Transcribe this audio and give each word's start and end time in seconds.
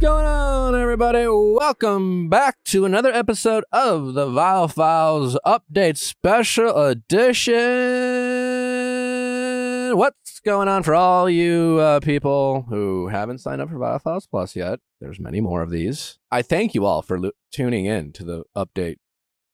Going 0.00 0.24
on, 0.24 0.74
everybody? 0.74 1.26
Welcome 1.28 2.30
back 2.30 2.56
to 2.68 2.86
another 2.86 3.12
episode 3.12 3.64
of 3.70 4.14
the 4.14 4.24
Viall 4.24 4.72
Files 4.72 5.38
Update 5.44 5.98
Special 5.98 6.74
Edition. 6.86 7.99
What's 10.00 10.40
going 10.40 10.66
on 10.66 10.82
for 10.82 10.94
all 10.94 11.28
you 11.28 11.76
uh, 11.78 12.00
people 12.00 12.64
who 12.70 13.08
haven't 13.08 13.36
signed 13.36 13.60
up 13.60 13.68
for 13.68 13.74
Viall 13.74 14.00
Files 14.00 14.26
Plus 14.26 14.56
yet? 14.56 14.80
There's 14.98 15.20
many 15.20 15.42
more 15.42 15.60
of 15.60 15.68
these. 15.68 16.18
I 16.30 16.40
thank 16.40 16.74
you 16.74 16.86
all 16.86 17.02
for 17.02 17.20
lo- 17.20 17.32
tuning 17.52 17.84
in 17.84 18.12
to 18.12 18.24
the 18.24 18.44
update 18.56 18.96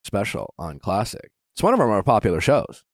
special 0.05 0.55
on 0.57 0.79
Classic. 0.79 1.33
It's 1.53 1.65
one 1.65 1.75
of 1.75 1.81
our 1.81 1.89
more 1.89 2.05
popular 2.05 2.41
shows. 2.41 2.85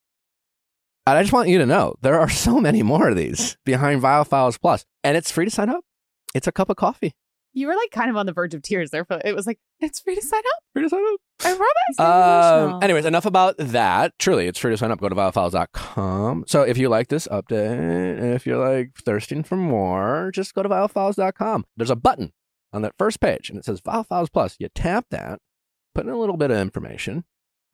And 1.07 1.19
I 1.19 1.23
just 1.23 1.35
want 1.35 1.51
you 1.51 1.59
to 1.59 1.67
know 1.67 1.95
there 2.01 2.19
are 2.19 2.31
so 2.47 2.59
many 2.59 2.83
more 2.83 3.11
of 3.11 3.19
these 3.19 3.59
behind 3.67 4.01
Viall 4.01 4.27
Files 4.27 4.57
Plus, 4.57 4.87
and 5.05 5.15
it's 5.15 5.31
free 5.31 5.45
to 5.45 5.51
sign 5.51 5.69
up. 5.69 5.85
It's 6.35 6.47
a 6.47 6.53
cup 6.53 6.71
of 6.71 6.77
coffee. 6.77 7.13
You 7.55 7.67
were 7.67 7.75
like 7.75 7.91
kind 7.91 8.09
of 8.11 8.17
on 8.17 8.27
the 8.27 8.33
verge 8.33 8.55
of 8.55 8.63
tears 8.63 8.91
there. 8.91 9.05
For, 9.05 9.21
it 9.25 9.35
was 9.35 9.47
like, 9.47 9.59
it's 9.81 10.01
free 10.01 10.15
to 10.15 10.23
sign 10.23 10.41
up. 10.41 10.63
Free 10.73 10.83
to 10.83 10.89
sign 10.89 11.03
up. 11.13 11.21
I 11.45 11.55
promise. 11.55 12.73
Um, 12.73 12.83
anyways, 12.83 13.05
enough 13.05 13.27
about 13.27 13.57
that. 13.59 14.13
Truly, 14.19 14.47
it's 14.47 14.59
free 14.59 14.71
to 14.71 14.77
sign 14.77 14.91
up. 14.91 15.01
Go 15.01 15.09
to 15.09 15.15
viallfiles.com. 15.15 16.45
So 16.47 16.63
if 16.63 16.79
you 16.79 16.89
like 16.89 17.09
this 17.09 17.29
update, 17.29 18.19
and 18.19 18.33
if 18.35 18.47
you're 18.47 18.65
like 18.65 18.93
thirsting 19.05 19.43
for 19.43 19.57
more, 19.57 20.31
just 20.33 20.55
go 20.55 20.63
to 20.63 20.69
viallfiles.com. 20.69 21.65
There's 21.77 21.91
a 21.91 21.97
button 21.97 22.33
on 22.73 22.83
that 22.83 22.95
first 22.97 23.21
page, 23.21 23.51
and 23.51 23.59
it 23.59 23.65
says 23.65 23.81
Viall 23.81 24.07
Files 24.07 24.31
Plus. 24.31 24.57
You 24.59 24.69
tap 24.75 25.07
that, 25.11 25.41
put 25.95 26.07
in 26.07 26.13
a 26.13 26.19
little 26.19 26.37
bit 26.37 26.51
of 26.51 26.57
information, 26.59 27.25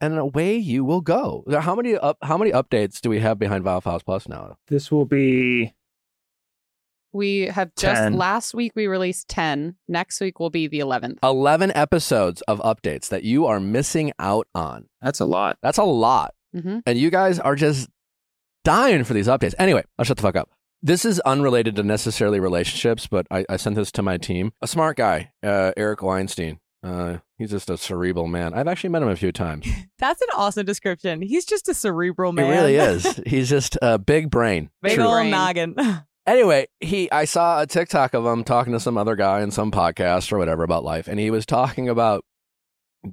and 0.00 0.18
away 0.18 0.56
you 0.56 0.84
will 0.84 1.00
go. 1.00 1.44
How 1.60 1.76
many 1.76 1.96
up, 1.96 2.18
how 2.22 2.36
many 2.36 2.50
updates 2.50 3.00
do 3.00 3.10
we 3.10 3.20
have 3.20 3.38
behind 3.38 3.64
Viall 3.64 3.82
Files 3.82 4.02
Plus 4.02 4.28
now? 4.28 4.56
This 4.68 4.90
will 4.90 5.04
be 5.06 5.74
we 7.18 7.42
have 7.48 7.74
just 7.76 8.00
10. 8.00 8.14
last 8.14 8.54
week 8.54 8.72
we 8.74 8.86
released 8.86 9.28
10. 9.28 9.76
Next 9.88 10.20
week 10.20 10.38
will 10.40 10.48
be 10.50 10.66
the 10.68 10.78
11th. 10.78 11.18
11 11.22 11.72
episodes 11.74 12.40
of 12.42 12.60
updates 12.60 13.08
that 13.08 13.24
you 13.24 13.44
are 13.44 13.60
missing 13.60 14.12
out 14.18 14.46
on. 14.54 14.86
that's 15.02 15.20
a 15.20 15.26
lot. 15.26 15.58
That's 15.62 15.78
a 15.78 15.84
lot. 15.84 16.32
hmm 16.54 16.78
and 16.86 16.98
you 16.98 17.10
guys 17.10 17.38
are 17.38 17.54
just 17.56 17.90
dying 18.64 19.04
for 19.04 19.12
these 19.14 19.28
updates. 19.28 19.54
Anyway, 19.58 19.84
I'll 19.98 20.04
shut 20.04 20.16
the 20.16 20.22
fuck 20.22 20.36
up. 20.36 20.48
This 20.82 21.04
is 21.04 21.18
unrelated 21.20 21.74
to 21.76 21.82
necessarily 21.82 22.38
relationships, 22.40 23.06
but 23.08 23.26
I, 23.30 23.44
I 23.48 23.56
sent 23.56 23.74
this 23.76 23.90
to 23.92 24.02
my 24.02 24.16
team. 24.16 24.52
A 24.62 24.66
smart 24.68 24.96
guy, 24.96 25.32
uh, 25.42 25.72
Eric 25.76 26.02
Weinstein. 26.02 26.60
Uh, 26.80 27.18
he's 27.36 27.50
just 27.50 27.68
a 27.68 27.76
cerebral 27.76 28.28
man. 28.28 28.54
I've 28.54 28.68
actually 28.68 28.90
met 28.90 29.02
him 29.02 29.08
a 29.08 29.16
few 29.16 29.32
times. 29.32 29.66
That's 29.98 30.22
an 30.22 30.28
awesome 30.36 30.64
description. 30.64 31.22
He's 31.22 31.44
just 31.44 31.68
a 31.68 31.74
cerebral 31.74 32.32
man. 32.32 32.46
He 32.46 32.52
really 32.52 32.76
is. 32.76 33.20
He's 33.26 33.48
just 33.48 33.76
a 33.82 33.98
big 33.98 34.30
brain. 34.30 34.70
Big 34.80 35.00
old 35.00 35.26
noggin. 35.26 35.74
Anyway, 36.28 36.66
he 36.80 37.10
I 37.10 37.24
saw 37.24 37.62
a 37.62 37.66
TikTok 37.66 38.12
of 38.12 38.26
him 38.26 38.44
talking 38.44 38.74
to 38.74 38.80
some 38.80 38.98
other 38.98 39.16
guy 39.16 39.40
in 39.40 39.50
some 39.50 39.70
podcast 39.70 40.30
or 40.30 40.36
whatever 40.36 40.62
about 40.62 40.84
life, 40.84 41.08
and 41.08 41.18
he 41.18 41.30
was 41.30 41.46
talking 41.46 41.88
about 41.88 42.22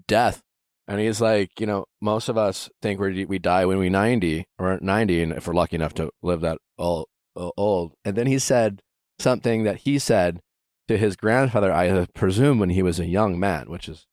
death. 0.06 0.42
And 0.86 1.00
he's 1.00 1.22
like, 1.22 1.58
you 1.58 1.66
know, 1.66 1.86
most 2.02 2.28
of 2.28 2.38
us 2.38 2.70
think 2.82 3.00
we 3.00 3.24
we 3.24 3.40
die 3.40 3.66
when 3.66 3.78
we 3.78 3.88
ninety 3.88 4.44
or 4.60 4.78
ninety, 4.82 5.24
and 5.24 5.32
if 5.32 5.48
we're 5.48 5.54
lucky 5.54 5.78
enough 5.78 5.94
to 5.94 6.10
live 6.22 6.42
that 6.42 6.58
old, 6.78 7.08
uh, 7.38 7.52
old. 7.56 7.94
And 8.04 8.18
then 8.18 8.28
he 8.28 8.38
said 8.38 8.82
something 9.18 9.64
that 9.64 9.78
he 9.78 9.98
said 9.98 10.42
to 10.90 10.98
his 10.98 11.16
grandfather, 11.16 11.72
I 11.72 12.08
presume, 12.14 12.60
when 12.60 12.72
he 12.72 12.84
was 12.84 13.00
a 13.00 13.06
young 13.06 13.40
man, 13.40 13.70
which 13.70 13.88
is 13.88 14.06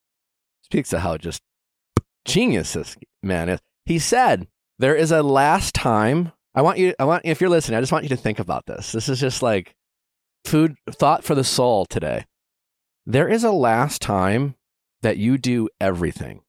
speaks 0.62 0.90
to 0.90 1.00
how 1.00 1.16
just 1.16 1.42
genius 2.24 2.74
this 2.74 2.96
man 3.20 3.48
is. 3.48 3.58
He 3.84 3.98
said, 3.98 4.46
"There 4.78 4.94
is 4.94 5.10
a 5.10 5.24
last 5.24 5.74
time." 5.74 6.30
I 6.54 6.62
want 6.62 6.78
you. 6.78 6.94
I 6.98 7.04
want 7.04 7.22
if 7.24 7.40
you're 7.40 7.50
listening, 7.50 7.78
I 7.78 7.80
just 7.80 7.92
want 7.92 8.04
you 8.04 8.10
to 8.10 8.16
think 8.16 8.38
about 8.38 8.66
this. 8.66 8.92
This 8.92 9.08
is 9.08 9.20
just 9.20 9.42
like 9.42 9.74
food 10.44 10.76
thought 10.90 11.24
for 11.24 11.34
the 11.34 11.44
soul 11.44 11.86
today. 11.86 12.26
There 13.06 13.28
is 13.28 13.42
a 13.44 13.50
last 13.50 14.02
time 14.02 14.54
that 15.02 15.16
you 15.16 15.38
do 15.38 15.68
everything, 15.80 16.42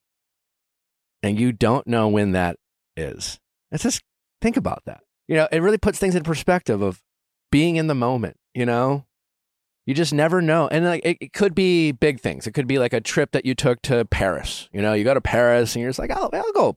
and 1.22 1.38
you 1.38 1.52
don't 1.52 1.86
know 1.86 2.08
when 2.08 2.32
that 2.32 2.56
is. 2.96 3.38
Let's 3.72 3.82
just 3.84 4.02
think 4.40 4.56
about 4.56 4.82
that. 4.86 5.00
You 5.26 5.36
know, 5.36 5.48
it 5.50 5.60
really 5.60 5.78
puts 5.78 5.98
things 5.98 6.14
in 6.14 6.22
perspective 6.22 6.82
of 6.82 7.00
being 7.50 7.76
in 7.76 7.86
the 7.86 7.94
moment. 7.94 8.36
You 8.54 8.66
know, 8.66 9.06
you 9.86 9.94
just 9.94 10.12
never 10.12 10.42
know. 10.42 10.68
And 10.68 10.84
like 10.84 11.04
it, 11.04 11.16
it 11.20 11.32
could 11.32 11.54
be 11.54 11.92
big 11.92 12.20
things. 12.20 12.46
It 12.46 12.52
could 12.52 12.66
be 12.66 12.78
like 12.78 12.92
a 12.92 13.00
trip 13.00 13.32
that 13.32 13.46
you 13.46 13.54
took 13.54 13.80
to 13.82 14.04
Paris. 14.04 14.68
You 14.72 14.82
know, 14.82 14.92
you 14.92 15.02
go 15.02 15.14
to 15.14 15.20
Paris 15.20 15.74
and 15.74 15.80
you're 15.80 15.88
just 15.90 15.98
like, 15.98 16.10
oh, 16.14 16.28
I'll 16.32 16.52
go. 16.52 16.76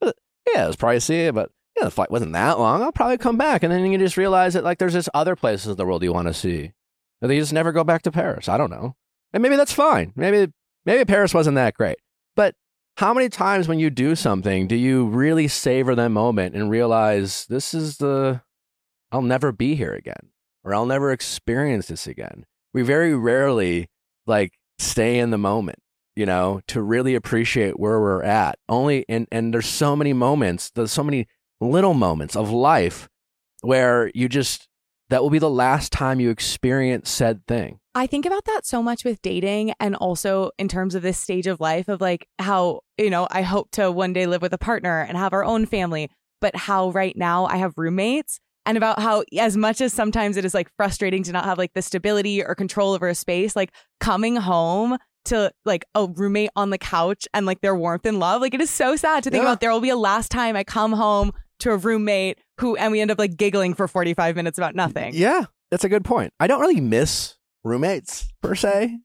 Uh, 0.00 0.12
Yeah, 0.54 0.64
it 0.64 0.68
was 0.68 0.76
pricey, 0.76 1.34
but 1.34 1.50
yeah, 1.78 1.84
the 1.84 1.90
flight 1.90 2.10
wasn't 2.10 2.32
that 2.32 2.58
long. 2.58 2.82
I'll 2.82 2.92
probably 2.92 3.18
come 3.18 3.36
back. 3.36 3.62
And 3.62 3.72
then 3.72 3.84
you 3.86 3.98
just 3.98 4.16
realize 4.16 4.54
that 4.54 4.64
like 4.64 4.78
there's 4.78 4.92
just 4.92 5.08
other 5.14 5.36
places 5.36 5.68
in 5.68 5.76
the 5.76 5.86
world 5.86 6.02
you 6.02 6.12
want 6.12 6.28
to 6.28 6.34
see. 6.34 6.72
And 7.20 7.32
you 7.32 7.40
just 7.40 7.52
never 7.52 7.72
go 7.72 7.84
back 7.84 8.02
to 8.02 8.12
Paris. 8.12 8.48
I 8.48 8.56
don't 8.56 8.70
know. 8.70 8.94
And 9.32 9.42
maybe 9.42 9.56
that's 9.56 9.72
fine. 9.72 10.12
Maybe 10.16 10.52
maybe 10.84 11.04
Paris 11.04 11.34
wasn't 11.34 11.56
that 11.56 11.74
great. 11.74 11.98
But 12.36 12.54
how 12.96 13.12
many 13.12 13.28
times 13.28 13.68
when 13.68 13.78
you 13.78 13.90
do 13.90 14.14
something 14.14 14.66
do 14.66 14.76
you 14.76 15.06
really 15.06 15.48
savor 15.48 15.94
that 15.94 16.10
moment 16.10 16.54
and 16.54 16.70
realize 16.70 17.46
this 17.46 17.74
is 17.74 17.98
the 17.98 18.42
I'll 19.10 19.22
never 19.22 19.52
be 19.52 19.74
here 19.74 19.92
again 19.92 20.30
or 20.64 20.74
I'll 20.74 20.86
never 20.86 21.12
experience 21.12 21.88
this 21.88 22.06
again. 22.06 22.44
We 22.74 22.82
very 22.82 23.14
rarely 23.14 23.88
like 24.26 24.52
stay 24.78 25.18
in 25.18 25.30
the 25.30 25.38
moment, 25.38 25.78
you 26.14 26.26
know, 26.26 26.60
to 26.68 26.82
really 26.82 27.14
appreciate 27.14 27.78
where 27.78 28.00
we're 28.00 28.22
at. 28.22 28.58
Only 28.68 29.04
and 29.08 29.26
and 29.32 29.52
there's 29.52 29.66
so 29.66 29.96
many 29.96 30.12
moments, 30.12 30.70
there's 30.70 30.92
so 30.92 31.02
many 31.02 31.26
little 31.60 31.94
moments 31.94 32.36
of 32.36 32.50
life 32.50 33.08
where 33.62 34.10
you 34.14 34.28
just 34.28 34.66
that 35.10 35.22
will 35.22 35.30
be 35.30 35.38
the 35.38 35.48
last 35.50 35.90
time 35.90 36.20
you 36.20 36.28
experience 36.30 37.08
said 37.08 37.46
thing. 37.46 37.80
I 37.94 38.06
think 38.06 38.26
about 38.26 38.44
that 38.44 38.66
so 38.66 38.82
much 38.82 39.04
with 39.04 39.22
dating 39.22 39.72
and 39.80 39.96
also 39.96 40.50
in 40.58 40.68
terms 40.68 40.94
of 40.94 41.02
this 41.02 41.16
stage 41.18 41.46
of 41.46 41.60
life 41.60 41.88
of 41.88 42.00
like 42.00 42.28
how, 42.38 42.80
you 42.98 43.08
know, 43.08 43.26
I 43.30 43.40
hope 43.42 43.70
to 43.72 43.90
one 43.90 44.12
day 44.12 44.26
live 44.26 44.42
with 44.42 44.52
a 44.52 44.58
partner 44.58 45.00
and 45.00 45.16
have 45.16 45.32
our 45.32 45.44
own 45.44 45.64
family, 45.64 46.10
but 46.42 46.54
how 46.54 46.90
right 46.90 47.16
now 47.16 47.46
I 47.46 47.56
have 47.56 47.72
roommates 47.78 48.38
and 48.66 48.76
about 48.76 49.00
how 49.00 49.24
as 49.38 49.56
much 49.56 49.80
as 49.80 49.94
sometimes 49.94 50.36
it 50.36 50.44
is 50.44 50.52
like 50.52 50.68
frustrating 50.76 51.22
to 51.22 51.32
not 51.32 51.46
have 51.46 51.56
like 51.56 51.72
the 51.72 51.80
stability 51.82 52.44
or 52.44 52.54
control 52.54 52.92
over 52.92 53.08
a 53.08 53.14
space, 53.14 53.56
like 53.56 53.72
coming 54.00 54.36
home 54.36 54.98
to 55.24 55.50
like 55.64 55.86
a 55.94 56.06
roommate 56.06 56.50
on 56.54 56.68
the 56.68 56.78
couch 56.78 57.26
and 57.32 57.46
like 57.46 57.62
their 57.62 57.74
warmth 57.74 58.04
and 58.04 58.20
love, 58.20 58.42
like 58.42 58.52
it 58.54 58.60
is 58.60 58.70
so 58.70 58.94
sad 58.94 59.24
to 59.24 59.30
think 59.30 59.42
Yeah. 59.42 59.48
about 59.48 59.60
there 59.60 59.72
will 59.72 59.80
be 59.80 59.88
a 59.88 59.96
last 59.96 60.30
time 60.30 60.54
I 60.54 60.64
come 60.64 60.92
home 60.92 61.32
to 61.60 61.72
a 61.72 61.76
roommate 61.76 62.38
who 62.58 62.76
and 62.76 62.92
we 62.92 63.00
end 63.00 63.10
up 63.10 63.18
like 63.18 63.36
giggling 63.36 63.74
for 63.74 63.88
45 63.88 64.36
minutes 64.36 64.58
about 64.58 64.74
nothing. 64.74 65.12
Yeah, 65.14 65.44
that's 65.70 65.84
a 65.84 65.88
good 65.88 66.04
point. 66.04 66.32
I 66.40 66.46
don't 66.46 66.60
really 66.60 66.80
miss 66.80 67.36
roommates 67.64 68.28
per 68.42 68.54
se, 68.54 68.98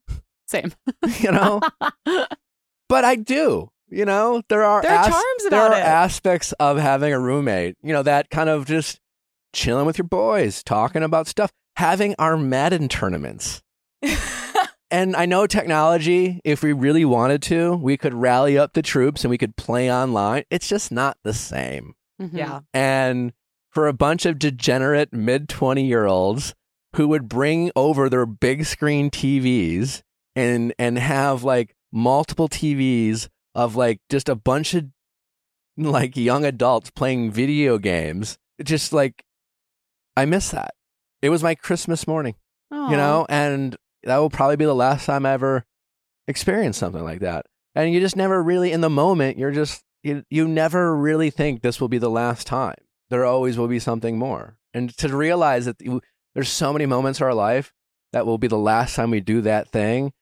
Same. 0.46 0.72
you 1.20 1.32
know, 1.32 1.60
but 2.88 3.04
I 3.04 3.16
do. 3.16 3.70
You 3.88 4.04
know, 4.04 4.42
there 4.48 4.64
are 4.64 4.82
There 4.82 4.90
are 4.96 5.08
charms 5.08 5.50
there 5.50 5.60
are 5.60 5.72
it. 5.72 5.78
aspects 5.78 6.52
of 6.52 6.78
having 6.78 7.12
a 7.12 7.20
roommate. 7.20 7.76
You 7.82 7.92
know, 7.92 8.02
that 8.02 8.30
kind 8.30 8.48
of 8.48 8.66
just 8.66 8.98
chilling 9.52 9.86
with 9.86 9.98
your 9.98 10.08
boys, 10.08 10.62
talking 10.64 11.02
about 11.02 11.28
stuff, 11.28 11.52
having 11.76 12.14
our 12.18 12.36
Madden 12.36 12.88
tournaments. 12.88 13.62
And 14.90 15.16
I 15.16 15.26
know 15.26 15.48
technology, 15.48 16.40
if 16.44 16.62
we 16.62 16.72
really 16.72 17.04
wanted 17.04 17.42
to, 17.44 17.74
we 17.74 17.96
could 17.96 18.14
rally 18.14 18.56
up 18.56 18.74
the 18.74 18.82
troops 18.82 19.24
and 19.24 19.30
we 19.30 19.38
could 19.38 19.56
play 19.56 19.92
online. 19.92 20.44
It's 20.50 20.68
just 20.68 20.92
not 20.92 21.16
the 21.24 21.34
same. 21.34 21.94
Mhm. 22.20 22.30
yeah. 22.32 22.60
And 22.72 23.32
for 23.70 23.86
a 23.88 23.92
bunch 23.92 24.24
of 24.26 24.38
degenerate 24.38 25.12
mid 25.12 25.48
20 25.48 25.84
year 25.84 26.06
olds 26.06 26.54
who 26.96 27.08
would 27.08 27.28
bring 27.28 27.70
over 27.74 28.08
their 28.08 28.26
big 28.26 28.64
screen 28.64 29.10
TVs 29.10 30.02
and 30.36 30.72
and 30.78 30.98
have 30.98 31.42
like 31.42 31.74
multiple 31.92 32.48
TVs 32.48 33.28
of 33.54 33.76
like 33.76 34.00
just 34.10 34.28
a 34.28 34.34
bunch 34.36 34.74
of 34.74 34.86
like 35.76 36.16
young 36.16 36.44
adults 36.44 36.90
playing 36.90 37.30
video 37.32 37.78
games. 37.78 38.38
Just 38.62 38.92
like 38.92 39.24
I 40.16 40.24
miss 40.24 40.50
that. 40.50 40.74
It 41.22 41.30
was 41.30 41.42
my 41.42 41.54
Christmas 41.54 42.06
morning 42.06 42.34
you 42.90 42.96
know, 42.96 43.24
and 43.28 43.76
that 44.02 44.18
will 44.18 44.30
probably 44.30 44.56
be 44.56 44.64
the 44.64 44.74
last 44.74 45.06
time 45.06 45.24
I 45.24 45.32
ever 45.32 45.64
experience 46.28 46.76
something 46.76 47.02
like 47.04 47.20
that. 47.20 47.46
And 47.74 47.92
you 47.92 48.00
just 48.00 48.16
never 48.16 48.42
really, 48.42 48.72
in 48.72 48.80
the 48.80 48.90
moment, 48.90 49.38
you're 49.38 49.50
just, 49.52 49.82
you, 50.04 50.22
you 50.30 50.46
never 50.46 50.96
really 50.96 51.30
think 51.30 51.62
this 51.62 51.80
will 51.80 51.88
be 51.88 51.98
the 51.98 52.10
last 52.10 52.46
time. 52.46 52.76
There 53.10 53.24
always 53.24 53.56
will 53.56 53.68
be 53.68 53.78
something 53.78 54.18
more. 54.18 54.58
And 54.72 54.96
to 54.98 55.08
realize 55.08 55.64
that 55.64 55.80
you, 55.80 56.00
there's 56.34 56.48
so 56.48 56.72
many 56.72 56.86
moments 56.86 57.20
in 57.20 57.26
our 57.26 57.34
life 57.34 57.72
that 58.12 58.26
will 58.26 58.38
be 58.38 58.46
the 58.46 58.58
last 58.58 58.94
time 58.94 59.10
we 59.10 59.20
do 59.20 59.40
that 59.40 59.70
thing 59.70 60.12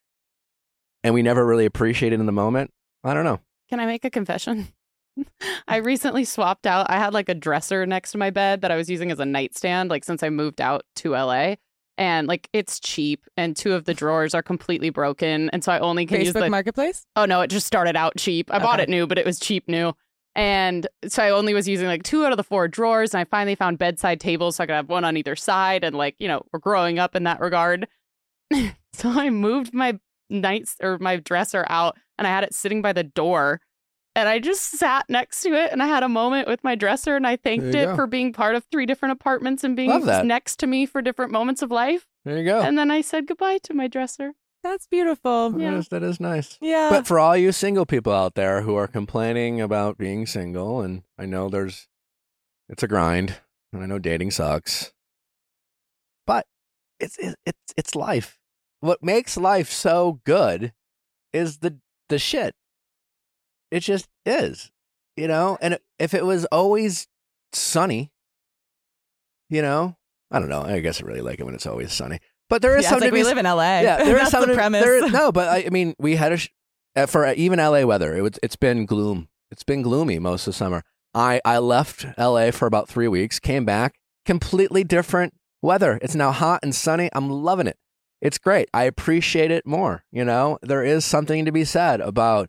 and 1.02 1.14
we 1.14 1.23
never 1.23 1.44
really 1.44 1.67
appreciate 1.67 2.12
it 2.12 2.20
in 2.20 2.26
the 2.26 2.32
moment. 2.32 2.70
I 3.02 3.12
don't 3.12 3.25
know. 3.25 3.40
Can 3.69 3.81
I 3.81 3.87
make 3.87 4.05
a 4.05 4.11
confession? 4.11 4.69
I 5.69 5.76
recently 5.76 6.25
swapped 6.25 6.67
out. 6.67 6.88
I 6.88 6.99
had 6.99 7.12
like 7.12 7.29
a 7.29 7.34
dresser 7.34 7.84
next 7.84 8.12
to 8.12 8.19
my 8.19 8.31
bed 8.31 8.61
that 8.61 8.70
I 8.70 8.76
was 8.76 8.88
using 8.88 9.11
as 9.11 9.19
a 9.19 9.26
nightstand, 9.26 9.90
like 9.90 10.05
since 10.05 10.23
I 10.23 10.31
moved 10.31 10.61
out 10.61 10.84
to 10.96 11.11
LA. 11.11 11.56
And 11.99 12.27
like 12.27 12.49
it's 12.53 12.81
cheap, 12.81 13.27
and 13.37 13.56
two 13.56 13.75
of 13.75 13.85
the 13.85 13.94
drawers 13.94 14.35
are 14.35 14.43
completely 14.43 14.91
broken, 14.91 15.50
and 15.50 15.62
so 15.62 15.73
I 15.73 15.79
only 15.79 16.06
can 16.06 16.21
use 16.21 16.33
the. 16.33 16.49
Marketplace. 16.49 17.06
oh 17.17 17.25
no, 17.25 17.41
it 17.41 17.49
just 17.49 17.67
started 17.67 17.97
out 17.97 18.15
cheap. 18.17 18.53
I 18.53 18.59
bought 18.59 18.81
it 18.81 18.89
new, 18.89 19.06
but 19.06 19.19
it 19.19 19.27
was 19.27 19.39
cheap 19.39 19.69
new. 19.69 19.94
And 20.35 20.87
so 21.06 21.23
I 21.23 21.31
only 21.31 21.53
was 21.53 21.69
using 21.69 21.87
like 21.87 22.03
two 22.03 22.25
out 22.25 22.33
of 22.33 22.37
the 22.39 22.44
four 22.44 22.67
drawers, 22.69 23.15
and 23.15 23.21
I 23.21 23.25
finally 23.25 23.55
found 23.55 23.79
bedside 23.79 24.21
tables 24.21 24.56
so 24.56 24.65
I 24.65 24.67
could 24.67 24.75
have 24.75 24.89
one 24.89 25.05
on 25.05 25.17
either 25.17 25.37
side. 25.37 25.85
And 25.85 25.97
like, 25.97 26.17
you 26.19 26.29
know, 26.29 26.43
we're 26.53 26.61
growing 26.61 26.99
up 26.99 27.15
in 27.15 27.25
that 27.25 27.41
regard. 27.41 27.87
so 28.93 29.11
I 29.11 29.31
moved 29.31 29.75
my 29.75 29.99
nights 30.31 30.77
or 30.83 30.99
my 30.99 31.17
dresser 31.17 31.67
out 31.69 31.97
and 32.19 32.27
I 32.27 32.31
had 32.31 32.44
it 32.44 32.55
sitting 32.55 32.83
by 32.83 32.93
the 32.93 33.05
door. 33.05 33.61
And 34.14 34.29
I 34.29 34.38
just 34.38 34.79
sat 34.79 35.09
next 35.09 35.41
to 35.43 35.55
it 35.55 35.73
and 35.73 35.82
I 35.82 35.87
had 35.87 36.03
a 36.03 36.09
moment 36.09 36.47
with 36.47 36.62
my 36.62 36.75
dresser 36.75 37.17
and 37.17 37.26
I 37.26 37.37
thanked 37.37 37.75
it 37.75 37.87
go. 37.87 37.97
for 37.97 38.06
being 38.06 38.32
part 38.32 38.55
of 38.55 38.64
three 38.64 38.85
different 38.85 39.12
apartments 39.12 39.64
and 39.64 39.75
being 39.75 40.05
next 40.25 40.59
to 40.61 40.67
me 40.67 40.85
for 40.85 41.00
different 41.00 41.32
moments 41.32 41.62
of 41.62 41.70
life. 41.70 42.06
There 42.25 42.37
you 42.37 42.44
go. 42.44 42.61
And 42.61 42.76
then 42.76 42.91
I 42.91 43.00
said 43.00 43.26
goodbye 43.26 43.59
to 43.64 43.75
my 43.75 43.88
dresser. 43.88 44.35
That's 44.62 44.87
beautiful. 44.87 45.50
That 45.50 45.61
yeah. 45.61 45.79
is- 45.79 45.88
that 45.88 46.03
is 46.03 46.20
nice. 46.20 46.59
Yeah. 46.61 46.88
But 46.91 47.06
for 47.06 47.19
all 47.19 47.37
you 47.37 47.53
single 47.53 47.87
people 47.87 48.12
out 48.12 48.35
there 48.35 48.62
who 48.62 48.76
are 48.76 48.87
complaining 48.87 49.61
about 49.61 49.99
being 49.99 50.26
single, 50.26 50.82
and 50.82 51.03
I 51.19 51.26
know 51.26 51.49
there's, 51.49 51.88
it's 52.69 52.82
a 52.82 52.88
grind, 52.88 53.41
and 53.73 53.82
I 53.82 53.87
know 53.87 53.99
dating 53.99 54.31
sucks, 54.31 54.93
but 56.26 56.47
it's 57.00 57.19
it's 57.19 57.75
it's 57.76 57.94
life. 57.94 58.38
What 58.81 59.03
makes 59.03 59.37
life 59.37 59.70
so 59.70 60.20
good 60.25 60.73
is 61.32 61.58
the 61.58 61.79
the 62.08 62.19
shit. 62.19 62.55
It 63.72 63.80
just 63.80 64.08
is, 64.26 64.70
you 65.16 65.26
know. 65.26 65.58
And 65.60 65.78
if 65.98 66.14
it 66.14 66.24
was 66.24 66.44
always 66.46 67.08
sunny, 67.52 68.12
you 69.48 69.62
know, 69.62 69.96
I 70.30 70.38
don't 70.38 70.48
know. 70.48 70.62
I 70.62 70.80
guess 70.80 71.02
I 71.02 71.06
really 71.06 71.22
like 71.22 71.40
it 71.40 71.44
when 71.44 71.54
it's 71.54 71.66
always 71.66 71.92
sunny. 71.92 72.20
But 72.48 72.60
there 72.60 72.76
is 72.76 72.84
yeah, 72.84 72.90
something 72.90 73.06
like 73.06 73.12
to 73.12 73.14
be 73.14 73.22
we 73.22 73.28
live 73.28 73.38
in 73.38 73.46
LA. 73.46 73.80
yeah, 73.80 74.04
there 74.04 74.19
is 74.22 74.28
something. 74.28 74.50
the 74.50 74.54
premise. 74.56 74.84
there 74.84 75.08
no, 75.10 75.32
but 75.32 75.48
I, 75.48 75.64
I 75.66 75.70
mean, 75.70 75.94
we 75.98 76.16
had 76.16 76.32
a 76.32 76.36
sh- 76.36 76.50
uh, 76.94 77.06
for 77.06 77.24
uh, 77.24 77.34
even 77.36 77.58
LA 77.58 77.84
weather. 77.84 78.14
It 78.14 78.20
was 78.20 78.38
it's 78.42 78.56
been 78.56 78.84
gloom. 78.84 79.28
It's 79.50 79.64
been 79.64 79.82
gloomy 79.82 80.19
most 80.19 80.46
of 80.46 80.52
the 80.52 80.58
summer. 80.58 80.82
I 81.14 81.40
I 81.44 81.58
left 81.58 82.06
LA 82.19 82.50
for 82.50 82.66
about 82.66 82.88
three 82.88 83.08
weeks. 83.08 83.40
Came 83.40 83.64
back, 83.64 83.94
completely 84.26 84.84
different 84.84 85.32
weather. 85.62 85.98
It's 86.02 86.14
now 86.14 86.30
hot 86.30 86.60
and 86.62 86.74
sunny. 86.74 87.08
I'm 87.14 87.30
loving 87.30 87.66
it. 87.66 87.78
It's 88.20 88.38
great. 88.38 88.69
I 88.72 88.84
appreciate 88.84 89.50
it 89.50 89.66
more. 89.66 90.04
You 90.12 90.24
know, 90.24 90.58
there 90.62 90.84
is 90.84 91.04
something 91.04 91.44
to 91.44 91.52
be 91.52 91.64
said 91.64 92.00
about, 92.00 92.48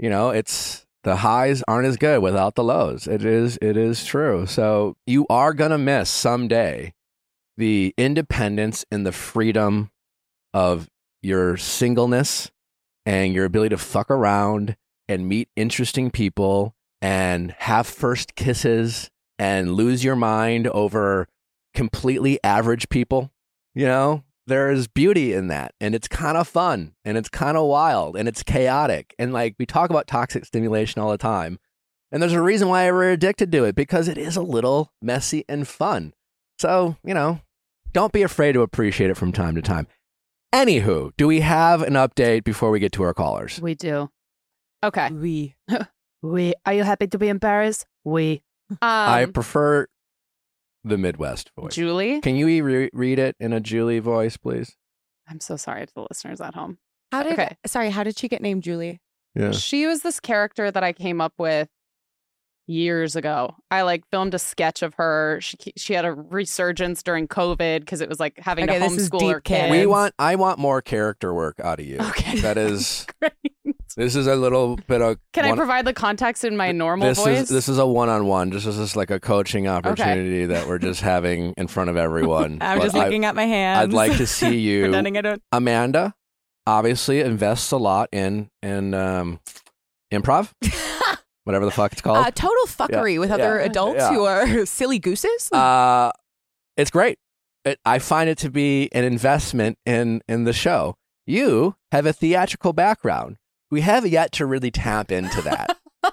you 0.00 0.08
know, 0.08 0.30
it's 0.30 0.86
the 1.04 1.16
highs 1.16 1.62
aren't 1.68 1.86
as 1.86 1.98
good 1.98 2.22
without 2.22 2.54
the 2.54 2.64
lows. 2.64 3.06
It 3.06 3.22
is 3.22 3.58
it 3.60 3.76
is 3.76 4.04
true. 4.04 4.46
So 4.46 4.96
you 5.06 5.26
are 5.28 5.52
gonna 5.52 5.76
miss 5.76 6.08
someday 6.08 6.94
the 7.58 7.94
independence 7.98 8.86
and 8.90 9.04
the 9.04 9.12
freedom 9.12 9.90
of 10.54 10.88
your 11.20 11.58
singleness 11.58 12.50
and 13.04 13.34
your 13.34 13.44
ability 13.44 13.74
to 13.74 13.78
fuck 13.78 14.10
around 14.10 14.74
and 15.06 15.28
meet 15.28 15.50
interesting 15.54 16.10
people 16.10 16.74
and 17.02 17.54
have 17.58 17.86
first 17.86 18.34
kisses 18.34 19.10
and 19.38 19.74
lose 19.74 20.02
your 20.02 20.16
mind 20.16 20.66
over 20.68 21.28
completely 21.74 22.38
average 22.42 22.88
people. 22.88 23.30
You 23.74 23.86
know, 23.86 24.24
there 24.46 24.70
is 24.70 24.88
beauty 24.88 25.32
in 25.32 25.48
that 25.48 25.74
and 25.80 25.94
it's 25.94 26.08
kind 26.08 26.36
of 26.36 26.48
fun 26.48 26.92
and 27.04 27.16
it's 27.16 27.28
kind 27.28 27.56
of 27.56 27.66
wild 27.66 28.16
and 28.16 28.28
it's 28.28 28.42
chaotic. 28.42 29.14
And 29.18 29.32
like 29.32 29.56
we 29.58 29.66
talk 29.66 29.90
about 29.90 30.06
toxic 30.06 30.44
stimulation 30.44 31.00
all 31.00 31.10
the 31.10 31.18
time. 31.18 31.58
And 32.12 32.20
there's 32.20 32.32
a 32.32 32.42
reason 32.42 32.68
why 32.68 32.90
we're 32.90 33.12
addicted 33.12 33.52
to 33.52 33.64
it 33.64 33.76
because 33.76 34.08
it 34.08 34.18
is 34.18 34.36
a 34.36 34.42
little 34.42 34.92
messy 35.00 35.44
and 35.48 35.66
fun. 35.68 36.12
So, 36.58 36.96
you 37.04 37.14
know, 37.14 37.40
don't 37.92 38.12
be 38.12 38.22
afraid 38.22 38.52
to 38.52 38.62
appreciate 38.62 39.10
it 39.10 39.16
from 39.16 39.32
time 39.32 39.54
to 39.54 39.62
time. 39.62 39.86
Anywho, 40.52 41.12
do 41.16 41.28
we 41.28 41.40
have 41.40 41.82
an 41.82 41.94
update 41.94 42.42
before 42.42 42.70
we 42.70 42.80
get 42.80 42.90
to 42.92 43.04
our 43.04 43.14
callers? 43.14 43.60
We 43.60 43.74
do. 43.74 44.10
Okay. 44.82 45.10
We. 45.10 45.54
We 46.22 46.54
are 46.66 46.74
you 46.74 46.84
happy 46.84 47.06
to 47.08 47.18
be 47.18 47.28
in 47.28 47.40
Paris? 47.40 47.86
We. 48.04 48.42
Um, 48.70 48.78
I 48.82 49.26
prefer 49.26 49.86
the 50.84 50.98
Midwest 50.98 51.50
voice. 51.58 51.74
Julie. 51.74 52.20
Can 52.20 52.36
you 52.36 52.62
re- 52.64 52.90
read 52.92 53.18
it 53.18 53.36
in 53.38 53.52
a 53.52 53.60
Julie 53.60 53.98
voice, 54.00 54.36
please? 54.36 54.76
I'm 55.28 55.40
so 55.40 55.56
sorry 55.56 55.86
to 55.86 55.92
the 55.94 56.06
listeners 56.10 56.40
at 56.40 56.54
home. 56.54 56.78
How 57.12 57.22
did? 57.22 57.32
Okay. 57.34 57.56
Sorry. 57.66 57.90
How 57.90 58.02
did 58.02 58.18
she 58.18 58.28
get 58.28 58.40
named 58.42 58.62
Julie? 58.62 59.00
Yeah. 59.34 59.52
She 59.52 59.86
was 59.86 60.02
this 60.02 60.18
character 60.20 60.70
that 60.70 60.82
I 60.82 60.92
came 60.92 61.20
up 61.20 61.34
with 61.38 61.68
years 62.66 63.16
ago. 63.16 63.54
I 63.70 63.82
like 63.82 64.04
filmed 64.10 64.34
a 64.34 64.38
sketch 64.38 64.82
of 64.82 64.94
her. 64.94 65.38
She 65.40 65.56
she 65.76 65.94
had 65.94 66.04
a 66.04 66.12
resurgence 66.12 67.02
during 67.02 67.28
COVID 67.28 67.80
because 67.80 68.00
it 68.00 68.08
was 68.08 68.20
like 68.20 68.38
having 68.38 68.64
Okay, 68.64 68.74
to 68.78 68.80
this 68.80 68.96
is 68.96 69.10
homeschool 69.10 69.18
deep 69.20 69.32
her 69.32 69.40
kids. 69.40 69.70
We 69.70 69.86
want 69.86 70.14
I 70.18 70.36
want 70.36 70.58
more 70.58 70.80
character 70.80 71.34
work 71.34 71.60
out 71.60 71.80
of 71.80 71.86
you. 71.86 71.98
Okay. 71.98 72.40
That 72.40 72.58
is 72.58 73.06
Great. 73.20 73.32
This 73.96 74.14
is 74.16 74.26
a 74.26 74.36
little 74.36 74.76
bit 74.86 75.02
of 75.02 75.18
Can 75.32 75.44
I 75.44 75.54
provide 75.54 75.84
the 75.84 75.92
context 75.92 76.44
in 76.44 76.56
my 76.56 76.72
normal 76.72 77.08
this 77.08 77.18
voice? 77.18 77.40
is 77.42 77.48
this 77.48 77.68
is 77.68 77.78
a 77.78 77.86
one-on-one. 77.86 78.50
This 78.50 78.66
is 78.66 78.76
just 78.76 78.96
like 78.96 79.10
a 79.10 79.18
coaching 79.20 79.66
opportunity 79.68 80.46
that 80.46 80.66
we're 80.68 80.78
just 80.78 81.00
having 81.00 81.54
in 81.56 81.66
front 81.66 81.90
of 81.90 81.96
everyone. 81.96 82.58
I'm 82.62 82.78
But 82.78 82.84
just 82.84 82.96
I- 82.96 83.04
looking 83.04 83.24
at 83.24 83.34
my 83.34 83.46
hands. 83.46 83.78
I'd 83.82 83.92
like 83.92 84.16
to 84.18 84.26
see 84.26 84.56
you 84.60 84.84
Pretending 84.84 85.16
I 85.16 85.20
don't. 85.22 85.42
Amanda 85.52 86.14
obviously 86.66 87.20
invests 87.20 87.70
a 87.72 87.76
lot 87.76 88.08
in 88.12 88.48
in 88.62 88.94
um, 88.94 89.40
improv, 90.12 90.52
whatever 91.44 91.64
the 91.64 91.70
fuck 91.70 91.92
it's 91.92 92.00
called. 92.02 92.18
Uh, 92.26 92.30
total 92.30 92.64
fuckery 92.66 93.18
with 93.18 93.30
other 93.30 93.58
Yeah. 93.58 93.66
adults 93.66 93.98
Yeah. 93.98 94.12
who 94.12 94.24
are 94.24 94.66
silly 94.66 94.98
gooses. 94.98 95.50
Uh, 95.52 96.12
it's 96.76 96.90
great. 96.90 97.18
It, 97.64 97.78
I 97.84 97.98
find 97.98 98.30
it 98.30 98.38
to 98.38 98.50
be 98.50 98.88
an 98.92 99.04
investment 99.04 99.78
in 99.84 100.22
in 100.28 100.44
the 100.44 100.52
show. 100.52 100.96
You 101.26 101.76
have 101.92 102.06
a 102.06 102.12
theatrical 102.12 102.72
background. 102.72 103.36
We 103.70 103.82
have 103.82 104.06
yet 104.06 104.32
to 104.32 104.46
really 104.46 104.70
tap 104.70 105.12
into 105.12 105.42
that, 105.42 105.76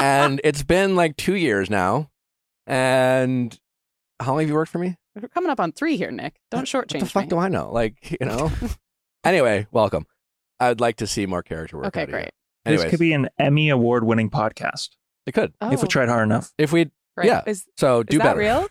and 0.00 0.40
it's 0.42 0.62
been 0.62 0.96
like 0.96 1.16
two 1.16 1.34
years 1.34 1.68
now. 1.68 2.10
And 2.66 3.58
how 4.20 4.32
long 4.32 4.40
have 4.40 4.48
you 4.48 4.54
worked 4.54 4.72
for 4.72 4.78
me? 4.78 4.96
We're 5.14 5.28
coming 5.28 5.50
up 5.50 5.60
on 5.60 5.72
three 5.72 5.96
here, 5.96 6.10
Nick. 6.10 6.36
Don't 6.50 6.64
shortchange 6.64 6.94
What 6.94 7.00
the 7.00 7.06
fuck 7.06 7.22
me. 7.24 7.28
do 7.28 7.38
I 7.38 7.48
know? 7.48 7.70
Like 7.70 8.16
you 8.18 8.26
know. 8.26 8.50
anyway, 9.22 9.66
welcome. 9.70 10.06
I'd 10.60 10.80
like 10.80 10.96
to 10.96 11.06
see 11.06 11.26
more 11.26 11.42
character 11.42 11.76
work. 11.76 11.86
okay, 11.88 12.02
out 12.02 12.08
great. 12.08 12.30
Anyways, 12.64 12.84
This 12.84 12.90
could 12.90 13.00
be 13.00 13.12
an 13.12 13.28
Emmy 13.38 13.68
award 13.68 14.04
winning 14.04 14.30
podcast 14.30 14.90
it 15.26 15.32
could 15.32 15.52
Oh, 15.60 15.72
if 15.72 15.82
we 15.82 15.88
tried 15.88 16.08
hard 16.08 16.22
enough. 16.24 16.52
if 16.58 16.72
we 16.72 16.90
great. 17.16 17.26
yeah. 17.26 17.42
is 17.46 17.66
So 17.78 18.00
is 18.00 18.06
do 18.06 18.18
that 18.18 18.24
better. 18.24 18.38
real? 18.40 18.66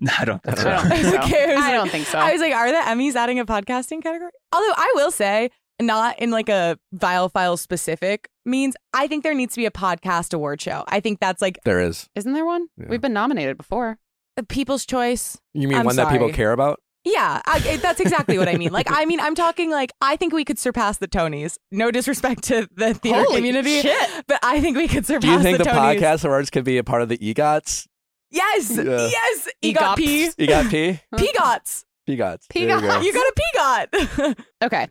I 0.18 0.24
don't 0.24 0.42
think 0.42 0.58
I 0.58 0.62
so. 0.62 0.70
I 0.70 0.78
don't 0.78 0.88
think 0.88 1.02
so. 1.06 1.18
I 1.18 1.54
was 1.54 1.62
I 1.64 1.72
don't 1.72 1.90
think 1.90 2.06
so. 2.06 2.18
I 2.18 2.32
was 2.32 2.40
like, 2.40 2.52
are 2.54 2.70
the 2.70 2.78
Emmys 2.78 3.14
adding 3.16 3.38
a 3.40 3.44
podcasting 3.46 4.00
category? 4.02 4.30
Although 4.52 4.74
I 4.76 4.92
will 4.96 5.10
say, 5.10 5.50
not 5.80 6.18
in 6.18 6.30
like 6.30 6.48
a 6.48 6.78
Viall 6.94 7.30
File 7.30 7.56
specific 7.56 8.28
means, 8.44 8.74
I 8.92 9.06
think 9.06 9.22
there 9.24 9.34
needs 9.34 9.54
to 9.54 9.60
be 9.60 9.66
a 9.66 9.70
podcast 9.70 10.34
award 10.34 10.60
show. 10.60 10.84
I 10.88 11.00
think 11.00 11.20
that's 11.20 11.40
like 11.42 11.58
There 11.64 11.80
is. 11.80 12.08
Isn't 12.14 12.32
there 12.32 12.46
one? 12.46 12.66
Yeah. 12.76 12.86
We've 12.88 13.00
been 13.00 13.12
nominated 13.12 13.56
before. 13.56 13.98
a 14.36 14.42
people's 14.42 14.86
choice. 14.86 15.38
You 15.54 15.68
mean 15.68 15.78
I'm 15.78 15.86
one 15.86 15.96
that 15.96 16.10
people 16.10 16.30
care 16.32 16.52
about? 16.52 16.80
Yeah, 17.04 17.40
I, 17.46 17.62
it- 17.64 17.80
that's 17.80 18.00
exactly 18.00 18.38
what 18.38 18.48
I 18.48 18.56
mean. 18.56 18.70
Like, 18.72 18.90
I 18.90 19.04
mean, 19.06 19.20
I'm 19.20 19.34
talking 19.34 19.70
like 19.70 19.92
I 20.00 20.16
think 20.16 20.32
we 20.34 20.44
could 20.44 20.58
surpass 20.58 20.98
the 20.98 21.08
Tonys. 21.08 21.56
No 21.70 21.90
disrespect 21.90 22.42
to 22.44 22.68
the 22.74 22.92
theater 22.94 23.22
Holy 23.24 23.36
community, 23.36 23.80
shit. 23.80 24.24
but 24.26 24.38
I 24.42 24.60
think 24.60 24.76
we 24.76 24.88
could 24.88 25.06
surpass. 25.06 25.22
The 25.22 25.26
Tony's. 25.28 25.42
Do 25.44 25.48
you 25.50 25.56
think 25.58 25.64
the, 25.64 25.70
Tonys. 25.70 25.98
podcast 26.00 26.24
awards 26.24 26.50
could 26.50 26.64
be 26.64 26.76
a 26.76 26.84
part 26.84 27.00
of 27.02 27.08
the 27.08 27.16
EGOTs? 27.18 27.86
Yes, 28.30 28.76
Yeah. 28.76 28.84
yes. 29.08 29.48
EGOT 29.64 29.96
P. 29.96 30.28
EGOT 30.38 30.70
P? 30.70 31.00
PGOTs. 31.14 31.84
EGOTs. 32.08 32.46
There 32.52 32.62
you 32.62 32.68
Peagots. 32.68 32.82
go. 32.82 33.00
You 33.00 33.12
got 33.12 33.26
a 33.26 33.88
PGOT. 33.96 34.44
Okay. 34.64 34.88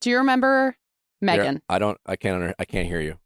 Do 0.00 0.10
you 0.10 0.18
remember 0.18 0.76
You're- 1.20 1.38
Megan? 1.38 1.62
I 1.68 1.78
don't. 1.78 1.98
I 2.06 2.16
can't. 2.16 2.34
Under, 2.34 2.54
I 2.58 2.64
can't 2.64 2.86
hear 2.86 3.00
you. 3.00 3.18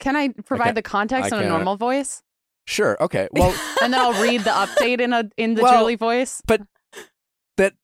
Can 0.00 0.16
I 0.16 0.28
provide 0.28 0.64
can't- 0.64 0.74
the 0.76 0.82
context 0.82 1.32
in 1.32 1.38
a 1.40 1.48
normal 1.48 1.76
voice? 1.76 2.22
Sure. 2.66 2.96
Okay. 3.00 3.28
Well, 3.32 3.54
And 3.82 3.92
then 3.92 4.00
I'll 4.00 4.20
read 4.22 4.40
the 4.40 4.50
update 4.50 5.00
in 5.00 5.12
a 5.12 5.24
in 5.36 5.54
the 5.54 5.62
Well, 5.62 5.80
Julie 5.80 5.96
voice. 5.96 6.40
But 6.46 6.62
that 7.58 7.74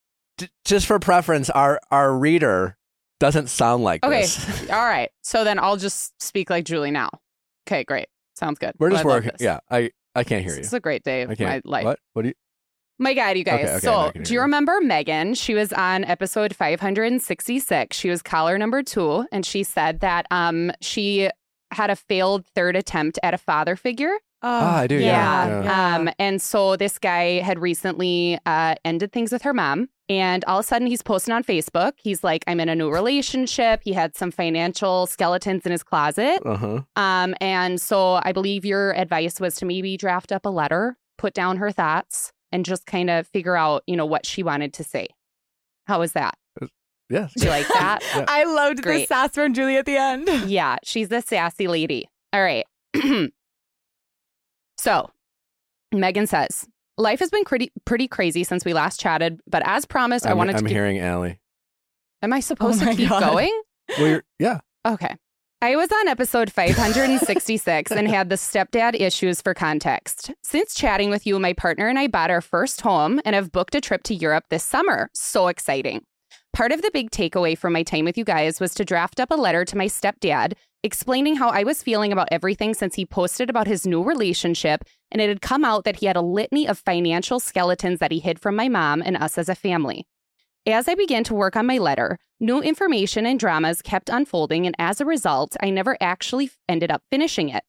just 0.64 0.86
for 0.86 0.98
preference, 0.98 1.50
our 1.50 1.80
our 1.90 2.16
reader 2.16 2.76
doesn't 3.20 3.48
sound 3.48 3.84
like 3.84 4.00
this. 4.02 4.42
Okay. 4.42 4.52
this. 4.62 4.70
All 4.70 4.84
right. 4.84 5.10
So 5.22 5.44
then 5.44 5.58
I'll 5.58 5.76
just 5.76 6.20
speak 6.22 6.48
like 6.50 6.64
Julie 6.64 6.90
now. 6.90 7.10
Okay, 7.68 7.84
great. 7.84 8.08
Sounds 8.36 8.58
good. 8.58 8.72
We're 8.78 8.90
just 8.90 9.04
I 9.04 9.08
love 9.08 9.24
working. 9.24 9.36
Yeah. 9.38 9.60
I 9.70 9.90
I 10.14 10.24
can't 10.24 10.42
hear 10.42 10.52
you. 10.54 10.58
This 10.60 10.68
is 10.68 10.72
a 10.74 10.80
great 10.80 11.04
day 11.04 11.22
of 11.22 11.38
my 11.38 11.60
life. 11.64 11.84
What? 11.84 11.98
What 12.14 12.22
do 12.22 12.28
you? 12.28 12.34
My 13.00 13.14
God, 13.14 13.38
you 13.38 13.44
guys. 13.44 13.64
Okay, 13.64 13.72
okay, 13.72 13.78
so, 13.80 14.10
can 14.12 14.22
do 14.22 14.32
you 14.34 14.38
you. 14.38 14.42
remember 14.42 14.78
Megan? 14.82 15.32
She 15.34 15.54
was 15.54 15.72
on 15.72 16.04
episode 16.04 16.54
566. 16.54 17.96
She 17.96 18.10
was 18.10 18.22
caller 18.22 18.58
number 18.58 18.82
two, 18.82 19.24
and 19.32 19.44
she 19.44 19.64
said 19.64 20.00
that 20.00 20.26
um 20.30 20.70
she 20.80 21.30
had 21.72 21.88
a 21.88 21.96
failed 21.96 22.44
third 22.54 22.76
attempt 22.76 23.18
at 23.22 23.32
a 23.32 23.38
father 23.38 23.74
figure. 23.74 24.12
Oh, 24.42 24.48
I 24.48 24.86
do. 24.86 24.96
Yeah. 24.96 25.46
Yeah. 25.46 25.64
yeah. 25.64 25.96
Um, 25.96 26.10
and 26.18 26.40
so 26.42 26.76
this 26.76 26.98
guy 26.98 27.40
had 27.40 27.58
recently 27.58 28.38
uh, 28.46 28.74
ended 28.84 29.12
things 29.12 29.32
with 29.32 29.42
her 29.42 29.52
mom. 29.52 29.88
And 30.08 30.44
all 30.46 30.58
of 30.58 30.64
a 30.64 30.66
sudden, 30.66 30.88
he's 30.88 31.02
posting 31.02 31.32
on 31.32 31.44
Facebook. 31.44 31.92
He's 31.96 32.24
like, 32.24 32.42
I'm 32.48 32.58
in 32.58 32.68
a 32.68 32.74
new 32.74 32.90
relationship. 32.90 33.82
He 33.84 33.92
had 33.92 34.16
some 34.16 34.30
financial 34.30 35.06
skeletons 35.06 35.64
in 35.64 35.72
his 35.72 35.82
closet. 35.84 36.40
Uh 36.44 36.56
huh. 36.56 36.80
Um, 36.96 37.34
and 37.40 37.80
so 37.80 38.20
I 38.24 38.32
believe 38.32 38.64
your 38.64 38.92
advice 38.96 39.38
was 39.38 39.54
to 39.56 39.66
maybe 39.66 39.96
draft 39.96 40.32
up 40.32 40.44
a 40.46 40.48
letter, 40.48 40.96
put 41.16 41.32
down 41.34 41.58
her 41.58 41.70
thoughts, 41.70 42.32
and 42.52 42.64
just 42.64 42.86
kind 42.86 43.10
of 43.10 43.26
figure 43.28 43.56
out, 43.56 43.82
you 43.86 43.96
know, 43.96 44.06
what 44.06 44.26
she 44.26 44.42
wanted 44.42 44.72
to 44.74 44.84
say. 44.84 45.08
How 45.86 46.00
was 46.00 46.12
that? 46.12 46.36
Uh, 46.60 46.66
yeah. 47.08 47.28
Do 47.36 47.44
you 47.44 47.50
like 47.50 47.68
that? 47.68 48.00
Yeah. 48.14 48.24
I 48.28 48.44
loved 48.44 48.82
Great. 48.82 49.02
the 49.02 49.06
sass 49.14 49.32
from 49.34 49.54
Julie 49.54 49.76
at 49.76 49.86
the 49.86 49.96
end. 49.96 50.28
yeah, 50.50 50.76
she's 50.84 51.08
the 51.08 51.20
sassy 51.20 51.66
lady. 51.68 52.08
All 52.32 52.42
right. 52.42 52.64
so, 54.78 55.10
Megan 55.92 56.26
says, 56.26 56.66
Life 56.98 57.20
has 57.20 57.30
been 57.30 57.44
pretty 57.44 57.72
pretty 57.86 58.08
crazy 58.08 58.44
since 58.44 58.64
we 58.64 58.74
last 58.74 59.00
chatted, 59.00 59.40
but 59.46 59.62
as 59.66 59.86
promised, 59.86 60.26
I 60.26 60.32
I'm, 60.32 60.36
wanted 60.38 60.56
I'm 60.56 60.62
to. 60.64 60.68
give- 60.68 60.74
hearing 60.76 60.98
Allie. 60.98 61.40
Am 62.22 62.32
I 62.32 62.38
oh 62.38 62.40
supposed 62.40 62.82
Oh 62.82 62.90
to 62.90 62.94
keep 62.94 63.08
God. 63.08 63.22
going? 63.22 63.62
Well, 63.98 64.06
you're, 64.06 64.22
yeah. 64.38 64.60
Okay. 64.86 65.16
I 65.62 65.76
was 65.76 65.92
on 65.92 66.08
episode 66.08 66.50
566 66.50 67.92
and 67.92 68.08
had 68.08 68.30
the 68.30 68.36
stepdad 68.36 68.98
issues 68.98 69.42
for 69.42 69.52
context. 69.52 70.30
Since 70.42 70.74
chatting 70.74 71.10
with 71.10 71.26
you, 71.26 71.38
my 71.38 71.52
partner 71.52 71.86
and 71.86 71.98
I 71.98 72.06
bought 72.06 72.30
our 72.30 72.40
first 72.40 72.80
home 72.80 73.20
and 73.26 73.34
have 73.34 73.52
booked 73.52 73.74
a 73.74 73.80
trip 73.82 74.02
to 74.04 74.14
Europe 74.14 74.44
this 74.48 74.64
summer. 74.64 75.10
So 75.12 75.48
exciting. 75.48 76.02
Part 76.54 76.72
of 76.72 76.80
the 76.80 76.90
big 76.94 77.10
takeaway 77.10 77.58
from 77.58 77.74
my 77.74 77.82
time 77.82 78.06
with 78.06 78.16
you 78.16 78.24
guys 78.24 78.58
was 78.58 78.72
to 78.72 78.86
draft 78.86 79.20
up 79.20 79.30
a 79.30 79.34
letter 79.34 79.66
to 79.66 79.76
my 79.76 79.84
stepdad 79.84 80.54
explaining 80.82 81.36
how 81.36 81.50
I 81.50 81.64
was 81.64 81.82
feeling 81.82 82.10
about 82.10 82.28
everything 82.30 82.72
since 82.72 82.94
he 82.94 83.04
posted 83.04 83.50
about 83.50 83.66
his 83.66 83.86
new 83.86 84.02
relationship 84.02 84.82
and 85.12 85.20
it 85.20 85.28
had 85.28 85.42
come 85.42 85.62
out 85.62 85.84
that 85.84 85.96
he 85.96 86.06
had 86.06 86.16
a 86.16 86.22
litany 86.22 86.66
of 86.66 86.78
financial 86.78 87.38
skeletons 87.38 87.98
that 87.98 88.12
he 88.12 88.20
hid 88.20 88.38
from 88.38 88.56
my 88.56 88.70
mom 88.70 89.02
and 89.04 89.14
us 89.14 89.36
as 89.36 89.50
a 89.50 89.54
family. 89.54 90.06
As 90.66 90.88
I 90.88 90.94
began 90.94 91.24
to 91.24 91.34
work 91.34 91.54
on 91.54 91.66
my 91.66 91.76
letter, 91.76 92.18
new 92.40 92.60
information 92.60 93.26
and 93.26 93.38
dramas 93.38 93.82
kept 93.82 94.08
unfolding, 94.08 94.66
and 94.66 94.74
as 94.78 95.00
a 95.00 95.04
result, 95.04 95.56
I 95.60 95.70
never 95.70 95.96
actually 96.00 96.50
ended 96.68 96.90
up 96.90 97.02
finishing 97.10 97.48
it. 97.50 97.64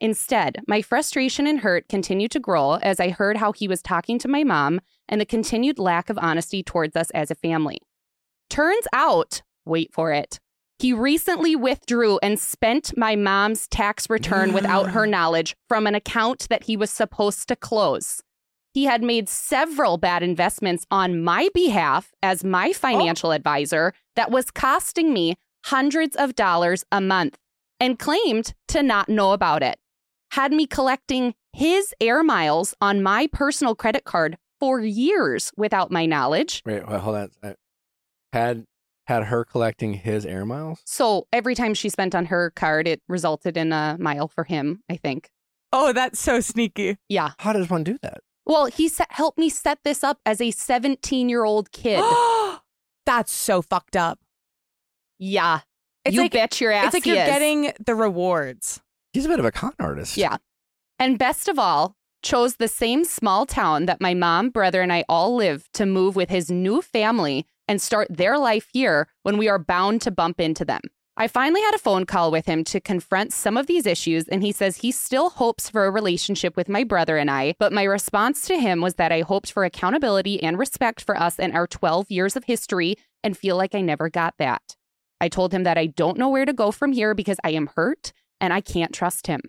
Instead, 0.00 0.60
my 0.68 0.82
frustration 0.82 1.46
and 1.46 1.60
hurt 1.60 1.88
continued 1.88 2.30
to 2.32 2.40
grow 2.40 2.74
as 2.74 3.00
I 3.00 3.10
heard 3.10 3.38
how 3.38 3.52
he 3.52 3.66
was 3.66 3.80
talking 3.80 4.18
to 4.18 4.28
my 4.28 4.44
mom 4.44 4.80
and 5.08 5.20
the 5.20 5.24
continued 5.24 5.78
lack 5.78 6.10
of 6.10 6.18
honesty 6.18 6.62
towards 6.62 6.96
us 6.96 7.10
as 7.10 7.30
a 7.30 7.34
family. 7.34 7.78
Turns 8.50 8.86
out, 8.92 9.42
wait 9.64 9.92
for 9.94 10.12
it, 10.12 10.38
he 10.78 10.92
recently 10.92 11.56
withdrew 11.56 12.18
and 12.22 12.38
spent 12.38 12.92
my 12.98 13.16
mom's 13.16 13.66
tax 13.68 14.10
return 14.10 14.52
without 14.52 14.90
her 14.90 15.06
knowledge 15.06 15.56
from 15.68 15.86
an 15.86 15.94
account 15.94 16.46
that 16.50 16.64
he 16.64 16.76
was 16.76 16.90
supposed 16.90 17.48
to 17.48 17.56
close. 17.56 18.20
He 18.76 18.84
had 18.84 19.02
made 19.02 19.30
several 19.30 19.96
bad 19.96 20.22
investments 20.22 20.84
on 20.90 21.24
my 21.24 21.48
behalf 21.54 22.12
as 22.22 22.44
my 22.44 22.68
oh. 22.68 22.72
financial 22.74 23.32
advisor 23.32 23.94
that 24.16 24.30
was 24.30 24.50
costing 24.50 25.14
me 25.14 25.36
hundreds 25.64 26.14
of 26.14 26.34
dollars 26.34 26.84
a 26.92 27.00
month 27.00 27.38
and 27.80 27.98
claimed 27.98 28.52
to 28.68 28.82
not 28.82 29.08
know 29.08 29.32
about 29.32 29.62
it. 29.62 29.78
Had 30.32 30.52
me 30.52 30.66
collecting 30.66 31.32
his 31.54 31.94
air 32.02 32.22
miles 32.22 32.74
on 32.78 33.02
my 33.02 33.28
personal 33.32 33.74
credit 33.74 34.04
card 34.04 34.36
for 34.60 34.80
years 34.80 35.52
without 35.56 35.90
my 35.90 36.04
knowledge. 36.04 36.60
Wait, 36.66 36.86
wait, 36.86 37.00
hold 37.00 37.16
on. 37.16 37.30
I 37.42 37.54
had 38.34 38.64
had 39.06 39.22
her 39.22 39.46
collecting 39.46 39.94
his 39.94 40.26
air 40.26 40.44
miles. 40.44 40.82
So 40.84 41.26
every 41.32 41.54
time 41.54 41.72
she 41.72 41.88
spent 41.88 42.14
on 42.14 42.26
her 42.26 42.50
card, 42.50 42.86
it 42.86 43.00
resulted 43.08 43.56
in 43.56 43.72
a 43.72 43.96
mile 43.98 44.28
for 44.28 44.44
him, 44.44 44.82
I 44.90 44.96
think. 44.96 45.30
Oh, 45.72 45.94
that's 45.94 46.20
so 46.20 46.40
sneaky. 46.40 46.98
Yeah. 47.08 47.30
How 47.38 47.54
does 47.54 47.70
one 47.70 47.82
do 47.82 47.96
that? 48.02 48.18
Well, 48.46 48.66
he 48.66 48.88
set, 48.88 49.10
helped 49.10 49.38
me 49.38 49.48
set 49.48 49.80
this 49.84 50.04
up 50.04 50.20
as 50.24 50.40
a 50.40 50.50
17 50.52 51.28
year 51.28 51.44
old 51.44 51.72
kid. 51.72 52.02
that's 53.06 53.32
so 53.32 53.62
fucked 53.62 53.96
up. 53.96 54.18
yeah. 55.18 55.60
It's 56.04 56.14
you 56.14 56.22
like 56.22 56.32
bet 56.32 56.60
your 56.60 56.70
ass 56.70 56.86
it's 56.86 56.94
like 56.94 57.04
he 57.04 57.10
you're 57.10 57.22
is. 57.24 57.28
getting 57.28 57.72
the 57.84 57.96
rewards. 57.96 58.80
He's 59.12 59.24
a 59.24 59.28
bit 59.28 59.40
of 59.40 59.44
a 59.44 59.50
con 59.50 59.72
artist. 59.80 60.16
Yeah. 60.16 60.36
And 61.00 61.18
best 61.18 61.48
of 61.48 61.58
all, 61.58 61.96
chose 62.22 62.56
the 62.56 62.68
same 62.68 63.04
small 63.04 63.44
town 63.44 63.86
that 63.86 64.00
my 64.00 64.14
mom, 64.14 64.50
brother, 64.50 64.82
and 64.82 64.92
I 64.92 65.04
all 65.08 65.34
live 65.34 65.68
to 65.72 65.84
move 65.84 66.14
with 66.14 66.30
his 66.30 66.48
new 66.48 66.80
family 66.80 67.44
and 67.66 67.82
start 67.82 68.06
their 68.08 68.38
life 68.38 68.68
here 68.72 69.08
when 69.24 69.36
we 69.36 69.48
are 69.48 69.58
bound 69.58 70.00
to 70.02 70.12
bump 70.12 70.40
into 70.40 70.64
them. 70.64 70.80
I 71.18 71.28
finally 71.28 71.62
had 71.62 71.74
a 71.74 71.78
phone 71.78 72.04
call 72.04 72.30
with 72.30 72.44
him 72.44 72.62
to 72.64 72.78
confront 72.78 73.32
some 73.32 73.56
of 73.56 73.66
these 73.66 73.86
issues, 73.86 74.28
and 74.28 74.42
he 74.42 74.52
says 74.52 74.76
he 74.76 74.92
still 74.92 75.30
hopes 75.30 75.70
for 75.70 75.86
a 75.86 75.90
relationship 75.90 76.54
with 76.56 76.68
my 76.68 76.84
brother 76.84 77.16
and 77.16 77.30
I. 77.30 77.54
But 77.58 77.72
my 77.72 77.84
response 77.84 78.46
to 78.48 78.58
him 78.58 78.82
was 78.82 78.96
that 78.96 79.12
I 79.12 79.22
hoped 79.22 79.50
for 79.50 79.64
accountability 79.64 80.42
and 80.42 80.58
respect 80.58 81.00
for 81.00 81.16
us 81.18 81.38
and 81.38 81.54
our 81.54 81.66
12 81.66 82.10
years 82.10 82.36
of 82.36 82.44
history 82.44 82.96
and 83.24 83.34
feel 83.34 83.56
like 83.56 83.74
I 83.74 83.80
never 83.80 84.10
got 84.10 84.34
that. 84.38 84.76
I 85.18 85.30
told 85.30 85.54
him 85.54 85.62
that 85.62 85.78
I 85.78 85.86
don't 85.86 86.18
know 86.18 86.28
where 86.28 86.44
to 86.44 86.52
go 86.52 86.70
from 86.70 86.92
here 86.92 87.14
because 87.14 87.38
I 87.42 87.50
am 87.52 87.70
hurt 87.74 88.12
and 88.38 88.52
I 88.52 88.60
can't 88.60 88.92
trust 88.92 89.26
him. 89.26 89.40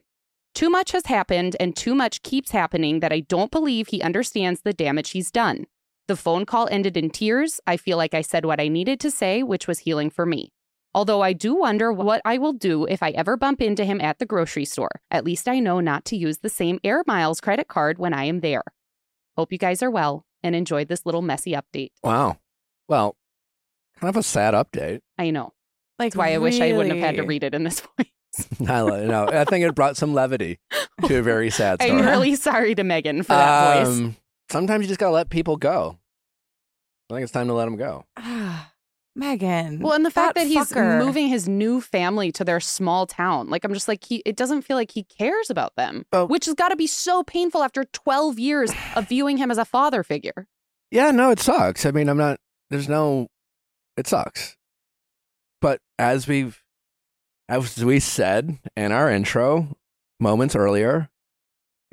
Too 0.56 0.70
much 0.70 0.94
has 0.94 1.08
happened 1.08 1.58
and 1.60 1.76
too 1.76 1.94
much 1.94 2.24
keeps 2.24 2.52
happening 2.52 3.02
that 3.02 3.12
I 3.12 3.20
don't 3.20 3.52
believe 3.52 3.90
he 3.90 4.02
understands 4.02 4.62
the 4.62 4.72
damage 4.72 5.10
he's 5.10 5.32
done. 5.32 5.66
The 6.08 6.16
phone 6.16 6.46
call 6.46 6.70
ended 6.72 6.96
in 6.96 7.10
tears. 7.10 7.60
I 7.68 7.76
feel 7.76 7.98
like 7.98 8.14
I 8.14 8.22
said 8.22 8.46
what 8.46 8.62
I 8.62 8.70
needed 8.70 9.02
to 9.02 9.12
say, 9.12 9.44
which 9.44 9.68
was 9.68 9.80
healing 9.80 10.10
for 10.10 10.26
me. 10.26 10.54
Although 10.98 11.22
I 11.22 11.34
do 11.34 11.54
wonder 11.54 11.94
what 11.94 12.24
I 12.26 12.40
will 12.40 12.54
do 12.54 12.86
if 12.86 13.04
I 13.04 13.12
ever 13.12 13.38
bump 13.38 13.62
into 13.62 13.86
him 13.86 14.02
at 14.02 14.18
the 14.18 14.26
grocery 14.26 14.66
store. 14.66 14.90
At 15.12 15.26
least 15.26 15.48
I 15.48 15.60
know 15.60 15.80
not 15.80 16.06
to 16.06 16.18
use 16.18 16.40
the 16.40 16.50
same 16.50 16.80
Air 16.84 17.04
Miles 17.06 17.40
credit 17.40 17.68
card 17.68 18.00
when 18.00 18.16
I 18.16 18.24
am 18.24 18.40
there. 18.40 18.64
Hope 19.38 19.52
you 19.52 19.60
guys 19.60 19.84
are 19.84 19.92
well 19.92 20.26
and 20.42 20.56
enjoyed 20.56 20.88
this 20.88 21.06
little 21.06 21.22
messy 21.22 21.52
update. 21.52 21.92
Wow. 22.04 22.40
Well, 22.88 23.16
kind 24.00 24.10
of 24.10 24.18
a 24.18 24.24
sad 24.24 24.56
update. 24.56 25.02
I 25.20 25.30
know. 25.30 25.54
Like 26.00 26.14
That's 26.14 26.18
why 26.18 26.34
I 26.34 26.40
wish 26.40 26.60
I 26.60 26.74
wouldn't 26.74 26.96
have 26.96 27.06
had 27.06 27.16
to 27.18 27.28
read 27.28 27.44
it 27.44 27.54
in 27.54 27.64
this 27.64 27.80
voice. 28.00 28.48
I 28.68 28.82
lo- 28.82 29.06
no, 29.06 29.28
I 29.28 29.46
think 29.46 29.66
it 29.68 29.76
brought 29.76 29.98
some 29.98 30.16
levity 30.16 30.58
to 31.06 31.20
a 31.20 31.22
very 31.22 31.52
sad 31.52 31.80
story. 31.80 32.00
I'm 32.00 32.08
really 32.08 32.34
sorry 32.36 32.74
to 32.74 32.84
Megan 32.84 33.22
for 33.22 33.34
that 33.34 33.84
voice. 33.86 34.00
Um, 34.00 34.16
Sometimes 34.50 34.82
you 34.82 34.88
just 34.88 35.00
gotta 35.00 35.14
let 35.14 35.30
people 35.30 35.58
go. 35.58 36.00
I 37.12 37.14
think 37.14 37.24
it's 37.24 37.32
time 37.32 37.48
to 37.50 37.54
let 37.54 37.66
them 37.66 37.78
go. 37.78 38.04
Megan. 39.18 39.80
Well, 39.80 39.94
and 39.94 40.06
the 40.06 40.12
fact 40.12 40.36
that, 40.36 40.48
he's 40.48 40.72
fucker. 40.72 41.00
moving 41.04 41.28
his 41.28 41.48
new 41.48 41.82
family 41.82 42.32
to 42.34 42.44
their 42.46 42.60
small 42.60 43.06
town, 43.08 43.50
like 43.50 43.64
I'm 43.66 43.74
just 43.74 43.88
like 43.88 44.06
he, 44.06 44.22
it 44.26 44.36
doesn't 44.36 44.62
feel 44.62 44.78
like 44.78 44.92
he 44.92 45.04
cares 45.04 45.50
about 45.50 45.76
them, 45.76 46.06
Oh. 46.14 46.26
which 46.26 46.46
has 46.46 46.54
got 46.54 46.70
to 46.70 46.76
be 46.76 46.88
so 46.88 47.24
painful 47.24 47.64
after 47.64 47.84
12 47.84 48.38
years 48.40 48.72
of 48.96 49.08
viewing 49.10 49.38
him 49.38 49.50
as 49.52 49.58
a 49.58 49.66
father 49.66 50.04
figure. 50.04 50.48
Yeah, 50.92 51.12
no, 51.12 51.32
it 51.32 51.40
sucks. 51.40 51.86
I 51.86 51.92
mean, 51.92 52.08
I'm 52.10 52.18
not. 52.18 52.40
There's 52.70 52.88
no. 52.88 53.28
It 53.98 54.08
sucks. 54.08 54.56
But 55.62 55.82
as 55.98 56.28
we've, 56.28 56.62
as 57.50 57.84
we 57.84 58.00
said 58.00 58.60
in 58.76 58.92
our 58.92 59.10
intro 59.10 59.76
moments 60.20 60.56
earlier, 60.56 61.10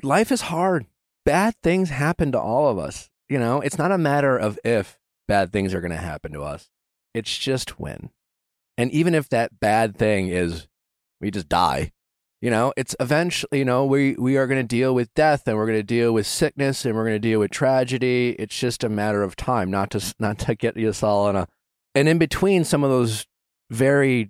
life 0.03 0.31
is 0.31 0.41
hard. 0.41 0.85
Bad 1.25 1.55
things 1.63 1.89
happen 1.89 2.31
to 2.33 2.39
all 2.39 2.69
of 2.69 2.77
us. 2.77 3.09
You 3.27 3.39
know, 3.39 3.59
it's 3.61 3.79
not 3.79 3.91
a 3.91 3.97
matter 3.97 4.37
of 4.37 4.59
if 4.63 4.99
bad 5.27 5.51
things 5.51 5.73
are 5.73 5.81
going 5.81 5.91
to 5.91 5.97
happen 5.97 6.31
to 6.33 6.43
us. 6.43 6.69
It's 7.15 7.37
just 7.37 7.79
when. 7.79 8.09
And 8.77 8.91
even 8.91 9.15
if 9.15 9.29
that 9.29 9.57
bad 9.61 9.95
thing 9.97 10.27
is 10.27 10.67
we 11.21 11.31
just 11.31 11.47
die, 11.47 11.93
you 12.41 12.49
know, 12.49 12.73
it's 12.75 12.93
eventually, 12.99 13.59
you 13.59 13.65
know, 13.65 13.85
we, 13.85 14.15
we 14.15 14.35
are 14.35 14.47
going 14.47 14.61
to 14.61 14.67
deal 14.67 14.93
with 14.93 15.13
death 15.13 15.47
and 15.47 15.55
we're 15.55 15.65
going 15.65 15.79
to 15.79 15.83
deal 15.83 16.11
with 16.11 16.27
sickness 16.27 16.83
and 16.83 16.93
we're 16.93 17.05
going 17.05 17.15
to 17.15 17.19
deal 17.19 17.39
with 17.39 17.51
tragedy. 17.51 18.35
It's 18.37 18.59
just 18.59 18.83
a 18.83 18.89
matter 18.89 19.23
of 19.23 19.37
time, 19.37 19.71
not 19.71 19.91
to, 19.91 20.13
not 20.19 20.39
to 20.39 20.55
get 20.55 20.75
us 20.75 21.01
all 21.01 21.29
in 21.29 21.37
a, 21.37 21.47
and 21.95 22.09
in 22.09 22.17
between 22.17 22.65
some 22.65 22.83
of 22.83 22.89
those 22.89 23.25
very, 23.71 24.29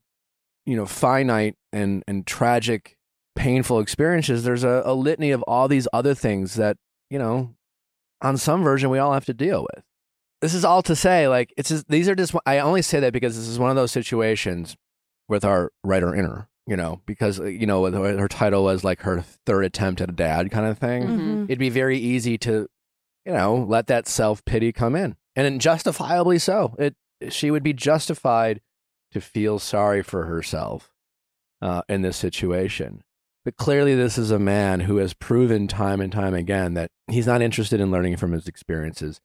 you 0.68 0.76
know, 0.76 0.86
finite 0.86 1.56
and, 1.74 2.04
and 2.08 2.28
tragic, 2.28 2.98
painful 3.36 3.80
experiences, 3.80 4.44
there's 4.44 4.64
a, 4.64 4.84
a 4.86 4.94
litany 4.94 5.32
of 5.32 5.42
all 5.44 5.68
these 5.68 5.88
other 5.92 6.14
things 6.14 6.54
that, 6.54 6.78
you 7.10 7.18
know, 7.18 7.56
on 8.22 8.38
some 8.38 8.64
version 8.64 8.92
we 8.92 9.00
all 9.00 9.14
have 9.14 9.26
to 9.26 9.34
deal 9.34 9.66
with. 9.76 9.84
This 10.46 10.54
is 10.54 10.64
all 10.64 10.84
to 10.84 10.96
say, 10.96 11.28
like, 11.28 11.52
it's 11.58 11.70
just, 11.70 11.88
these 11.88 12.08
are 12.08 12.14
just, 12.14 12.36
I 12.46 12.60
only 12.60 12.84
say 12.84 13.00
that 13.00 13.14
because 13.14 13.36
this 13.36 13.48
is 13.48 13.58
one 13.58 13.72
of 13.72 13.76
those 13.76 13.92
situations 13.92 14.78
with 15.28 15.44
our 15.44 15.72
writer 15.84 16.14
inner, 16.14 16.48
you 16.68 16.78
know, 16.78 17.02
because, 17.08 17.40
uh, 17.40 17.46
you 17.46 17.66
know, 17.66 17.92
her 17.92 18.16
her 18.20 18.28
title 18.28 18.64
was 18.66 18.84
like 18.84 19.02
her 19.02 19.22
third 19.48 19.66
attempt 19.66 20.02
at 20.02 20.10
a 20.12 20.14
dad 20.14 20.52
kind 20.52 20.68
of 20.68 20.78
thing. 20.78 21.02
Mhm. 21.08 21.44
It'd 21.46 21.58
be 21.58 21.70
very 21.72 21.98
easy 21.98 22.38
to, 22.38 22.68
you 23.26 23.34
know, 23.34 23.56
let 23.68 23.88
that 23.88 24.08
self 24.08 24.46
pity 24.46 24.72
come 24.72 24.96
in. 24.96 25.16
And 25.36 25.60
justifiably 25.60 26.38
so. 26.38 26.76
It, 26.78 26.96
she 27.30 27.50
would 27.50 27.64
be 27.64 27.74
justified 27.74 28.62
to 29.14 29.22
feel 29.22 29.58
sorry 29.58 30.04
for 30.04 30.26
herself 30.28 30.92
uh, 31.60 31.82
in 31.90 32.04
this 32.04 32.18
situation. 32.18 33.04
But 33.44 33.58
clearly, 33.58 33.96
this 33.96 34.20
is 34.20 34.30
a 34.30 34.38
man 34.38 34.82
who 34.82 34.98
has 34.98 35.16
proven 35.16 35.68
time 35.68 36.02
and 36.02 36.14
time 36.14 36.36
again 36.36 36.76
that 36.76 36.92
he's 37.10 37.26
not 37.26 37.42
interested 37.42 37.80
in 37.82 37.90
learning 37.90 38.18
from 38.18 38.32
his 38.32 38.48
experiences. 38.48 39.22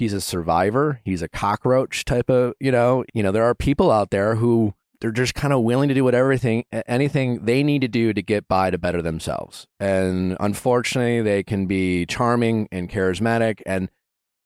He's 0.00 0.14
a 0.14 0.20
survivor. 0.22 1.02
He's 1.04 1.20
a 1.20 1.28
cockroach 1.28 2.06
type 2.06 2.30
of, 2.30 2.54
you 2.58 2.72
know, 2.72 3.04
you 3.12 3.22
know, 3.22 3.32
there 3.32 3.44
are 3.44 3.54
people 3.54 3.90
out 3.90 4.08
there 4.08 4.36
who 4.36 4.72
they're 4.98 5.10
just 5.10 5.34
kind 5.34 5.52
of 5.52 5.62
willing 5.62 5.90
to 5.90 5.94
do 5.94 6.04
whatever 6.04 6.38
thing, 6.38 6.64
anything 6.86 7.44
they 7.44 7.62
need 7.62 7.82
to 7.82 7.88
do 7.88 8.14
to 8.14 8.22
get 8.22 8.48
by 8.48 8.70
to 8.70 8.78
better 8.78 9.02
themselves. 9.02 9.66
And 9.78 10.38
unfortunately, 10.40 11.20
they 11.20 11.42
can 11.42 11.66
be 11.66 12.06
charming 12.06 12.66
and 12.72 12.88
charismatic 12.88 13.60
and 13.66 13.90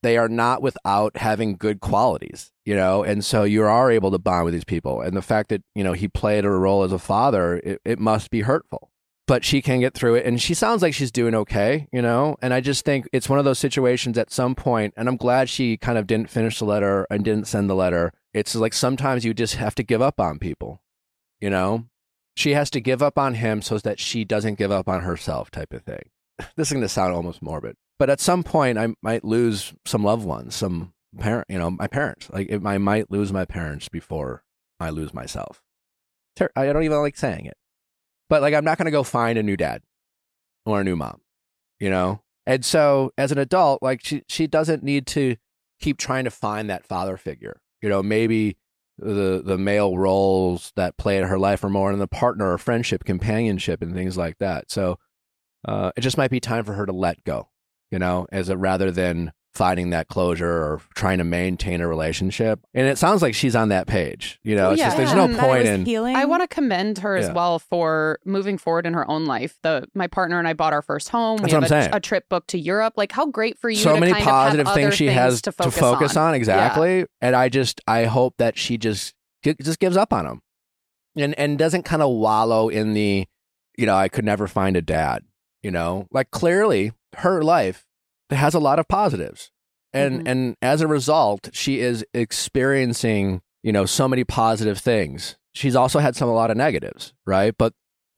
they 0.03 0.17
are 0.17 0.27
not 0.27 0.61
without 0.61 1.15
having 1.15 1.55
good 1.55 1.79
qualities, 1.79 2.51
you 2.65 2.75
know, 2.75 3.05
and 3.05 3.23
so 3.23 3.45
you 3.45 3.63
are 3.63 3.89
able 3.89 4.11
to 4.11 4.19
bond 4.19 4.43
with 4.43 4.53
these 4.53 4.65
people. 4.65 4.99
And 4.99 5.15
the 5.15 5.21
fact 5.21 5.47
that, 5.51 5.63
you 5.73 5.85
know, 5.85 5.93
he 5.93 6.09
played 6.09 6.43
a 6.43 6.49
role 6.49 6.83
as 6.83 6.91
a 6.91 6.99
father, 6.99 7.61
it, 7.63 7.79
it 7.85 7.97
must 7.97 8.29
be 8.29 8.41
hurtful. 8.41 8.91
But 9.27 9.43
she 9.43 9.61
can 9.61 9.79
get 9.79 9.93
through 9.93 10.15
it 10.15 10.25
and 10.25 10.41
she 10.41 10.53
sounds 10.53 10.81
like 10.81 10.93
she's 10.93 11.11
doing 11.11 11.33
okay, 11.33 11.87
you 11.91 12.01
know? 12.01 12.35
And 12.41 12.53
I 12.53 12.61
just 12.61 12.85
think 12.85 13.07
it's 13.11 13.29
one 13.29 13.39
of 13.39 13.45
those 13.45 13.59
situations 13.59 14.17
at 14.17 14.31
some 14.31 14.55
point, 14.55 14.93
and 14.95 15.07
I'm 15.07 15.17
glad 15.17 15.49
she 15.49 15.77
kind 15.77 15.97
of 15.97 16.07
didn't 16.07 16.29
finish 16.29 16.59
the 16.59 16.65
letter 16.65 17.07
and 17.09 17.25
didn't 17.25 17.47
send 17.47 17.69
the 17.69 17.75
letter. 17.75 18.11
It's 18.33 18.55
like 18.55 18.73
sometimes 18.73 19.25
you 19.25 19.33
just 19.33 19.55
have 19.55 19.75
to 19.75 19.83
give 19.83 20.01
up 20.01 20.19
on 20.19 20.39
people, 20.39 20.81
you 21.39 21.49
know? 21.49 21.85
She 22.35 22.53
has 22.53 22.69
to 22.71 22.81
give 22.81 23.01
up 23.01 23.17
on 23.17 23.35
him 23.35 23.61
so 23.61 23.77
that 23.79 23.99
she 23.99 24.25
doesn't 24.25 24.57
give 24.57 24.71
up 24.71 24.89
on 24.89 25.01
herself, 25.01 25.49
type 25.49 25.73
of 25.73 25.83
thing. 25.83 26.09
This 26.55 26.67
is 26.67 26.73
going 26.73 26.81
to 26.81 26.89
sound 26.89 27.13
almost 27.13 27.41
morbid, 27.41 27.77
but 27.97 28.09
at 28.09 28.19
some 28.19 28.43
point, 28.43 28.77
I 28.77 28.89
might 29.01 29.23
lose 29.23 29.73
some 29.85 30.03
loved 30.03 30.25
ones, 30.25 30.53
some 30.53 30.93
parent, 31.17 31.47
you 31.49 31.57
know, 31.57 31.71
my 31.71 31.87
parents. 31.87 32.29
Like, 32.29 32.49
if 32.49 32.65
I 32.65 32.77
might 32.77 33.09
lose 33.09 33.31
my 33.31 33.45
parents 33.45 33.87
before 33.87 34.43
I 34.79 34.89
lose 34.89 35.13
myself. 35.13 35.61
I 36.55 36.65
don't 36.65 36.83
even 36.83 36.99
like 36.99 37.15
saying 37.15 37.45
it. 37.45 37.55
But 38.29 38.41
like, 38.41 38.53
I'm 38.53 38.65
not 38.65 38.77
going 38.77 38.85
to 38.85 38.91
go 38.91 39.03
find 39.03 39.37
a 39.37 39.43
new 39.43 39.57
dad 39.57 39.81
or 40.65 40.81
a 40.81 40.83
new 40.83 40.95
mom, 40.95 41.21
you 41.79 41.89
know? 41.89 42.21
And 42.45 42.63
so 42.63 43.11
as 43.17 43.31
an 43.31 43.37
adult, 43.37 43.81
like 43.81 44.03
she, 44.03 44.23
she 44.27 44.47
doesn't 44.47 44.83
need 44.83 45.07
to 45.07 45.35
keep 45.79 45.97
trying 45.97 46.25
to 46.25 46.31
find 46.31 46.69
that 46.69 46.85
father 46.85 47.17
figure. 47.17 47.59
You 47.81 47.89
know, 47.89 48.01
maybe 48.01 48.57
the, 48.97 49.41
the 49.43 49.57
male 49.57 49.97
roles 49.97 50.71
that 50.75 50.97
play 50.97 51.17
in 51.17 51.25
her 51.25 51.37
life 51.37 51.63
are 51.63 51.69
more 51.69 51.91
in 51.91 51.99
the 51.99 52.07
partner 52.07 52.53
or 52.53 52.57
friendship, 52.57 53.03
companionship 53.03 53.81
and 53.81 53.93
things 53.93 54.17
like 54.17 54.37
that. 54.39 54.71
So 54.71 54.97
uh, 55.67 55.91
it 55.95 56.01
just 56.01 56.17
might 56.17 56.31
be 56.31 56.39
time 56.39 56.63
for 56.63 56.73
her 56.73 56.85
to 56.85 56.93
let 56.93 57.23
go, 57.23 57.49
you 57.91 57.99
know, 57.99 58.27
as 58.31 58.49
a 58.49 58.57
rather 58.57 58.91
than 58.91 59.33
finding 59.55 59.89
that 59.91 60.07
closure 60.09 60.51
or 60.51 60.81
trying 60.95 61.17
to 61.17 61.23
maintain 61.23 61.81
a 61.81 61.87
relationship. 61.87 62.59
And 62.73 62.85
it 62.87 62.97
sounds 62.97 63.21
like 63.21 63.33
she's 63.33 63.55
on 63.55 63.69
that 63.69 63.87
page. 63.87 64.39
You 64.43 64.55
know, 64.55 64.71
it's 64.71 64.79
yeah. 64.79 64.87
just 64.87 64.97
there's 64.97 65.13
no 65.13 65.23
And 65.25 65.35
that 65.35 65.39
it 65.39 65.47
point 65.47 65.65
in 65.65 65.85
healing. 65.85 66.15
I 66.15 66.25
want 66.25 66.43
to 66.43 66.47
commend 66.47 66.99
her 66.99 67.15
as 67.15 67.27
Yeah. 67.27 67.33
well 67.33 67.59
for 67.59 68.19
moving 68.25 68.57
forward 68.57 68.85
in 68.85 68.93
her 68.93 69.09
own 69.09 69.25
life. 69.25 69.57
The 69.63 69.87
my 69.95 70.07
partner 70.07 70.37
and 70.37 70.47
I 70.47 70.53
bought 70.53 70.73
our 70.73 70.81
first 70.81 71.09
home. 71.09 71.37
That's 71.37 71.51
we 71.53 71.55
what 71.55 71.63
have 71.63 71.71
I'm 71.71 71.77
a, 71.79 71.83
saying. 71.83 71.95
a 71.95 71.99
trip 71.99 72.29
booked 72.29 72.49
to 72.49 72.59
Europe. 72.59 72.93
Like 72.97 73.11
how 73.11 73.25
great 73.27 73.57
for 73.57 73.69
you! 73.69 73.77
so 73.77 73.93
to 73.95 73.99
many 73.99 74.11
kind 74.11 74.21
of 74.21 74.25
have 74.27 74.33
positive 74.33 74.67
other 74.67 74.81
things 74.81 74.93
she 74.95 75.07
has 75.07 75.41
to 75.43 75.51
focus, 75.51 75.77
focus 75.77 76.17
on, 76.17 76.33
Yeah. 76.33 76.37
exactly 76.37 77.05
and 77.21 77.35
i 77.35 77.49
just 77.49 77.81
i 77.87 78.05
hope 78.05 78.35
that 78.37 78.57
she 78.57 78.77
just 78.77 79.13
just 79.61 79.79
gives 79.79 79.95
up 79.97 80.11
on 80.11 80.25
him 80.25 80.41
and 81.15 81.37
and 81.39 81.57
doesn't 81.57 81.83
kind 81.83 82.01
of 82.01 82.09
wallow 82.11 82.67
in 82.69 82.93
the 82.93 83.25
you 83.77 83.85
know 83.85 83.95
i 83.95 84.07
could 84.09 84.25
never 84.25 84.47
find 84.47 84.75
a 84.75 84.81
dad 84.81 85.23
you 85.63 85.71
know 85.71 86.07
like 86.11 86.31
clearly 86.31 86.91
her 87.17 87.41
life 87.41 87.84
has 88.31 88.53
a 88.53 88.59
lot 88.59 88.79
of 88.79 88.87
positives 88.87 89.51
and 89.93 90.21
Mhm. 90.21 90.27
and 90.31 90.55
as 90.61 90.81
a 90.81 90.87
result 90.87 91.49
she 91.53 91.79
is 91.79 92.03
experiencing 92.13 93.41
you 93.63 93.71
know 93.71 93.85
so 93.85 94.07
many 94.07 94.23
positive 94.23 94.77
things 94.77 95.35
she's 95.53 95.75
also 95.75 95.99
had 95.99 96.15
some 96.15 96.29
a 96.29 96.33
lot 96.33 96.51
of 96.51 96.57
negatives 96.57 97.13
right 97.25 97.53
but 97.57 97.73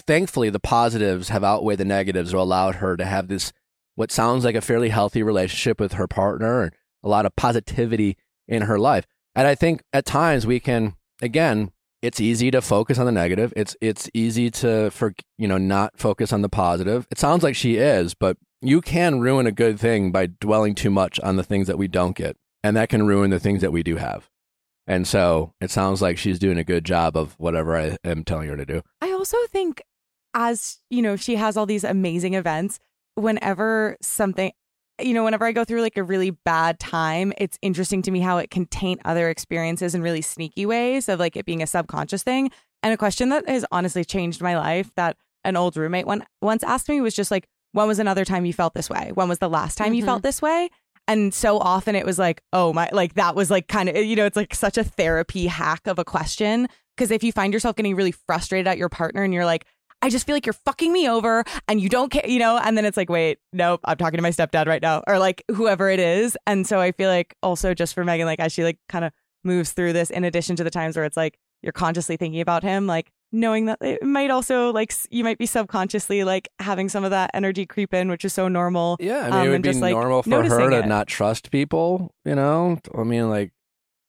thankfully 0.06 0.50
the 0.50 0.60
positives 0.60 1.30
have 1.30 1.44
outweighed 1.44 1.78
the 1.80 1.86
negatives 1.86 2.34
or 2.34 2.38
allowed 2.38 2.76
her 2.76 2.96
to 2.96 3.06
have 3.06 3.28
this 3.28 3.52
what 3.96 4.12
sounds 4.12 4.46
like 4.46 4.56
a 4.56 4.62
fairly 4.62 4.90
healthy 4.90 5.24
relationship 5.24 5.80
with 5.80 5.94
her 5.94 6.08
partner 6.08 6.62
and 6.64 6.72
a 7.04 7.10
lot 7.10 7.26
of 7.26 7.36
positivity 7.36 8.16
in 8.48 8.62
her 8.64 8.78
life. 8.78 9.06
And 9.36 9.48
I 9.48 9.56
think 9.56 9.82
at 9.92 10.06
times 10.06 10.46
we 10.46 10.60
can 10.60 10.94
again, 11.22 11.72
it's 12.04 12.20
easy 12.20 12.52
to 12.52 12.62
focus 12.62 13.00
on 13.00 13.08
the 13.08 13.12
negative. 13.12 13.52
It's 13.56 13.76
it's 13.82 14.08
easy 14.14 14.52
to 14.52 14.92
for 14.92 15.14
you 15.38 15.48
know 15.48 15.58
not 15.58 15.98
focus 15.98 16.32
on 16.32 16.44
the 16.44 16.50
positive. 16.50 17.08
It 17.10 17.18
sounds 17.18 17.42
like 17.44 17.56
she 17.56 17.78
is, 17.78 18.14
but 18.14 18.38
you 18.62 18.82
can 18.82 19.20
ruin 19.20 19.48
a 19.48 19.52
good 19.52 19.80
thing 19.80 20.12
by 20.12 20.28
dwelling 20.28 20.76
too 20.76 20.90
much 20.90 21.20
on 21.20 21.36
the 21.36 21.44
things 21.44 21.68
that 21.68 21.78
we 21.78 21.88
don't 21.88 22.16
get. 22.16 22.38
And 22.64 22.76
that 22.76 22.90
can 22.90 23.06
ruin 23.06 23.30
the 23.30 23.40
things 23.40 23.62
that 23.62 23.72
we 23.72 23.84
do 23.84 23.98
have. 23.98 24.30
And 24.88 25.08
so 25.08 25.54
it 25.62 25.70
sounds 25.70 26.02
like 26.02 26.18
she's 26.18 26.40
doing 26.40 26.58
a 26.58 26.64
good 26.64 26.86
job 26.86 27.16
of 27.16 27.34
whatever 27.38 27.78
I 27.78 27.98
am 28.04 28.24
telling 28.24 28.50
her 28.50 28.58
to 28.58 28.66
do. 28.66 28.82
I 29.02 29.12
also 29.12 29.38
think, 29.50 29.82
as 30.34 30.80
you 30.90 31.02
know, 31.02 31.16
she 31.16 31.36
has 31.36 31.58
all 31.58 31.66
these 31.66 31.84
amazing 31.84 32.34
events. 32.34 32.80
Whenever 33.16 33.98
something, 34.02 34.52
you 35.02 35.14
know, 35.14 35.24
whenever 35.24 35.46
I 35.46 35.52
go 35.52 35.66
through 35.66 35.82
like 35.82 35.98
a 35.98 36.04
really 36.04 36.32
bad 36.32 36.80
time, 36.80 37.34
it's 37.38 37.60
interesting 37.62 38.02
to 38.04 38.12
me 38.12 38.22
how 38.22 38.38
it 38.38 38.50
can 38.50 38.66
taint 38.66 39.02
other 39.06 39.30
experiences 39.30 39.94
in 39.94 40.02
really 40.02 40.22
sneaky 40.22 40.66
ways 40.66 41.10
of 41.10 41.20
like 41.20 41.36
it 41.36 41.46
being 41.46 41.62
a 41.62 41.68
subconscious 41.68 42.24
thing. 42.24 42.50
And 42.82 42.94
a 42.94 42.98
question 42.98 43.30
that 43.30 43.48
has 43.50 43.66
honestly 43.72 44.06
changed 44.06 44.42
my 44.42 44.58
life 44.58 44.92
that 44.96 45.18
an 45.44 45.58
old 45.58 45.78
roommate 45.78 46.08
one 46.08 46.26
once 46.42 46.64
asked 46.64 46.90
me 46.90 47.02
was 47.02 47.16
just 47.16 47.32
like, 47.32 47.48
when 47.78 47.88
was 47.88 48.00
another 48.00 48.26
time 48.26 48.44
you 48.46 48.54
felt 48.54 48.74
this 48.74 48.90
way? 48.90 49.12
When 49.14 49.30
was 49.30 49.40
the 49.40 49.48
last 49.50 49.78
time 49.78 49.94
you 49.94 50.02
Mhm. 50.04 50.08
felt 50.08 50.24
this 50.24 50.42
way? 50.42 50.70
And 51.08 51.34
so 51.34 51.58
often 51.60 51.96
it 51.96 52.06
was 52.06 52.20
like, 52.20 52.42
oh 52.52 52.74
my, 52.74 52.90
like 52.92 53.14
that 53.14 53.36
was 53.36 53.50
like 53.50 53.68
kind 53.68 53.88
of, 53.88 53.96
you 53.96 54.16
know, 54.16 54.26
it's 54.26 54.36
like 54.36 54.54
such 54.54 54.78
a 54.78 54.84
therapy 54.84 55.48
hack 55.48 55.88
of 55.88 56.00
a 56.00 56.04
question. 56.04 56.68
Because 56.96 57.12
if 57.12 57.24
you 57.24 57.32
find 57.32 57.54
yourself 57.54 57.76
getting 57.76 57.96
really 57.96 58.12
frustrated 58.12 58.68
at 58.68 58.78
your 58.78 58.90
partner 58.90 59.24
and 59.24 59.34
you're 59.34 59.46
like, 59.46 59.66
I 60.02 60.10
just 60.10 60.26
feel 60.26 60.36
like 60.36 60.46
you're 60.46 60.54
fucking 60.54 60.92
me 60.92 61.08
over 61.08 61.44
and 61.68 61.80
you 61.80 61.88
don't 61.90 62.10
care, 62.12 62.28
you 62.28 62.40
know, 62.40 62.58
and 62.58 62.78
then 62.78 62.84
it's 62.86 62.98
like, 62.98 63.10
wait, 63.10 63.38
nope, 63.54 63.80
I'm 63.86 63.98
talking 63.98 64.18
to 64.18 64.22
my 64.22 64.32
stepdad 64.32 64.68
right 64.68 64.82
now 64.82 65.04
or 65.08 65.18
like 65.18 65.44
whoever 65.54 65.90
it 65.90 66.00
is. 66.00 66.38
And 66.46 66.68
so 66.68 66.80
I 66.80 66.92
feel 66.92 67.10
like 67.10 67.36
also 67.42 67.74
just 67.74 67.94
for 67.94 68.04
Megan, 68.04 68.26
like 68.26 68.40
as 68.40 68.52
she 68.52 68.64
like 68.64 68.80
kind 68.90 69.06
of 69.06 69.12
moves 69.44 69.72
through 69.72 69.94
this, 69.94 70.10
in 70.10 70.24
addition 70.24 70.56
to 70.58 70.64
the 70.64 70.70
times 70.72 70.96
where 70.96 71.06
it's 71.06 71.18
like 71.18 71.38
you're 71.64 71.72
consciously 71.74 72.18
thinking 72.18 72.42
about 72.42 72.64
him, 72.64 72.86
like 72.86 73.12
knowing 73.32 73.66
that 73.66 73.78
it 73.82 74.02
might 74.04 74.32
also 74.32 74.72
like 74.72 74.94
you 75.10 75.24
might 75.24 75.38
be 75.38 75.46
subconsciously 75.46 76.24
like 76.24 76.48
having 76.60 76.88
some 76.90 77.04
of 77.04 77.12
that 77.12 77.30
energy 77.34 77.66
creep 77.66 77.94
in, 77.94 78.10
which 78.10 78.24
is 78.26 78.34
so 78.34 78.48
normal. 78.48 78.98
Yeah, 79.00 79.20
I 79.20 79.24
mean, 79.26 79.34
Um, 79.34 79.40
it 79.40 79.50
would 79.50 79.56
and 79.56 79.64
be 79.64 79.70
just, 79.70 79.82
like, 79.82 79.92
normal 79.92 80.24
for 80.24 80.44
her 80.44 80.70
to 80.70 80.80
it. 80.80 80.88
not 80.88 81.08
trust 81.08 81.52
people, 81.52 82.14
you 82.26 82.36
know? 82.36 82.80
I 82.98 83.04
mean, 83.04 83.30
like, 83.30 83.52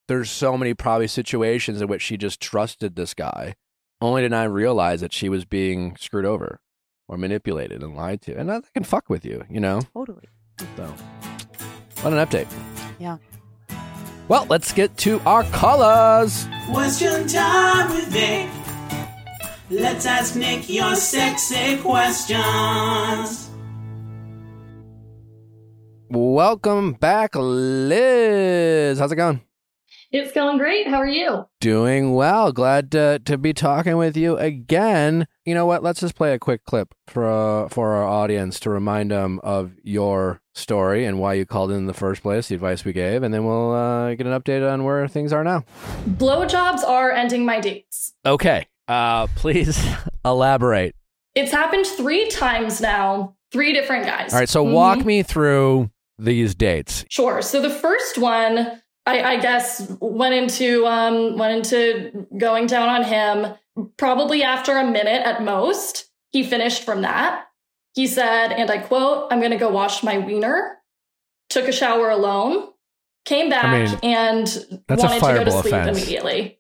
there's 0.07 0.31
so 0.31 0.57
many 0.57 0.73
probably 0.75 1.09
situations 1.09 1.81
in 1.83 1.89
which 1.89 2.03
she 2.03 2.17
just 2.17 2.41
trusted 2.41 2.97
this 2.97 3.13
guy, 3.13 3.55
only 4.01 4.23
to 4.23 4.29
not 4.29 4.43
I 4.43 4.45
realize 4.45 5.01
that 5.01 5.13
she 5.13 5.29
was 5.29 5.45
being 5.45 5.97
screwed 5.97 6.25
over 6.25 6.61
or 7.09 7.17
manipulated 7.19 7.83
and 7.83 7.95
lied 7.97 8.23
to. 8.23 8.35
And 8.39 8.49
that 8.49 8.65
can 8.73 8.85
fuck 8.85 9.11
with 9.11 9.25
you, 9.25 9.45
you 9.51 9.61
know? 9.61 9.83
Totally. 9.95 10.25
So, 10.77 10.85
what 12.03 12.13
an 12.13 12.25
update. 12.25 12.47
Yeah. 12.99 13.19
Well, 14.29 14.47
let's 14.49 14.73
get 14.73 14.97
to 14.99 15.21
our 15.21 15.43
colors. 15.45 16.47
Question 16.71 17.27
time 17.27 17.91
with 17.91 18.13
Nick. 18.13 18.49
Let's 19.71 20.07
ask 20.07 20.35
Nick 20.35 20.71
your 20.71 20.95
sexy 20.95 21.77
questions. 21.77 23.51
Welcome 26.09 26.95
back, 26.95 27.37
Liz. 27.37 28.99
How's 28.99 29.13
it 29.13 29.17
going? 29.17 29.43
It's 30.11 30.33
going 30.33 30.57
great. 30.57 30.89
How 30.89 30.97
are 30.97 31.07
you? 31.07 31.45
Doing 31.61 32.15
well. 32.15 32.51
Glad 32.51 32.91
to, 32.93 33.19
to 33.27 33.37
be 33.37 33.53
talking 33.53 33.99
with 33.99 34.17
you 34.17 34.39
again. 34.39 35.27
You 35.45 35.55
know 35.55 35.67
what? 35.67 35.83
Let's 35.83 36.01
just 36.01 36.15
play 36.15 36.33
a 36.33 36.39
quick 36.39 36.65
clip 36.65 36.95
for 37.07 37.27
uh, 37.27 37.69
for 37.69 37.93
our 37.93 38.05
audience 38.05 38.59
to 38.61 38.71
remind 38.71 39.11
them 39.11 39.39
of 39.43 39.73
your 39.83 40.41
story 40.55 41.05
and 41.05 41.19
why 41.19 41.35
you 41.35 41.45
called 41.45 41.71
in, 41.71 41.77
in 41.77 41.87
the 41.87 41.93
first 41.93 42.23
place, 42.23 42.49
the 42.49 42.55
advice 42.55 42.87
we 42.87 42.95
gave, 42.95 43.23
and 43.23 43.35
then 43.35 43.45
we'll 43.45 43.73
uh, 43.73 44.15
get 44.15 44.27
an 44.27 44.33
update 44.33 44.67
on 44.67 44.85
where 44.85 45.07
things 45.09 45.31
are 45.31 45.45
now. 45.45 45.63
Blowjobs 46.09 46.83
are 46.85 47.11
ending 47.11 47.45
my 47.45 47.61
dates. 47.61 48.15
Okay. 48.25 48.67
Uh, 48.89 49.27
please 49.37 49.79
elaborate. 50.25 50.95
It's 51.35 51.53
happened 51.53 51.87
three 51.87 52.29
times 52.29 52.81
now, 52.81 53.37
three 53.53 53.73
different 53.73 54.07
guys. 54.07 54.33
All 54.33 54.41
right. 54.41 54.49
So 54.49 54.65
Mhm. 54.65 54.73
walk 54.73 55.05
me 55.05 55.23
through 55.23 55.91
these 56.19 56.55
dates. 56.55 57.05
Sure. 57.09 57.43
So 57.43 57.61
the 57.63 57.71
first 57.71 58.19
one, 58.19 58.81
I, 59.07 59.23
I 59.23 59.37
guess, 59.37 59.87
went 60.01 60.35
into 60.35 60.87
um, 60.87 61.37
went 61.39 61.55
into 61.59 62.27
going 62.37 62.67
down 62.67 62.89
on 62.89 63.05
him. 63.05 63.55
Probably 63.97 64.43
after 64.43 64.77
a 64.77 64.85
minute 64.85 65.25
at 65.25 65.43
most, 65.45 66.07
he 66.33 66.43
finished 66.43 66.83
from 66.85 67.03
that. 67.03 67.45
He 67.95 68.07
said, 68.07 68.49
and 68.53 68.71
I 68.71 68.79
quote, 68.79 69.29
"I'm 69.31 69.39
going 69.39 69.53
to 69.53 69.57
go 69.57 69.69
wash 69.71 70.03
my 70.03 70.19
wiener." 70.19 70.79
Took 71.51 71.69
a 71.69 71.73
shower 71.73 72.11
alone. 72.11 72.69
Came 73.25 73.49
back 73.49 73.89
mean, 73.91 73.99
and 74.03 74.47
wanted 74.89 75.21
to 75.21 75.35
go 75.35 75.45
to 75.45 75.51
sleep 75.51 75.75
offense. 75.75 75.97
immediately. 75.99 76.59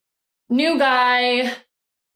New 0.49 0.79
guy. 0.79 1.53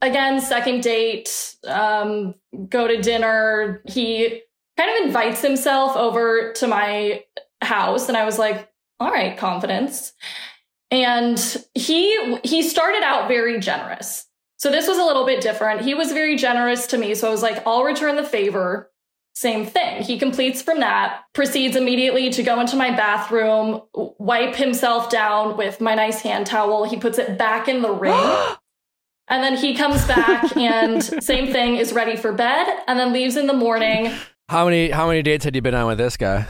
Again, 0.02 0.40
second 0.40 0.82
date. 0.82 1.56
Um, 1.66 2.34
go 2.68 2.86
to 2.86 3.00
dinner. 3.00 3.82
He 3.86 4.42
kind 4.76 4.90
of 4.90 5.06
invites 5.06 5.40
himself 5.40 5.96
over 5.96 6.52
to 6.54 6.66
my 6.66 7.24
house 7.62 8.08
and 8.08 8.16
I 8.16 8.24
was 8.24 8.38
like, 8.38 8.68
all 9.00 9.10
right, 9.10 9.36
confidence. 9.38 10.12
And 10.90 11.38
he 11.74 12.38
he 12.44 12.62
started 12.62 13.02
out 13.02 13.28
very 13.28 13.58
generous. 13.58 14.26
So 14.58 14.70
this 14.70 14.86
was 14.86 14.98
a 14.98 15.04
little 15.04 15.24
bit 15.24 15.40
different. 15.40 15.80
He 15.80 15.94
was 15.94 16.12
very 16.12 16.36
generous 16.36 16.86
to 16.88 16.98
me, 16.98 17.14
so 17.14 17.26
I 17.26 17.30
was 17.30 17.42
like, 17.42 17.66
I'll 17.66 17.82
return 17.82 18.14
the 18.16 18.22
favor. 18.22 18.92
Same 19.34 19.64
thing. 19.66 20.02
He 20.02 20.18
completes 20.18 20.60
from 20.62 20.80
that, 20.80 21.22
proceeds 21.32 21.74
immediately 21.74 22.30
to 22.30 22.42
go 22.42 22.60
into 22.60 22.76
my 22.76 22.90
bathroom, 22.90 23.80
wipe 23.94 24.54
himself 24.54 25.10
down 25.10 25.56
with 25.56 25.80
my 25.80 25.94
nice 25.94 26.20
hand 26.20 26.46
towel. 26.46 26.84
He 26.84 26.96
puts 26.96 27.18
it 27.18 27.38
back 27.38 27.66
in 27.66 27.82
the 27.82 27.90
ring. 27.92 28.56
And 29.28 29.42
then 29.42 29.56
he 29.56 29.74
comes 29.74 30.04
back 30.06 30.56
and 30.56 31.02
same 31.22 31.52
thing 31.52 31.76
is 31.76 31.92
ready 31.92 32.16
for 32.16 32.32
bed 32.32 32.66
and 32.86 32.98
then 32.98 33.12
leaves 33.12 33.36
in 33.36 33.46
the 33.46 33.54
morning. 33.54 34.12
How 34.48 34.64
many 34.66 34.90
how 34.90 35.06
many 35.06 35.22
dates 35.22 35.44
had 35.44 35.54
you 35.54 35.62
been 35.62 35.74
on 35.74 35.86
with 35.86 35.98
this 35.98 36.16
guy? 36.16 36.46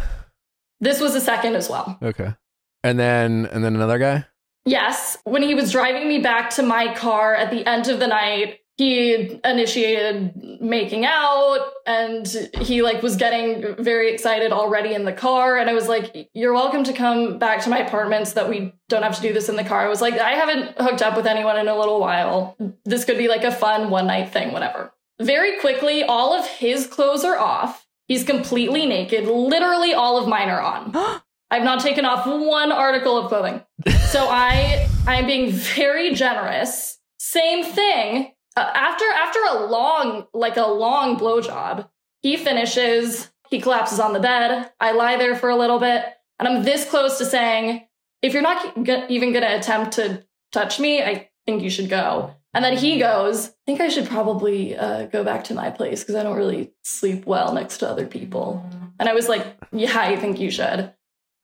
This 0.81 1.01
was 1.01 1.15
a 1.15 1.21
second 1.21 1.55
as 1.55 1.69
well. 1.69 1.99
Okay. 2.03 2.35
And 2.83 2.99
then 2.99 3.47
and 3.47 3.65
then 3.65 3.77
another 3.77 3.99
guy? 3.99 4.27
Yes, 4.65 5.19
when 5.25 5.43
he 5.43 5.55
was 5.55 5.73
driving 5.73 6.09
me 6.09 6.19
back 6.19 6.51
to 6.51 6.63
my 6.63 6.95
car 6.95 7.35
at 7.35 7.51
the 7.51 7.67
end 7.67 7.89
of 7.89 7.99
the 7.99 8.07
night, 8.07 8.61
he 8.77 9.39
initiated 9.45 10.61
making 10.61 11.05
out 11.05 11.71
and 11.87 12.27
he 12.61 12.83
like 12.83 13.03
was 13.03 13.17
getting 13.17 13.77
very 13.79 14.13
excited 14.13 14.51
already 14.51 14.95
in 14.95 15.05
the 15.05 15.13
car 15.13 15.59
and 15.59 15.69
i 15.69 15.75
was 15.75 15.89
like 15.89 16.31
you're 16.33 16.55
welcome 16.55 16.83
to 16.83 16.93
come 16.93 17.39
back 17.39 17.63
to 17.63 17.69
my 17.69 17.79
apartment 17.79 18.27
so 18.27 18.35
that 18.35 18.49
we 18.49 18.73
don't 18.89 19.03
have 19.03 19.17
to 19.17 19.23
do 19.23 19.33
this 19.33 19.49
in 19.49 19.57
the 19.57 19.65
car. 19.65 19.87
I 19.87 19.89
was 19.89 20.01
like 20.01 20.15
i 20.15 20.33
haven't 20.33 20.79
hooked 20.79 21.03
up 21.03 21.17
with 21.17 21.27
anyone 21.27 21.59
in 21.59 21.69
a 21.69 21.77
little 21.77 22.01
while. 22.01 22.57
This 22.85 23.05
could 23.05 23.19
be 23.19 23.29
like 23.29 23.45
a 23.45 23.53
fun 23.53 23.91
one 23.91 24.07
night 24.07 24.31
thing 24.33 24.53
whatever. 24.53 24.93
Very 25.21 25.59
quickly 25.61 26.03
all 26.03 26.35
of 26.35 26.47
his 26.47 26.87
clothes 26.87 27.25
are 27.25 27.39
off. 27.39 27.87
He's 28.09 28.25
completely 28.25 28.87
naked. 28.87 29.27
Literally 29.27 29.95
all 29.95 30.19
of 30.19 30.29
mine 30.29 30.49
are 30.49 30.61
on. 30.61 30.95
I've 31.51 31.65
not 31.65 31.81
taken 31.81 32.05
off 32.05 32.27
one 32.27 32.73
article 32.73 33.19
of 33.19 33.29
clothing. 33.29 33.63
So 34.13 34.29
i 34.29 34.87
i'm 35.07 35.27
being 35.27 35.51
very 35.51 36.15
generous. 36.15 36.99
Same 37.19 37.65
thing 37.65 38.33
uh, 38.57 38.71
after 38.75 39.05
after 39.15 39.39
a 39.51 39.65
long 39.67 40.27
like 40.35 40.57
a 40.57 40.67
long 40.67 41.19
blowjob, 41.19 41.89
he 42.23 42.37
finishes. 42.37 43.31
He 43.51 43.61
collapses 43.61 44.01
on 44.01 44.13
the 44.15 44.21
bed. 44.21 44.71
I 44.81 44.93
lie 44.93 45.17
there 45.17 45.37
for 45.37 45.51
a 45.51 45.57
little 45.57 45.79
bit, 45.79 46.05
and 46.39 46.49
I'm 46.49 46.63
this 46.63 46.89
close 46.89 47.19
to 47.19 47.25
saying, 47.27 47.87
"If 48.23 48.33
you're 48.33 48.43
not 48.43 48.83
g- 48.83 49.05
even 49.09 49.33
going 49.33 49.45
to 49.45 49.57
attempt 49.59 49.93
to 49.93 50.25
touch 50.53 50.81
me, 50.81 51.03
I 51.03 51.29
think 51.47 51.63
you 51.63 51.71
should 51.71 51.91
go." 51.91 52.35
And 52.55 52.65
then 52.65 52.77
he 52.77 52.99
goes, 52.99 53.49
"I 53.49 53.53
think 53.67 53.81
I 53.81 53.89
should 53.89 54.09
probably 54.09 54.77
uh, 54.77 55.07
go 55.07 55.23
back 55.25 55.45
to 55.45 55.55
my 55.55 55.71
place 55.71 56.01
because 56.03 56.15
I 56.15 56.23
don't 56.23 56.37
really 56.37 56.73
sleep 56.83 57.27
well 57.27 57.53
next 57.53 57.79
to 57.79 57.89
other 57.89 58.07
people." 58.07 58.65
And 58.99 59.09
I 59.09 59.15
was 59.15 59.29
like, 59.29 59.47
"Yeah, 59.73 59.99
I 59.99 60.17
think 60.17 60.39
you 60.41 60.51
should." 60.51 60.93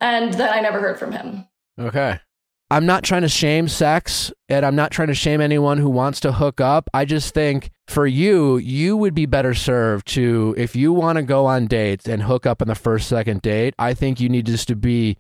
And 0.00 0.32
then 0.34 0.48
I 0.52 0.60
never 0.60 0.80
heard 0.80 0.98
from 0.98 1.12
him. 1.12 1.46
Okay. 1.78 2.20
I'm 2.70 2.84
not 2.84 3.02
trying 3.02 3.22
to 3.22 3.28
shame 3.28 3.66
sex 3.66 4.30
and 4.48 4.64
I'm 4.64 4.76
not 4.76 4.90
trying 4.90 5.08
to 5.08 5.14
shame 5.14 5.40
anyone 5.40 5.78
who 5.78 5.88
wants 5.88 6.20
to 6.20 6.32
hook 6.32 6.60
up. 6.60 6.90
I 6.92 7.06
just 7.06 7.32
think 7.32 7.70
for 7.86 8.06
you, 8.06 8.58
you 8.58 8.96
would 8.96 9.14
be 9.14 9.24
better 9.24 9.54
served 9.54 10.06
to, 10.08 10.54
if 10.58 10.76
you 10.76 10.92
want 10.92 11.16
to 11.16 11.22
go 11.22 11.46
on 11.46 11.66
dates 11.66 12.06
and 12.06 12.22
hook 12.22 12.44
up 12.44 12.60
on 12.60 12.68
the 12.68 12.74
first, 12.74 13.08
second 13.08 13.40
date, 13.40 13.74
I 13.78 13.94
think 13.94 14.20
you 14.20 14.28
need 14.28 14.46
just 14.46 14.68
to 14.68 14.76
be 14.76 15.16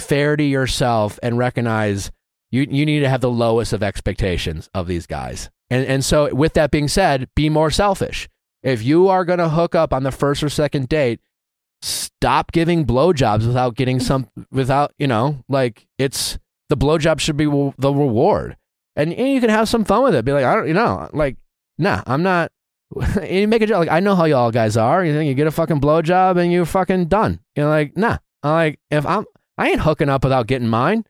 fair 0.00 0.36
to 0.36 0.42
yourself 0.42 1.18
and 1.22 1.38
recognize 1.38 2.10
you, 2.50 2.66
you 2.68 2.84
need 2.84 3.00
to 3.00 3.08
have 3.08 3.20
the 3.20 3.30
lowest 3.30 3.72
of 3.72 3.82
expectations 3.82 4.68
of 4.74 4.88
these 4.88 5.06
guys. 5.06 5.50
And, 5.70 5.86
and 5.86 6.04
so, 6.04 6.34
with 6.34 6.54
that 6.54 6.70
being 6.70 6.88
said, 6.88 7.28
be 7.36 7.48
more 7.48 7.70
selfish. 7.70 8.28
If 8.62 8.82
you 8.82 9.08
are 9.08 9.24
going 9.24 9.38
to 9.38 9.50
hook 9.50 9.74
up 9.74 9.92
on 9.92 10.02
the 10.02 10.10
first 10.10 10.42
or 10.42 10.48
second 10.48 10.88
date, 10.88 11.20
stop 11.82 12.50
giving 12.50 12.86
blowjobs 12.86 13.46
without 13.46 13.76
getting 13.76 14.00
some, 14.00 14.28
without, 14.50 14.92
you 14.98 15.06
know, 15.06 15.44
like 15.48 15.86
it's, 15.98 16.38
the 16.68 16.76
blowjob 16.76 17.20
should 17.20 17.36
be 17.36 17.46
w- 17.46 17.72
the 17.78 17.92
reward. 17.92 18.56
And, 18.96 19.12
and 19.12 19.28
you 19.28 19.40
can 19.40 19.50
have 19.50 19.68
some 19.68 19.84
fun 19.84 20.02
with 20.02 20.14
it. 20.14 20.24
Be 20.24 20.32
like, 20.32 20.44
I 20.44 20.54
don't, 20.54 20.68
you 20.68 20.74
know, 20.74 21.08
like, 21.12 21.36
nah, 21.78 22.02
I'm 22.06 22.22
not. 22.22 22.50
and 23.00 23.28
you 23.30 23.48
make 23.48 23.62
a 23.62 23.66
joke. 23.66 23.78
Like, 23.78 23.90
I 23.90 24.00
know 24.00 24.14
how 24.14 24.24
y'all 24.24 24.50
guys 24.50 24.76
are. 24.76 25.04
You 25.04 25.12
think 25.14 25.28
you 25.28 25.34
get 25.34 25.46
a 25.46 25.52
fucking 25.52 25.80
blowjob 25.80 26.38
and 26.38 26.52
you're 26.52 26.66
fucking 26.66 27.06
done. 27.06 27.40
You're 27.54 27.68
like, 27.68 27.96
nah. 27.96 28.18
I'm 28.42 28.52
like, 28.52 28.80
if 28.90 29.06
I'm, 29.06 29.24
I 29.56 29.70
ain't 29.70 29.80
hooking 29.80 30.08
up 30.08 30.24
without 30.24 30.46
getting 30.46 30.68
mine, 30.68 31.04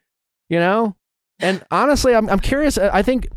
you 0.49 0.59
know? 0.59 0.97
And 1.41 1.65
honestly, 1.71 2.15
I'm, 2.15 2.29
I'm 2.29 2.41
curious. 2.41 2.79
Uh, 2.79 2.91
I 2.93 3.03
think, 3.03 3.29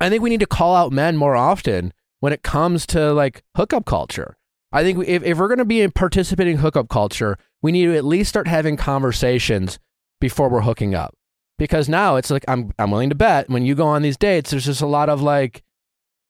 I 0.00 0.08
think 0.08 0.22
we 0.22 0.30
need 0.30 0.40
to 0.40 0.46
call 0.46 0.74
out 0.74 0.92
men 0.92 1.16
more 1.16 1.36
often 1.36 1.92
when 2.20 2.32
it 2.32 2.42
comes 2.42 2.86
to 2.86 3.12
like 3.12 3.42
hookup 3.56 3.84
culture. 3.84 4.36
I 4.72 4.82
think 4.82 5.06
if, 5.06 5.22
if 5.22 5.38
we're 5.38 5.48
going 5.48 5.58
to 5.58 5.64
be 5.64 5.82
in 5.82 5.90
participating 5.90 6.58
hookup 6.58 6.88
culture, 6.88 7.36
we 7.60 7.70
need 7.70 7.86
to 7.86 7.96
at 7.96 8.04
least 8.04 8.30
start 8.30 8.48
having 8.48 8.76
conversations 8.76 9.78
before 10.20 10.48
we're 10.48 10.62
hooking 10.62 10.94
up 10.94 11.14
because 11.58 11.88
now 11.88 12.16
it's 12.16 12.30
like 12.30 12.44
I'm 12.48 12.72
I'm 12.78 12.90
willing 12.90 13.10
to 13.10 13.14
bet 13.14 13.48
when 13.48 13.64
you 13.64 13.74
go 13.74 13.86
on 13.86 14.02
these 14.02 14.16
dates, 14.16 14.50
there's 14.50 14.64
just 14.64 14.82
a 14.82 14.86
lot 14.86 15.08
of 15.08 15.22
like 15.22 15.62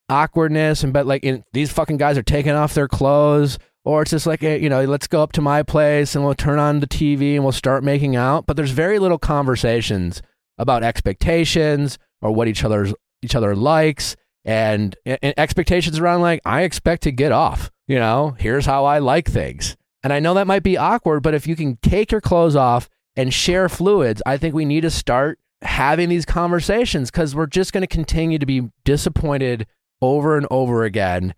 awkwardness 0.08 0.84
and 0.84 0.92
but 0.92 1.06
like 1.06 1.24
in, 1.24 1.44
these 1.52 1.72
fucking 1.72 1.96
guys 1.96 2.18
are 2.18 2.22
taking 2.22 2.52
off 2.52 2.74
their 2.74 2.88
clothes 2.88 3.58
or 3.84 4.02
it's 4.02 4.10
just 4.10 4.26
like 4.26 4.42
eh, 4.42 4.56
you 4.56 4.68
know 4.68 4.84
let's 4.84 5.06
go 5.06 5.22
up 5.22 5.32
to 5.32 5.40
my 5.40 5.62
place 5.62 6.14
and 6.14 6.24
we'll 6.24 6.34
turn 6.34 6.58
on 6.58 6.80
the 6.80 6.86
TV 6.86 7.34
and 7.34 7.44
we'll 7.44 7.52
start 7.52 7.82
making 7.82 8.16
out. 8.16 8.46
But 8.46 8.56
there's 8.56 8.72
very 8.72 8.98
little 8.98 9.18
conversations 9.18 10.22
about 10.58 10.82
expectations 10.82 11.98
or 12.20 12.32
what 12.32 12.48
each 12.48 12.64
other's 12.64 12.94
each 13.22 13.34
other 13.34 13.56
likes. 13.56 14.16
And, 14.44 14.96
and 15.06 15.34
expectations 15.36 16.00
around 16.00 16.20
like 16.20 16.40
I 16.44 16.62
expect 16.62 17.04
to 17.04 17.12
get 17.12 17.30
off 17.30 17.70
you 17.86 17.96
know 17.98 18.34
here's 18.38 18.66
how 18.66 18.84
I 18.84 18.98
like 18.98 19.28
things. 19.28 19.76
And 20.04 20.12
I 20.12 20.18
know 20.18 20.34
that 20.34 20.48
might 20.48 20.64
be 20.64 20.76
awkward 20.76 21.22
but 21.22 21.34
if 21.34 21.46
you 21.46 21.56
can 21.56 21.78
take 21.80 22.10
your 22.10 22.20
clothes 22.20 22.56
off 22.56 22.88
and 23.16 23.32
share 23.32 23.68
fluids, 23.68 24.22
I 24.24 24.36
think 24.36 24.54
we 24.54 24.64
need 24.64 24.82
to 24.82 24.90
start 24.90 25.38
having 25.62 26.08
these 26.08 26.24
conversations 26.24 27.10
because 27.10 27.34
we're 27.34 27.46
just 27.46 27.72
going 27.72 27.82
to 27.82 27.86
continue 27.86 28.38
to 28.38 28.46
be 28.46 28.70
disappointed 28.84 29.66
over 30.00 30.36
and 30.36 30.46
over 30.50 30.84
again 30.84 31.34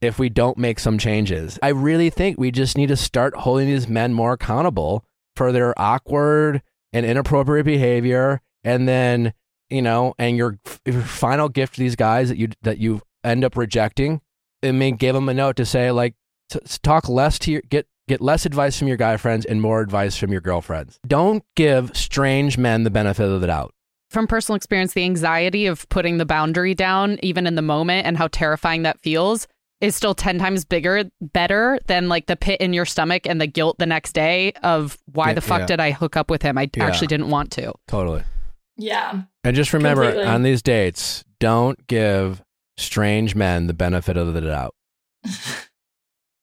if 0.00 0.18
we 0.18 0.28
don't 0.28 0.56
make 0.56 0.78
some 0.78 0.96
changes. 0.96 1.58
I 1.62 1.68
really 1.68 2.08
think 2.08 2.38
we 2.38 2.50
just 2.50 2.76
need 2.76 2.88
to 2.88 2.96
start 2.96 3.34
holding 3.36 3.66
these 3.66 3.88
men 3.88 4.14
more 4.14 4.32
accountable 4.32 5.04
for 5.36 5.52
their 5.52 5.78
awkward 5.80 6.62
and 6.92 7.04
inappropriate 7.04 7.66
behavior 7.66 8.40
and 8.64 8.88
then 8.88 9.32
you 9.70 9.82
know 9.82 10.14
and 10.18 10.36
your, 10.36 10.58
your 10.84 11.00
final 11.02 11.48
gift 11.48 11.74
to 11.74 11.80
these 11.80 11.96
guys 11.96 12.28
that 12.28 12.38
you 12.38 12.48
that 12.62 12.78
you 12.78 13.00
end 13.22 13.44
up 13.44 13.56
rejecting 13.56 14.20
and 14.62 14.78
may 14.78 14.90
give 14.90 15.14
them 15.14 15.28
a 15.28 15.34
note 15.34 15.56
to 15.56 15.64
say 15.64 15.90
like 15.90 16.14
t- 16.50 16.58
talk 16.82 17.08
less 17.08 17.38
to 17.38 17.52
your 17.52 17.62
get 17.68 17.86
Get 18.08 18.20
less 18.22 18.46
advice 18.46 18.78
from 18.78 18.88
your 18.88 18.96
guy 18.96 19.18
friends 19.18 19.44
and 19.44 19.60
more 19.60 19.80
advice 19.82 20.16
from 20.16 20.32
your 20.32 20.40
girlfriends. 20.40 20.98
Don't 21.06 21.44
give 21.56 21.94
strange 21.94 22.56
men 22.56 22.84
the 22.84 22.90
benefit 22.90 23.28
of 23.30 23.40
the 23.42 23.46
doubt. 23.46 23.74
From 24.10 24.26
personal 24.26 24.56
experience, 24.56 24.94
the 24.94 25.04
anxiety 25.04 25.66
of 25.66 25.86
putting 25.90 26.16
the 26.16 26.24
boundary 26.24 26.74
down, 26.74 27.18
even 27.22 27.46
in 27.46 27.54
the 27.54 27.60
moment, 27.62 28.06
and 28.06 28.16
how 28.16 28.28
terrifying 28.28 28.82
that 28.84 28.98
feels 29.00 29.46
is 29.82 29.94
still 29.94 30.14
10 30.14 30.38
times 30.38 30.64
bigger, 30.64 31.04
better 31.20 31.78
than 31.86 32.08
like 32.08 32.24
the 32.26 32.34
pit 32.34 32.60
in 32.62 32.72
your 32.72 32.86
stomach 32.86 33.26
and 33.26 33.40
the 33.42 33.46
guilt 33.46 33.76
the 33.78 33.84
next 33.86 34.12
day 34.14 34.52
of 34.62 34.96
why 35.12 35.28
Yeah, 35.28 35.34
the 35.34 35.40
fuck 35.42 35.60
yeah. 35.60 35.66
did 35.66 35.80
I 35.80 35.90
hook 35.90 36.16
up 36.16 36.30
with 36.30 36.40
him? 36.40 36.56
I 36.56 36.70
Yeah. 36.74 36.86
actually 36.86 37.08
didn't 37.08 37.28
want 37.28 37.50
to. 37.52 37.74
Totally. 37.86 38.22
Yeah. 38.78 39.22
And 39.44 39.54
just 39.54 39.74
remember 39.74 40.04
Completely. 40.04 40.28
on 40.32 40.42
these 40.44 40.62
dates, 40.62 41.24
don't 41.38 41.86
give 41.86 42.42
strange 42.78 43.34
men 43.34 43.66
the 43.66 43.74
benefit 43.74 44.16
of 44.16 44.32
the 44.32 44.40
doubt. 44.40 44.74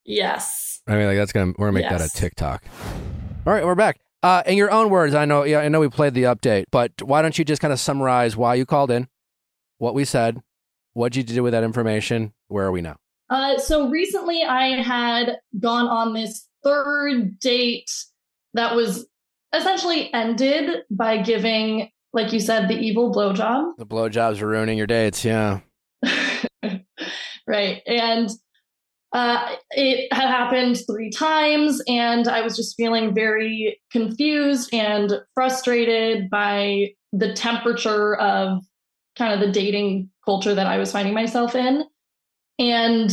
Yes. 0.08 0.65
I 0.88 0.96
mean, 0.96 1.08
like 1.08 1.18
that's 1.18 1.32
gonna 1.32 1.54
we're 1.58 1.68
gonna 1.68 1.80
make 1.80 1.90
that 1.90 2.00
Yes. 2.00 2.14
a 2.16 2.18
TikTok. 2.18 2.64
All 3.46 3.54
right, 3.54 3.66
we're 3.66 3.76
back. 3.76 4.00
Uh, 4.24 4.42
in 4.46 4.58
your 4.58 4.72
own 4.72 4.90
words, 4.90 5.14
I 5.14 5.26
know, 5.26 5.44
yeah, 5.44 5.60
I 5.60 5.68
know 5.70 5.80
we 5.80 5.90
played 5.90 6.14
the 6.16 6.24
update, 6.24 6.66
but 6.72 6.92
why 7.02 7.22
don't 7.22 7.38
you 7.38 7.46
just 7.46 7.62
kind 7.62 7.72
of 7.72 7.80
summarize 7.80 8.36
why 8.36 8.56
you 8.56 8.66
called 8.66 8.90
in, 8.90 9.08
what 9.78 9.94
we 9.94 10.04
said, 10.04 10.42
what 10.94 11.12
did 11.12 11.30
you 11.30 11.36
do 11.36 11.44
with 11.44 11.52
that 11.54 11.64
information, 11.64 12.34
where 12.48 12.66
are 12.66 12.72
we 12.72 12.82
now? 12.82 12.96
Uh, 13.30 13.58
so 13.60 13.88
recently 13.90 14.44
I 14.44 14.82
had 14.82 15.38
gone 15.60 15.88
on 15.88 16.14
this 16.14 16.48
third 16.64 17.40
date 17.40 17.92
that 18.56 18.76
was 18.76 19.06
essentially 19.54 20.12
ended 20.14 20.84
by 20.90 21.18
giving, 21.22 21.92
like 22.14 22.34
you 22.34 22.40
said, 22.40 22.68
the 22.68 22.78
evil 22.80 23.14
blowjob. 23.14 23.78
The 23.78 23.86
blowjobs 23.86 24.42
are 24.42 24.48
ruining 24.48 24.78
your 24.80 24.88
dates. 24.88 25.24
Yeah. 25.24 25.60
right. 27.48 27.82
And 27.86 28.30
uh, 29.16 29.56
it 29.72 30.12
had 30.12 30.28
happened 30.28 30.78
three 30.86 31.10
times, 31.10 31.82
and 31.88 32.28
I 32.28 32.42
was 32.42 32.58
just 32.58 32.76
feeling 32.76 33.16
very 33.16 33.80
confused 33.90 34.74
and 34.74 35.22
frustrated 35.34 36.30
by 36.30 36.88
the 37.14 37.34
temperature 37.34 38.18
of 38.18 38.62
kind 39.18 39.34
of 39.34 39.40
the 39.40 39.54
dating 39.54 40.10
culture 40.26 40.54
that 40.54 40.68
I 40.68 40.78
was 40.78 40.92
finding 40.92 41.14
myself 41.14 41.56
in. 41.56 41.86
And 42.60 43.10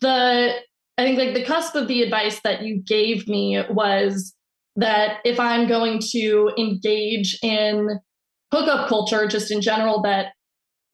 the, 0.00 0.54
I 0.96 1.04
think 1.04 1.18
like 1.18 1.34
the 1.34 1.44
cusp 1.44 1.74
of 1.74 1.88
the 1.88 2.04
advice 2.04 2.40
that 2.44 2.62
you 2.62 2.80
gave 2.80 3.26
me 3.26 3.60
was 3.68 4.32
that 4.76 5.16
if 5.24 5.40
I'm 5.40 5.66
going 5.66 5.98
to 6.12 6.52
engage 6.56 7.36
in 7.42 7.98
hookup 8.52 8.88
culture, 8.88 9.26
just 9.26 9.50
in 9.50 9.60
general, 9.60 10.02
that 10.02 10.34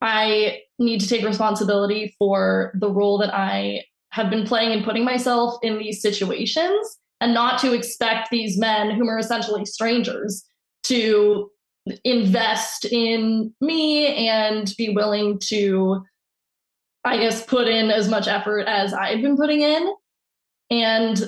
I 0.01 0.61
need 0.79 1.03
to 1.03 1.09
take 1.09 1.23
responsibility 1.23 2.15
for 2.19 2.73
the 2.81 2.91
role 2.91 3.19
that 3.19 3.35
I 3.35 3.83
have 4.17 4.31
been 4.31 4.47
playing 4.47 4.73
and 4.73 4.83
putting 4.83 5.05
myself 5.05 5.59
in 5.63 5.77
these 5.77 6.01
situations 6.01 6.97
and 7.21 7.35
not 7.35 7.61
to 7.61 7.75
expect 7.75 8.31
these 8.31 8.59
men 8.59 8.91
whom 8.91 9.11
are 9.11 9.19
essentially 9.19 9.67
strangers 9.67 10.43
to 10.85 11.51
invest 12.03 12.87
in 12.87 13.53
me 13.61 14.27
and 14.27 14.73
be 14.79 14.89
willing 14.89 15.39
to 15.39 16.03
i 17.05 17.19
guess 17.19 17.45
put 17.45 17.69
in 17.69 17.91
as 17.91 18.09
much 18.09 18.27
effort 18.27 18.61
as 18.67 18.95
i've 18.95 19.21
been 19.21 19.37
putting 19.37 19.61
in. 19.61 19.95
And 20.71 21.23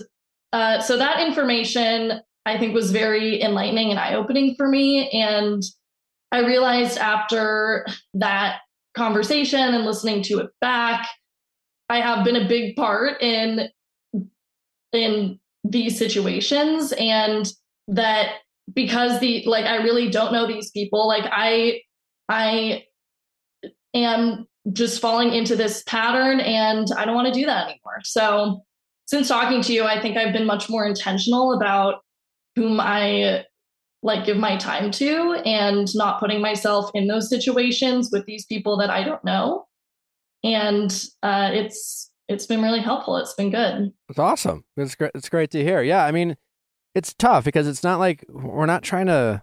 uh, 0.54 0.80
so 0.80 0.96
that 0.96 1.20
information 1.20 2.22
i 2.46 2.58
think 2.58 2.72
was 2.72 2.90
very 2.90 3.42
enlightening 3.42 3.90
and 3.90 4.00
eye-opening 4.00 4.54
for 4.56 4.66
me. 4.66 5.10
And 5.10 5.62
i 6.32 6.38
realized 6.38 6.96
after 6.96 7.86
that 8.14 8.60
conversation 8.94 9.60
and 9.60 9.84
listening 9.84 10.22
to 10.22 10.38
it 10.38 10.48
back 10.62 11.06
i 11.88 12.00
have 12.00 12.24
been 12.24 12.36
a 12.36 12.48
big 12.48 12.76
part 12.76 13.20
in 13.22 13.68
in 14.92 15.38
these 15.64 15.98
situations 15.98 16.92
and 16.98 17.52
that 17.88 18.36
because 18.74 19.20
the 19.20 19.44
like 19.46 19.64
i 19.64 19.76
really 19.76 20.10
don't 20.10 20.32
know 20.32 20.46
these 20.46 20.70
people 20.70 21.06
like 21.06 21.24
i 21.30 21.80
i 22.28 22.84
am 23.94 24.46
just 24.72 25.00
falling 25.00 25.32
into 25.32 25.56
this 25.56 25.82
pattern 25.84 26.40
and 26.40 26.88
I 26.96 27.04
don't 27.04 27.14
want 27.14 27.32
to 27.32 27.40
do 27.40 27.46
that 27.46 27.64
anymore. 27.64 28.00
So 28.04 28.64
since 29.06 29.28
talking 29.28 29.62
to 29.62 29.72
you, 29.72 29.84
I 29.84 30.00
think 30.00 30.16
I've 30.16 30.32
been 30.32 30.46
much 30.46 30.68
more 30.68 30.86
intentional 30.86 31.54
about 31.54 32.02
whom 32.56 32.80
I 32.80 33.44
like 34.02 34.26
give 34.26 34.36
my 34.36 34.56
time 34.56 34.90
to 34.92 35.40
and 35.44 35.88
not 35.94 36.20
putting 36.20 36.40
myself 36.40 36.90
in 36.94 37.08
those 37.08 37.28
situations 37.28 38.10
with 38.12 38.26
these 38.26 38.46
people 38.46 38.76
that 38.78 38.90
I 38.90 39.02
don't 39.02 39.24
know. 39.24 39.66
And 40.44 40.90
uh, 41.22 41.50
it's 41.52 42.10
it's 42.28 42.46
been 42.46 42.62
really 42.62 42.80
helpful. 42.80 43.16
It's 43.16 43.34
been 43.34 43.50
good. 43.50 43.92
It's 44.08 44.18
awesome. 44.18 44.64
It's 44.76 44.94
great. 44.94 45.12
It's 45.14 45.28
great 45.28 45.50
to 45.52 45.62
hear. 45.62 45.82
Yeah, 45.82 46.04
I 46.04 46.12
mean, 46.12 46.36
it's 46.94 47.14
tough 47.14 47.44
because 47.44 47.66
it's 47.66 47.82
not 47.82 47.98
like 47.98 48.24
we're 48.28 48.66
not 48.66 48.82
trying 48.82 49.06
to 49.06 49.42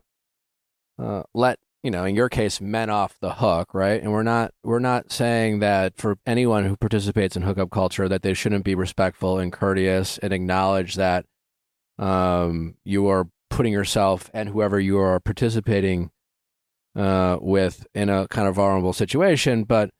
uh, 0.99 1.23
let 1.33 1.59
you 1.85 1.91
know, 1.91 2.03
in 2.03 2.15
your 2.15 2.29
case, 2.29 2.59
men 2.59 2.89
off 2.89 3.15
the 3.21 3.35
hook, 3.35 3.75
right? 3.75 4.01
And 4.01 4.11
we're 4.11 4.23
not 4.23 4.51
we're 4.63 4.79
not 4.79 5.11
saying 5.11 5.59
that 5.59 5.97
for 5.97 6.17
anyone 6.25 6.65
who 6.65 6.75
participates 6.75 7.35
in 7.35 7.43
hookup 7.43 7.69
culture 7.69 8.09
that 8.09 8.23
they 8.23 8.33
shouldn't 8.33 8.65
be 8.65 8.73
respectful 8.73 9.37
and 9.37 9.53
courteous 9.53 10.17
and 10.17 10.33
acknowledge 10.33 10.95
that 10.95 11.25
um, 11.99 12.73
you 12.83 13.07
are 13.07 13.27
putting 13.51 13.71
yourself 13.71 14.31
and 14.33 14.49
whoever 14.49 14.79
you 14.79 14.97
are 14.97 15.19
participating 15.19 16.09
uh, 16.95 17.37
with 17.39 17.85
in 17.93 18.09
a 18.09 18.27
kind 18.29 18.47
of 18.47 18.55
vulnerable 18.55 18.93
situation. 18.93 19.63
But 19.63 19.91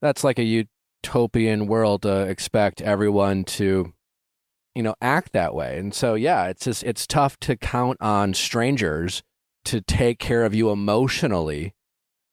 that's 0.00 0.24
like 0.24 0.38
a 0.38 0.66
utopian 1.04 1.66
world 1.66 2.02
to 2.02 2.22
expect 2.22 2.80
everyone 2.82 3.44
to, 3.44 3.92
you 4.74 4.82
know, 4.82 4.94
act 5.00 5.32
that 5.32 5.54
way. 5.54 5.78
And 5.78 5.94
so, 5.94 6.14
yeah, 6.14 6.46
it's 6.46 6.64
just 6.64 6.82
it's 6.84 7.06
tough 7.06 7.38
to 7.40 7.56
count 7.56 7.98
on 8.00 8.34
strangers 8.34 9.22
to 9.66 9.80
take 9.80 10.18
care 10.18 10.44
of 10.44 10.54
you 10.54 10.70
emotionally. 10.70 11.72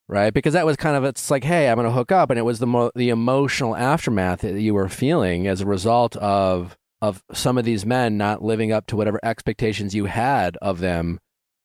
Right, 0.09 0.33
because 0.33 0.53
that 0.53 0.65
was 0.65 0.75
kind 0.75 0.97
of 0.97 1.05
it's 1.05 1.31
like, 1.31 1.45
hey, 1.45 1.69
I'm 1.69 1.77
going 1.77 1.87
to 1.87 1.91
hook 1.91 2.11
up, 2.11 2.29
and 2.29 2.37
it 2.37 2.43
was 2.43 2.59
the 2.59 2.67
mo- 2.67 2.91
the 2.93 3.07
emotional 3.09 3.73
aftermath 3.73 4.41
that 4.41 4.59
you 4.59 4.73
were 4.73 4.89
feeling 4.89 5.47
as 5.47 5.61
a 5.61 5.65
result 5.65 6.17
of 6.17 6.77
of 7.01 7.23
some 7.33 7.57
of 7.57 7.63
these 7.63 7.85
men 7.85 8.17
not 8.17 8.43
living 8.43 8.71
up 8.71 8.85
to 8.87 8.97
whatever 8.97 9.19
expectations 9.23 9.95
you 9.95 10.05
had 10.05 10.57
of 10.57 10.79
them 10.79 11.19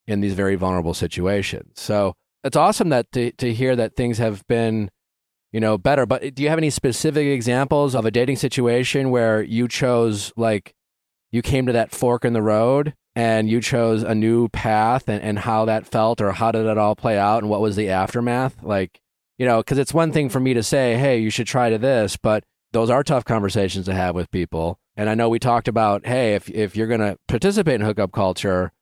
in 0.06 0.20
these 0.20 0.34
very 0.34 0.54
vulnerable 0.54 0.94
situations. 0.94 1.80
So 1.80 2.14
it's 2.42 2.56
awesome 2.56 2.88
that 2.88 3.10
to, 3.12 3.30
to 3.32 3.52
hear 3.52 3.76
that 3.76 3.94
things 3.94 4.18
have 4.18 4.46
been, 4.46 4.90
you 5.52 5.60
know, 5.60 5.78
better. 5.78 6.06
But 6.06 6.34
do 6.34 6.42
you 6.42 6.48
have 6.48 6.58
any 6.58 6.70
specific 6.70 7.26
examples 7.26 7.94
of 7.94 8.04
a 8.04 8.10
dating 8.10 8.36
situation 8.36 9.10
where 9.10 9.42
you 9.42 9.68
chose 9.68 10.32
like 10.36 10.74
you 11.30 11.42
came 11.42 11.66
to 11.66 11.72
that 11.72 11.92
fork 11.92 12.24
in 12.24 12.32
the 12.32 12.42
road 12.42 12.94
and 13.14 13.48
you 13.48 13.60
chose 13.60 14.02
a 14.02 14.14
new 14.14 14.48
path 14.48 15.08
and, 15.08 15.22
and 15.22 15.40
how 15.40 15.64
that 15.64 15.86
felt 15.86 16.20
or 16.20 16.32
how 16.32 16.52
did 16.52 16.66
it 16.66 16.78
all 16.78 16.94
play 16.94 17.18
out 17.18 17.42
and 17.42 17.50
what 17.50 17.60
was 17.60 17.76
the 17.76 17.90
aftermath? 17.90 18.62
Like, 18.62 19.00
you 19.38 19.46
know, 19.46 19.58
because 19.58 19.78
it's 19.78 19.94
one 19.94 20.12
thing 20.12 20.28
for 20.28 20.40
me 20.40 20.54
to 20.54 20.62
say, 20.62 20.96
hey, 20.96 21.18
you 21.18 21.30
should 21.30 21.46
try 21.46 21.70
to 21.70 21.78
this, 21.78 22.16
but 22.16 22.44
those 22.72 22.90
are 22.90 23.02
tough 23.02 23.24
conversations 23.24 23.86
to 23.86 23.94
have 23.94 24.14
with 24.14 24.30
people. 24.30 24.78
And 24.96 25.08
I 25.08 25.14
know 25.14 25.28
we 25.28 25.38
talked 25.38 25.68
about, 25.68 26.06
hey, 26.06 26.34
if 26.34 26.50
if 26.50 26.76
you're 26.76 26.88
going 26.88 27.00
to 27.00 27.16
participate 27.28 27.76
in 27.76 27.80
hookup 27.82 28.12
culture, 28.12 28.72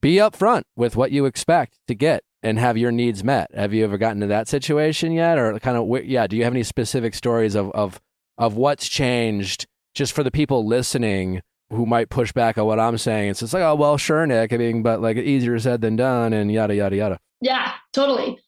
be 0.00 0.14
upfront 0.14 0.62
with 0.76 0.96
what 0.96 1.10
you 1.10 1.26
expect 1.26 1.78
to 1.88 1.94
get 1.94 2.22
and 2.42 2.58
have 2.58 2.76
your 2.76 2.90
needs 2.90 3.22
met. 3.22 3.50
Have 3.54 3.72
you 3.72 3.84
ever 3.84 3.98
gotten 3.98 4.20
to 4.20 4.26
that 4.28 4.48
situation 4.48 5.12
yet, 5.12 5.38
or 5.38 5.58
kind 5.60 5.76
of 5.76 6.04
yeah? 6.04 6.26
Do 6.26 6.36
you 6.36 6.44
have 6.44 6.52
any 6.52 6.62
specific 6.62 7.14
stories 7.14 7.54
of 7.54 7.70
of 7.72 8.00
of 8.38 8.56
what's 8.56 8.88
changed 8.88 9.66
just 9.94 10.12
for 10.12 10.22
the 10.22 10.30
people 10.30 10.66
listening 10.66 11.42
who 11.70 11.86
might 11.86 12.08
push 12.08 12.32
back 12.32 12.58
on 12.58 12.66
what 12.66 12.80
I'm 12.80 12.98
saying? 12.98 13.30
It's 13.30 13.40
just 13.40 13.54
like, 13.54 13.62
oh 13.62 13.74
well, 13.74 13.96
sure, 13.96 14.26
Nick. 14.26 14.52
I 14.52 14.56
mean, 14.56 14.82
but 14.82 15.00
like 15.00 15.16
easier 15.16 15.58
said 15.58 15.80
than 15.80 15.96
done, 15.96 16.32
and 16.32 16.50
yada 16.50 16.74
yada 16.74 16.96
yada. 16.96 17.18
Yeah, 17.40 17.72
totally. 17.92 18.38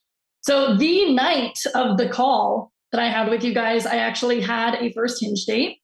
So 0.42 0.76
the 0.76 1.14
night 1.14 1.58
of 1.74 1.98
the 1.98 2.08
call 2.08 2.72
that 2.90 3.00
I 3.00 3.08
had 3.08 3.28
with 3.28 3.44
you 3.44 3.54
guys, 3.54 3.86
I 3.86 3.96
actually 3.96 4.40
had 4.40 4.74
a 4.74 4.92
first 4.92 5.22
hinge 5.22 5.44
date. 5.46 5.78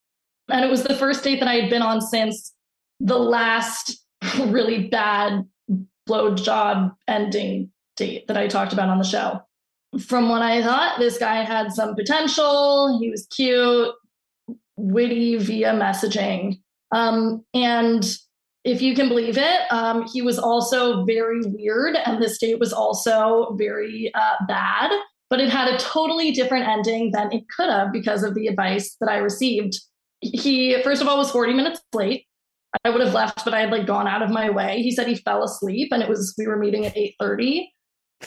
And 0.51 0.65
it 0.65 0.71
was 0.71 0.83
the 0.83 0.97
first 0.97 1.23
date 1.25 1.41
that 1.41 1.49
I 1.49 1.55
had 1.55 1.71
been 1.71 1.83
on 1.83 2.01
since 2.01 2.55
the 3.01 3.19
last 3.19 4.03
really 4.39 4.89
bad 4.89 5.45
blow 6.07 6.35
job 6.35 6.93
ending 7.07 7.71
date 7.99 8.27
that 8.29 8.37
I 8.37 8.47
talked 8.47 8.73
about 8.73 8.89
on 8.89 8.99
the 8.99 9.05
show. 9.05 9.41
From 10.01 10.29
what 10.29 10.43
I 10.43 10.63
thought, 10.63 10.99
this 10.99 11.19
guy 11.19 11.45
had 11.45 11.73
some 11.73 11.95
potential. 11.95 12.99
He 13.01 13.11
was 13.11 13.27
cute, 13.27 13.95
witty 14.77 15.37
via 15.37 15.73
messaging. 15.73 16.61
Um, 16.93 17.45
and 17.55 18.05
if 18.65 18.83
you 18.83 18.95
can 18.95 19.09
believe 19.09 19.39
it, 19.39 19.61
um, 19.71 20.07
he 20.13 20.23
was 20.23 20.39
also 20.39 21.05
very 21.05 21.41
weird. 21.45 21.97
And 21.97 22.23
this 22.23 22.39
date 22.39 22.59
was 22.59 22.73
also 22.73 23.55
very 23.57 24.11
uh, 24.15 24.35
bad, 24.47 24.93
but 25.31 25.41
it 25.41 25.49
had 25.49 25.73
a 25.73 25.79
totally 25.79 26.33
different 26.33 26.67
ending 26.67 27.13
than 27.13 27.33
it 27.33 27.45
could 27.49 27.71
have 27.71 27.93
because 27.93 28.23
of 28.23 28.35
the 28.35 28.47
advice 28.47 28.97
that 29.01 29.11
I 29.11 29.17
received. 29.19 29.81
He, 30.21 30.81
first 30.83 31.01
of 31.01 31.09
all, 31.09 31.17
was 31.17 31.31
40 31.31 31.55
minutes 31.55 31.81
late. 31.95 32.27
I 32.85 32.91
would 32.91 33.01
have 33.01 33.15
left, 33.15 33.45
but 33.45 33.55
I 33.55 33.61
had 33.61 33.71
like 33.71 33.87
gone 33.87 34.07
out 34.07 34.23
of 34.23 34.31
my 34.31 34.51
way. 34.51 34.83
He 34.83 34.91
said 34.91 35.07
he 35.07 35.17
fell 35.17 35.43
asleep 35.43 35.89
and 35.91 36.03
it 36.03 36.09
was, 36.09 36.35
we 36.37 36.47
were 36.47 36.59
meeting 36.59 36.85
at 36.85 36.95
8.30. 36.95 37.69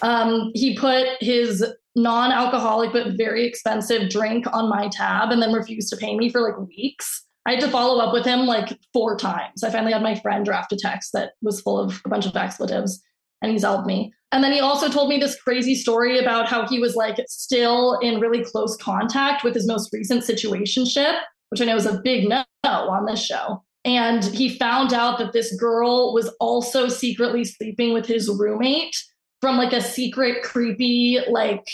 Um, 0.02 0.52
he 0.54 0.78
put 0.78 1.08
his 1.20 1.66
non-alcoholic 1.96 2.94
but 2.94 3.18
very 3.18 3.46
expensive 3.46 4.10
drink 4.10 4.46
on 4.54 4.70
my 4.70 4.88
tab 4.90 5.32
and 5.32 5.42
then 5.42 5.52
refused 5.52 5.90
to 5.90 5.98
pay 5.98 6.16
me 6.16 6.30
for 6.30 6.42
like 6.42 6.58
weeks. 6.68 7.26
I 7.46 7.52
had 7.52 7.62
to 7.62 7.70
follow 7.70 8.04
up 8.04 8.14
with 8.14 8.26
him 8.26 8.42
like 8.46 8.78
four 8.94 9.18
times. 9.18 9.64
I 9.64 9.72
finally 9.72 9.92
had 9.92 10.04
my 10.04 10.16
friend 10.16 10.46
draft 10.46 10.72
a 10.72 10.78
text 10.78 11.12
that 11.14 11.34
was 11.42 11.60
full 11.62 11.80
of 11.80 12.02
a 12.06 12.10
bunch 12.10 12.26
of 12.26 12.36
expletives 12.36 13.02
and 13.42 13.52
he's 13.52 13.64
helped 13.64 13.88
me. 13.88 14.14
And 14.32 14.44
then 14.44 14.54
he 14.54 14.60
also 14.60 14.90
told 14.90 15.10
me 15.10 15.18
this 15.18 15.42
crazy 15.42 15.76
story 15.76 16.20
about 16.20 16.48
how 16.48 16.68
he 16.68 16.80
was 16.80 16.96
like 16.96 17.18
still 17.28 18.00
in 18.00 18.20
really 18.20 18.44
close 18.44 18.78
contact 18.78 19.44
with 19.44 19.54
his 19.54 19.68
most 19.68 19.92
recent 19.92 20.24
situationship, 20.24 21.20
which 21.50 21.62
I 21.62 21.66
know 21.66 21.76
is 21.76 21.86
a 21.86 22.00
big 22.02 22.30
no 22.30 22.44
on 22.64 23.06
this 23.06 23.24
show. 23.24 23.64
And 23.84 24.24
he 24.24 24.58
found 24.58 24.94
out 24.94 25.18
that 25.18 25.34
this 25.34 25.56
girl 25.56 26.14
was 26.14 26.30
also 26.40 26.88
secretly 26.88 27.44
sleeping 27.44 27.94
with 27.94 28.06
his 28.06 28.30
roommate 28.30 28.96
from 29.42 29.58
like 29.58 29.74
a 29.74 29.82
secret, 29.82 30.44
creepy, 30.44 31.20
like 31.30 31.68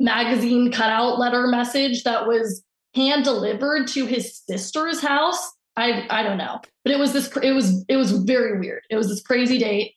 magazine 0.00 0.70
cutout 0.72 1.18
letter 1.18 1.46
message 1.46 2.02
that 2.02 2.26
was 2.26 2.62
hand 2.94 3.24
delivered 3.24 3.86
to 3.88 4.06
his 4.06 4.36
sister's 4.46 5.00
house. 5.00 5.52
I 5.76 6.06
I 6.10 6.22
don't 6.22 6.38
know, 6.38 6.60
but 6.84 6.92
it 6.92 6.98
was 6.98 7.12
this. 7.12 7.34
It 7.42 7.52
was 7.52 7.84
it 7.88 7.96
was 7.96 8.12
very 8.12 8.58
weird. 8.58 8.82
It 8.90 8.96
was 8.96 9.08
this 9.08 9.22
crazy 9.22 9.58
date, 9.58 9.94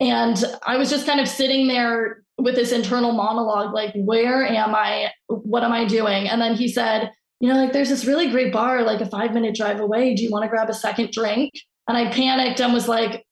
and 0.00 0.42
I 0.66 0.76
was 0.76 0.90
just 0.90 1.06
kind 1.06 1.20
of 1.20 1.28
sitting 1.28 1.68
there 1.68 2.22
with 2.38 2.54
this 2.54 2.72
internal 2.72 3.12
monologue, 3.12 3.74
like, 3.74 3.92
where 3.94 4.46
am 4.46 4.74
I? 4.74 5.10
What 5.26 5.64
am 5.64 5.72
I 5.72 5.84
doing? 5.84 6.28
And 6.28 6.40
then 6.40 6.54
he 6.54 6.68
said, 6.68 7.10
you 7.40 7.48
know, 7.48 7.56
like 7.56 7.72
there's 7.72 7.88
this 7.88 8.04
really 8.04 8.30
great 8.30 8.52
bar, 8.52 8.82
like 8.82 9.00
a 9.00 9.06
five 9.06 9.32
minute 9.32 9.54
drive 9.54 9.80
away. 9.80 10.14
Do 10.14 10.22
you 10.22 10.30
want 10.30 10.44
to 10.44 10.48
grab 10.48 10.68
a 10.68 10.74
second 10.74 11.12
drink? 11.12 11.52
And 11.88 11.96
I 11.96 12.10
panicked 12.10 12.60
and 12.60 12.72
was 12.72 12.88
like, 12.88 13.24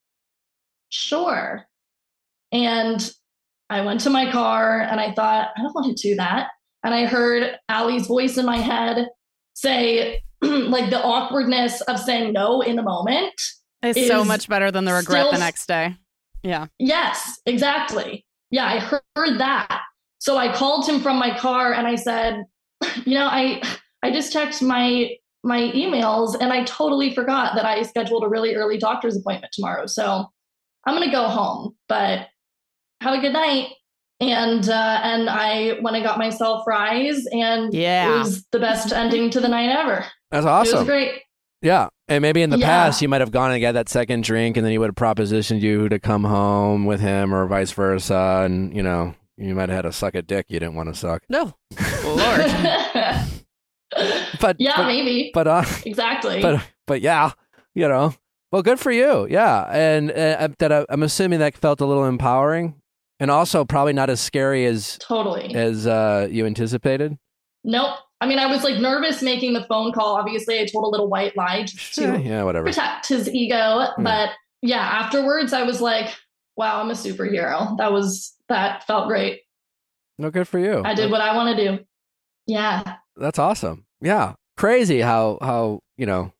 sure. 0.89 1.67
And 2.65 3.11
I 3.69 3.83
went 3.83 4.01
to 4.01 4.11
my 4.11 4.31
car 4.31 4.81
and 4.81 5.01
I 5.01 5.13
thought, 5.13 5.51
I 5.57 5.63
don't 5.63 5.75
want 5.75 5.97
to 5.97 6.09
do 6.09 6.15
that. 6.17 6.49
And 6.85 6.95
I 6.95 7.07
heard 7.07 7.57
Allie's 7.69 8.07
voice 8.07 8.39
in 8.39 8.47
my 8.47 8.59
head 8.59 9.09
say, 9.55 10.21
like 10.43 10.91
the 10.91 11.03
awkwardness 11.03 11.81
of 11.83 11.99
saying 11.99 12.33
no 12.33 12.61
in 12.61 12.77
the 12.77 12.83
moment. 12.83 13.35
It's 13.83 14.07
so 14.07 14.25
much 14.25 14.49
better 14.49 14.71
than 14.71 14.85
the 14.85 14.93
regret 14.93 15.27
the 15.31 15.39
next 15.39 15.67
day. 15.67 15.97
Yeah. 16.43 16.67
Yes, 16.79 17.41
exactly. 17.47 18.25
Yeah, 18.51 18.67
I 18.67 18.79
heard 18.79 19.39
that. 19.39 19.83
So 20.19 20.37
I 20.37 20.53
called 20.53 20.89
him 20.89 21.01
from 21.01 21.19
my 21.19 21.37
car 21.37 21.73
and 21.73 21.87
I 21.87 21.97
said, 21.97 22.45
you 23.05 23.15
know, 23.15 23.27
I 23.27 23.63
I 24.03 24.11
just 24.11 24.33
checked 24.33 24.63
my 24.63 25.11
my 25.43 25.71
emails 25.73 26.37
and 26.41 26.53
I 26.53 26.65
totally 26.65 27.15
forgot 27.15 27.55
that 27.57 27.65
I 27.65 27.83
scheduled 27.83 28.25
a 28.25 28.29
really 28.29 28.55
early 28.55 28.79
doctor's 28.79 29.17
appointment 29.17 29.53
tomorrow. 29.53 29.87
So 29.87 30.27
I'm 30.87 30.95
gonna 30.95 31.11
go 31.11 31.29
home, 31.29 31.77
but 31.89 32.29
have 33.07 33.19
a 33.19 33.21
good 33.23 33.33
night. 33.33 33.69
And 34.19 34.67
uh, 34.69 35.01
and 35.03 35.29
I 35.29 35.79
went 35.83 35.95
and 35.97 36.03
got 36.05 36.19
myself 36.19 36.65
fries, 36.65 37.27
and 37.33 37.75
Yeah. 37.75 38.15
it 38.15 38.19
was 38.21 38.47
the 38.51 38.59
best 38.59 38.91
ending 38.93 39.29
to 39.31 39.41
the 39.41 39.49
night 39.49 39.69
ever. 39.69 40.07
That's 40.31 40.47
awesome. 40.47 40.75
It 40.75 40.79
was 40.79 40.87
great. 40.87 41.21
Yeah. 41.61 41.89
And 42.09 42.23
maybe 42.23 42.41
in 42.41 42.49
the 42.49 42.57
Yeah. 42.59 42.67
past, 42.67 43.03
you 43.03 43.09
might 43.09 43.21
have 43.21 43.31
gone 43.31 43.51
and 43.53 43.61
got 43.61 43.73
that 43.73 43.91
second 43.91 44.25
drink, 44.25 44.57
and 44.57 44.65
then 44.65 44.71
he 44.71 44.79
would 44.79 44.87
have 44.89 44.95
propositioned 44.95 45.61
you 45.61 45.91
to 45.91 45.99
come 45.99 46.25
home 46.25 46.87
with 46.87 47.01
him, 47.01 47.35
or 47.35 47.47
vice 47.47 47.73
versa. 47.73 48.43
And, 48.45 48.75
you 48.75 48.83
know, 48.83 49.15
you 49.37 49.55
might 49.55 49.69
have 49.69 49.77
had 49.77 49.83
to 49.83 49.93
suck 49.93 50.15
a 50.15 50.23
dick 50.23 50.47
you 50.49 50.61
didn't 50.61 50.77
want 50.77 50.89
to 50.89 50.95
suck. 50.95 51.23
No. 51.29 51.53
Lord. 52.05 52.41
But, 54.41 54.57
yeah, 54.59 54.77
but, 54.77 54.87
maybe 54.87 55.31
but, 55.33 55.47
uh, 55.47 55.65
exactly. 55.87 56.43
but, 56.43 56.63
but 56.87 57.01
yeah, 57.01 57.31
you 57.75 57.89
know, 57.89 58.15
well, 58.53 58.63
good 58.63 58.79
for 58.79 58.91
you. 58.93 59.27
Yeah. 59.31 59.63
And 59.71 60.11
uh, 60.11 60.49
that 60.59 60.71
uh, 60.73 60.85
I'm 60.91 61.03
assuming 61.03 61.39
that 61.39 61.57
felt 61.57 61.81
a 61.81 61.87
little 61.87 62.05
empowering 62.05 62.75
and 63.21 63.31
also 63.31 63.65
probably 63.65 63.93
not 63.93 64.11
as 64.11 64.21
scary 64.21 64.67
as, 64.67 64.99
totally. 64.99 65.55
as 65.55 65.87
uh, 65.87 66.29
you 66.31 66.47
anticipated. 66.47 67.17
Nope. 67.65 67.97
I 68.21 68.27
mean, 68.27 68.39
I 68.39 68.47
was 68.47 68.65
like 68.65 68.79
nervous 68.79 69.23
making 69.23 69.53
the 69.53 69.65
phone 69.65 69.93
call. 69.93 70.17
Obviously, 70.17 70.59
I 70.61 70.67
told 70.67 70.85
a 70.85 70.89
little 70.89 71.09
white 71.09 71.37
lie 71.37 71.65
just 71.65 71.95
to 71.97 72.19
yeah, 72.21 72.45
whatever. 72.45 72.67
protect 72.67 73.09
his 73.09 73.29
ego. 73.29 73.89
But 73.99 74.31
yeah, 74.63 74.81
afterwards, 74.81 75.53
I 75.53 75.65
was 75.65 75.81
like, 75.81 76.15
wow, 76.57 76.81
I'm 76.81 76.91
a 76.91 76.95
superhero. 76.95 77.77
That 77.77 77.93
was, 77.93 78.35
that 78.49 78.87
felt 78.87 79.09
great. 79.09 79.41
No, 80.19 80.31
good 80.31 80.49
for 80.49 80.59
you. 80.59 80.83
I 80.83 80.95
did 80.95 81.11
what 81.11 81.21
I 81.21 81.37
want 81.37 81.57
to 81.59 81.65
do. 81.79 81.85
Yeah. 82.47 82.97
That's 83.17 83.39
awesome. 83.39 83.85
Yeah. 84.01 84.35
Crazy 84.57 85.01
how 85.01 85.37
how, 85.43 85.81
you 85.99 86.07
know, 86.07 86.33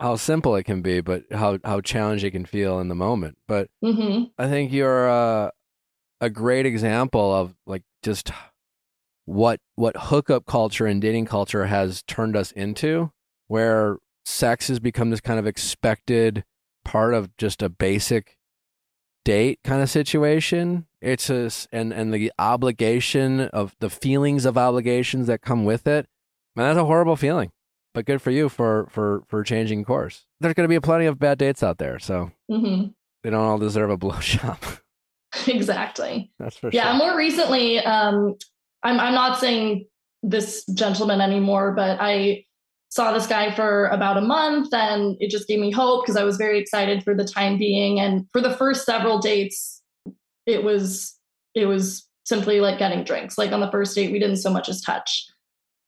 how 0.00 0.16
simple 0.16 0.56
it 0.56 0.64
can 0.64 0.80
be, 0.80 1.02
but 1.02 1.24
how 1.30 1.58
how 1.62 1.82
challenging 1.82 2.28
it 2.28 2.30
can 2.30 2.46
feel 2.46 2.80
in 2.80 2.88
the 2.88 2.94
moment. 2.94 3.36
But 3.46 3.68
hmm 3.84 4.24
I 4.38 4.48
think 4.48 4.72
you're 4.72 5.10
uh, 5.10 5.50
a 6.20 6.30
great 6.30 6.66
example 6.66 7.34
of 7.34 7.54
like 7.66 7.82
just 8.02 8.30
what 9.24 9.60
what 9.74 9.96
hookup 9.96 10.46
culture 10.46 10.86
and 10.86 11.00
dating 11.00 11.26
culture 11.26 11.66
has 11.66 12.02
turned 12.02 12.36
us 12.36 12.52
into, 12.52 13.10
where 13.48 13.98
sex 14.24 14.68
has 14.68 14.80
become 14.80 15.10
this 15.10 15.20
kind 15.20 15.38
of 15.38 15.46
expected 15.46 16.44
part 16.84 17.14
of 17.14 17.34
just 17.36 17.62
a 17.62 17.68
basic 17.68 18.38
date 19.24 19.60
kind 19.64 19.82
of 19.82 19.90
situation. 19.90 20.86
It's 21.00 21.30
a, 21.30 21.50
and 21.72 21.92
and 21.92 22.12
the 22.12 22.32
obligation 22.38 23.40
of 23.40 23.74
the 23.80 23.90
feelings 23.90 24.44
of 24.44 24.56
obligations 24.58 25.26
that 25.26 25.42
come 25.42 25.64
with 25.64 25.86
it. 25.86 26.06
Man, 26.56 26.68
that's 26.68 26.82
a 26.82 26.86
horrible 26.86 27.16
feeling. 27.16 27.50
But 27.92 28.06
good 28.06 28.20
for 28.20 28.30
you 28.30 28.48
for 28.48 28.86
for 28.90 29.22
for 29.26 29.42
changing 29.44 29.84
course. 29.84 30.26
There's 30.40 30.54
going 30.54 30.68
to 30.68 30.74
be 30.74 30.80
plenty 30.80 31.06
of 31.06 31.18
bad 31.18 31.38
dates 31.38 31.62
out 31.62 31.78
there, 31.78 31.98
so 31.98 32.32
hmm 32.50 32.86
they 33.22 33.30
don't 33.30 33.40
all 33.40 33.58
deserve 33.58 33.90
a 33.90 33.96
blowjob. 33.96 34.80
exactly. 35.46 36.30
That's 36.38 36.56
for 36.56 36.70
Yeah, 36.72 36.96
sure. 36.96 37.06
more 37.08 37.16
recently, 37.16 37.78
um, 37.80 38.36
I'm 38.82 39.00
I'm 39.00 39.14
not 39.14 39.38
saying 39.38 39.86
this 40.22 40.64
gentleman 40.74 41.20
anymore, 41.20 41.72
but 41.72 41.98
I 42.00 42.44
saw 42.88 43.12
this 43.12 43.26
guy 43.26 43.52
for 43.54 43.86
about 43.88 44.16
a 44.16 44.20
month 44.20 44.72
and 44.72 45.16
it 45.18 45.28
just 45.30 45.48
gave 45.48 45.58
me 45.58 45.70
hope 45.70 46.04
because 46.04 46.16
I 46.16 46.22
was 46.24 46.36
very 46.36 46.58
excited 46.60 47.02
for 47.02 47.14
the 47.14 47.24
time 47.24 47.58
being. 47.58 47.98
And 47.98 48.26
for 48.32 48.40
the 48.40 48.56
first 48.56 48.86
several 48.86 49.18
dates, 49.18 49.82
it 50.46 50.62
was 50.62 51.18
it 51.54 51.66
was 51.66 52.08
simply 52.24 52.60
like 52.60 52.78
getting 52.78 53.04
drinks. 53.04 53.36
Like 53.36 53.52
on 53.52 53.60
the 53.60 53.70
first 53.70 53.94
date, 53.94 54.12
we 54.12 54.18
didn't 54.18 54.36
so 54.36 54.50
much 54.50 54.68
as 54.68 54.80
touch. 54.80 55.26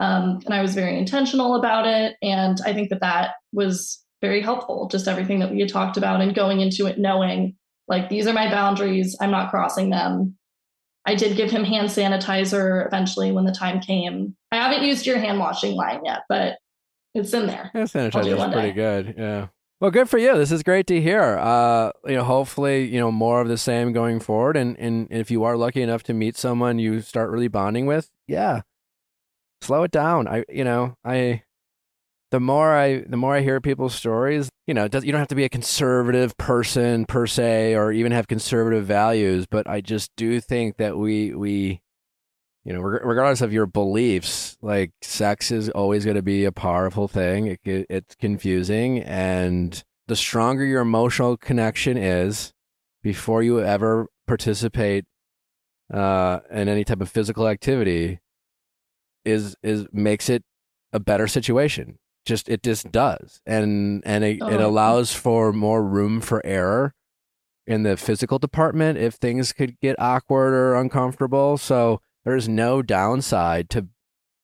Um, 0.01 0.41
and 0.45 0.53
I 0.53 0.61
was 0.61 0.75
very 0.75 0.99
intentional 0.99 1.55
about 1.55 1.87
it. 1.87 2.17
And 2.23 2.59
I 2.67 2.73
think 2.73 2.91
that 2.91 3.01
that 3.01 3.35
was 3.53 4.03
very 4.21 4.41
helpful, 4.41 4.89
just 4.89 5.09
everything 5.09 5.39
that 5.41 5.51
we 5.51 5.61
had 5.61 5.69
talked 5.69 5.97
about 5.97 6.21
and 6.21 6.35
going 6.35 6.61
into 6.61 6.87
it 6.87 6.99
knowing 6.99 7.57
like 7.89 8.09
these 8.09 8.27
are 8.27 8.33
my 8.33 8.51
boundaries, 8.51 9.17
I'm 9.21 9.31
not 9.31 9.51
crossing 9.51 9.91
them. 9.91 10.37
I 11.05 11.15
did 11.15 11.37
give 11.37 11.51
him 11.51 11.65
hand 11.65 11.89
sanitizer 11.89 12.85
eventually 12.87 13.31
when 13.31 13.45
the 13.45 13.53
time 13.53 13.81
came. 13.81 14.35
I 14.51 14.57
haven't 14.57 14.83
used 14.83 15.07
your 15.07 15.19
hand 15.19 15.39
washing 15.39 15.77
line 15.77 16.05
yet, 16.05 16.23
but 16.29 16.59
it's 17.15 17.33
in 17.33 17.47
there. 17.47 17.71
Yeah, 17.75 17.83
sanitizer 17.83 18.27
it 18.27 18.39
is 18.39 18.45
pretty 18.53 18.69
day. 18.69 18.73
good. 18.73 19.15
Yeah. 19.17 19.47
Well, 19.81 19.91
good 19.91 20.09
for 20.09 20.19
you. 20.19 20.37
This 20.37 20.51
is 20.51 20.63
great 20.63 20.87
to 20.87 21.01
hear. 21.01 21.39
Uh, 21.39 21.93
you 22.07 22.15
know, 22.15 22.25
hopefully, 22.25 22.87
you 22.87 22.99
know, 22.99 23.13
more 23.13 23.41
of 23.41 23.49
the 23.49 23.59
same 23.59 23.93
going 23.93 24.21
forward. 24.21 24.57
And 24.57 24.77
and 24.79 25.07
if 25.11 25.31
you 25.31 25.45
are 25.45 25.57
lucky 25.57 25.83
enough 25.83 26.03
to 26.05 26.15
meet 26.15 26.37
someone 26.37 26.79
you 26.79 27.01
start 27.03 27.31
really 27.31 27.49
bonding 27.49 27.87
with, 27.87 28.11
yeah, 28.27 28.63
slow 29.61 29.83
it 29.83 29.91
down. 29.91 30.29
I, 30.29 30.45
you 30.49 30.65
know, 30.65 30.97
I, 31.05 31.43
the 32.37 32.41
more 32.41 32.77
I, 32.77 32.99
the 32.99 33.17
more 33.17 33.35
I 33.35 33.41
hear 33.41 33.63
people's 33.63 33.95
stories, 33.95 34.51
you 34.67 34.75
know, 34.75 34.89
does, 34.89 35.07
you 35.07 35.11
don't 35.11 35.19
have 35.21 35.29
to 35.29 35.35
be 35.35 35.45
a 35.45 35.49
conservative 35.49 36.37
person 36.37 37.07
per 37.07 37.27
se, 37.27 37.75
or 37.75 37.93
even 37.93 38.13
have 38.13 38.29
conservative 38.29 38.85
values. 38.85 39.47
But 39.51 39.67
I 39.67 39.81
just 39.81 40.11
do 40.19 40.39
think 40.39 40.77
that 40.77 40.99
we, 40.99 41.35
we, 41.35 41.81
you 42.63 42.75
know, 42.75 42.83
reg- 42.83 43.03
regardless 43.03 43.41
of 43.41 43.55
your 43.55 43.65
beliefs, 43.65 44.59
like 44.61 44.91
sex 45.01 45.51
is 45.51 45.71
always 45.71 46.05
going 46.05 46.17
to 46.17 46.23
be 46.23 46.45
a 46.45 46.53
powerful 46.53 47.09
thing. 47.09 47.47
It, 47.47 47.61
ge- 47.65 47.87
it's 47.89 48.15
confusing, 48.17 48.99
and 48.99 49.83
the 50.07 50.17
stronger 50.17 50.67
your 50.67 50.83
emotional 50.83 51.39
connection 51.39 51.97
is, 51.97 52.53
before 53.03 53.43
you 53.43 53.63
ever 53.63 54.09
participate 54.27 55.07
uh, 55.91 56.41
in 56.51 56.69
any 56.69 56.85
type 56.85 57.01
of 57.01 57.09
physical 57.09 57.49
activity, 57.49 58.19
is 59.25 59.57
is 59.63 59.87
makes 59.91 60.29
it 60.29 60.43
a 60.93 61.01
better 61.01 61.27
situation. 61.27 61.99
Just 62.27 62.49
it 62.49 62.63
just 62.63 62.93
does, 62.93 63.41
and 63.47 64.03
and 64.05 64.25
it, 64.25 64.43
it 64.43 64.61
allows 64.61 65.15
for 65.15 65.53
more 65.53 65.83
room 65.83 66.21
for 66.21 66.45
error 66.45 66.93
in 67.67 67.83
the 67.83 67.97
physical 67.97 68.39
department 68.39 68.99
if 68.99 69.15
things 69.15 69.53
could 69.53 69.79
get 69.81 69.99
awkward 69.99 70.53
or 70.53 70.75
uncomfortable. 70.75 71.57
So 71.57 72.01
there's 72.25 72.49
no 72.49 72.83
downside 72.83 73.71
to 73.71 73.89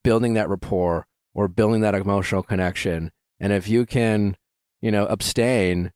building 0.05 0.35
that 0.35 0.49
rapport 0.49 1.07
or 1.35 1.49
building 1.49 1.81
that 1.81 1.95
emotional 1.95 2.43
connection. 2.43 3.11
And 3.41 3.53
if 3.53 3.69
you 3.69 3.87
can, 3.87 4.37
you 4.81 4.91
know, 4.91 5.07
abstain, 5.07 5.93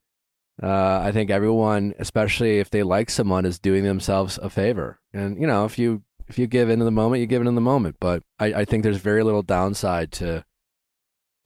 uh, 0.62 1.00
I 1.02 1.12
think 1.12 1.30
everyone, 1.30 1.94
especially 1.98 2.58
if 2.58 2.70
they 2.70 2.82
like 2.82 3.10
someone, 3.10 3.44
is 3.44 3.58
doing 3.58 3.84
themselves 3.84 4.38
a 4.42 4.48
favor. 4.48 4.98
And 5.12 5.40
you 5.40 5.46
know, 5.46 5.64
if 5.64 5.78
you 5.78 6.02
if 6.28 6.38
you 6.38 6.46
give 6.46 6.70
in 6.70 6.78
to 6.78 6.84
the 6.84 6.90
moment, 6.90 7.20
you 7.20 7.26
give 7.26 7.42
in 7.42 7.46
to 7.46 7.52
the 7.52 7.60
moment. 7.60 7.96
But 8.00 8.22
I, 8.38 8.46
I 8.46 8.64
think 8.64 8.82
there's 8.82 8.96
very 8.96 9.22
little 9.22 9.42
downside 9.42 10.12
to 10.12 10.44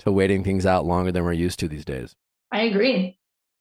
to 0.01 0.13
waiting 0.13 0.45
things 0.45 0.67
out 0.67 0.85
longer 0.85 1.13
than 1.13 1.25
we're 1.25 1.33
used 1.33 1.59
to 1.61 1.69
these 1.69 1.85
days. 1.85 2.15
I 2.53 2.63
agree. 2.63 3.19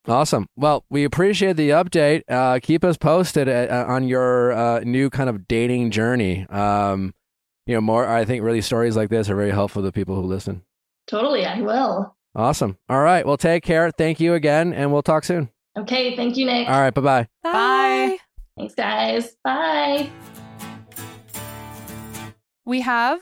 Awesome. 0.07 0.47
Well, 0.55 0.85
we 0.89 1.03
appreciate 1.03 1.57
the 1.57 1.69
update. 1.69 2.23
Uh, 2.27 2.59
keep 2.61 2.83
us 2.83 2.97
posted 2.97 3.47
uh, 3.47 3.85
on 3.87 4.07
your 4.07 4.51
uh, 4.51 4.79
new 4.79 5.09
kind 5.09 5.29
of 5.29 5.47
dating 5.47 5.91
journey. 5.91 6.47
Um, 6.49 7.13
you 7.67 7.75
know, 7.75 7.81
more. 7.81 8.07
I 8.07 8.25
think 8.25 8.43
really 8.43 8.61
stories 8.61 8.95
like 8.95 9.09
this 9.09 9.29
are 9.29 9.35
very 9.35 9.51
helpful 9.51 9.83
to 9.83 9.91
people 9.91 10.15
who 10.15 10.23
listen. 10.23 10.63
Totally, 11.07 11.45
I 11.45 11.61
will. 11.61 12.15
Awesome. 12.35 12.77
All 12.87 13.01
right. 13.01 13.25
Well, 13.25 13.37
take 13.37 13.63
care. 13.63 13.91
Thank 13.91 14.19
you 14.19 14.33
again, 14.33 14.73
and 14.73 14.91
we'll 14.91 15.03
talk 15.03 15.23
soon. 15.23 15.49
Okay, 15.77 16.15
thank 16.15 16.37
you, 16.37 16.45
Nick. 16.45 16.67
All 16.67 16.79
right. 16.79 16.93
Bye 16.93 17.01
bye. 17.01 17.27
Bye. 17.43 18.17
Thanks, 18.57 18.75
guys. 18.75 19.35
Bye. 19.43 20.09
We 22.65 22.81
have 22.81 23.19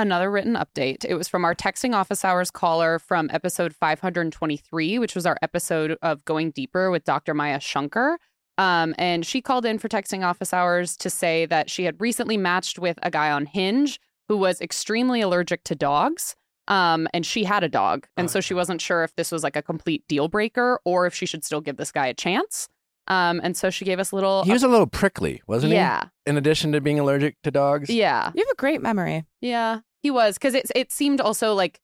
another 0.00 0.30
written 0.30 0.54
update. 0.54 1.04
It 1.04 1.14
was 1.14 1.28
from 1.28 1.44
our 1.44 1.54
texting 1.54 1.94
office 1.94 2.24
hours 2.24 2.50
caller 2.50 2.98
from 2.98 3.30
episode 3.32 3.74
523, 3.74 4.98
which 4.98 5.14
was 5.14 5.26
our 5.26 5.36
episode 5.42 5.96
of 6.02 6.24
Going 6.24 6.50
Deeper 6.50 6.90
with 6.90 7.04
Dr. 7.04 7.34
Maya 7.34 7.60
Shankar. 7.60 8.18
Um, 8.58 8.94
and 8.98 9.24
she 9.24 9.40
called 9.40 9.64
in 9.64 9.78
for 9.78 9.88
texting 9.88 10.24
office 10.24 10.52
hours 10.52 10.96
to 10.98 11.08
say 11.10 11.46
that 11.46 11.70
she 11.70 11.84
had 11.84 12.00
recently 12.00 12.36
matched 12.36 12.78
with 12.78 12.98
a 13.02 13.10
guy 13.10 13.30
on 13.30 13.46
Hinge 13.46 14.00
who 14.28 14.36
was 14.36 14.60
extremely 14.60 15.20
allergic 15.20 15.64
to 15.64 15.74
dogs. 15.74 16.36
Um, 16.68 17.08
and 17.12 17.26
she 17.26 17.44
had 17.44 17.64
a 17.64 17.68
dog. 17.68 18.06
And 18.16 18.30
so 18.30 18.40
she 18.40 18.54
wasn't 18.54 18.80
sure 18.80 19.02
if 19.02 19.16
this 19.16 19.32
was 19.32 19.42
like 19.42 19.56
a 19.56 19.62
complete 19.62 20.04
deal 20.08 20.28
breaker 20.28 20.80
or 20.84 21.06
if 21.06 21.14
she 21.14 21.26
should 21.26 21.44
still 21.44 21.60
give 21.60 21.78
this 21.78 21.90
guy 21.90 22.06
a 22.06 22.14
chance. 22.14 22.68
Um, 23.08 23.40
and 23.42 23.56
so 23.56 23.70
she 23.70 23.84
gave 23.84 23.98
us 23.98 24.12
a 24.12 24.14
little. 24.14 24.44
He 24.44 24.52
was 24.52 24.62
a 24.62 24.68
little 24.68 24.86
prickly, 24.86 25.42
wasn't 25.48 25.72
he? 25.72 25.76
yeah. 25.78 26.04
In 26.26 26.36
addition 26.36 26.70
to 26.72 26.80
being 26.80 27.00
allergic 27.00 27.36
to 27.42 27.50
dogs. 27.50 27.90
Yeah. 27.90 28.30
You 28.34 28.44
have 28.44 28.52
a 28.52 28.56
great 28.56 28.80
memory. 28.80 29.24
Yeah, 29.40 29.80
he 30.02 30.10
was 30.10 30.34
because 30.34 30.54
it 30.54 30.70
it 30.74 30.92
seemed 30.92 31.20
also 31.20 31.54
like, 31.54 31.80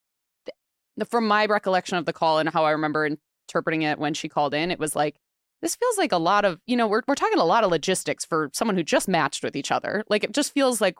from 1.08 1.26
my 1.26 1.46
recollection 1.46 1.98
of 1.98 2.06
the 2.06 2.12
call 2.12 2.38
and 2.38 2.48
how 2.48 2.64
I 2.64 2.70
remember 2.70 3.06
interpreting 3.06 3.82
it 3.82 3.98
when 3.98 4.14
she 4.14 4.28
called 4.28 4.54
in, 4.54 4.70
it 4.70 4.78
was 4.78 4.96
like 4.96 5.16
this 5.62 5.76
feels 5.76 5.98
like 5.98 6.12
a 6.12 6.18
lot 6.18 6.44
of 6.44 6.60
you 6.66 6.76
know 6.76 6.86
we're 6.86 7.02
we're 7.06 7.14
talking 7.14 7.38
a 7.38 7.44
lot 7.44 7.64
of 7.64 7.70
logistics 7.70 8.24
for 8.24 8.50
someone 8.52 8.76
who 8.76 8.82
just 8.82 9.08
matched 9.08 9.42
with 9.42 9.56
each 9.56 9.70
other. 9.70 10.04
Like 10.08 10.24
it 10.24 10.32
just 10.32 10.52
feels 10.52 10.80
like 10.80 10.96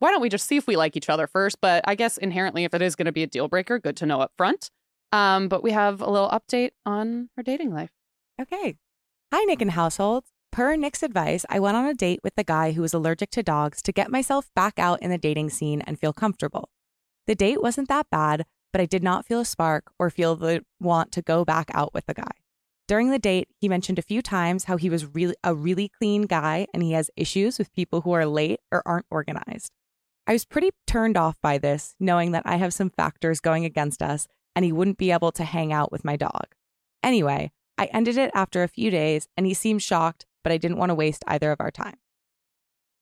why 0.00 0.10
don't 0.10 0.22
we 0.22 0.28
just 0.30 0.46
see 0.46 0.56
if 0.56 0.66
we 0.66 0.76
like 0.76 0.96
each 0.96 1.10
other 1.10 1.26
first? 1.26 1.60
But 1.60 1.84
I 1.86 1.94
guess 1.94 2.16
inherently, 2.16 2.64
if 2.64 2.74
it 2.74 2.82
is 2.82 2.96
going 2.96 3.06
to 3.06 3.12
be 3.12 3.22
a 3.22 3.26
deal 3.26 3.48
breaker, 3.48 3.78
good 3.78 3.96
to 3.98 4.06
know 4.06 4.20
up 4.20 4.32
front. 4.36 4.70
Um, 5.12 5.48
but 5.48 5.62
we 5.62 5.72
have 5.72 6.00
a 6.00 6.10
little 6.10 6.30
update 6.30 6.70
on 6.86 7.28
her 7.36 7.42
dating 7.42 7.72
life. 7.72 7.90
Okay. 8.40 8.76
Hi, 9.32 9.44
Nick 9.44 9.60
and 9.60 9.72
household. 9.72 10.24
Per 10.52 10.74
Nick's 10.74 11.04
advice, 11.04 11.46
I 11.48 11.60
went 11.60 11.76
on 11.76 11.86
a 11.86 11.94
date 11.94 12.20
with 12.24 12.34
the 12.34 12.42
guy 12.42 12.72
who 12.72 12.82
was 12.82 12.92
allergic 12.92 13.30
to 13.30 13.42
dogs 13.42 13.80
to 13.82 13.92
get 13.92 14.10
myself 14.10 14.50
back 14.56 14.80
out 14.80 15.00
in 15.00 15.10
the 15.10 15.18
dating 15.18 15.50
scene 15.50 15.80
and 15.82 15.98
feel 15.98 16.12
comfortable. 16.12 16.68
The 17.28 17.36
date 17.36 17.62
wasn't 17.62 17.88
that 17.88 18.10
bad, 18.10 18.46
but 18.72 18.80
I 18.80 18.86
did 18.86 19.04
not 19.04 19.24
feel 19.24 19.40
a 19.40 19.44
spark 19.44 19.92
or 19.96 20.10
feel 20.10 20.34
the 20.34 20.64
want 20.80 21.12
to 21.12 21.22
go 21.22 21.44
back 21.44 21.70
out 21.72 21.94
with 21.94 22.06
the 22.06 22.14
guy. 22.14 22.32
During 22.88 23.10
the 23.10 23.20
date, 23.20 23.48
he 23.60 23.68
mentioned 23.68 24.00
a 24.00 24.02
few 24.02 24.20
times 24.20 24.64
how 24.64 24.76
he 24.76 24.90
was 24.90 25.14
really 25.14 25.36
a 25.44 25.54
really 25.54 25.88
clean 25.88 26.22
guy 26.22 26.66
and 26.74 26.82
he 26.82 26.92
has 26.92 27.12
issues 27.16 27.56
with 27.56 27.72
people 27.72 28.00
who 28.00 28.10
are 28.10 28.26
late 28.26 28.58
or 28.72 28.82
aren't 28.84 29.06
organized. 29.08 29.70
I 30.26 30.32
was 30.32 30.44
pretty 30.44 30.70
turned 30.88 31.16
off 31.16 31.36
by 31.40 31.58
this, 31.58 31.94
knowing 32.00 32.32
that 32.32 32.42
I 32.44 32.56
have 32.56 32.74
some 32.74 32.90
factors 32.90 33.38
going 33.38 33.64
against 33.64 34.02
us 34.02 34.26
and 34.56 34.64
he 34.64 34.72
wouldn't 34.72 34.98
be 34.98 35.12
able 35.12 35.30
to 35.32 35.44
hang 35.44 35.72
out 35.72 35.92
with 35.92 36.04
my 36.04 36.16
dog. 36.16 36.46
Anyway, 37.04 37.52
I 37.80 37.86
ended 37.94 38.18
it 38.18 38.30
after 38.34 38.62
a 38.62 38.68
few 38.68 38.90
days 38.90 39.26
and 39.38 39.46
he 39.46 39.54
seemed 39.54 39.82
shocked, 39.82 40.26
but 40.44 40.52
I 40.52 40.58
didn't 40.58 40.76
want 40.76 40.90
to 40.90 40.94
waste 40.94 41.24
either 41.26 41.50
of 41.50 41.62
our 41.62 41.70
time. 41.70 41.96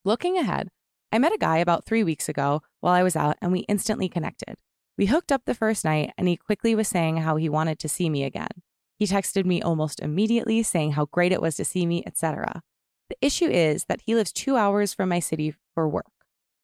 Looking 0.05 0.39
ahead, 0.39 0.69
I 1.11 1.19
met 1.19 1.35
a 1.35 1.39
guy 1.39 1.57
about 1.57 1.85
three 1.85 2.05
weeks 2.05 2.29
ago 2.29 2.63
while 2.79 2.95
I 2.95 3.03
was 3.03 3.17
out 3.17 3.37
and 3.43 3.51
we 3.51 3.61
instantly 3.61 4.09
connected. 4.09 4.55
We 4.97 5.07
hooked 5.07 5.33
up 5.33 5.43
the 5.47 5.55
first 5.57 5.85
night 5.85 6.13
and 6.17 6.29
he 6.29 6.37
quickly 6.37 6.77
was 6.77 6.87
saying 6.87 7.17
how 7.17 7.35
he 7.35 7.49
wanted 7.49 7.81
to 7.81 7.89
see 7.89 8.09
me 8.09 8.23
again. 8.23 8.63
He 8.97 9.07
texted 9.07 9.45
me 9.45 9.61
almost 9.61 9.99
immediately 9.99 10.63
saying 10.63 10.93
how 10.93 11.07
great 11.07 11.33
it 11.33 11.43
was 11.43 11.57
to 11.57 11.65
see 11.65 11.85
me, 11.85 12.05
etc. 12.07 12.63
The 13.09 13.17
issue 13.21 13.47
is 13.47 13.87
that 13.87 14.03
he 14.07 14.15
lives 14.15 14.33
two 14.33 14.57
hours 14.57 14.95
from 14.95 15.09
my 15.09 15.19
city 15.19 15.57
for 15.75 15.89
work. 15.89 16.07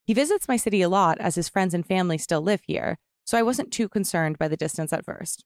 He 0.05 0.15
visits 0.15 0.47
my 0.47 0.57
city 0.57 0.83
a 0.83 0.89
lot 0.89 1.19
as 1.19 1.35
his 1.35 1.49
friends 1.49 1.75
and 1.75 1.85
family 1.85 2.19
still 2.19 2.43
live 2.43 2.61
here, 2.65 2.97
so 3.25 3.37
I 3.37 3.43
wasn't 3.43 3.73
too 3.73 3.89
concerned 3.89 4.39
by 4.39 4.47
the 4.47 4.57
distance 4.57 4.93
at 4.93 5.05
first. 5.05 5.45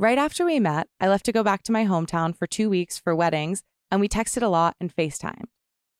Right 0.00 0.16
after 0.16 0.46
we 0.46 0.58
met, 0.58 0.88
I 0.98 1.08
left 1.08 1.26
to 1.26 1.32
go 1.32 1.42
back 1.42 1.62
to 1.64 1.72
my 1.72 1.84
hometown 1.84 2.34
for 2.34 2.46
two 2.46 2.70
weeks 2.70 2.98
for 2.98 3.14
weddings, 3.14 3.62
and 3.90 4.00
we 4.00 4.08
texted 4.08 4.40
a 4.40 4.48
lot 4.48 4.74
and 4.80 4.90
FaceTimed. 4.96 5.44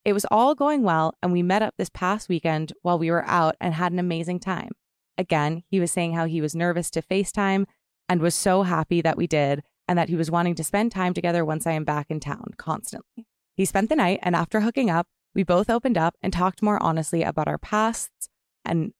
It 0.07 0.15
was 0.15 0.25
all 0.31 0.55
going 0.55 0.83
well, 0.83 1.13
and 1.23 1.33
we 1.33 1.43
met 1.43 1.61
up 1.61 1.75
this 1.77 1.91
past 1.91 2.27
weekend 2.27 2.73
while 2.81 2.99
we 2.99 3.11
were 3.11 3.27
out 3.27 3.57
and 3.61 3.75
had 3.75 3.93
an 3.93 3.99
amazing 3.99 4.41
time. 4.41 4.71
Again, 5.19 5.65
he 5.69 5.81
was 5.81 5.93
saying 5.93 6.15
how 6.15 6.25
he 6.25 6.41
was 6.41 6.55
nervous 6.55 6.91
to 6.93 7.03
FaceTime 7.03 7.67
and 8.09 8.23
was 8.23 8.35
so 8.35 8.63
happy 8.63 9.03
that 9.03 9.19
we 9.19 9.27
did, 9.27 9.63
and 9.87 9.99
that 9.99 10.09
he 10.09 10.17
was 10.17 10.31
wanting 10.31 10.55
to 10.55 10.65
spend 10.65 10.93
time 10.93 11.13
together 11.13 11.45
once 11.45 11.67
I 11.67 11.73
am 11.73 11.85
back 11.85 12.07
in 12.09 12.21
town 12.21 12.55
constantly. 12.57 13.27
He 13.55 13.67
spent 13.67 13.91
the 13.91 13.97
night, 13.97 14.21
and 14.23 14.35
after 14.35 14.63
hooking 14.63 14.89
up, 14.89 15.09
we 15.35 15.43
both 15.43 15.69
opened 15.69 15.99
up 15.99 16.15
and 16.23 16.33
talked 16.33 16.63
more 16.63 16.83
honestly 16.83 17.23
about 17.23 17.49
our 17.49 17.59
pasts 17.59 18.31
and 18.65 18.95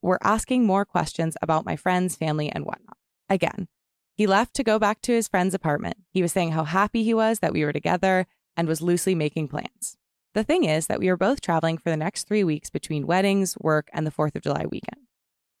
were 0.00 0.18
asking 0.22 0.64
more 0.64 0.86
questions 0.86 1.36
about 1.42 1.66
my 1.66 1.76
friends, 1.76 2.16
family, 2.16 2.48
and 2.48 2.64
whatnot. 2.64 2.96
Again, 3.28 3.68
he 4.16 4.26
left 4.26 4.54
to 4.54 4.64
go 4.64 4.78
back 4.78 5.02
to 5.02 5.12
his 5.12 5.28
friend's 5.28 5.54
apartment. 5.54 5.98
He 6.10 6.22
was 6.22 6.32
saying 6.32 6.52
how 6.52 6.64
happy 6.64 7.04
he 7.04 7.12
was 7.12 7.40
that 7.40 7.52
we 7.52 7.64
were 7.64 7.72
together 7.72 8.26
and 8.56 8.66
was 8.66 8.80
loosely 8.80 9.14
making 9.14 9.48
plans. 9.48 9.98
The 10.34 10.42
thing 10.42 10.64
is 10.64 10.86
that 10.86 10.98
we 10.98 11.08
are 11.08 11.16
both 11.16 11.40
traveling 11.40 11.76
for 11.76 11.90
the 11.90 11.96
next 11.96 12.26
three 12.26 12.42
weeks 12.42 12.70
between 12.70 13.06
weddings, 13.06 13.56
work, 13.58 13.88
and 13.92 14.06
the 14.06 14.10
4th 14.10 14.34
of 14.34 14.42
July 14.42 14.64
weekend. 14.64 15.06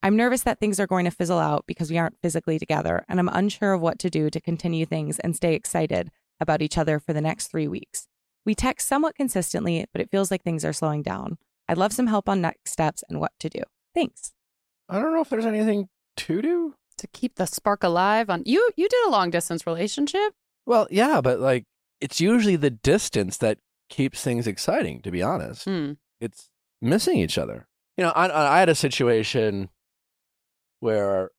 I'm 0.02 0.16
nervous 0.16 0.42
that 0.42 0.58
things 0.58 0.80
are 0.80 0.86
going 0.86 1.04
to 1.04 1.10
fizzle 1.10 1.38
out 1.38 1.64
because 1.66 1.90
we 1.90 1.98
aren't 1.98 2.20
physically 2.22 2.58
together, 2.58 3.04
and 3.08 3.18
I'm 3.18 3.28
unsure 3.28 3.72
of 3.72 3.80
what 3.80 3.98
to 4.00 4.10
do 4.10 4.30
to 4.30 4.40
continue 4.40 4.86
things 4.86 5.18
and 5.18 5.36
stay 5.36 5.54
excited 5.54 6.10
about 6.40 6.62
each 6.62 6.78
other 6.78 6.98
for 6.98 7.12
the 7.12 7.20
next 7.20 7.48
three 7.48 7.68
weeks. 7.68 8.08
We 8.44 8.54
text 8.54 8.86
somewhat 8.86 9.16
consistently, 9.16 9.86
but 9.92 10.00
it 10.00 10.10
feels 10.10 10.30
like 10.30 10.42
things 10.42 10.64
are 10.64 10.72
slowing 10.72 11.02
down. 11.02 11.38
I'd 11.68 11.78
love 11.78 11.92
some 11.92 12.06
help 12.06 12.28
on 12.28 12.40
next 12.40 12.70
steps 12.70 13.02
and 13.08 13.18
what 13.18 13.32
to 13.40 13.48
do. 13.48 13.62
Thanks. 13.94 14.32
I 14.88 15.00
don't 15.00 15.12
know 15.12 15.22
if 15.22 15.28
there's 15.28 15.46
anything 15.46 15.88
to 16.18 16.40
do. 16.42 16.74
To 16.98 17.06
keep 17.08 17.34
the 17.36 17.46
spark 17.46 17.82
alive 17.84 18.30
on 18.30 18.42
you 18.46 18.70
you 18.76 18.88
did 18.88 19.06
a 19.06 19.10
long 19.10 19.30
distance 19.30 19.66
relationship? 19.66 20.32
Well, 20.64 20.86
yeah, 20.90 21.20
but 21.20 21.40
like 21.40 21.64
it's 22.00 22.20
usually 22.20 22.56
the 22.56 22.70
distance 22.70 23.36
that 23.38 23.58
keeps 23.90 24.22
things 24.22 24.46
exciting. 24.46 25.02
To 25.02 25.10
be 25.10 25.22
honest, 25.22 25.64
Hmm. 25.64 25.92
it's 26.20 26.48
missing 26.80 27.18
each 27.18 27.38
other. 27.38 27.66
You 27.96 28.04
know, 28.04 28.10
I, 28.10 28.56
I 28.56 28.58
had 28.60 28.68
a 28.68 28.74
situation 28.74 29.68
where 30.80 31.30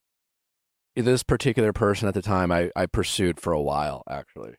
this 0.96 1.22
particular 1.24 1.74
person 1.74 2.08
at 2.08 2.14
the 2.16 2.22
time 2.22 2.52
I, 2.52 2.72
I 2.76 2.86
pursued 2.88 3.40
for 3.40 3.54
a 3.54 3.62
while 3.62 4.04
actually, 4.10 4.56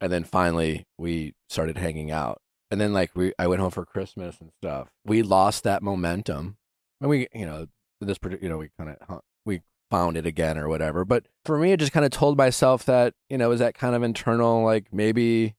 and 0.00 0.12
then 0.12 0.24
finally 0.24 0.86
we 0.98 1.34
started 1.48 1.76
hanging 1.78 2.10
out. 2.10 2.38
And 2.70 2.80
then 2.80 2.92
like 2.92 3.10
we, 3.14 3.32
I 3.38 3.46
went 3.48 3.60
home 3.60 3.70
for 3.70 3.84
Christmas 3.84 4.40
and 4.40 4.50
stuff. 4.62 4.88
We 5.04 5.22
lost 5.22 5.62
that 5.64 5.82
momentum, 5.82 6.56
and 7.00 7.10
we, 7.10 7.28
you 7.34 7.44
know, 7.46 7.66
this 8.00 8.18
particular, 8.18 8.42
you 8.42 8.48
know, 8.48 8.58
we 8.58 8.70
kind 8.78 8.96
of 9.08 9.20
we 9.44 9.60
found 9.92 10.16
it 10.16 10.24
again 10.24 10.56
or 10.56 10.68
whatever. 10.68 11.04
But 11.04 11.26
for 11.44 11.58
me, 11.58 11.72
it 11.72 11.78
just 11.78 11.92
kind 11.92 12.06
of 12.06 12.10
told 12.10 12.38
myself 12.38 12.86
that 12.86 13.12
you 13.28 13.36
know, 13.36 13.50
is 13.52 13.60
that 13.60 13.74
kind 13.74 13.94
of 13.94 14.02
internal 14.02 14.64
like 14.64 14.86
maybe 14.90 15.54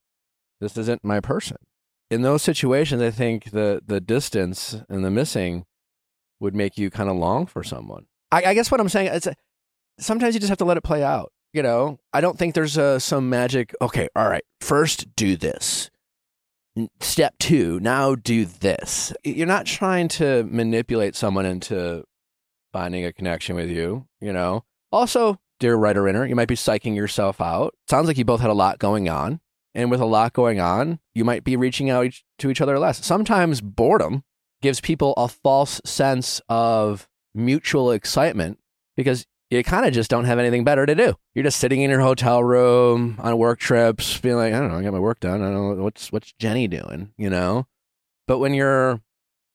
this 0.59 0.75
isn't 0.75 1.03
my 1.03 1.19
person. 1.19 1.57
In 2.09 2.23
those 2.23 2.41
situations, 2.41 3.01
I 3.01 3.11
think 3.11 3.51
the 3.51 3.81
the 3.85 4.01
distance 4.01 4.81
and 4.89 5.05
the 5.05 5.11
missing 5.11 5.65
would 6.39 6.55
make 6.55 6.79
you 6.79 6.89
kind 6.89 7.09
of 7.09 7.15
long 7.15 7.45
for 7.45 7.63
someone. 7.63 8.07
I, 8.31 8.43
I 8.47 8.53
guess 8.55 8.71
what 8.71 8.79
I'm 8.79 8.89
saying 8.89 9.13
is 9.13 9.27
uh, 9.27 9.33
sometimes 9.99 10.33
you 10.33 10.39
just 10.39 10.49
have 10.49 10.57
to 10.57 10.65
let 10.65 10.77
it 10.77 10.83
play 10.83 11.03
out. 11.03 11.31
You 11.53 11.61
know, 11.61 11.99
I 12.11 12.19
don't 12.19 12.39
think 12.39 12.55
there's 12.55 12.77
a, 12.77 12.99
some 12.99 13.29
magic. 13.29 13.75
Okay, 13.79 14.09
all 14.15 14.27
right, 14.27 14.43
first 14.59 15.15
do 15.15 15.37
this. 15.37 15.91
Step 16.99 17.35
two, 17.39 17.79
now 17.81 18.15
do 18.15 18.45
this. 18.45 19.13
You're 19.23 19.45
not 19.45 19.67
trying 19.67 20.07
to 20.07 20.43
manipulate 20.49 21.15
someone 21.15 21.45
into 21.45 22.03
finding 22.73 23.05
a 23.05 23.13
connection 23.13 23.55
with 23.55 23.69
you. 23.69 24.07
You 24.19 24.33
know. 24.33 24.65
Also, 24.91 25.39
dear 25.59 25.75
writer 25.75 26.07
inner, 26.07 26.25
you 26.25 26.35
might 26.35 26.49
be 26.49 26.55
psyching 26.55 26.95
yourself 26.95 27.39
out. 27.39 27.73
Sounds 27.89 28.07
like 28.07 28.17
you 28.17 28.25
both 28.25 28.41
had 28.41 28.49
a 28.49 28.53
lot 28.53 28.79
going 28.79 29.07
on. 29.07 29.39
And 29.75 29.89
with 29.89 30.01
a 30.01 30.05
lot 30.05 30.33
going 30.33 30.59
on, 30.59 30.99
you 31.15 31.25
might 31.25 31.43
be 31.43 31.55
reaching 31.55 31.89
out 31.89 32.05
each, 32.05 32.23
to 32.39 32.51
each 32.51 32.61
other 32.61 32.77
less. 32.77 33.03
Sometimes 33.03 33.59
boredom 33.59 34.23
gives 34.61 34.79
people 34.79 35.13
a 35.17 35.27
false 35.27 35.81
sense 35.83 36.41
of 36.47 37.07
mutual 37.33 37.91
excitement 37.91 38.59
because 38.95 39.25
you 39.49 39.63
kind 39.63 39.85
of 39.85 39.93
just 39.93 40.09
don't 40.09 40.25
have 40.25 40.39
anything 40.39 40.63
better 40.63 40.85
to 40.85 40.95
do. 40.95 41.15
You're 41.33 41.43
just 41.43 41.59
sitting 41.59 41.81
in 41.81 41.89
your 41.89 42.01
hotel 42.01 42.43
room 42.43 43.17
on 43.19 43.37
work 43.37 43.59
trips, 43.59 44.17
being 44.19 44.35
like, 44.35 44.53
I 44.53 44.59
don't 44.59 44.69
know, 44.69 44.77
I 44.77 44.83
got 44.83 44.93
my 44.93 44.99
work 44.99 45.19
done. 45.19 45.41
I 45.41 45.51
don't 45.51 45.77
know 45.77 45.83
what's 45.83 46.11
what's 46.11 46.33
Jenny 46.33 46.67
doing, 46.67 47.13
you 47.17 47.29
know. 47.29 47.67
But 48.27 48.39
when 48.39 48.53
you're 48.53 49.01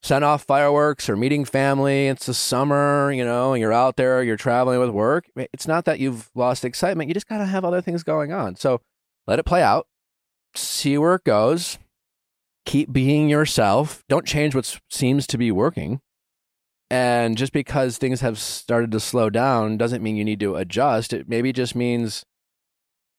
sent 0.03 0.25
off 0.25 0.45
fireworks 0.45 1.09
or 1.09 1.17
meeting 1.17 1.45
family, 1.45 2.07
it's 2.07 2.27
the 2.27 2.35
summer, 2.35 3.11
you 3.13 3.25
know, 3.25 3.53
and 3.53 3.61
you're 3.61 3.73
out 3.73 3.97
there, 3.97 4.23
you're 4.23 4.37
traveling 4.37 4.79
with 4.79 4.91
work. 4.91 5.27
It's 5.37 5.67
not 5.67 5.85
that 5.87 5.99
you've 5.99 6.31
lost 6.35 6.65
excitement. 6.65 7.09
You 7.09 7.15
just 7.15 7.29
gotta 7.29 7.47
have 7.47 7.65
other 7.65 7.81
things 7.81 8.03
going 8.03 8.33
on. 8.33 8.57
So 8.57 8.81
let 9.27 9.39
it 9.39 9.45
play 9.45 9.63
out 9.63 9.87
see 10.55 10.99
where 10.99 11.15
it 11.15 11.25
goes. 11.25 11.79
Keep 12.65 12.93
being 12.93 13.29
yourself. 13.29 14.05
Don't 14.09 14.27
change 14.27 14.55
what 14.55 14.79
seems 14.91 15.27
to 15.29 15.39
be 15.39 15.51
working. 15.51 16.01
And 16.91 17.37
just 17.37 17.53
because 17.53 17.99
things 17.99 18.21
have 18.21 18.39
started 18.39 18.91
to 18.93 19.01
slow 19.01 19.31
down 19.31 19.77
doesn't 19.77 20.03
mean 20.03 20.17
you 20.17 20.25
need 20.25 20.41
to 20.41 20.57
adjust. 20.57 21.13
It 21.13 21.29
maybe 21.29 21.53
just 21.53 21.75
means, 21.75 22.25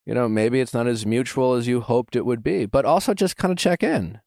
you 0.05 0.13
know, 0.13 0.27
maybe 0.27 0.59
it's 0.59 0.73
not 0.73 0.87
as 0.87 1.05
mutual 1.05 1.53
as 1.53 1.67
you 1.67 1.81
hoped 1.81 2.15
it 2.15 2.25
would 2.25 2.43
be. 2.43 2.65
But 2.65 2.85
also 2.85 3.13
just 3.13 3.37
kind 3.37 3.51
of 3.51 3.57
check 3.57 3.83
in. 3.83 4.21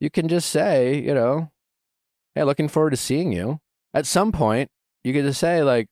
You 0.00 0.10
can 0.10 0.28
just 0.28 0.50
say, 0.50 1.00
you 1.00 1.14
know, 1.14 1.50
hey, 2.36 2.44
looking 2.44 2.68
forward 2.68 2.90
to 2.90 2.96
seeing 2.96 3.32
you. 3.32 3.58
At 3.92 4.06
some 4.06 4.30
point, 4.30 4.70
you 5.02 5.12
get 5.12 5.22
to 5.22 5.34
say, 5.34 5.64
like, 5.64 5.88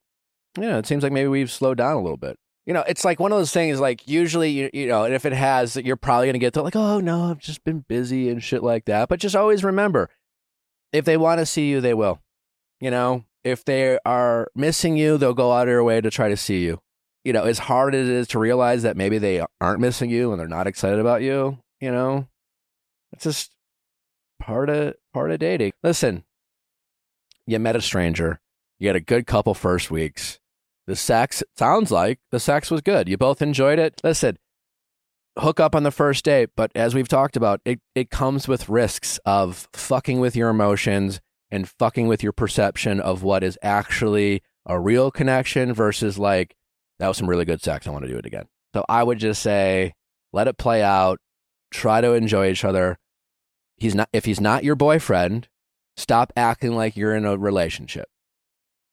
you 0.57 0.62
know, 0.62 0.78
it 0.78 0.86
seems 0.86 1.03
like 1.03 1.11
maybe 1.11 1.26
we've 1.26 1.51
slowed 1.51 1.78
down 1.78 1.97
a 1.97 2.03
little 2.03 2.16
bit 2.16 2.36
you 2.66 2.72
know, 2.72 2.84
it's 2.86 3.05
like 3.05 3.20
one 3.20 3.32
of 3.32 3.38
those 3.38 3.53
things. 3.53 3.78
Like 3.78 4.07
usually, 4.09 4.51
you, 4.51 4.70
you 4.72 4.86
know, 4.86 5.05
and 5.05 5.14
if 5.14 5.26
it 5.26 5.32
has, 5.32 5.76
you're 5.76 5.97
probably 5.97 6.28
gonna 6.28 6.38
get 6.38 6.55
to 6.55 6.62
like, 6.62 6.76
oh 6.76 7.01
no, 7.01 7.30
I've 7.30 7.38
just 7.38 7.64
been 7.64 7.84
busy 7.88 8.28
and 8.28 8.42
shit 8.42 8.62
like 8.62 8.86
that. 8.86 9.09
But 9.09 9.20
just 9.20 9.36
always 9.36 9.62
remember, 9.62 10.09
if 10.92 11.05
they 11.05 11.16
want 11.16 11.40
to 11.40 11.47
see 11.47 11.68
you, 11.68 11.80
they 11.80 11.95
will. 11.95 12.20
You 12.80 12.90
know, 12.90 13.24
if 13.42 13.64
they 13.64 13.99
are 14.05 14.49
missing 14.55 14.97
you, 14.97 15.18
they'll 15.18 15.34
go 15.34 15.53
out 15.53 15.62
of 15.62 15.68
their 15.68 15.84
way 15.84 16.01
to 16.01 16.11
try 16.11 16.28
to 16.28 16.36
see 16.36 16.64
you. 16.64 16.80
You 17.24 17.32
know, 17.32 17.45
as 17.45 17.59
hard 17.59 17.95
as 17.95 18.09
it 18.09 18.14
is 18.14 18.28
to 18.28 18.38
realize 18.38 18.82
that 18.82 18.97
maybe 18.97 19.18
they 19.18 19.45
aren't 19.61 19.80
missing 19.80 20.11
you 20.11 20.30
and 20.30 20.40
they're 20.40 20.49
not 20.49 20.66
excited 20.66 20.99
about 20.99 21.22
you. 21.22 21.59
You 21.80 21.90
know, 21.90 22.28
it's 23.12 23.24
just 23.24 23.51
part 24.40 24.70
of 24.70 24.95
part 25.12 25.30
of 25.30 25.38
dating. 25.38 25.72
Listen, 25.82 26.24
you 27.47 27.59
met 27.59 27.76
a 27.76 27.80
stranger. 27.80 28.40
You 28.78 28.88
had 28.88 28.97
a 28.97 29.01
good 29.01 29.26
couple 29.26 29.55
first 29.55 29.90
weeks 29.90 30.38
the 30.86 30.97
sex 30.97 31.42
sounds 31.57 31.90
like 31.90 32.18
the 32.30 32.40
sex 32.40 32.70
was 32.70 32.80
good. 32.80 33.09
You 33.09 33.16
both 33.16 33.40
enjoyed 33.40 33.78
it. 33.78 34.01
Listen, 34.05 34.38
hook 35.38 35.61
up 35.61 35.74
on 35.74 35.82
the 35.82 35.90
first 35.90 36.24
date, 36.24 36.51
but 36.57 36.70
as 36.74 36.95
we've 36.95 37.09
talked 37.09 37.36
about, 37.36 37.61
it, 37.64 37.80
it 37.95 38.11
comes 38.11 38.47
with 38.47 38.68
risks 38.68 39.18
of 39.24 39.68
fucking 39.72 40.20
with 40.20 40.36
your 40.36 40.51
emotions 40.51 41.20
and 41.51 41.68
fucking 41.68 42.07
with 42.07 42.22
your 42.22 42.32
perception 42.32 43.01
of 43.01 43.22
what 43.22 43.42
is 43.42 43.59
actually 43.62 44.42
a 44.66 44.78
real 44.78 45.11
connection 45.11 45.72
versus 45.72 46.18
like, 46.18 46.55
that 46.99 47.09
was 47.09 47.16
some 47.16 47.28
really 47.28 47.45
good 47.45 47.62
sex. 47.62 47.86
I 47.86 47.90
want 47.90 48.05
to 48.05 48.11
do 48.11 48.18
it 48.18 48.26
again. 48.26 48.47
So 48.74 48.84
I 48.88 49.03
would 49.03 49.18
just 49.18 49.42
say, 49.42 49.95
let 50.32 50.49
it 50.49 50.59
play 50.59 50.82
out. 50.82 51.18
Try 51.70 52.01
to 52.01 52.12
enjoy 52.12 52.51
each 52.51 52.64
other. 52.64 52.99
He's 53.76 53.95
not, 53.95 54.09
if 54.12 54.24
he's 54.24 54.40
not 54.40 54.64
your 54.64 54.76
boyfriend, 54.76 55.49
stop 55.97 56.32
acting 56.36 56.74
like 56.74 56.97
you're 56.97 57.14
in 57.14 57.24
a 57.24 57.36
relationship. 57.36 58.09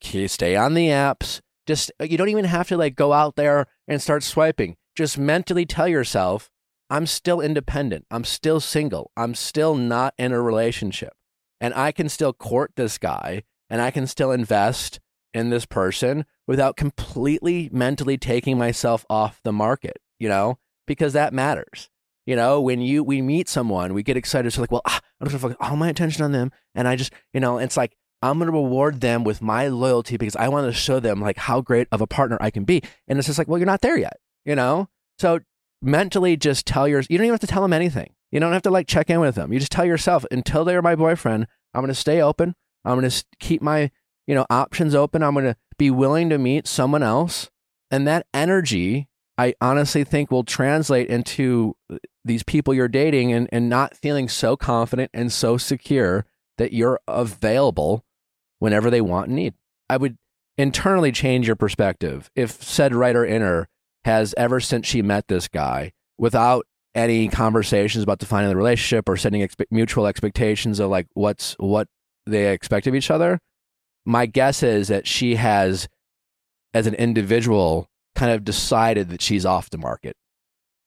Stay 0.04 0.56
on 0.56 0.74
the 0.74 0.88
apps 0.88 1.42
just 1.68 1.92
uh, 2.02 2.06
you 2.06 2.18
don't 2.18 2.30
even 2.30 2.46
have 2.46 2.68
to 2.68 2.78
like 2.78 2.96
go 2.96 3.14
out 3.14 3.36
there 3.36 3.68
and 3.88 4.02
start 4.02 4.24
swiping. 4.24 4.76
Just 4.96 5.18
mentally 5.18 5.66
tell 5.66 5.88
yourself, 5.88 6.50
I'm 6.90 7.06
still 7.06 7.40
independent. 7.40 8.06
I'm 8.12 8.24
still 8.24 8.60
single. 8.60 9.12
I'm 9.16 9.36
still 9.36 9.76
not 9.76 10.14
in 10.18 10.32
a 10.32 10.42
relationship. 10.42 11.14
And 11.60 11.74
I 11.74 11.92
can 11.92 12.10
still 12.10 12.34
court 12.34 12.72
this 12.76 12.98
guy 12.98 13.44
and 13.70 13.82
I 13.82 13.92
can 13.92 14.08
still 14.08 14.32
invest 14.32 15.00
in 15.34 15.50
this 15.50 15.66
person 15.66 16.26
without 16.46 16.76
completely 16.76 17.70
mentally 17.72 18.18
taking 18.18 18.58
myself 18.58 19.06
off 19.10 19.40
the 19.44 19.54
market, 19.54 19.98
you 20.20 20.28
know, 20.28 20.58
because 20.86 21.14
that 21.14 21.34
matters. 21.34 21.90
You 22.26 22.36
know, 22.36 22.62
when 22.62 22.82
you 22.82 23.04
we 23.04 23.22
meet 23.22 23.50
someone, 23.50 23.94
we 23.94 24.04
get 24.04 24.18
excited. 24.18 24.52
So 24.52 24.62
like, 24.62 24.72
well, 24.72 24.84
ah, 24.86 25.00
I'm 25.20 25.28
gonna 25.28 25.40
focus 25.40 25.58
all 25.60 25.76
my 25.76 25.90
attention 25.90 26.24
on 26.24 26.32
them, 26.32 26.52
and 26.76 26.88
I 26.88 26.96
just, 26.96 27.12
you 27.34 27.40
know, 27.40 27.58
it's 27.58 27.78
like 27.78 27.96
I'm 28.22 28.40
to 28.40 28.46
reward 28.52 29.02
them 29.02 29.24
with 29.24 29.42
my 29.42 29.68
loyalty 29.68 30.18
because 30.18 30.36
I 30.36 30.48
want 30.48 30.68
to 30.68 30.74
show 30.74 31.00
them 31.00 31.22
like 31.22 31.38
how 31.38 31.62
great 31.62 31.88
of 31.92 32.02
a 32.02 32.08
partner 32.08 32.38
I 32.40 32.52
can 32.52 32.64
be. 32.64 32.84
And 33.08 33.18
it's 33.18 33.26
just 33.26 33.40
like, 33.40 33.48
well, 33.48 33.58
you're 33.58 33.66
not 33.66 33.82
there 33.82 33.98
yet, 33.98 34.18
you 34.46 34.56
know? 34.56 34.90
So 35.18 35.40
mentally 35.82 36.38
just 36.38 36.68
tell 36.68 36.88
your, 36.88 37.02
you 37.10 37.18
don't 37.18 37.26
even 37.26 37.34
have 37.34 37.40
to 37.40 37.48
tell 37.48 37.64
them 37.64 37.74
anything. 37.74 38.14
You 38.32 38.40
don't 38.40 38.54
have 38.54 38.62
to 38.64 38.72
like 38.72 38.88
check 38.88 39.10
in 39.10 39.20
with 39.20 39.36
them. 39.36 39.52
You 39.52 39.60
just 39.60 39.72
tell 39.72 39.86
yourself 39.86 40.24
until 40.30 40.64
they're 40.64 40.82
my 40.82 40.96
boyfriend, 40.96 41.48
I'm 41.74 41.86
to 41.88 41.96
stay 41.96 42.22
open. 42.22 42.56
I'm 42.86 43.02
to 43.02 43.26
keep 43.40 43.62
my, 43.62 43.90
you 44.28 44.36
know, 44.36 44.46
options 44.50 44.94
open. 44.94 45.24
I'm 45.24 45.36
to 45.36 45.56
be 45.78 45.90
willing 45.90 46.30
to 46.30 46.38
meet 46.38 46.68
someone 46.68 47.04
else. 47.04 47.50
And 47.90 48.08
that 48.08 48.28
energy, 48.34 49.10
I 49.38 49.56
honestly 49.60 50.04
think 50.04 50.30
will 50.30 50.44
translate 50.44 51.10
into 51.10 51.76
these 52.24 52.44
people 52.44 52.74
you're 52.74 52.88
dating 52.88 53.34
and, 53.34 53.50
and 53.52 53.70
not 53.70 53.96
feeling 53.96 54.30
so 54.30 54.56
confident 54.56 55.10
and 55.14 55.32
so 55.32 55.58
secure 55.58 56.26
that 56.58 56.74
you're 56.74 57.00
available 57.08 58.06
whenever 58.60 58.90
they 58.90 59.02
want 59.02 59.28
and 59.28 59.36
need. 59.36 59.54
I 59.90 59.98
would 59.98 60.18
internally 60.58 61.12
change 61.12 61.48
your 61.48 61.56
perspective. 61.56 62.30
If 62.36 62.64
said 62.64 62.94
writer 62.94 63.26
inner 63.26 63.68
has 64.06 64.36
ever 64.38 64.60
since 64.60 64.88
she 64.88 65.02
met 65.02 65.28
this 65.28 65.48
guy, 65.48 65.94
without 66.18 66.68
any 66.94 67.28
conversations 67.28 68.04
about 68.04 68.20
defining 68.20 68.50
the 68.50 68.56
relationship 68.56 69.08
or 69.08 69.18
setting 69.18 69.42
expe- 69.42 69.66
mutual 69.72 70.06
expectations 70.06 70.80
of 70.80 70.90
like 70.90 71.08
what's 71.14 71.56
what 71.58 71.88
they 72.26 72.52
expect 72.52 72.86
of 72.86 72.94
each 72.94 73.10
other, 73.10 73.40
my 74.06 74.26
guess 74.26 74.62
is 74.62 74.88
that 74.90 75.08
she 75.08 75.36
has, 75.36 75.88
as 76.74 76.86
an 76.86 76.94
individual, 76.96 77.90
kind 78.16 78.32
of 78.32 78.44
decided 78.44 79.10
that 79.10 79.22
she's 79.22 79.46
off 79.46 79.70
the 79.70 79.78
market 79.78 80.16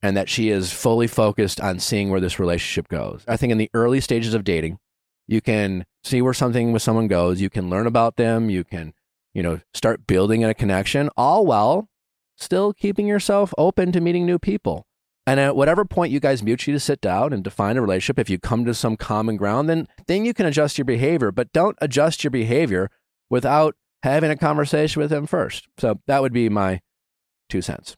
and 0.04 0.18
that 0.18 0.28
she 0.28 0.50
is 0.50 0.70
fully 0.70 1.06
focused 1.06 1.62
on 1.62 1.80
seeing 1.80 2.10
where 2.10 2.20
this 2.20 2.38
relationship 2.38 2.88
goes. 2.88 3.24
I 3.26 3.38
think 3.38 3.50
in 3.52 3.56
the 3.56 3.70
early 3.72 4.02
stages 4.02 4.34
of 4.34 4.44
dating, 4.44 4.78
you 5.26 5.40
can 5.40 5.86
see 6.02 6.20
where 6.20 6.34
something 6.34 6.72
with 6.72 6.82
someone 6.82 7.08
goes. 7.08 7.40
You 7.40 7.48
can 7.48 7.70
learn 7.70 7.86
about 7.86 8.16
them. 8.16 8.50
You 8.50 8.64
can, 8.64 8.92
you 9.32 9.42
know, 9.42 9.60
start 9.72 10.06
building 10.06 10.44
a 10.44 10.52
connection, 10.52 11.08
all 11.16 11.46
while 11.46 11.88
still 12.36 12.74
keeping 12.74 13.06
yourself 13.06 13.54
open 13.56 13.92
to 13.92 14.00
meeting 14.02 14.26
new 14.26 14.38
people. 14.38 14.84
And 15.26 15.40
at 15.40 15.56
whatever 15.56 15.86
point 15.86 16.12
you 16.12 16.20
guys 16.20 16.42
mutually 16.42 16.78
sit 16.78 17.00
down 17.00 17.32
and 17.32 17.42
define 17.42 17.78
a 17.78 17.80
relationship, 17.80 18.18
if 18.18 18.28
you 18.28 18.38
come 18.38 18.66
to 18.66 18.74
some 18.74 18.98
common 18.98 19.38
ground, 19.38 19.70
then 19.70 19.88
then 20.06 20.26
you 20.26 20.34
can 20.34 20.44
adjust 20.44 20.76
your 20.76 20.84
behavior. 20.84 21.32
But 21.32 21.50
don't 21.54 21.78
adjust 21.80 22.24
your 22.24 22.30
behavior 22.30 22.90
without 23.30 23.74
having 24.02 24.30
a 24.30 24.36
conversation 24.36 25.00
with 25.00 25.08
them 25.08 25.26
first. 25.26 25.66
So 25.78 26.00
that 26.06 26.20
would 26.20 26.34
be 26.34 26.50
my 26.50 26.82
two 27.48 27.62
cents. 27.62 27.96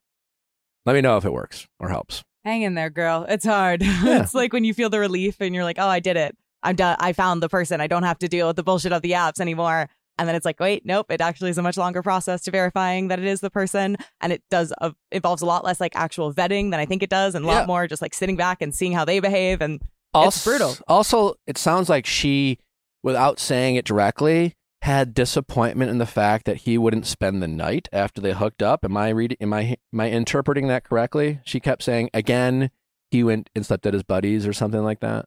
Let 0.87 0.95
me 0.95 1.01
know 1.03 1.17
if 1.17 1.25
it 1.25 1.33
works 1.33 1.67
or 1.81 1.89
helps. 1.91 2.23
Hang 2.45 2.63
in 2.63 2.75
there, 2.75 2.91
girl. 2.91 3.27
It's 3.29 3.45
hard. 3.45 3.83
Yeah. 4.05 4.23
it's 4.23 4.33
like 4.35 4.53
when 4.53 4.65
you 4.65 4.73
feel 4.73 4.89
the 4.89 5.01
relief 5.01 5.37
and 5.41 5.55
you're 5.55 5.65
like, 5.65 5.79
oh, 5.81 5.89
I 5.89 6.01
did 6.01 6.17
it. 6.17 6.37
I'm 6.63 6.77
done. 6.77 6.97
I 7.01 7.13
found 7.13 7.43
the 7.43 7.49
person. 7.49 7.81
I 7.81 7.87
don't 7.89 8.05
have 8.05 8.19
to 8.21 8.29
deal 8.29 8.47
with 8.47 8.57
the 8.57 8.63
bullshit 8.63 8.93
of 8.93 9.03
the 9.03 9.11
apps 9.13 9.41
anymore. 9.41 9.89
And 10.19 10.27
then 10.27 10.35
it's 10.35 10.47
like, 10.47 10.59
wait, 10.61 10.87
nope. 10.87 11.11
It 11.11 11.21
actually 11.21 11.51
is 11.51 11.59
a 11.59 11.63
much 11.63 11.77
longer 11.77 12.03
process 12.03 12.43
to 12.45 12.51
verifying 12.51 13.09
that 13.09 13.19
it 13.19 13.27
is 13.27 13.41
the 13.41 13.51
person, 13.51 13.99
and 14.23 14.33
it 14.33 14.43
does 14.51 14.73
uh, 14.81 14.93
involves 15.13 15.43
a 15.43 15.47
lot 15.47 15.63
less 15.63 15.79
like 15.79 15.95
actual 15.95 16.33
vetting 16.33 16.71
than 16.71 16.81
I 16.81 16.87
think 16.87 17.03
it 17.03 17.11
does, 17.11 17.35
and 17.35 17.45
a 17.45 17.49
lot 17.49 17.61
Yeah. 17.63 17.67
more 17.67 17.87
just 17.87 18.01
like 18.01 18.15
sitting 18.15 18.35
back 18.37 18.63
and 18.63 18.75
seeing 18.75 18.93
how 18.93 19.05
they 19.05 19.21
behave. 19.21 19.61
And 19.61 19.83
Also, 20.15 20.49
brutal. 20.51 20.77
Also, 20.89 21.35
it 21.47 21.59
sounds 21.59 21.91
like 21.91 22.07
she, 22.07 22.59
without 23.03 23.39
saying 23.39 23.77
it 23.77 23.85
directly, 23.85 24.55
had 24.87 25.13
disappointment 25.15 25.91
in 25.91 25.99
the 25.99 26.07
fact 26.07 26.47
that 26.47 26.59
he 26.59 26.79
wouldn't 26.79 27.07
spend 27.07 27.43
the 27.43 27.49
night 27.49 27.89
after 27.93 28.21
they 28.21 28.33
hooked 28.33 28.63
up. 28.63 28.85
Am 28.85 28.97
I 28.97 29.11
reading? 29.11 29.37
Am 29.41 29.53
I 29.53 29.77
am 29.93 30.01
I 30.01 30.11
interpreting 30.11 30.69
that 30.69 30.85
correctly? 30.85 31.41
She 31.45 31.61
kept 31.61 31.83
saying 31.83 32.11
again 32.15 32.71
he 33.11 33.23
went 33.23 33.51
and 33.55 33.65
slept 33.67 33.85
at 33.87 33.95
his 33.95 34.03
buddies 34.03 34.47
or 34.47 34.53
something 34.53 34.83
like 34.83 35.01
that. 35.01 35.27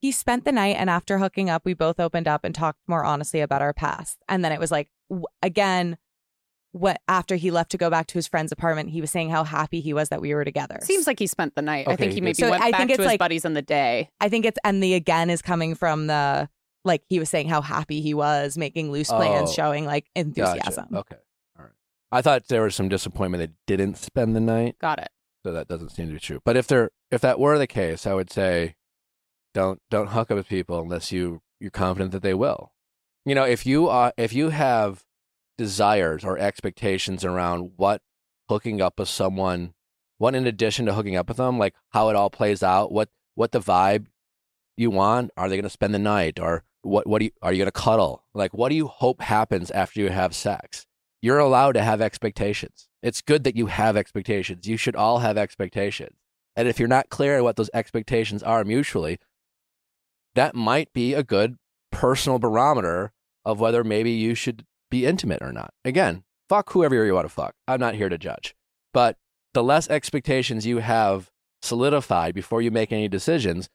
he 0.00 0.10
spent 0.12 0.44
the 0.44 0.52
night, 0.52 0.76
and 0.78 0.90
after 0.90 1.18
hooking 1.18 1.48
up, 1.48 1.64
we 1.64 1.72
both 1.74 1.98
opened 2.00 2.28
up 2.28 2.44
and 2.44 2.54
talked 2.54 2.78
more 2.86 3.04
honestly 3.04 3.40
about 3.40 3.62
our 3.62 3.72
past. 3.72 4.18
And 4.28 4.44
then 4.44 4.52
it 4.52 4.60
was 4.60 4.70
like, 4.70 4.88
again, 5.42 5.96
what 6.72 7.00
after 7.08 7.36
he 7.36 7.50
left 7.50 7.70
to 7.70 7.78
go 7.78 7.88
back 7.88 8.06
to 8.08 8.14
his 8.14 8.26
friend's 8.26 8.50
apartment, 8.52 8.90
he 8.90 9.00
was 9.00 9.10
saying 9.10 9.30
how 9.30 9.44
happy 9.44 9.80
he 9.80 9.94
was 9.94 10.08
that 10.10 10.20
we 10.20 10.34
were 10.34 10.44
together. 10.44 10.78
Seems 10.82 11.06
like 11.06 11.18
he 11.20 11.26
spent 11.28 11.54
the 11.54 11.62
night. 11.62 11.86
I 11.88 11.94
think 11.96 12.10
he 12.12 12.16
he 12.16 12.20
did. 12.20 12.24
maybe 12.24 12.34
So 12.34 12.50
went 12.50 12.62
I 12.64 12.70
back 12.72 12.78
think 12.80 12.88
to 12.90 12.94
it's 12.94 13.02
his 13.02 13.06
like- 13.06 13.18
buddies 13.20 13.44
in 13.44 13.54
the 13.54 13.62
day. 13.62 14.10
I 14.20 14.28
think 14.28 14.44
it's 14.44 14.58
and 14.64 14.82
the 14.82 14.94
again 14.94 15.30
is 15.30 15.40
coming 15.40 15.74
from 15.74 16.06
the 16.08 16.48
like 16.84 17.02
he 17.08 17.18
was 17.18 17.28
saying 17.30 17.48
how 17.48 17.60
happy 17.62 18.00
he 18.00 18.14
was 18.14 18.56
making 18.58 18.90
loose 18.92 19.08
plans, 19.08 19.50
Oh. 19.50 19.52
showing 19.52 19.84
like 19.86 20.04
Gotcha. 20.14 20.20
enthusiasm. 20.28 20.86
Okay. 20.94 21.16
All 21.58 21.64
right. 21.64 21.72
I 22.12 22.22
thought 22.22 22.48
there 22.48 22.62
was 22.62 22.74
some 22.74 22.88
disappointment 22.88 23.40
they 23.66 23.76
didn't 23.76 23.96
spend 23.96 24.36
the 24.36 24.40
night, 24.40 24.78
Got 24.78 24.98
it. 25.00 25.08
so 25.44 25.52
that 25.52 25.66
doesn't 25.68 25.90
seem 25.90 26.08
to 26.08 26.12
be 26.14 26.20
true. 26.20 26.40
But 26.44 26.56
if 26.56 26.66
there 26.66 26.90
if 27.10 27.20
that 27.22 27.38
were 27.40 27.58
the 27.58 27.66
case, 27.66 28.06
I 28.06 28.14
would 28.14 28.30
say 28.30 28.76
don't 29.54 29.80
don't 29.90 30.08
hook 30.08 30.30
up 30.30 30.36
with 30.36 30.48
people 30.48 30.80
unless 30.80 31.10
you 31.12 31.40
you're 31.60 31.70
confident 31.70 32.12
that 32.12 32.22
they 32.22 32.34
will. 32.34 32.72
You 33.24 33.34
know, 33.34 33.44
if 33.44 33.64
you 33.64 33.88
are 33.88 34.12
if 34.16 34.32
you 34.32 34.50
have 34.50 35.04
desires 35.56 36.24
or 36.24 36.38
expectations 36.38 37.24
around 37.24 37.72
what 37.76 38.02
hooking 38.48 38.82
up 38.82 38.98
with 38.98 39.08
someone, 39.08 39.72
what 40.18 40.34
in 40.34 40.46
addition 40.46 40.84
to 40.86 40.94
hooking 40.94 41.16
up 41.16 41.28
with 41.28 41.38
them, 41.38 41.58
like 41.58 41.74
how 41.90 42.08
it 42.10 42.16
all 42.16 42.28
plays 42.30 42.62
out, 42.62 42.92
what 42.92 43.08
what 43.34 43.52
the 43.52 43.60
vibe 43.60 44.06
you 44.76 44.90
want, 44.90 45.30
are 45.36 45.48
they 45.48 45.56
going 45.56 45.62
to 45.62 45.70
spend 45.70 45.94
the 45.94 45.98
night 45.98 46.38
or 46.40 46.64
what 46.84 47.06
what 47.06 47.18
do 47.20 47.26
you 47.26 47.30
are 47.42 47.52
you 47.52 47.58
going 47.58 47.66
to 47.66 47.72
cuddle? 47.72 48.24
Like 48.34 48.52
what 48.54 48.68
do 48.68 48.74
you 48.74 48.86
hope 48.86 49.20
happens 49.20 49.70
after 49.70 50.00
you 50.00 50.10
have 50.10 50.34
sex? 50.34 50.86
You're 51.22 51.38
allowed 51.38 51.72
to 51.72 51.82
have 51.82 52.00
expectations. 52.00 52.88
It's 53.02 53.22
good 53.22 53.44
that 53.44 53.56
you 53.56 53.66
have 53.66 53.96
expectations. 53.96 54.66
You 54.66 54.76
should 54.76 54.96
all 54.96 55.18
have 55.18 55.38
expectations. 55.38 56.16
And 56.56 56.68
if 56.68 56.78
you're 56.78 56.88
not 56.88 57.08
clear 57.08 57.38
on 57.38 57.44
what 57.44 57.56
those 57.56 57.70
expectations 57.74 58.42
are 58.42 58.64
mutually, 58.64 59.18
that 60.34 60.54
might 60.54 60.92
be 60.92 61.14
a 61.14 61.22
good 61.22 61.56
personal 61.90 62.38
barometer 62.38 63.12
of 63.44 63.60
whether 63.60 63.84
maybe 63.84 64.10
you 64.10 64.34
should 64.34 64.64
be 64.90 65.06
intimate 65.06 65.42
or 65.42 65.52
not. 65.52 65.72
Again, 65.84 66.24
fuck 66.48 66.72
whoever 66.72 67.04
you 67.04 67.14
want 67.14 67.26
to 67.26 67.32
fuck. 67.32 67.54
I'm 67.66 67.80
not 67.80 67.94
here 67.94 68.08
to 68.08 68.18
judge. 68.18 68.54
But 68.92 69.16
the 69.54 69.62
less 69.62 69.88
expectations 69.88 70.66
you 70.66 70.78
have 70.78 71.30
solidified 71.62 72.34
before 72.34 72.62
you 72.62 72.70
make 72.70 72.92
any 72.92 73.08
decisions, 73.08 73.68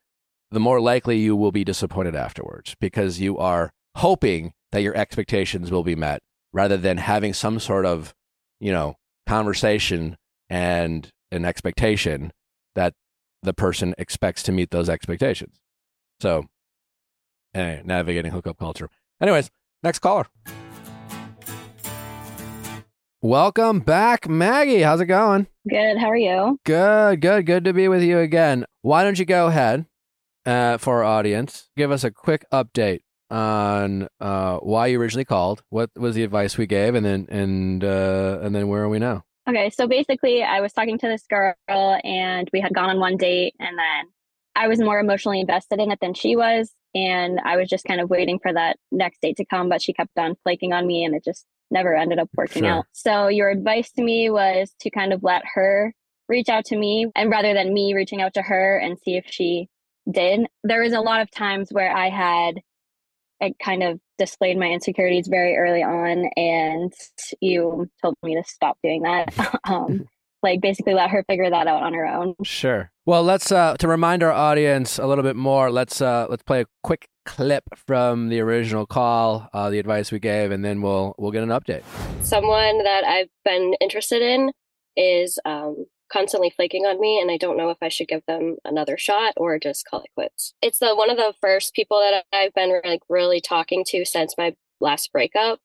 the 0.51 0.59
more 0.59 0.81
likely 0.81 1.17
you 1.17 1.35
will 1.35 1.51
be 1.51 1.63
disappointed 1.63 2.15
afterwards 2.15 2.75
because 2.79 3.19
you 3.19 3.37
are 3.37 3.71
hoping 3.97 4.53
that 4.71 4.81
your 4.81 4.95
expectations 4.95 5.71
will 5.71 5.83
be 5.83 5.95
met 5.95 6.21
rather 6.51 6.77
than 6.77 6.97
having 6.97 7.33
some 7.33 7.59
sort 7.59 7.85
of, 7.85 8.13
you 8.59 8.71
know, 8.71 8.95
conversation 9.27 10.17
and 10.49 11.09
an 11.31 11.45
expectation 11.45 12.31
that 12.75 12.93
the 13.43 13.53
person 13.53 13.93
expects 13.97 14.41
to 14.43 14.51
meet 14.51 14.71
those 14.71 14.89
expectations. 14.89 15.59
So, 16.19 16.45
anyway, 17.53 17.81
navigating 17.85 18.31
hookup 18.31 18.57
culture. 18.57 18.89
Anyways, 19.21 19.51
next 19.83 19.99
caller. 19.99 20.25
Welcome 23.21 23.81
back, 23.81 24.29
Maggie. 24.29 24.81
How's 24.81 25.01
it 25.01 25.05
going? 25.05 25.47
Good. 25.69 25.97
How 25.97 26.09
are 26.09 26.17
you? 26.17 26.59
Good, 26.65 27.21
good, 27.21 27.45
good 27.45 27.65
to 27.65 27.73
be 27.73 27.87
with 27.87 28.01
you 28.01 28.19
again. 28.19 28.65
Why 28.81 29.03
don't 29.03 29.19
you 29.19 29.25
go 29.25 29.47
ahead 29.47 29.85
uh, 30.45 30.77
for 30.77 30.97
our 30.97 31.03
audience? 31.03 31.69
Give 31.77 31.91
us 31.91 32.03
a 32.03 32.11
quick 32.11 32.45
update 32.51 33.01
on 33.29 34.07
uh, 34.19 34.57
why 34.57 34.87
you 34.87 34.99
originally 34.99 35.25
called. 35.25 35.63
What 35.69 35.91
was 35.95 36.15
the 36.15 36.23
advice 36.23 36.57
we 36.57 36.67
gave, 36.67 36.95
and 36.95 37.05
then 37.05 37.27
and 37.29 37.83
uh, 37.83 38.39
and 38.41 38.55
then 38.55 38.67
where 38.67 38.83
are 38.83 38.89
we 38.89 38.99
now? 38.99 39.23
Okay. 39.47 39.69
So 39.69 39.87
basically, 39.87 40.43
I 40.43 40.61
was 40.61 40.73
talking 40.73 40.97
to 40.99 41.07
this 41.07 41.25
girl 41.29 41.55
and 42.03 42.49
we 42.53 42.61
had 42.61 42.73
gone 42.73 42.89
on 42.89 42.99
one 42.99 43.17
date, 43.17 43.55
and 43.59 43.77
then 43.77 44.05
I 44.55 44.67
was 44.67 44.79
more 44.79 44.99
emotionally 44.99 45.39
invested 45.39 45.79
in 45.79 45.91
it 45.91 45.99
than 46.01 46.13
she 46.13 46.35
was. 46.35 46.71
And 46.95 47.39
I 47.45 47.55
was 47.57 47.69
just 47.69 47.85
kind 47.85 48.01
of 48.01 48.09
waiting 48.09 48.39
for 48.41 48.51
that 48.51 48.77
next 48.91 49.21
date 49.21 49.37
to 49.37 49.45
come, 49.45 49.69
but 49.69 49.81
she 49.81 49.93
kept 49.93 50.17
on 50.17 50.35
flaking 50.43 50.73
on 50.73 50.87
me 50.87 51.05
and 51.05 51.13
it 51.13 51.23
just 51.23 51.45
never 51.69 51.95
ended 51.95 52.17
up 52.17 52.29
working 52.35 52.63
Sure. 52.63 52.71
out. 52.71 52.85
So 52.93 53.27
your 53.27 53.49
advice 53.49 53.91
to 53.91 54.01
me 54.01 54.31
was 54.31 54.73
to 54.79 54.89
kind 54.89 55.13
of 55.13 55.21
let 55.21 55.43
her 55.53 55.93
reach 56.27 56.49
out 56.49 56.65
to 56.65 56.77
me 56.77 57.05
and 57.15 57.29
rather 57.29 57.53
than 57.53 57.75
me 57.75 57.93
reaching 57.93 58.23
out 58.23 58.33
to 58.33 58.41
her 58.41 58.77
and 58.79 58.97
see 58.97 59.15
if 59.17 59.25
she 59.27 59.67
did. 60.11 60.47
There 60.63 60.81
was 60.81 60.93
a 60.93 61.01
lot 61.01 61.21
of 61.21 61.31
times 61.31 61.69
where 61.71 61.95
I 61.95 62.09
had 62.09 62.55
I 63.41 63.53
kind 63.63 63.83
of 63.83 63.99
displayed 64.17 64.57
my 64.57 64.67
insecurities 64.67 65.27
very 65.27 65.55
early 65.55 65.81
on 65.81 66.29
and 66.35 66.91
you 67.39 67.89
told 68.01 68.15
me 68.21 68.35
to 68.35 68.43
stop 68.45 68.77
doing 68.83 69.03
that. 69.03 69.33
um 69.69 70.05
like 70.41 70.61
basically 70.61 70.93
let 70.93 71.09
her 71.09 71.23
figure 71.27 71.49
that 71.49 71.67
out 71.67 71.83
on 71.83 71.93
her 71.93 72.05
own. 72.05 72.35
Sure. 72.43 72.91
Well, 73.05 73.23
let's 73.23 73.51
uh, 73.51 73.75
to 73.77 73.87
remind 73.87 74.23
our 74.23 74.31
audience 74.31 74.99
a 74.99 75.07
little 75.07 75.23
bit 75.23 75.35
more. 75.35 75.71
Let's 75.71 76.01
uh, 76.01 76.27
let's 76.29 76.43
play 76.43 76.61
a 76.61 76.65
quick 76.83 77.07
clip 77.25 77.63
from 77.75 78.29
the 78.29 78.39
original 78.39 78.85
call, 78.85 79.49
uh, 79.53 79.69
the 79.69 79.79
advice 79.79 80.11
we 80.11 80.19
gave, 80.19 80.51
and 80.51 80.63
then 80.63 80.81
we'll 80.81 81.15
we'll 81.17 81.31
get 81.31 81.43
an 81.43 81.49
update. 81.49 81.83
someone 82.23 82.83
that 82.83 83.03
I've 83.03 83.29
been 83.43 83.73
interested 83.81 84.21
in 84.21 84.51
is 84.95 85.39
um, 85.45 85.85
constantly 86.11 86.49
flaking 86.49 86.85
on 86.85 86.99
me, 86.99 87.19
and 87.19 87.31
I 87.31 87.37
don't 87.37 87.57
know 87.57 87.69
if 87.69 87.77
I 87.81 87.89
should 87.89 88.07
give 88.07 88.23
them 88.27 88.57
another 88.65 88.97
shot 88.97 89.33
or 89.37 89.59
just 89.59 89.85
call 89.85 90.01
it 90.01 90.09
quits. 90.15 90.53
It's 90.61 90.79
the 90.79 90.95
one 90.95 91.09
of 91.09 91.17
the 91.17 91.33
first 91.41 91.73
people 91.73 91.99
that 91.99 92.25
I've 92.33 92.53
been 92.53 92.81
like 92.83 93.01
really 93.09 93.41
talking 93.41 93.83
to 93.89 94.05
since 94.05 94.35
my 94.37 94.55
last 94.79 95.11
breakup, 95.11 95.59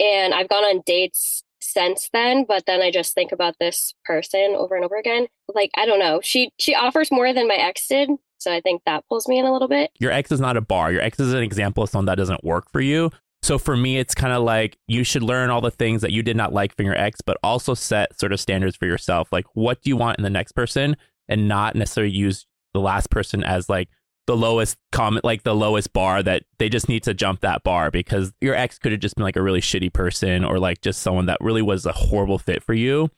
and 0.00 0.34
I've 0.34 0.48
gone 0.48 0.64
on 0.64 0.82
dates 0.84 1.42
since 1.58 2.10
then 2.12 2.44
but 2.46 2.64
then 2.66 2.80
i 2.80 2.90
just 2.90 3.14
think 3.14 3.32
about 3.32 3.56
this 3.58 3.94
person 4.04 4.54
over 4.56 4.76
and 4.76 4.84
over 4.84 4.94
again 4.96 5.26
like 5.52 5.70
i 5.76 5.86
don't 5.86 5.98
know 5.98 6.20
she 6.22 6.50
she 6.58 6.74
offers 6.74 7.10
more 7.10 7.32
than 7.32 7.48
my 7.48 7.54
ex 7.54 7.88
did 7.88 8.10
so 8.38 8.52
i 8.52 8.60
think 8.60 8.82
that 8.84 9.02
pulls 9.08 9.26
me 9.26 9.38
in 9.38 9.46
a 9.46 9.52
little 9.52 9.66
bit 9.66 9.90
your 9.98 10.12
ex 10.12 10.30
is 10.30 10.40
not 10.40 10.56
a 10.56 10.60
bar. 10.60 10.92
Your 10.92 11.02
ex 11.02 11.18
is 11.18 11.32
an 11.32 11.42
example 11.42 11.82
of 11.82 11.90
someone 11.90 12.06
that 12.06 12.16
doesn't 12.16 12.44
work 12.44 12.70
for 12.70 12.80
you. 12.80 13.10
So 13.46 13.58
for 13.58 13.76
me, 13.76 13.96
it's 13.96 14.12
kind 14.12 14.32
of 14.32 14.42
like 14.42 14.76
you 14.88 15.04
should 15.04 15.22
learn 15.22 15.50
all 15.50 15.60
the 15.60 15.70
things 15.70 16.02
that 16.02 16.10
you 16.10 16.24
did 16.24 16.36
not 16.36 16.52
like 16.52 16.74
from 16.74 16.84
your 16.84 16.98
ex, 16.98 17.20
but 17.20 17.36
also 17.44 17.74
set 17.74 18.18
sort 18.18 18.32
of 18.32 18.40
standards 18.40 18.74
for 18.74 18.86
yourself. 18.86 19.28
Like, 19.30 19.46
what 19.54 19.80
do 19.82 19.88
you 19.88 19.96
want 19.96 20.18
in 20.18 20.24
the 20.24 20.30
next 20.30 20.50
person, 20.50 20.96
and 21.28 21.46
not 21.46 21.76
necessarily 21.76 22.12
use 22.12 22.48
the 22.74 22.80
last 22.80 23.08
person 23.08 23.44
as 23.44 23.68
like 23.68 23.88
the 24.26 24.36
lowest 24.36 24.78
comment, 24.90 25.24
like 25.24 25.44
the 25.44 25.54
lowest 25.54 25.92
bar 25.92 26.24
that 26.24 26.42
they 26.58 26.68
just 26.68 26.88
need 26.88 27.04
to 27.04 27.14
jump 27.14 27.38
that 27.42 27.62
bar 27.62 27.92
because 27.92 28.32
your 28.40 28.56
ex 28.56 28.80
could 28.80 28.90
have 28.90 29.00
just 29.00 29.14
been 29.14 29.22
like 29.22 29.36
a 29.36 29.42
really 29.42 29.60
shitty 29.60 29.92
person 29.92 30.44
or 30.44 30.58
like 30.58 30.80
just 30.80 31.00
someone 31.00 31.26
that 31.26 31.38
really 31.40 31.62
was 31.62 31.86
a 31.86 31.92
horrible 31.92 32.40
fit 32.40 32.64
for 32.64 32.74
you. 32.74 33.08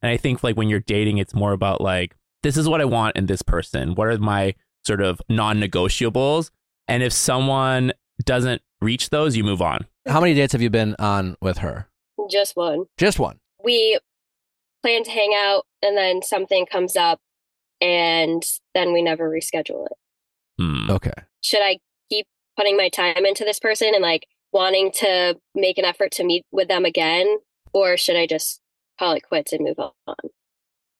And 0.00 0.10
I 0.10 0.16
think 0.16 0.42
like 0.42 0.56
when 0.56 0.70
you're 0.70 0.80
dating, 0.80 1.18
it's 1.18 1.34
more 1.34 1.52
about 1.52 1.82
like, 1.82 2.16
this 2.42 2.56
is 2.56 2.66
what 2.66 2.80
I 2.80 2.86
want 2.86 3.14
in 3.18 3.26
this 3.26 3.42
person. 3.42 3.94
What 3.94 4.08
are 4.08 4.16
my 4.16 4.54
sort 4.86 5.02
of 5.02 5.20
non 5.28 5.60
negotiables? 5.60 6.50
And 6.88 7.02
if 7.02 7.12
someone 7.12 7.92
doesn't 8.24 8.62
reach 8.80 9.10
those, 9.10 9.36
you 9.36 9.44
move 9.44 9.60
on. 9.62 9.86
How 10.06 10.20
many 10.20 10.34
dates 10.34 10.52
have 10.52 10.62
you 10.62 10.70
been 10.70 10.94
on 10.98 11.36
with 11.40 11.58
her? 11.58 11.88
just 12.30 12.56
one 12.56 12.86
Just 12.96 13.18
one. 13.20 13.38
we 13.62 13.98
plan 14.82 15.04
to 15.04 15.10
hang 15.10 15.32
out 15.36 15.64
and 15.82 15.96
then 15.96 16.22
something 16.22 16.66
comes 16.66 16.96
up 16.96 17.20
and 17.80 18.42
then 18.74 18.92
we 18.92 19.02
never 19.02 19.28
reschedule 19.30 19.86
it. 19.86 19.92
Hmm. 20.58 20.90
Okay. 20.90 21.12
Should 21.42 21.60
I 21.62 21.78
keep 22.10 22.26
putting 22.56 22.76
my 22.76 22.88
time 22.88 23.24
into 23.26 23.44
this 23.44 23.60
person 23.60 23.92
and 23.94 24.02
like 24.02 24.26
wanting 24.52 24.90
to 24.92 25.36
make 25.54 25.78
an 25.78 25.84
effort 25.84 26.10
to 26.12 26.24
meet 26.24 26.44
with 26.50 26.68
them 26.68 26.84
again, 26.84 27.38
or 27.72 27.96
should 27.96 28.16
I 28.16 28.26
just 28.26 28.60
call 28.98 29.12
it 29.12 29.22
quits 29.28 29.52
and 29.52 29.64
move 29.64 29.78
on? 29.78 29.92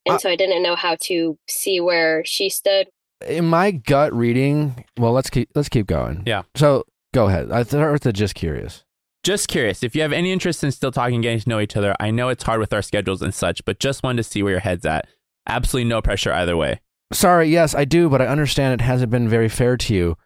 And 0.05 0.17
Uh, 0.17 0.19
so 0.19 0.31
I 0.31 0.37
didn't 0.37 0.63
know 0.63 0.77
how 0.77 0.97
to 1.03 1.39
see 1.49 1.81
where 1.81 2.25
she 2.25 2.51
stood. 2.51 2.89
In 3.27 3.47
my 3.47 3.71
gut 3.71 4.13
reading, 4.13 4.85
well, 4.99 5.13
let's 5.13 5.31
keep 5.31 5.49
let's 5.55 5.71
keep 5.71 5.87
going. 5.87 6.23
Yeah. 6.27 6.43
So 6.55 6.85
go 7.13 7.27
ahead. 7.27 7.51
I 7.51 7.63
start 7.63 7.93
with 7.93 8.15
just 8.15 8.35
curious. 8.35 8.85
Just 9.23 9.49
curious, 9.49 9.83
if 9.83 9.97
you 9.97 10.03
have 10.03 10.13
any 10.13 10.31
interest 10.33 10.63
in 10.63 10.71
still 10.71 10.93
talking, 10.93 11.21
getting 11.21 11.41
to 11.41 11.49
know 11.49 11.59
each 11.59 11.77
other, 11.77 11.97
I 11.99 12.13
know 12.13 12.29
it's 12.29 12.45
hard 12.45 12.61
with 12.61 12.73
our 12.73 12.83
schedules 12.83 13.23
and 13.23 13.35
such, 13.35 13.65
but 13.65 13.81
just 13.81 14.05
wanted 14.05 14.19
to 14.19 14.23
see 14.23 14.43
where 14.43 14.53
your 14.53 14.61
head's 14.61 14.87
at. 14.87 15.09
Absolutely 15.49 15.89
no 15.89 16.01
pressure 16.01 16.33
either 16.33 16.57
way. 16.57 16.81
Sorry, 17.13 17.49
yes, 17.49 17.75
I 17.75 17.85
do, 17.85 18.09
but 18.09 18.23
I 18.23 18.27
understand 18.27 18.75
it 18.75 18.85
hasn't 18.85 19.11
been 19.11 19.29
very 19.29 19.49
fair 19.49 19.77
to 19.77 19.95
you. 19.95 20.17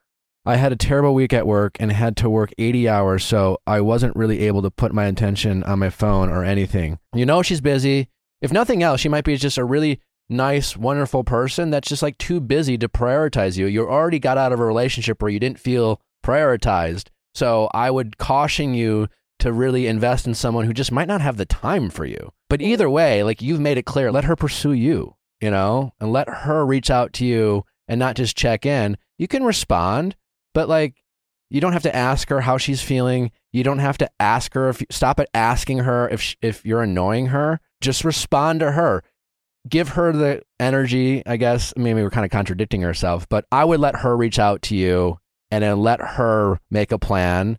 I 0.45 0.57
had 0.57 0.73
a 0.73 0.77
terrible 0.77 1.15
week 1.15 1.33
at 1.33 1.47
work 1.47 1.77
and 1.81 1.93
had 1.93 2.17
to 2.19 2.31
work 2.31 2.53
80 2.59 2.89
hours, 2.89 3.25
so 3.25 3.59
I 3.67 3.81
wasn't 3.81 4.17
really 4.17 4.41
able 4.41 4.63
to 4.63 4.71
put 4.71 4.93
my 4.93 5.07
attention 5.07 5.63
on 5.65 5.79
my 5.79 5.91
phone 5.91 6.31
or 6.31 6.45
anything. 6.45 6.99
You 7.15 7.27
know, 7.27 7.43
she's 7.43 7.61
busy. 7.61 8.09
If 8.41 8.53
nothing 8.53 8.83
else, 8.83 9.01
she 9.01 9.09
might 9.09 9.25
be 9.25 9.37
just 9.37 9.59
a 9.59 9.65
really 9.65 10.01
nice, 10.31 10.77
wonderful 10.77 11.25
person 11.25 11.71
that's 11.71 11.89
just 11.89 12.03
like 12.03 12.17
too 12.17 12.41
busy 12.41 12.79
to 12.79 12.89
prioritize 12.89 13.59
you. 13.59 13.67
You 13.67 13.89
already 13.89 14.19
got 14.19 14.39
out 14.39 14.53
of 14.53 14.61
a 14.61 14.65
relationship 14.65 15.21
where 15.21 15.31
you 15.31 15.41
didn't 15.41 15.59
feel 15.59 16.01
prioritized. 16.25 17.09
So 17.35 17.69
I 17.73 17.91
would 17.91 18.19
caution 18.19 18.75
you 18.75 19.09
to 19.41 19.53
really 19.53 19.87
invest 19.87 20.27
in 20.27 20.35
someone 20.35 20.67
who 20.67 20.73
just 20.73 20.93
might 20.93 21.09
not 21.09 21.21
have 21.21 21.37
the 21.37 21.47
time 21.47 21.91
for 21.91 22.05
you. 22.05 22.33
But 22.49 22.61
either 22.61 22.91
way, 22.91 23.23
like 23.23 23.43
you've 23.43 23.61
made 23.61 23.79
it 23.79 23.87
clear, 23.87 24.13
let 24.13 24.25
her 24.25 24.37
pursue 24.37 24.73
you, 24.73 25.17
you 25.41 25.51
know, 25.51 25.93
and 26.01 26.13
let 26.13 26.29
her 26.29 26.65
reach 26.65 26.91
out 26.91 27.13
to 27.15 27.25
you 27.25 27.65
and 27.89 27.99
not 27.99 28.17
just 28.17 28.37
check 28.37 28.67
in. 28.67 28.97
You 29.19 29.29
can 29.29 29.45
respond, 29.45 30.17
but 30.53 30.69
like 30.69 31.03
you 31.49 31.61
don't 31.61 31.73
have 31.73 31.83
to 31.83 31.95
ask 31.95 32.29
her 32.29 32.41
how 32.41 32.59
she's 32.59 32.83
feeling. 32.83 33.31
You 33.53 33.65
don't 33.65 33.79
have 33.79 33.99
to 33.99 34.11
ask 34.21 34.55
her 34.55 34.69
if 34.69 34.83
stop 34.91 35.19
at 35.21 35.29
asking 35.35 35.79
her 35.79 36.09
if 36.09 36.21
sh- 36.21 36.37
if 36.43 36.65
you're 36.65 36.83
annoying 36.83 37.27
her. 37.27 37.61
Just 37.81 38.05
respond 38.05 38.61
to 38.61 38.73
her. 38.73 39.03
Give 39.69 39.91
her 39.91 40.13
the 40.13 40.43
energy, 40.59 41.23
I 41.27 41.37
guess. 41.37 41.73
Maybe 41.77 42.03
we're 42.03 42.11
kind 42.11 42.25
of 42.25 42.31
contradicting 42.31 42.83
herself, 42.83 43.29
but 43.29 43.45
I 43.53 43.65
would 43.65 43.81
let 43.81 43.97
her 43.97 44.17
reach 44.17 44.39
out 44.39 44.63
to 44.63 44.77
you 44.77 45.19
and 45.51 45.63
then 45.65 45.81
let 45.81 46.01
her 46.01 46.59
make 46.71 46.93
a 46.93 46.99
plan. 46.99 47.59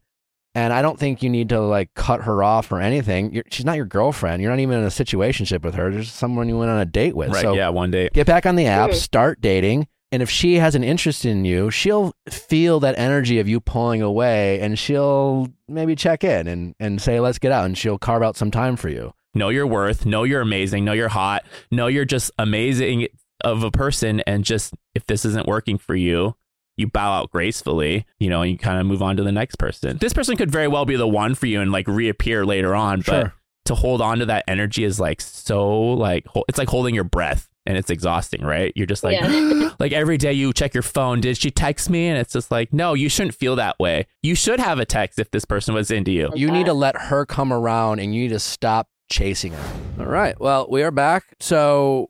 And 0.54 0.74
I 0.74 0.82
don't 0.82 1.00
think 1.00 1.24
you 1.24 1.30
need 1.30 1.50
to 1.50 1.62
like 1.62 1.94
cut 1.94 2.24
her 2.24 2.44
off 2.44 2.72
or 2.72 2.82
anything. 2.82 3.34
You're, 3.34 3.46
she's 3.50 3.66
not 3.66 3.78
your 3.78 3.86
girlfriend. 3.86 4.42
You're 4.42 4.52
not 4.52 4.60
even 4.60 4.80
in 4.80 4.84
a 4.84 4.88
situationship 4.88 5.64
with 5.64 5.76
her. 5.76 5.90
There's 5.92 6.12
someone 6.12 6.50
you 6.50 6.58
went 6.58 6.72
on 6.72 6.80
a 6.80 6.86
date 6.86 7.16
with. 7.16 7.30
Right. 7.32 7.42
So 7.42 7.54
yeah. 7.54 7.70
One 7.70 7.92
date. 7.92 8.12
get 8.14 8.28
back 8.28 8.46
on 8.46 8.56
the 8.56 8.66
app, 8.66 8.94
start 8.94 9.40
dating. 9.40 9.88
And 10.12 10.22
if 10.22 10.30
she 10.30 10.56
has 10.56 10.76
an 10.76 10.84
interest 10.84 11.24
in 11.24 11.46
you, 11.46 11.72
she'll 11.72 12.14
feel 12.30 12.82
that 12.82 12.96
energy 12.98 13.40
of 13.40 13.48
you 13.48 13.62
pulling 13.62 14.02
away 14.02 14.60
and 14.60 14.78
she'll 14.78 15.48
maybe 15.70 15.96
check 15.96 16.26
in 16.26 16.48
and, 16.48 16.76
and 16.82 17.02
say, 17.02 17.22
let's 17.22 17.40
get 17.40 17.54
out. 17.54 17.66
And 17.66 17.78
she'll 17.78 17.98
carve 17.98 18.22
out 18.22 18.36
some 18.36 18.52
time 18.52 18.76
for 18.76 18.90
you. 18.90 19.14
Know 19.34 19.48
your 19.48 19.66
worth. 19.66 20.06
Know 20.06 20.24
you're 20.24 20.42
amazing. 20.42 20.84
Know 20.84 20.92
you're 20.92 21.08
hot. 21.08 21.46
Know 21.72 21.88
you're 21.88 22.04
just 22.04 22.30
amazing 22.38 23.08
of 23.42 23.64
a 23.64 23.72
person. 23.72 24.20
And 24.28 24.44
just 24.44 24.74
if 24.94 25.06
this 25.06 25.24
isn't 25.24 25.48
working 25.48 25.78
for 25.78 25.96
you, 25.96 26.36
you 26.78 26.88
bow 26.88 27.12
out 27.20 27.32
gracefully, 27.32 28.06
you 28.20 28.30
know, 28.30 28.42
and 28.42 28.52
you 28.52 28.58
kind 28.58 28.80
of 28.80 28.86
move 28.86 29.02
on 29.02 29.18
to 29.18 29.24
the 29.24 29.32
next 29.32 29.56
person. 29.58 29.98
This 29.98 30.14
person 30.14 30.38
could 30.38 30.52
very 30.52 30.68
well 30.68 30.86
be 30.86 30.96
the 30.96 31.08
one 31.08 31.36
for 31.36 31.46
you 31.48 31.62
and 31.62 31.72
like 31.72 31.88
reappear 31.88 32.46
later 32.46 32.76
on. 32.76 33.02
But 33.02 33.34
to 33.66 33.76
hold 33.76 34.02
on 34.02 34.20
to 34.20 34.26
that 34.26 34.44
energy 34.48 34.84
is 34.84 35.00
like 35.00 35.22
so 35.22 35.70
like 35.72 36.26
it's 36.48 36.58
like 36.58 36.70
holding 36.70 36.96
your 36.96 37.04
breath 37.04 37.48
and 37.66 37.78
it's 37.78 37.90
exhausting, 37.90 38.44
right? 38.44 38.74
You're 38.76 38.88
just 38.88 39.04
like 39.04 39.20
Yeah. 39.20 39.70
like 39.80 39.92
every 39.92 40.18
day 40.18 40.34
you 40.34 40.52
check 40.54 40.74
your 40.74 40.84
phone, 40.84 41.22
did 41.22 41.38
she 41.38 41.52
text 41.52 41.90
me? 41.90 42.08
And 42.08 42.18
it's 42.18 42.34
just 42.34 42.52
like, 42.52 42.74
no, 42.74 42.94
you 42.94 43.10
shouldn't 43.10 43.36
feel 43.36 43.56
that 43.58 43.78
way. 43.80 44.08
You 44.24 44.36
should 44.36 44.60
have 44.60 44.80
a 44.80 44.86
text 44.86 45.20
if 45.20 45.32
this 45.32 45.46
person 45.46 45.76
was 45.76 45.92
into 45.92 46.12
you. 46.12 46.32
You 46.36 46.50
need 46.52 46.66
to 46.66 46.74
let 46.74 46.96
her 46.98 47.26
come 47.26 47.54
around 47.54 48.00
and 48.00 48.16
you 48.16 48.24
need 48.24 48.30
to 48.30 48.40
stop 48.40 48.88
chasing 49.12 49.54
her. 49.54 49.74
All 50.00 50.06
right. 50.06 50.40
Well, 50.40 50.68
we 50.70 50.84
are 50.84 50.92
back. 50.92 51.36
So 51.40 52.10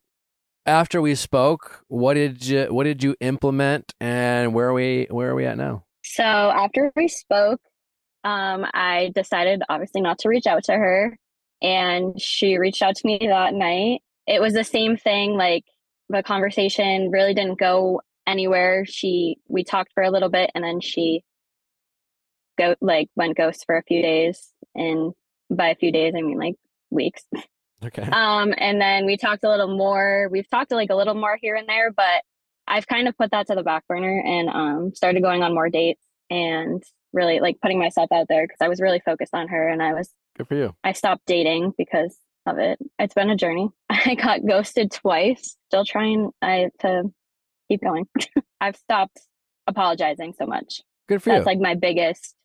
after 0.65 1.01
we 1.01 1.15
spoke, 1.15 1.83
what 1.87 2.13
did 2.15 2.45
you 2.45 2.65
what 2.65 2.83
did 2.83 3.03
you 3.03 3.15
implement 3.19 3.93
and 3.99 4.53
where 4.53 4.69
are 4.69 4.73
we 4.73 5.07
where 5.09 5.29
are 5.29 5.35
we 5.35 5.45
at 5.45 5.57
now? 5.57 5.83
So 6.03 6.23
after 6.23 6.91
we 6.95 7.07
spoke, 7.07 7.61
um, 8.23 8.65
I 8.73 9.11
decided 9.15 9.63
obviously 9.69 10.01
not 10.01 10.19
to 10.19 10.29
reach 10.29 10.45
out 10.45 10.63
to 10.65 10.73
her, 10.73 11.17
and 11.61 12.19
she 12.21 12.57
reached 12.57 12.81
out 12.81 12.95
to 12.95 13.07
me 13.07 13.19
that 13.21 13.53
night. 13.53 14.01
It 14.27 14.41
was 14.41 14.53
the 14.53 14.63
same 14.63 14.97
thing. 14.97 15.35
Like 15.35 15.63
the 16.09 16.23
conversation 16.23 17.09
really 17.09 17.33
didn't 17.33 17.59
go 17.59 18.01
anywhere. 18.27 18.85
She 18.85 19.37
we 19.47 19.63
talked 19.63 19.93
for 19.93 20.03
a 20.03 20.11
little 20.11 20.29
bit, 20.29 20.51
and 20.53 20.63
then 20.63 20.81
she 20.81 21.23
go 22.57 22.75
like 22.81 23.09
went 23.15 23.37
ghost 23.37 23.65
for 23.65 23.77
a 23.77 23.83
few 23.83 24.01
days, 24.01 24.49
and 24.75 25.13
by 25.49 25.69
a 25.69 25.75
few 25.75 25.91
days 25.91 26.13
I 26.15 26.21
mean 26.21 26.37
like 26.37 26.55
weeks. 26.89 27.23
Okay. 27.83 28.03
Um, 28.03 28.53
and 28.57 28.79
then 28.79 29.05
we 29.05 29.17
talked 29.17 29.43
a 29.43 29.49
little 29.49 29.75
more. 29.75 30.29
We've 30.31 30.49
talked 30.49 30.71
like 30.71 30.89
a 30.89 30.95
little 30.95 31.15
more 31.15 31.37
here 31.41 31.55
and 31.55 31.67
there, 31.67 31.91
but 31.91 32.23
I've 32.67 32.87
kind 32.87 33.07
of 33.07 33.17
put 33.17 33.31
that 33.31 33.47
to 33.47 33.55
the 33.55 33.63
back 33.63 33.87
burner 33.87 34.21
and 34.25 34.49
um 34.49 34.95
started 34.95 35.21
going 35.21 35.43
on 35.43 35.53
more 35.53 35.69
dates 35.69 36.03
and 36.29 36.81
really 37.13 37.39
like 37.39 37.59
putting 37.61 37.79
myself 37.79 38.11
out 38.11 38.27
there 38.29 38.45
because 38.45 38.59
I 38.61 38.69
was 38.69 38.79
really 38.79 39.01
focused 39.03 39.33
on 39.33 39.47
her 39.49 39.67
and 39.67 39.81
I 39.81 39.93
was 39.93 40.09
Good 40.37 40.47
for 40.47 40.55
you. 40.55 40.75
I 40.83 40.93
stopped 40.93 41.25
dating 41.25 41.73
because 41.77 42.17
of 42.45 42.57
it. 42.57 42.79
It's 42.99 43.13
been 43.13 43.29
a 43.29 43.35
journey. 43.35 43.69
I 43.89 44.15
got 44.15 44.45
ghosted 44.45 44.91
twice. 44.91 45.57
Still 45.67 45.85
trying 45.85 46.31
I 46.41 46.69
to 46.79 47.03
keep 47.69 47.81
going. 47.81 48.07
I've 48.61 48.77
stopped 48.77 49.19
apologizing 49.67 50.33
so 50.37 50.45
much. 50.45 50.81
Good 51.09 51.21
for 51.21 51.29
That's 51.29 51.39
you. 51.39 51.39
That's 51.39 51.45
like 51.45 51.59
my 51.59 51.75
biggest 51.75 52.35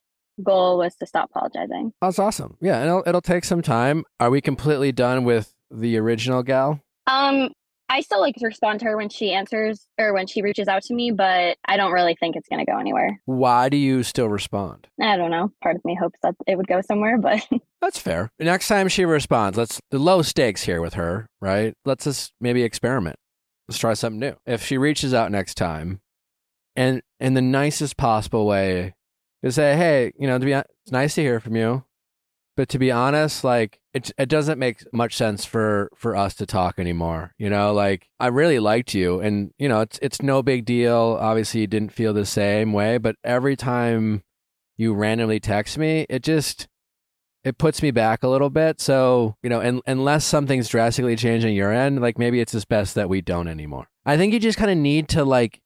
goal 0.43 0.77
was 0.77 0.95
to 0.95 1.05
stop 1.05 1.29
apologizing. 1.33 1.93
That's 2.01 2.19
awesome. 2.19 2.57
Yeah, 2.61 2.83
it'll 2.83 3.03
it'll 3.05 3.21
take 3.21 3.45
some 3.45 3.61
time. 3.61 4.03
Are 4.19 4.29
we 4.29 4.41
completely 4.41 4.91
done 4.91 5.23
with 5.23 5.53
the 5.71 5.97
original 5.97 6.43
gal? 6.43 6.79
Um, 7.07 7.51
I 7.89 8.01
still 8.01 8.19
like 8.19 8.35
to 8.35 8.45
respond 8.45 8.79
to 8.79 8.85
her 8.85 8.97
when 8.97 9.09
she 9.09 9.31
answers 9.33 9.87
or 9.97 10.13
when 10.13 10.27
she 10.27 10.41
reaches 10.41 10.67
out 10.67 10.83
to 10.83 10.93
me, 10.93 11.11
but 11.11 11.57
I 11.65 11.77
don't 11.77 11.93
really 11.93 12.15
think 12.19 12.35
it's 12.35 12.49
going 12.49 12.63
to 12.63 12.69
go 12.69 12.77
anywhere. 12.77 13.21
Why 13.25 13.69
do 13.69 13.77
you 13.77 14.03
still 14.03 14.27
respond? 14.27 14.87
I 15.01 15.15
don't 15.15 15.31
know. 15.31 15.51
Part 15.63 15.77
of 15.77 15.85
me 15.85 15.95
hopes 15.95 16.19
that 16.21 16.35
it 16.45 16.57
would 16.57 16.67
go 16.67 16.81
somewhere, 16.81 17.17
but 17.17 17.45
That's 17.81 17.99
fair. 17.99 18.29
Next 18.39 18.67
time 18.67 18.89
she 18.89 19.05
responds, 19.05 19.57
let's 19.57 19.79
the 19.91 19.99
low 19.99 20.21
stakes 20.21 20.63
here 20.63 20.81
with 20.81 20.95
her, 20.95 21.27
right? 21.41 21.73
Let's 21.85 22.03
just 22.03 22.33
maybe 22.41 22.63
experiment. 22.63 23.15
Let's 23.69 23.79
try 23.79 23.93
something 23.93 24.19
new. 24.19 24.35
If 24.45 24.65
she 24.65 24.77
reaches 24.77 25.13
out 25.13 25.31
next 25.31 25.55
time, 25.55 25.99
and 26.75 27.01
in 27.19 27.33
the 27.33 27.41
nicest 27.41 27.97
possible 27.97 28.45
way, 28.45 28.93
to 29.43 29.51
say, 29.51 29.75
hey, 29.75 30.11
you 30.19 30.27
know, 30.27 30.37
to 30.37 30.45
be 30.45 30.51
it's 30.51 30.91
nice 30.91 31.15
to 31.15 31.21
hear 31.21 31.39
from 31.39 31.55
you, 31.55 31.83
but 32.55 32.69
to 32.69 32.79
be 32.79 32.91
honest, 32.91 33.43
like 33.43 33.79
it 33.93 34.11
it 34.17 34.29
doesn't 34.29 34.59
make 34.59 34.83
much 34.93 35.15
sense 35.15 35.45
for 35.45 35.91
for 35.95 36.15
us 36.15 36.33
to 36.35 36.45
talk 36.45 36.79
anymore. 36.79 37.33
You 37.37 37.49
know, 37.49 37.73
like 37.73 38.09
I 38.19 38.27
really 38.27 38.59
liked 38.59 38.93
you, 38.93 39.19
and 39.19 39.53
you 39.57 39.69
know, 39.69 39.81
it's 39.81 39.99
it's 40.01 40.21
no 40.21 40.41
big 40.41 40.65
deal. 40.65 41.17
Obviously, 41.19 41.61
you 41.61 41.67
didn't 41.67 41.93
feel 41.93 42.13
the 42.13 42.25
same 42.25 42.73
way, 42.73 42.97
but 42.97 43.15
every 43.23 43.55
time 43.55 44.23
you 44.77 44.93
randomly 44.93 45.39
text 45.39 45.77
me, 45.77 46.05
it 46.09 46.23
just 46.23 46.67
it 47.43 47.57
puts 47.57 47.81
me 47.81 47.91
back 47.91 48.23
a 48.23 48.27
little 48.27 48.49
bit. 48.49 48.81
So, 48.81 49.37
you 49.41 49.49
know, 49.49 49.61
and, 49.61 49.81
unless 49.87 50.25
something's 50.25 50.67
drastically 50.67 51.15
changing 51.15 51.55
your 51.55 51.71
end, 51.71 52.01
like 52.01 52.17
maybe 52.17 52.41
it's 52.41 52.51
just 52.51 52.67
best 52.67 52.95
that 52.95 53.07
we 53.07 53.21
don't 53.21 53.47
anymore. 53.47 53.87
I 54.05 54.17
think 54.17 54.33
you 54.33 54.39
just 54.39 54.57
kind 54.57 54.69
of 54.69 54.77
need 54.77 55.07
to 55.09 55.23
like, 55.23 55.61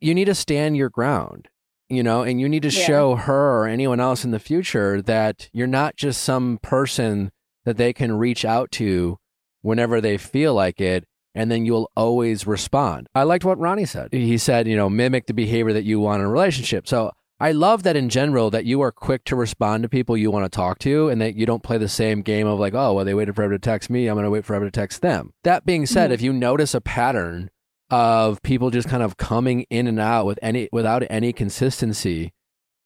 you 0.00 0.14
need 0.14 0.26
to 0.26 0.34
stand 0.34 0.76
your 0.76 0.90
ground, 0.90 1.48
you 1.94 2.02
know, 2.02 2.22
and 2.22 2.40
you 2.40 2.48
need 2.48 2.62
to 2.62 2.70
Yeah. 2.70 2.86
show 2.86 3.14
her 3.16 3.60
or 3.60 3.66
anyone 3.66 4.00
else 4.00 4.24
in 4.24 4.30
the 4.30 4.38
future 4.38 5.00
that 5.02 5.48
you're 5.52 5.66
not 5.66 5.96
just 5.96 6.22
some 6.22 6.58
person 6.62 7.30
that 7.64 7.76
they 7.76 7.92
can 7.92 8.12
reach 8.18 8.44
out 8.44 8.70
to 8.72 9.18
whenever 9.62 10.00
they 10.00 10.16
feel 10.18 10.54
like 10.54 10.80
it. 10.80 11.04
And 11.34 11.50
then 11.50 11.66
you'll 11.66 11.90
always 11.96 12.46
respond. 12.46 13.08
I 13.14 13.24
liked 13.24 13.44
what 13.44 13.58
Ronnie 13.58 13.86
said. 13.86 14.08
He 14.12 14.38
said, 14.38 14.68
you 14.68 14.76
know, 14.76 14.88
mimic 14.88 15.26
the 15.26 15.34
behavior 15.34 15.72
that 15.72 15.82
you 15.84 15.98
want 15.98 16.20
in 16.20 16.26
a 16.26 16.30
relationship. 16.30 16.86
So 16.86 17.10
I 17.40 17.50
love 17.50 17.82
that 17.82 17.96
in 17.96 18.08
general 18.08 18.50
that 18.50 18.64
you 18.66 18.80
are 18.82 18.92
quick 18.92 19.24
to 19.24 19.34
respond 19.34 19.82
to 19.82 19.88
people 19.88 20.16
you 20.16 20.30
want 20.30 20.44
to 20.44 20.48
talk 20.56 20.78
to 20.80 21.08
and 21.08 21.20
that 21.20 21.34
you 21.34 21.44
don't 21.46 21.64
play 21.64 21.76
the 21.76 21.88
same 21.88 22.22
game 22.22 22.46
of 22.46 22.60
like, 22.60 22.74
oh, 22.74 22.92
well, 22.92 23.04
they 23.04 23.14
waited 23.14 23.34
forever 23.34 23.54
to 23.54 23.58
text 23.58 23.90
me. 23.90 24.06
I'm 24.06 24.14
going 24.14 24.22
to 24.24 24.30
wait 24.30 24.44
forever 24.44 24.64
to 24.64 24.70
text 24.70 25.02
them. 25.02 25.32
That 25.42 25.66
being 25.66 25.86
said, 25.86 26.10
Mhm. 26.10 26.14
if 26.14 26.22
you 26.22 26.32
notice 26.32 26.72
a 26.74 26.80
pattern 26.80 27.50
of 27.90 28.42
people 28.42 28.70
just 28.70 28.88
kind 28.88 29.02
of 29.02 29.16
coming 29.16 29.62
in 29.70 29.86
and 29.86 30.00
out 30.00 30.26
with 30.26 30.38
any 30.42 30.68
without 30.72 31.02
any 31.10 31.32
consistency, 31.32 32.32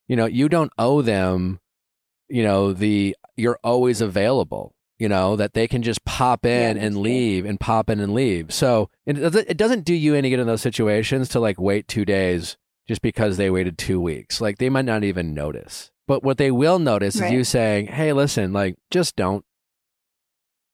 you 0.07 0.15
know, 0.15 0.25
you 0.25 0.49
don't 0.49 0.71
owe 0.77 1.01
them, 1.01 1.59
you 2.27 2.43
know, 2.43 2.73
the 2.73 3.15
you're 3.37 3.59
always 3.63 4.01
available, 4.01 4.73
you 4.97 5.07
know, 5.07 5.35
that 5.35 5.53
they 5.53 5.67
can 5.67 5.81
just 5.81 6.03
pop 6.05 6.45
in 6.45 6.77
Yeah, 6.77 6.83
and 6.83 6.97
leave 6.97 7.45
and 7.45 7.59
pop 7.59 7.89
in 7.89 7.99
and 7.99 8.13
leave. 8.13 8.53
So 8.53 8.89
it 9.05 9.13
doesn't, 9.13 9.49
it 9.49 9.57
doesn't 9.57 9.85
do 9.85 9.93
you 9.93 10.15
any 10.15 10.29
good 10.29 10.39
in 10.39 10.47
those 10.47 10.61
situations 10.61 11.29
to 11.29 11.39
like 11.39 11.59
wait 11.59 11.87
two 11.87 12.05
days 12.05 12.57
just 12.87 13.01
because 13.01 13.37
they 13.37 13.49
waited 13.49 13.77
two 13.77 14.01
weeks. 14.01 14.41
Like 14.41 14.57
they 14.57 14.69
might 14.69 14.85
not 14.85 15.03
even 15.03 15.33
notice. 15.33 15.91
But 16.07 16.23
what 16.23 16.37
they 16.39 16.49
will 16.49 16.79
notice 16.79 17.21
is 17.21 17.31
you 17.31 17.43
saying, 17.43 17.87
hey, 17.87 18.13
listen, 18.13 18.51
like 18.51 18.75
just 18.89 19.15
don't. 19.15 19.45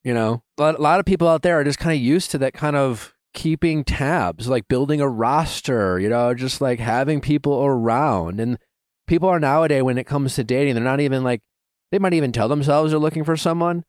You 0.03 0.13
know, 0.13 0.43
a 0.57 0.61
lot, 0.61 0.76
a 0.76 0.82
lot 0.82 0.99
of 0.99 1.05
people 1.05 1.28
out 1.28 1.41
there 1.41 1.59
are 1.59 1.63
just 1.63 1.80
kind 1.80 1.95
of 1.95 2.01
used 2.01 2.30
to 2.32 2.38
that 2.38 2.53
kind 2.53 2.76
of 2.76 3.14
keeping 3.36 3.84
tabs, 3.84 4.48
like 4.48 4.68
building 4.68 5.00
a 5.00 5.08
roster, 5.08 6.00
you 6.00 6.10
know, 6.10 6.34
just 6.34 6.60
like 6.62 6.80
having 6.80 7.22
people 7.22 7.64
around. 7.64 8.40
And 8.40 8.58
people 9.06 9.30
are 9.30 9.40
nowadays 9.40 9.84
when 9.84 10.00
it 10.00 10.08
comes 10.08 10.34
to 10.36 10.44
dating, 10.44 10.74
they're 10.74 10.84
not 10.84 11.02
even 11.02 11.24
like 11.24 11.42
they 11.92 12.00
might 12.00 12.16
even 12.16 12.32
tell 12.32 12.48
themselves 12.48 12.92
they're 12.92 13.00
looking 13.00 13.24
for 13.24 13.38
someone. 13.38 13.84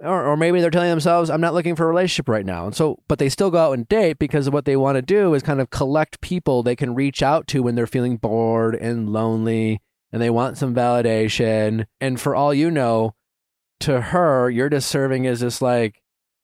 Or, 0.00 0.24
or 0.24 0.36
maybe 0.36 0.60
they're 0.60 0.70
telling 0.70 0.90
themselves, 0.90 1.30
I'm 1.30 1.40
not 1.40 1.54
looking 1.54 1.76
for 1.76 1.84
a 1.84 1.88
relationship 1.88 2.28
right 2.28 2.44
now. 2.44 2.66
And 2.66 2.74
so, 2.74 2.98
but 3.08 3.20
they 3.20 3.28
still 3.28 3.52
go 3.52 3.58
out 3.58 3.72
and 3.72 3.86
date 3.88 4.18
because 4.18 4.50
what 4.50 4.64
they 4.64 4.76
want 4.76 4.96
to 4.96 5.02
do 5.02 5.32
is 5.32 5.44
kind 5.44 5.60
of 5.60 5.70
collect 5.70 6.20
people 6.20 6.62
they 6.62 6.74
can 6.74 6.96
reach 6.96 7.22
out 7.22 7.46
to 7.48 7.62
when 7.62 7.76
they're 7.76 7.86
feeling 7.86 8.16
bored 8.16 8.74
and 8.74 9.08
lonely 9.08 9.80
and 10.10 10.20
they 10.20 10.28
want 10.28 10.58
some 10.58 10.74
validation. 10.74 11.86
And 12.00 12.20
for 12.20 12.34
all 12.34 12.52
you 12.52 12.68
know, 12.68 13.14
to 13.80 14.00
her, 14.00 14.50
you're 14.50 14.68
just 14.68 14.88
serving 14.88 15.26
as 15.26 15.38
this 15.38 15.62
like 15.62 16.02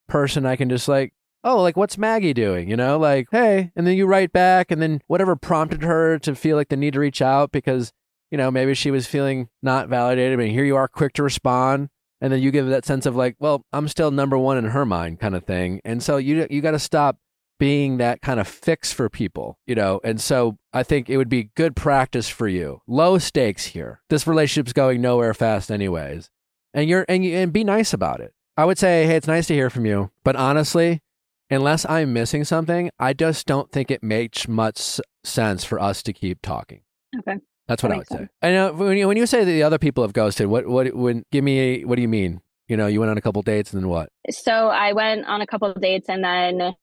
person 0.08 0.46
I 0.46 0.54
can 0.54 0.68
just 0.68 0.86
like, 0.86 1.12
oh, 1.48 1.62
like 1.62 1.76
what's 1.76 1.96
Maggie 1.98 2.34
doing? 2.34 2.68
You 2.68 2.76
know, 2.76 2.98
like, 2.98 3.28
hey, 3.32 3.72
and 3.74 3.86
then 3.86 3.96
you 3.96 4.06
write 4.06 4.32
back, 4.32 4.70
and 4.70 4.80
then 4.82 5.00
whatever 5.06 5.34
prompted 5.34 5.82
her 5.82 6.18
to 6.20 6.34
feel 6.34 6.56
like 6.56 6.68
the 6.68 6.76
need 6.76 6.92
to 6.92 7.00
reach 7.00 7.22
out 7.22 7.50
because, 7.52 7.92
you 8.30 8.36
know, 8.36 8.50
maybe 8.50 8.74
she 8.74 8.90
was 8.90 9.06
feeling 9.06 9.48
not 9.62 9.88
validated, 9.88 10.38
but 10.38 10.48
here 10.48 10.64
you 10.64 10.76
are 10.76 10.88
quick 10.88 11.14
to 11.14 11.22
respond. 11.22 11.88
And 12.20 12.32
then 12.32 12.42
you 12.42 12.50
give 12.50 12.66
that 12.66 12.84
sense 12.84 13.06
of 13.06 13.14
like, 13.14 13.36
well, 13.38 13.64
I'm 13.72 13.88
still 13.88 14.10
number 14.10 14.36
one 14.36 14.58
in 14.58 14.64
her 14.64 14.84
mind 14.84 15.20
kind 15.20 15.36
of 15.36 15.44
thing. 15.44 15.80
And 15.84 16.02
so 16.02 16.16
you 16.16 16.46
you 16.50 16.60
got 16.60 16.72
to 16.72 16.78
stop 16.78 17.16
being 17.58 17.98
that 17.98 18.20
kind 18.20 18.40
of 18.40 18.46
fix 18.46 18.92
for 18.92 19.08
people, 19.08 19.58
you 19.66 19.74
know. 19.74 20.00
And 20.04 20.20
so 20.20 20.58
I 20.72 20.82
think 20.82 21.08
it 21.08 21.16
would 21.16 21.28
be 21.28 21.50
good 21.54 21.76
practice 21.76 22.28
for 22.28 22.48
you. 22.48 22.82
Low 22.86 23.18
stakes 23.18 23.66
here. 23.66 24.00
This 24.10 24.26
relationship's 24.26 24.72
going 24.72 25.00
nowhere 25.00 25.32
fast 25.32 25.70
anyways. 25.70 26.28
And 26.74 26.88
you're 26.88 27.06
and 27.08 27.24
you, 27.24 27.36
and 27.36 27.52
be 27.52 27.64
nice 27.64 27.92
about 27.92 28.20
it. 28.20 28.34
I 28.56 28.64
would 28.64 28.78
say, 28.78 29.06
"Hey, 29.06 29.16
it's 29.16 29.28
nice 29.28 29.46
to 29.46 29.54
hear 29.54 29.70
from 29.70 29.86
you." 29.86 30.10
But 30.24 30.36
honestly, 30.36 31.02
unless 31.50 31.88
I'm 31.88 32.12
missing 32.12 32.44
something, 32.44 32.90
I 32.98 33.12
just 33.12 33.46
don't 33.46 33.70
think 33.72 33.90
it 33.90 34.02
makes 34.02 34.46
much 34.48 35.00
sense 35.24 35.64
for 35.64 35.80
us 35.80 36.02
to 36.04 36.12
keep 36.12 36.40
talking. 36.42 36.82
Okay. 37.20 37.38
That's 37.66 37.82
what 37.82 37.88
That 37.90 37.94
I 37.94 37.96
would 37.96 38.00
makes 38.00 38.08
say. 38.08 38.16
sense. 38.16 38.30
I 38.42 38.50
know 38.50 38.68
uh, 38.68 38.72
when 38.72 38.96
you, 38.96 39.08
when 39.08 39.16
you 39.16 39.26
say 39.26 39.40
that 39.40 39.50
the 39.50 39.62
other 39.62 39.78
people 39.78 40.02
have 40.04 40.12
ghosted, 40.12 40.46
what 40.46 40.66
what 40.66 40.94
when 40.94 41.24
give 41.30 41.44
me 41.44 41.58
a, 41.60 41.84
what 41.84 41.96
do 41.96 42.02
you 42.02 42.08
mean? 42.08 42.40
You 42.66 42.76
know, 42.76 42.86
you 42.86 43.00
went 43.00 43.10
on 43.10 43.18
a 43.18 43.20
couple 43.22 43.42
dates 43.42 43.72
and 43.72 43.82
then 43.82 43.88
what? 43.88 44.10
So 44.30 44.52
I 44.68 44.92
went 44.92 45.26
on 45.26 45.40
a 45.40 45.46
couple 45.46 45.68
of 45.70 45.80
dates 45.80 46.08
and 46.08 46.22
then 46.24 46.74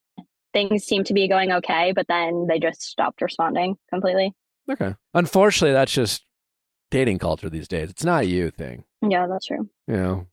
things 0.54 0.84
seemed 0.84 1.06
to 1.08 1.14
be 1.14 1.28
going 1.28 1.52
okay, 1.52 1.92
but 1.96 2.08
then 2.08 2.48
they 2.48 2.60
just 2.60 2.82
stopped 2.82 3.22
responding 3.22 3.76
completely. 3.92 4.34
Okay. 4.72 4.96
Unfortunately, 5.14 5.74
that's 5.74 5.92
just 5.94 6.24
dating 6.92 7.20
culture 7.20 7.50
these 7.50 7.68
days. 7.68 7.90
It's 7.90 8.04
not 8.04 8.24
a 8.24 8.26
you 8.28 8.50
thing. 8.52 8.84
Yeah, 9.08 9.28
that's 9.28 9.46
true. 9.46 9.70
You 9.88 9.96
know, 9.96 10.28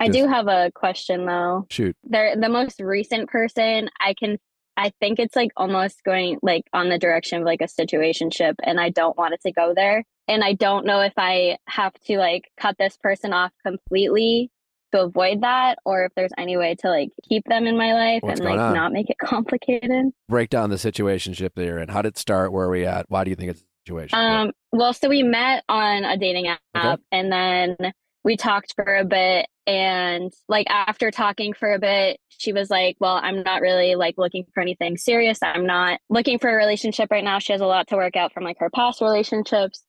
I 0.00 0.08
do 0.08 0.26
have 0.26 0.48
a 0.48 0.70
question 0.74 1.26
though. 1.26 1.66
shoot. 1.70 1.96
They're 2.04 2.36
the 2.36 2.48
most 2.48 2.80
recent 2.80 3.28
person 3.28 3.88
I 4.00 4.14
can 4.14 4.38
I 4.76 4.92
think 5.00 5.18
it's 5.18 5.36
like 5.36 5.52
almost 5.56 6.02
going 6.04 6.38
like 6.42 6.64
on 6.72 6.88
the 6.88 6.98
direction 6.98 7.38
of 7.40 7.44
like 7.44 7.60
a 7.60 7.66
situationship 7.66 8.54
and 8.62 8.80
I 8.80 8.90
don't 8.90 9.16
want 9.16 9.34
it 9.34 9.40
to 9.42 9.52
go 9.52 9.72
there. 9.74 10.04
And 10.26 10.42
I 10.42 10.54
don't 10.54 10.84
know 10.86 11.00
if 11.00 11.12
I 11.16 11.58
have 11.68 11.92
to 12.06 12.18
like 12.18 12.50
cut 12.58 12.76
this 12.78 12.96
person 12.96 13.32
off 13.32 13.52
completely 13.64 14.50
to 14.92 15.02
avoid 15.02 15.42
that 15.42 15.78
or 15.84 16.06
if 16.06 16.12
there's 16.16 16.32
any 16.38 16.56
way 16.56 16.74
to 16.76 16.88
like 16.88 17.10
keep 17.28 17.44
them 17.46 17.66
in 17.66 17.76
my 17.76 17.94
life 17.94 18.22
What's 18.22 18.40
and 18.40 18.48
like 18.48 18.58
on? 18.58 18.74
not 18.74 18.92
make 18.92 19.10
it 19.10 19.18
complicated. 19.22 20.06
Break 20.28 20.50
down 20.50 20.70
the 20.70 20.76
situationship 20.76 21.50
you're 21.56 21.78
in. 21.78 21.88
How 21.88 22.02
did 22.02 22.08
it 22.08 22.18
start? 22.18 22.52
Where 22.52 22.66
are 22.66 22.70
we 22.70 22.84
at? 22.84 23.06
Why 23.08 23.24
do 23.24 23.30
you 23.30 23.36
think 23.36 23.50
it's 23.50 23.60
a 23.60 23.64
situation? 23.86 24.18
Um, 24.18 24.52
well, 24.72 24.92
so 24.92 25.08
we 25.08 25.22
met 25.22 25.62
on 25.68 26.04
a 26.04 26.16
dating 26.16 26.48
app 26.48 26.60
Okay. 26.76 26.96
and 27.12 27.30
then 27.30 27.92
we 28.24 28.36
talked 28.36 28.74
for 28.74 28.96
a 28.96 29.04
bit 29.04 29.46
and 29.66 30.32
like 30.48 30.66
after 30.68 31.10
talking 31.10 31.54
for 31.54 31.72
a 31.72 31.78
bit, 31.78 32.18
she 32.28 32.52
was 32.52 32.70
like, 32.70 32.96
"Well, 33.00 33.18
I'm 33.22 33.42
not 33.42 33.62
really 33.62 33.94
like 33.94 34.16
looking 34.18 34.44
for 34.52 34.60
anything 34.60 34.96
serious. 34.96 35.38
I'm 35.42 35.66
not 35.66 36.00
looking 36.10 36.38
for 36.38 36.50
a 36.50 36.56
relationship 36.56 37.10
right 37.10 37.24
now. 37.24 37.38
She 37.38 37.52
has 37.52 37.60
a 37.60 37.66
lot 37.66 37.88
to 37.88 37.96
work 37.96 38.16
out 38.16 38.32
from 38.32 38.44
like 38.44 38.58
her 38.60 38.70
past 38.70 39.00
relationships." 39.00 39.82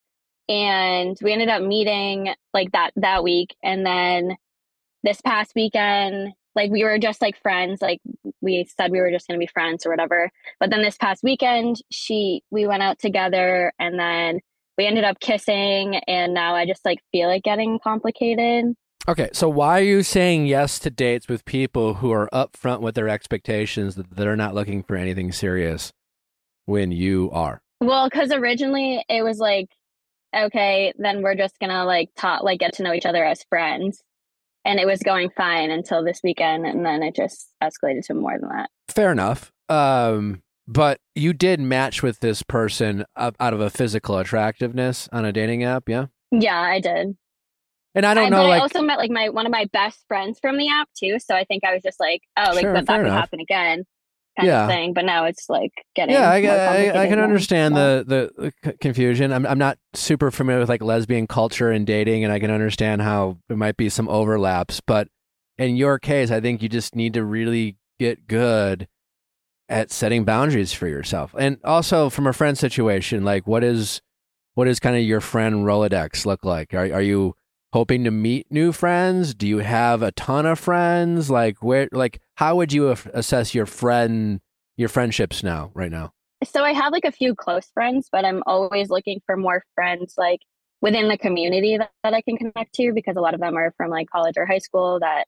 And 0.47 1.17
we 1.21 1.33
ended 1.33 1.49
up 1.49 1.63
meeting 1.63 2.33
like 2.53 2.71
that 2.73 2.91
that 2.97 3.23
week 3.23 3.55
and 3.63 3.85
then 3.85 4.37
this 5.03 5.21
past 5.21 5.53
weekend 5.55 6.33
like 6.55 6.71
we 6.71 6.83
were 6.83 6.97
just 6.97 7.21
like 7.21 7.39
friends 7.41 7.81
like 7.81 7.99
we 8.41 8.65
said 8.77 8.91
we 8.91 8.99
were 8.99 9.11
just 9.11 9.27
going 9.27 9.39
to 9.39 9.43
be 9.43 9.51
friends 9.51 9.85
or 9.85 9.91
whatever 9.91 10.31
but 10.59 10.69
then 10.71 10.81
this 10.81 10.97
past 10.97 11.21
weekend 11.23 11.75
she 11.91 12.41
we 12.49 12.65
went 12.65 12.81
out 12.81 12.97
together 12.97 13.71
and 13.79 13.99
then 13.99 14.39
we 14.77 14.85
ended 14.85 15.03
up 15.03 15.19
kissing 15.19 15.95
and 16.07 16.33
now 16.33 16.55
i 16.55 16.65
just 16.65 16.83
like 16.85 16.99
feel 17.11 17.29
it 17.29 17.43
getting 17.43 17.79
complicated 17.83 18.73
Okay, 19.07 19.29
so 19.33 19.47
why 19.47 19.79
are 19.79 19.83
you 19.83 20.01
saying 20.01 20.47
yes 20.47 20.79
to 20.79 20.89
dates 20.89 21.27
with 21.27 21.45
people 21.45 21.95
who 21.95 22.11
are 22.11 22.27
upfront 22.33 22.81
with 22.81 22.95
their 22.95 23.07
expectations 23.07 23.93
that 23.93 24.09
they're 24.09 24.35
not 24.35 24.55
looking 24.55 24.81
for 24.81 24.95
anything 24.95 25.31
serious 25.31 25.93
when 26.65 26.91
you 26.91 27.29
are? 27.31 27.61
well 27.81 28.09
because 28.09 28.31
originally 28.31 29.05
it 29.07 29.21
was 29.21 29.37
like 29.37 29.67
okay 30.35 30.91
then 30.97 31.21
we're 31.21 31.35
just 31.35 31.59
gonna 31.59 31.85
like 31.85 32.09
talk 32.17 32.41
like 32.41 32.59
get 32.59 32.73
to 32.73 32.83
know 32.83 32.93
each 32.93 33.05
other 33.05 33.23
as 33.23 33.43
friends 33.49 34.01
and 34.63 34.79
it 34.79 34.87
was 34.87 34.99
going 35.03 35.29
fine 35.37 35.69
until 35.69 36.03
this 36.03 36.21
weekend 36.23 36.65
and 36.65 36.83
then 36.83 37.03
it 37.03 37.15
just 37.15 37.51
escalated 37.61 38.03
to 38.03 38.13
more 38.15 38.39
than 38.39 38.49
that 38.49 38.69
Fair 38.87 39.11
enough. 39.11 39.51
Um, 39.67 40.41
but 40.67 40.99
you 41.13 41.33
did 41.33 41.59
match 41.59 42.01
with 42.03 42.19
this 42.19 42.41
person 42.43 43.05
out 43.17 43.35
of 43.39 43.59
a 43.61 43.69
physical 43.69 44.17
attractiveness 44.17 45.07
on 45.11 45.25
a 45.25 45.31
dating 45.31 45.63
app, 45.63 45.87
yeah? 45.89 46.07
yeah 46.31 46.59
i 46.59 46.79
did 46.79 47.15
And 47.93 48.05
I 48.05 48.13
don't 48.13 48.25
I, 48.25 48.29
know, 48.29 48.37
but 48.43 48.49
like, 48.49 48.59
I 48.59 48.61
also 48.61 48.81
met 48.81 48.97
like 48.97 49.11
my 49.11 49.29
one 49.29 49.45
of 49.45 49.51
my 49.51 49.65
best 49.71 50.03
friends 50.07 50.37
from 50.41 50.57
the 50.57 50.67
app 50.69 50.89
too. 50.97 51.17
So 51.19 51.33
I 51.35 51.45
think 51.45 51.63
I 51.63 51.73
was 51.73 51.81
just 51.83 51.99
like, 51.99 52.21
oh, 52.35 52.51
like 52.53 52.61
Sure, 52.61 52.73
that, 52.73 52.87
that 52.87 53.03
could 53.03 53.11
happen 53.11 53.39
again, 53.39 53.85
kind 54.37 54.47
Yeah. 54.47 54.63
of 54.63 54.69
thing. 54.69 54.93
But 54.93 55.05
now 55.05 55.25
it's 55.25 55.49
like 55.49 55.71
getting 55.95 56.13
yeah, 56.15 56.29
I, 56.29 56.39
I, 56.45 57.03
I 57.03 57.07
can 57.07 57.19
understand 57.19 57.75
the, 57.75 58.03
the, 58.05 58.31
the 58.37 58.71
c- 58.71 58.77
confusion. 58.81 59.31
I'm, 59.31 59.45
I'm 59.45 59.57
not 59.57 59.77
super 59.93 60.29
familiar 60.29 60.59
with 60.59 60.67
like 60.69 60.81
lesbian 60.81 61.25
culture 61.27 61.71
and 61.71 61.87
dating, 61.87 62.25
and 62.25 62.33
I 62.33 62.39
can 62.39 62.51
understand 62.51 63.01
how 63.01 63.37
there 63.47 63.55
might 63.57 63.77
be 63.77 63.87
some 63.87 64.09
overlaps. 64.09 64.81
But 64.81 65.07
in 65.57 65.77
your 65.77 65.97
case, 65.99 66.31
I 66.31 66.41
think 66.41 66.61
you 66.61 66.67
just 66.67 66.95
need 66.95 67.13
to 67.13 67.23
really 67.23 67.77
get 67.97 68.27
good 68.27 68.89
at 69.69 69.91
setting 69.91 70.23
boundaries 70.23 70.73
for 70.73 70.87
yourself. 70.87 71.33
And 71.37 71.57
also 71.63 72.09
from 72.09 72.27
a 72.27 72.33
friend 72.33 72.57
situation, 72.57 73.23
like 73.23 73.47
what 73.47 73.63
is 73.63 74.01
what 74.53 74.67
is 74.67 74.79
kind 74.79 74.95
of 74.95 75.03
your 75.03 75.21
friend 75.21 75.65
Rolodex 75.65 76.25
look 76.25 76.45
like? 76.45 76.73
Are 76.73 76.93
are 76.93 77.01
you 77.01 77.35
hoping 77.73 78.03
to 78.05 78.11
meet 78.11 78.49
new 78.51 78.71
friends? 78.71 79.33
Do 79.33 79.47
you 79.47 79.59
have 79.59 80.01
a 80.01 80.11
ton 80.11 80.45
of 80.45 80.59
friends? 80.59 81.29
Like 81.29 81.61
where 81.63 81.89
like 81.91 82.21
how 82.35 82.55
would 82.55 82.71
you 82.71 82.89
assess 82.89 83.53
your 83.53 83.65
friend 83.65 84.39
your 84.77 84.89
friendships 84.89 85.43
now 85.43 85.71
right 85.73 85.91
now? 85.91 86.13
So 86.43 86.63
I 86.63 86.73
have 86.73 86.91
like 86.91 87.05
a 87.05 87.11
few 87.11 87.33
close 87.33 87.67
friends, 87.73 88.09
but 88.11 88.25
I'm 88.25 88.43
always 88.45 88.89
looking 88.89 89.21
for 89.25 89.35
more 89.35 89.63
friends 89.73 90.15
like 90.17 90.41
within 90.81 91.07
the 91.07 91.17
community 91.17 91.77
that, 91.77 91.91
that 92.03 92.13
I 92.13 92.21
can 92.21 92.37
connect 92.37 92.73
to 92.75 92.91
because 92.93 93.15
a 93.15 93.21
lot 93.21 93.33
of 93.33 93.39
them 93.39 93.57
are 93.57 93.73
from 93.77 93.89
like 93.89 94.07
college 94.09 94.35
or 94.37 94.45
high 94.45 94.59
school 94.59 94.99
that 94.99 95.25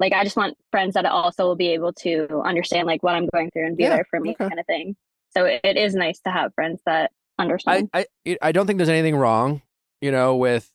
like 0.00 0.12
I 0.12 0.24
just 0.24 0.36
want 0.36 0.56
friends 0.72 0.94
that 0.94 1.04
also 1.06 1.44
will 1.44 1.56
be 1.56 1.68
able 1.68 1.92
to 1.94 2.42
understand 2.44 2.86
like 2.86 3.02
what 3.02 3.14
I'm 3.14 3.28
going 3.32 3.50
through 3.52 3.66
and 3.66 3.76
be 3.76 3.84
Yeah, 3.84 3.90
there 3.90 4.06
for 4.10 4.18
me 4.18 4.30
okay. 4.30 4.48
kind 4.48 4.58
of 4.58 4.66
thing. 4.66 4.96
So 5.36 5.44
it, 5.44 5.60
it 5.62 5.76
is 5.76 5.94
nice 5.94 6.18
to 6.20 6.30
have 6.30 6.52
friends 6.54 6.80
that 6.86 7.12
I, 7.38 7.42
understand. 7.42 7.90
I 7.94 8.06
I 8.42 8.50
don't 8.52 8.66
think 8.66 8.78
there's 8.78 8.88
anything 8.88 9.14
wrong, 9.16 9.62
you 10.00 10.10
know, 10.10 10.34
with 10.36 10.68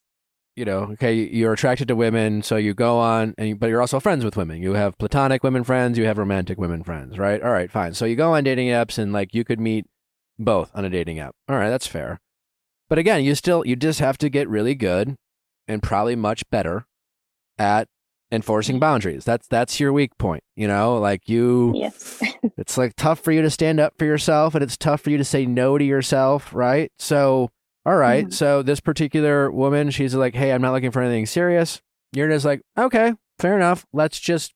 you 0.56 0.64
know, 0.64 0.84
okay, 0.94 1.14
you're 1.14 1.52
attracted 1.52 1.90
to 1.90 1.98
women, 1.98 2.42
so 2.42 2.56
you 2.56 2.74
go 2.74 2.98
on, 2.98 3.36
and 3.38 3.50
you, 3.50 3.56
but 3.58 3.68
you're 3.68 3.82
also 3.82 4.00
friends 4.00 4.24
with 4.24 4.38
women. 4.38 4.62
You 4.62 4.72
have 4.74 4.98
platonic 4.98 5.44
women 5.44 5.66
friends, 5.66 5.98
you 5.98 6.06
have 6.06 6.18
romantic 6.18 6.58
women 6.58 6.82
friends, 6.82 7.20
right? 7.20 7.42
All 7.44 7.52
right, 7.52 7.70
fine. 7.70 7.94
So 7.94 8.06
you 8.06 8.16
go 8.16 8.34
on 8.34 8.46
dating 8.46 8.70
apps, 8.70 8.98
and 8.98 9.12
like 9.12 9.34
you 9.34 9.44
could 9.44 9.60
meet 9.60 9.86
both 10.40 10.72
on 10.74 10.86
a 10.86 10.90
dating 10.90 11.20
app. 11.20 11.36
All 11.50 11.58
right, 11.58 11.70
that's 11.70 11.88
fair. 11.88 12.22
But 12.88 12.98
again, 13.00 13.26
you 13.26 13.36
still 13.36 13.66
you 13.68 13.76
just 13.76 14.00
have 14.00 14.18
to 14.20 14.30
get 14.30 14.48
really 14.48 14.76
good, 14.76 15.16
and 15.68 15.84
probably 15.84 16.16
much 16.16 16.50
better 16.50 16.86
at 17.58 17.90
enforcing 18.32 18.80
boundaries. 18.80 19.24
That's 19.24 19.48
that's 19.48 19.80
your 19.80 19.94
weak 19.94 20.18
point. 20.18 20.44
You 20.56 20.68
know, 20.68 20.98
like 20.98 21.30
you 21.30 21.74
yes. 21.76 22.22
it's 22.58 22.78
like 22.78 22.96
tough 22.96 23.20
for 23.20 23.32
you 23.32 23.42
to 23.42 23.50
stand 23.50 23.80
up 23.80 23.94
for 23.98 24.06
yourself 24.06 24.56
and 24.56 24.64
it's 24.64 24.78
tough 24.78 25.02
for 25.02 25.10
you 25.10 25.18
to 25.18 25.24
say 25.24 25.46
no 25.46 25.78
to 25.78 25.84
yourself, 25.84 26.54
right? 26.54 26.92
So, 27.00 27.52
all 27.86 27.96
right, 27.96 28.26
Mhm. 28.28 28.34
So 28.34 28.62
this 28.64 28.80
particular 28.80 29.52
woman, 29.52 29.90
she's 29.92 30.16
like, 30.16 30.36
"Hey, 30.36 30.52
I'm 30.52 30.62
not 30.62 30.74
looking 30.74 30.92
for 30.92 31.02
anything 31.02 31.26
serious." 31.26 31.82
You're 32.14 32.30
just 32.30 32.46
like, 32.46 32.62
"Okay, 32.78 33.14
fair 33.40 33.56
enough. 33.56 33.86
Let's 33.94 34.20
just 34.20 34.54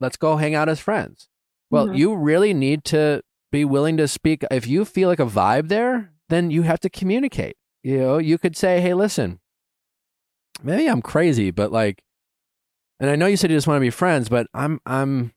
let's 0.00 0.16
go 0.16 0.36
hang 0.36 0.54
out 0.54 0.68
as 0.68 0.80
friends." 0.80 1.28
Well, 1.70 1.88
Mhm. 1.88 1.96
you 1.98 2.14
really 2.16 2.54
need 2.54 2.84
to 2.86 3.22
be 3.52 3.64
willing 3.64 3.96
to 3.98 4.08
speak 4.08 4.44
if 4.50 4.66
you 4.66 4.84
feel 4.84 5.08
like 5.08 5.20
a 5.20 5.26
vibe 5.26 5.68
there, 5.68 6.12
then 6.28 6.50
you 6.50 6.62
have 6.62 6.80
to 6.80 6.88
communicate. 6.90 7.56
You 7.82 7.98
know, 7.98 8.18
you 8.18 8.38
could 8.38 8.56
say, 8.56 8.80
"Hey, 8.80 8.94
listen. 8.94 9.40
Maybe 10.62 10.86
I'm 10.86 11.02
crazy, 11.02 11.50
but 11.50 11.72
like 11.72 12.02
and 13.00 13.10
I 13.10 13.16
know 13.16 13.26
you 13.26 13.36
said 13.36 13.50
you 13.50 13.56
just 13.56 13.66
want 13.66 13.76
to 13.76 13.80
be 13.80 13.90
friends, 13.90 14.28
but 14.28 14.46
I'm 14.54 14.80
I'm 14.86 15.32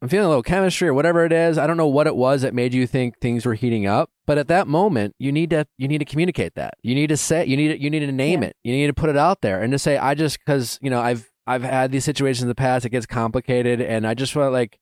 I'm 0.00 0.08
feeling 0.08 0.26
a 0.26 0.28
little 0.28 0.42
chemistry 0.42 0.88
or 0.88 0.94
whatever 0.94 1.24
it 1.24 1.32
is. 1.32 1.58
I 1.58 1.66
don't 1.66 1.76
know 1.76 1.86
what 1.86 2.06
it 2.08 2.16
was 2.16 2.42
that 2.42 2.54
made 2.54 2.74
you 2.74 2.86
think 2.88 3.18
things 3.20 3.46
were 3.46 3.54
heating 3.54 3.86
up, 3.86 4.10
but 4.26 4.36
at 4.36 4.48
that 4.48 4.66
moment, 4.66 5.14
you 5.18 5.30
need 5.30 5.50
to 5.50 5.66
you 5.78 5.86
need 5.88 5.98
to 5.98 6.04
communicate 6.04 6.54
that. 6.54 6.74
You 6.82 6.94
need 6.94 7.08
to 7.08 7.16
say 7.16 7.44
you 7.44 7.56
need 7.56 7.68
to, 7.68 7.80
you 7.80 7.90
need 7.90 8.00
to 8.00 8.10
name 8.12 8.42
Yeah. 8.42 8.48
it. 8.48 8.56
You 8.64 8.72
need 8.72 8.86
to 8.88 8.94
put 8.94 9.10
it 9.10 9.16
out 9.16 9.42
there 9.42 9.60
and 9.62 9.72
to 9.72 9.78
say 9.78 9.96
I 9.98 10.14
just 10.14 10.44
cuz 10.44 10.78
you 10.82 10.90
know 10.90 11.00
I've 11.00 11.30
I've 11.46 11.62
had 11.64 11.92
these 11.92 12.04
situations 12.04 12.42
in 12.42 12.48
the 12.48 12.54
past. 12.54 12.86
It 12.86 12.90
gets 12.90 13.06
complicated, 13.06 13.80
and 13.80 14.06
I 14.06 14.14
just 14.14 14.34
want 14.34 14.52
like 14.52 14.78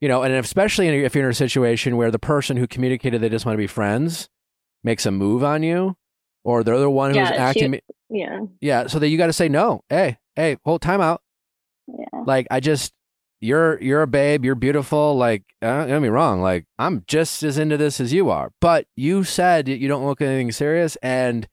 you 0.00 0.08
know, 0.08 0.22
and 0.22 0.32
especially 0.34 0.88
if 0.88 1.14
you're 1.14 1.24
in 1.26 1.30
a 1.30 1.34
situation 1.34 1.96
where 1.98 2.10
the 2.10 2.18
person 2.18 2.56
who 2.56 2.66
communicated 2.66 3.20
they 3.20 3.28
just 3.28 3.44
want 3.44 3.54
to 3.54 3.58
be 3.58 3.66
friends 3.66 4.30
makes 4.82 5.04
a 5.04 5.10
move 5.10 5.44
on 5.44 5.62
you, 5.62 5.94
or 6.42 6.64
they're 6.64 6.78
the 6.78 6.88
one 6.88 7.10
who's 7.10 7.16
Yeah, 7.18 7.32
acting. 7.34 7.74
she- 7.74 7.80
Yeah. 8.08 8.40
yeah, 8.62 8.86
so 8.86 8.98
that 8.98 9.08
you 9.08 9.18
got 9.18 9.26
to 9.26 9.32
say 9.34 9.48
no. 9.50 9.82
Hey, 9.90 10.16
hey, 10.36 10.56
hold 10.64 10.82
time 10.82 11.00
out. 11.00 11.22
Yeah. 11.86 12.22
Like 12.26 12.46
I 12.50 12.60
just, 12.60 12.92
you're 13.40 13.80
you're 13.80 14.02
a 14.02 14.06
babe. 14.06 14.44
You're 14.44 14.54
beautiful. 14.54 15.16
Like 15.16 15.44
uh, 15.62 15.78
don't 15.78 15.88
get 15.88 16.02
me 16.02 16.08
wrong. 16.08 16.42
Like 16.42 16.66
I'm 16.78 17.04
just 17.06 17.42
as 17.42 17.58
into 17.58 17.76
this 17.76 18.00
as 18.00 18.12
you 18.12 18.28
are. 18.30 18.52
But 18.60 18.86
you 18.96 19.24
said 19.24 19.66
that 19.66 19.78
you 19.78 19.88
don't 19.88 20.06
look 20.06 20.20
at 20.20 20.28
anything 20.28 20.52
serious, 20.52 20.96
and 20.96 21.48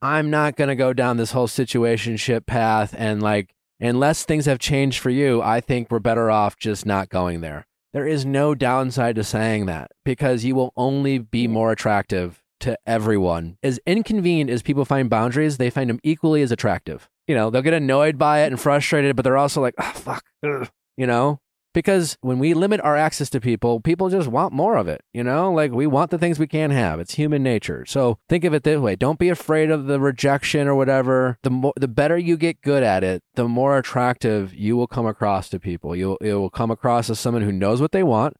I'm 0.00 0.30
not 0.30 0.56
gonna 0.56 0.74
go 0.74 0.92
down 0.92 1.18
this 1.18 1.32
whole 1.32 1.48
situationship 1.48 2.46
path. 2.46 2.94
And 2.96 3.22
like, 3.22 3.54
unless 3.78 4.24
things 4.24 4.46
have 4.46 4.58
changed 4.58 5.00
for 5.00 5.10
you, 5.10 5.42
I 5.42 5.60
think 5.60 5.90
we're 5.90 5.98
better 5.98 6.30
off 6.30 6.56
just 6.56 6.86
not 6.86 7.10
going 7.10 7.42
there. 7.42 7.66
There 7.92 8.06
is 8.06 8.24
no 8.24 8.54
downside 8.54 9.16
to 9.16 9.24
saying 9.24 9.66
that 9.66 9.90
because 10.02 10.44
you 10.44 10.54
will 10.54 10.72
only 10.76 11.18
be 11.18 11.46
more 11.46 11.72
attractive 11.72 12.42
to 12.60 12.78
everyone. 12.86 13.58
As 13.62 13.78
inconvenient 13.86 14.48
as 14.48 14.62
people 14.62 14.86
find 14.86 15.10
boundaries, 15.10 15.58
they 15.58 15.68
find 15.68 15.90
them 15.90 16.00
equally 16.02 16.40
as 16.40 16.50
attractive. 16.50 17.10
You 17.26 17.34
know, 17.34 17.50
they'll 17.50 17.62
get 17.62 17.74
annoyed 17.74 18.18
by 18.18 18.40
it 18.40 18.48
and 18.48 18.60
frustrated, 18.60 19.16
but 19.16 19.22
they're 19.22 19.36
also 19.36 19.60
like, 19.60 19.74
oh, 19.78 19.92
fuck, 19.94 20.24
ugh," 20.44 20.68
you 20.96 21.06
know? 21.06 21.40
Because 21.74 22.18
when 22.20 22.38
we 22.38 22.52
limit 22.52 22.82
our 22.82 22.98
access 22.98 23.30
to 23.30 23.40
people, 23.40 23.80
people 23.80 24.10
just 24.10 24.28
want 24.28 24.52
more 24.52 24.76
of 24.76 24.88
it, 24.88 25.00
you 25.14 25.24
know? 25.24 25.50
Like 25.50 25.72
we 25.72 25.86
want 25.86 26.10
the 26.10 26.18
things 26.18 26.38
we 26.38 26.46
can't 26.46 26.72
have. 26.72 27.00
It's 27.00 27.14
human 27.14 27.42
nature. 27.42 27.86
So 27.86 28.18
think 28.28 28.44
of 28.44 28.52
it 28.52 28.62
this 28.62 28.78
way. 28.78 28.94
Don't 28.94 29.18
be 29.18 29.30
afraid 29.30 29.70
of 29.70 29.86
the 29.86 29.98
rejection 29.98 30.68
or 30.68 30.74
whatever. 30.74 31.38
The 31.42 31.50
more 31.50 31.72
the 31.76 31.88
better 31.88 32.18
you 32.18 32.36
get 32.36 32.60
good 32.60 32.82
at 32.82 33.02
it, 33.02 33.22
the 33.36 33.48
more 33.48 33.78
attractive 33.78 34.52
you 34.52 34.76
will 34.76 34.86
come 34.86 35.06
across 35.06 35.48
to 35.48 35.58
people. 35.58 35.96
You'll 35.96 36.18
it 36.18 36.34
will 36.34 36.50
come 36.50 36.70
across 36.70 37.08
as 37.08 37.18
someone 37.18 37.42
who 37.42 37.52
knows 37.52 37.80
what 37.80 37.92
they 37.92 38.02
want, 38.02 38.36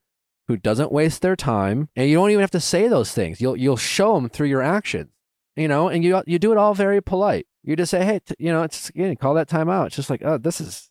who 0.48 0.58
doesn't 0.58 0.92
waste 0.92 1.22
their 1.22 1.36
time, 1.36 1.88
and 1.96 2.10
you 2.10 2.16
don't 2.16 2.30
even 2.30 2.42
have 2.42 2.50
to 2.50 2.60
say 2.60 2.86
those 2.86 3.12
things. 3.12 3.40
You'll 3.40 3.56
you'll 3.56 3.78
show 3.78 4.14
them 4.14 4.28
through 4.28 4.48
your 4.48 4.60
actions, 4.60 5.10
you 5.57 5.68
know, 5.68 5.88
and 5.88 6.05
you 6.05 6.22
you 6.26 6.38
do 6.38 6.53
it 6.53 6.59
all 6.59 6.74
very 6.74 7.03
polite. 7.03 7.46
You 7.62 7.76
just 7.76 7.90
say, 7.90 8.05
hey, 8.05 8.20
t- 8.24 8.34
you 8.38 8.53
know, 8.53 8.62
it's 8.62 8.88
again, 8.90 9.16
call 9.16 9.34
that 9.34 9.48
time 9.48 9.68
out. 9.68 9.88
It's 9.88 9.96
just 9.96 10.11
like, 10.11 10.22
oh, 10.24 10.38
this 10.38 10.61
is 10.61 10.90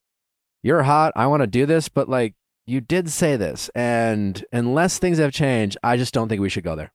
you're 0.64 0.84
hot. 0.84 1.14
I 1.16 1.28
want 1.28 1.42
to 1.42 1.48
do 1.48 1.66
this, 1.66 1.90
but 1.90 2.08
like 2.08 2.36
you 2.66 2.82
did 2.82 3.10
say 3.10 3.36
this, 3.36 3.70
and 3.76 4.44
unless 4.52 5.00
things 5.00 5.18
have 5.18 5.34
changed, 5.34 5.78
I 5.84 5.98
just 5.98 6.14
don't 6.14 6.30
think 6.30 6.42
we 6.42 6.50
should 6.50 6.64
go 6.64 6.76
there. 6.76 6.92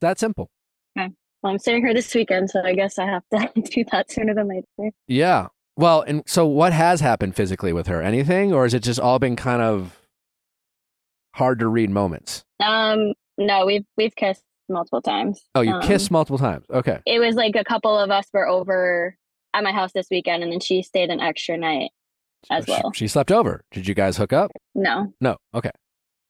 That 0.00 0.18
simple. 0.18 0.50
Okay. 0.98 1.10
Well, 1.42 1.52
I'm 1.52 1.58
staying 1.58 1.82
here 1.82 1.94
this 1.94 2.14
weekend, 2.14 2.50
so 2.50 2.62
I 2.62 2.74
guess 2.74 2.98
I 2.98 3.06
have 3.06 3.22
to 3.32 3.60
do 3.62 3.84
that 3.92 4.10
sooner 4.10 4.34
than 4.34 4.48
later. 4.48 4.94
Yeah. 5.06 5.48
Well, 5.76 6.02
and 6.02 6.22
so 6.26 6.46
what 6.46 6.72
has 6.72 7.00
happened 7.00 7.36
physically 7.36 7.72
with 7.72 7.86
her? 7.86 8.02
Anything, 8.02 8.52
or 8.52 8.64
has 8.64 8.74
it 8.74 8.82
just 8.82 8.98
all 8.98 9.18
been 9.18 9.36
kind 9.36 9.62
of 9.62 10.00
hard 11.34 11.58
to 11.60 11.68
read 11.68 11.90
moments? 11.90 12.44
Um, 12.60 13.12
no, 13.38 13.66
we've 13.66 13.84
we've 13.96 14.16
kissed 14.16 14.42
multiple 14.68 15.02
times. 15.02 15.42
Oh, 15.54 15.60
you 15.60 15.72
Um, 15.74 15.82
kissed 15.82 16.10
multiple 16.10 16.38
times. 16.38 16.64
Okay. 16.70 16.98
It 17.06 17.18
was 17.20 17.34
like 17.36 17.56
a 17.56 17.64
couple 17.64 17.96
of 17.98 18.10
us 18.10 18.26
were 18.32 18.46
over 18.48 19.16
at 19.54 19.62
my 19.64 19.72
house 19.72 19.92
this 19.92 20.08
weekend, 20.10 20.42
and 20.42 20.52
then 20.52 20.60
she 20.60 20.82
stayed 20.82 21.10
an 21.10 21.20
extra 21.20 21.56
night 21.56 21.90
as 22.50 22.64
She- 22.64 22.70
well. 22.72 22.92
She, 22.92 23.08
slept 23.08 23.32
over. 23.32 23.62
Did 23.72 23.88
you 23.88 23.94
guys 23.94 24.16
hook 24.16 24.32
up? 24.32 24.50
No, 24.74 25.12
No. 25.20 25.36
Okay. 25.54 25.70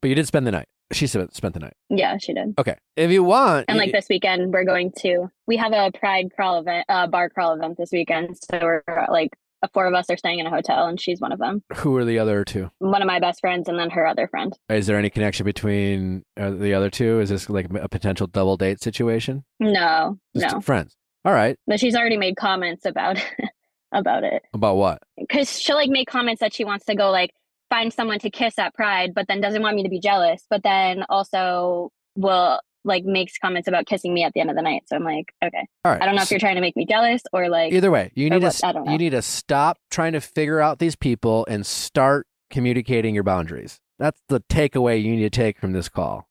But 0.02 0.08
you 0.08 0.14
did 0.14 0.26
spend 0.26 0.46
the 0.46 0.52
night. 0.52 0.66
She 0.92 1.08
spent 1.08 1.34
spent 1.34 1.54
the 1.54 1.58
night. 1.60 1.72
yeah, 1.88 2.16
she 2.18 2.32
did. 2.32 2.54
Okay. 2.58 2.76
If 2.96 3.10
you 3.10 3.24
want, 3.24 3.64
And 3.66 3.76
like 3.76 3.90
this 3.90 4.06
weekend, 4.08 4.52
we're 4.52 4.62
going 4.64 4.92
to 4.98 5.28
we 5.48 5.56
have 5.56 5.72
a 5.72 5.90
Pride 5.90 6.30
crawl 6.36 6.60
event, 6.60 6.84
uh, 6.88 7.08
bar 7.08 7.28
crawl 7.28 7.54
event 7.54 7.76
this 7.76 7.90
weekend. 7.90 8.36
So 8.36 8.60
we're 8.62 8.84
like 9.10 9.30
four 9.72 9.86
of 9.86 9.94
us 9.94 10.08
are 10.10 10.16
staying 10.16 10.38
in 10.38 10.46
a 10.46 10.50
hotel, 10.50 10.86
and 10.86 11.00
she's 11.00 11.20
one 11.20 11.32
of 11.32 11.38
them. 11.38 11.62
who 11.76 11.96
are 11.96 12.04
the 12.04 12.18
other 12.18 12.44
two? 12.44 12.70
One 12.78 13.02
of 13.02 13.06
my 13.06 13.18
best 13.20 13.40
friends, 13.40 13.68
and 13.68 13.78
then 13.78 13.90
her 13.90 14.06
other 14.06 14.28
friend. 14.28 14.56
Is 14.68 14.86
there 14.86 14.98
any 14.98 15.10
connection 15.10 15.44
between 15.44 16.24
uh, 16.36 16.50
the 16.50 16.74
other 16.74 16.90
two? 16.90 17.20
Is 17.20 17.30
this 17.30 17.48
like 17.50 17.66
a 17.74 17.88
potential 17.88 18.26
double 18.26 18.56
date 18.56 18.80
situation? 18.82 19.44
No, 19.60 20.18
Just 20.36 20.54
no, 20.54 20.60
friends. 20.60 20.94
All 21.24 21.32
right. 21.32 21.56
but 21.66 21.80
she's 21.80 21.96
already 21.96 22.16
made 22.16 22.36
comments 22.36 22.84
about 22.86 23.16
about 23.92 24.22
it 24.24 24.42
About 24.54 24.76
what? 24.76 24.98
because 25.18 25.58
she'll 25.60 25.76
like 25.76 25.90
make 25.90 26.08
comments 26.08 26.40
that 26.40 26.52
she 26.52 26.64
wants 26.64 26.84
to 26.86 26.94
go 26.94 27.10
like 27.10 27.32
find 27.70 27.92
someone 27.92 28.18
to 28.20 28.30
kiss 28.30 28.58
at 28.58 28.74
Pride, 28.74 29.12
but 29.14 29.26
then 29.26 29.40
doesn't 29.40 29.62
want 29.62 29.74
me 29.74 29.82
to 29.82 29.88
be 29.88 29.98
jealous. 29.98 30.44
But 30.48 30.62
then 30.62 31.04
also 31.08 31.90
will 32.14 32.60
like 32.86 33.04
makes 33.04 33.36
comments 33.38 33.68
about 33.68 33.86
kissing 33.86 34.14
me 34.14 34.22
at 34.24 34.32
the 34.32 34.40
end 34.40 34.48
of 34.50 34.56
the 34.56 34.62
night. 34.62 34.82
So 34.86 34.96
I'm 34.96 35.04
like, 35.04 35.26
okay, 35.44 35.66
All 35.84 35.92
right. 35.92 36.00
I 36.00 36.06
don't 36.06 36.14
know 36.16 36.22
if 36.22 36.30
you're 36.30 36.40
trying 36.40 36.54
to 36.54 36.60
make 36.60 36.76
me 36.76 36.86
jealous 36.86 37.22
or 37.32 37.48
like 37.48 37.72
Either 37.72 37.90
way, 37.90 38.12
you 38.14 38.30
need 38.30 38.38
to 38.40 38.46
what- 38.46 38.54
s- 38.54 38.64
I 38.64 38.72
don't 38.72 38.86
know. 38.86 38.92
you 38.92 38.98
need 38.98 39.10
to 39.10 39.22
stop 39.22 39.78
trying 39.90 40.12
to 40.12 40.20
figure 40.20 40.60
out 40.60 40.78
these 40.78 40.96
people 40.96 41.44
and 41.50 41.66
start 41.66 42.26
communicating 42.50 43.14
your 43.14 43.24
boundaries. 43.24 43.80
That's 43.98 44.20
the 44.28 44.40
takeaway 44.40 45.02
you 45.02 45.10
need 45.16 45.22
to 45.22 45.30
take 45.30 45.58
from 45.58 45.72
this 45.72 45.88
call. 45.88 46.28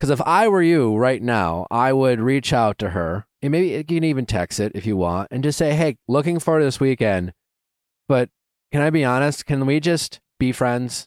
Because 0.00 0.10
if 0.10 0.20
I 0.26 0.48
were 0.48 0.62
you 0.62 0.96
right 0.96 1.22
now, 1.22 1.66
I 1.70 1.92
would 1.92 2.20
reach 2.20 2.52
out 2.52 2.78
to 2.78 2.90
her 2.90 3.26
and 3.42 3.52
maybe 3.52 3.68
you 3.68 3.84
can 3.84 4.02
even 4.04 4.24
text 4.26 4.58
it 4.60 4.72
if 4.74 4.86
you 4.86 4.96
want 4.96 5.28
and 5.30 5.42
just 5.44 5.58
say, 5.58 5.74
"Hey, 5.74 5.96
looking 6.08 6.38
forward 6.38 6.60
to 6.60 6.64
this 6.64 6.80
weekend, 6.80 7.32
but 8.08 8.30
can 8.72 8.80
I 8.82 8.90
be 8.90 9.04
honest? 9.04 9.46
Can 9.46 9.66
we 9.66 9.78
just 9.80 10.20
be 10.38 10.52
friends?" 10.52 11.06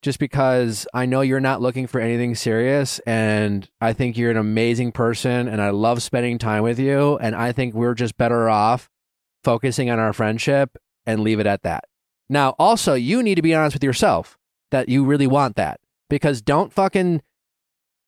Just 0.00 0.20
because 0.20 0.86
I 0.94 1.06
know 1.06 1.22
you're 1.22 1.40
not 1.40 1.60
looking 1.60 1.88
for 1.88 2.00
anything 2.00 2.36
serious, 2.36 3.00
and 3.00 3.68
I 3.80 3.92
think 3.92 4.16
you're 4.16 4.30
an 4.30 4.36
amazing 4.36 4.92
person, 4.92 5.48
and 5.48 5.60
I 5.60 5.70
love 5.70 6.02
spending 6.02 6.38
time 6.38 6.62
with 6.62 6.78
you, 6.78 7.18
and 7.18 7.34
I 7.34 7.50
think 7.50 7.74
we're 7.74 7.94
just 7.94 8.16
better 8.16 8.48
off 8.48 8.88
focusing 9.42 9.90
on 9.90 9.98
our 9.98 10.12
friendship 10.12 10.76
and 11.04 11.22
leave 11.22 11.40
it 11.40 11.46
at 11.46 11.62
that. 11.62 11.84
Now, 12.28 12.54
also, 12.58 12.94
you 12.94 13.22
need 13.22 13.36
to 13.36 13.42
be 13.42 13.54
honest 13.54 13.74
with 13.74 13.82
yourself 13.82 14.38
that 14.70 14.88
you 14.88 15.04
really 15.04 15.26
want 15.26 15.56
that 15.56 15.80
because 16.10 16.42
don't 16.42 16.72
fucking 16.72 17.22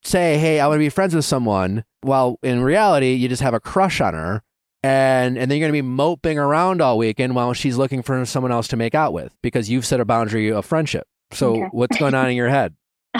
say, 0.04 0.38
"Hey, 0.38 0.60
I 0.60 0.68
want 0.68 0.76
to 0.76 0.84
be 0.84 0.90
friends 0.90 1.14
with 1.14 1.24
someone," 1.24 1.84
while 2.02 2.38
in 2.42 2.62
reality 2.62 3.14
you 3.14 3.28
just 3.28 3.42
have 3.42 3.54
a 3.54 3.60
crush 3.60 4.00
on 4.00 4.14
her, 4.14 4.42
and 4.82 5.36
and 5.36 5.50
then 5.50 5.58
you're 5.58 5.66
gonna 5.66 5.72
be 5.72 5.82
moping 5.82 6.38
around 6.38 6.80
all 6.80 6.98
weekend 6.98 7.34
while 7.34 7.52
she's 7.52 7.76
looking 7.76 8.02
for 8.02 8.24
someone 8.26 8.52
else 8.52 8.68
to 8.68 8.76
make 8.76 8.94
out 8.94 9.12
with 9.12 9.34
because 9.42 9.70
you've 9.70 9.86
set 9.86 10.00
a 10.00 10.04
boundary 10.04 10.52
of 10.52 10.64
friendship. 10.64 11.06
So, 11.32 11.56
Okay. 11.56 11.68
what's 11.72 11.96
going 11.98 12.14
on 12.14 12.28
in 12.30 12.36
your 12.36 12.48
head? 12.48 12.74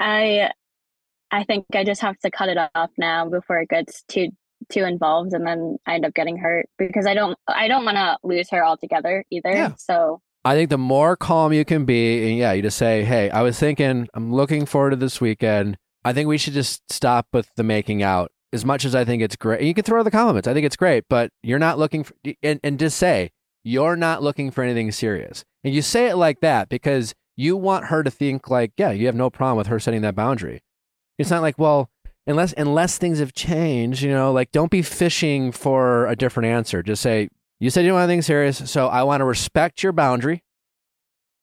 I 0.00 0.50
I 1.30 1.44
think 1.44 1.64
I 1.74 1.84
just 1.84 2.00
have 2.02 2.18
to 2.20 2.30
cut 2.30 2.48
it 2.48 2.58
off 2.74 2.90
now 2.98 3.28
before 3.28 3.58
it 3.58 3.68
gets 3.68 4.02
too 4.08 4.28
too 4.70 4.84
involved 4.84 5.32
and 5.32 5.46
then 5.46 5.76
I 5.86 5.94
end 5.94 6.04
up 6.04 6.14
getting 6.14 6.36
hurt 6.36 6.68
because 6.78 7.06
I 7.06 7.14
don't 7.14 7.36
I 7.48 7.68
don't 7.68 7.84
want 7.84 7.96
to 7.96 8.16
lose 8.22 8.48
her 8.50 8.64
altogether 8.64 9.24
either. 9.30 9.50
Yeah. 9.50 9.74
So 9.76 10.20
I 10.44 10.54
think 10.54 10.70
the 10.70 10.78
more 10.78 11.16
calm 11.16 11.52
you 11.52 11.64
can 11.64 11.84
be, 11.84 12.28
and 12.28 12.36
yeah, 12.38 12.52
you 12.52 12.62
just 12.62 12.76
say, 12.76 13.04
"Hey, 13.04 13.30
I 13.30 13.42
was 13.42 13.58
thinking, 13.58 14.08
I'm 14.12 14.32
looking 14.34 14.66
forward 14.66 14.90
to 14.90 14.96
this 14.96 15.20
weekend. 15.20 15.76
I 16.04 16.12
think 16.12 16.28
we 16.28 16.36
should 16.36 16.52
just 16.54 16.82
stop 16.92 17.28
with 17.32 17.48
the 17.56 17.62
making 17.62 18.02
out. 18.02 18.32
As 18.52 18.64
much 18.64 18.84
as 18.84 18.94
I 18.94 19.04
think 19.04 19.22
it's 19.22 19.36
great, 19.36 19.62
you 19.62 19.72
can 19.72 19.84
throw 19.84 20.02
the 20.02 20.10
compliments. 20.10 20.48
I 20.48 20.52
think 20.52 20.66
it's 20.66 20.76
great, 20.76 21.04
but 21.08 21.30
you're 21.44 21.60
not 21.60 21.78
looking 21.78 22.02
for, 22.04 22.14
and, 22.42 22.58
and 22.64 22.78
just 22.78 22.98
say 22.98 23.30
you're 23.62 23.94
not 23.96 24.22
looking 24.22 24.50
for 24.50 24.62
anything 24.64 24.90
serious. 24.90 25.44
And 25.62 25.72
you 25.72 25.80
say 25.80 26.08
it 26.08 26.16
like 26.16 26.40
that 26.40 26.68
because 26.68 27.14
you 27.36 27.56
want 27.56 27.86
her 27.86 28.02
to 28.02 28.10
think 28.10 28.48
like, 28.48 28.72
yeah, 28.76 28.90
you 28.90 29.06
have 29.06 29.14
no 29.14 29.30
problem 29.30 29.58
with 29.58 29.66
her 29.68 29.80
setting 29.80 30.02
that 30.02 30.14
boundary. 30.14 30.62
It's 31.18 31.30
not 31.30 31.42
like, 31.42 31.58
well, 31.58 31.90
unless 32.26 32.52
unless 32.56 32.98
things 32.98 33.18
have 33.18 33.32
changed, 33.32 34.02
you 34.02 34.10
know, 34.10 34.32
like 34.32 34.52
don't 34.52 34.70
be 34.70 34.82
fishing 34.82 35.52
for 35.52 36.06
a 36.06 36.16
different 36.16 36.48
answer. 36.48 36.82
Just 36.82 37.02
say, 37.02 37.28
you 37.60 37.70
said 37.70 37.82
you 37.82 37.88
don't 37.88 37.96
want 37.96 38.10
anything 38.10 38.22
serious, 38.22 38.70
so 38.70 38.88
I 38.88 39.02
want 39.02 39.20
to 39.20 39.24
respect 39.24 39.82
your 39.82 39.92
boundary. 39.92 40.42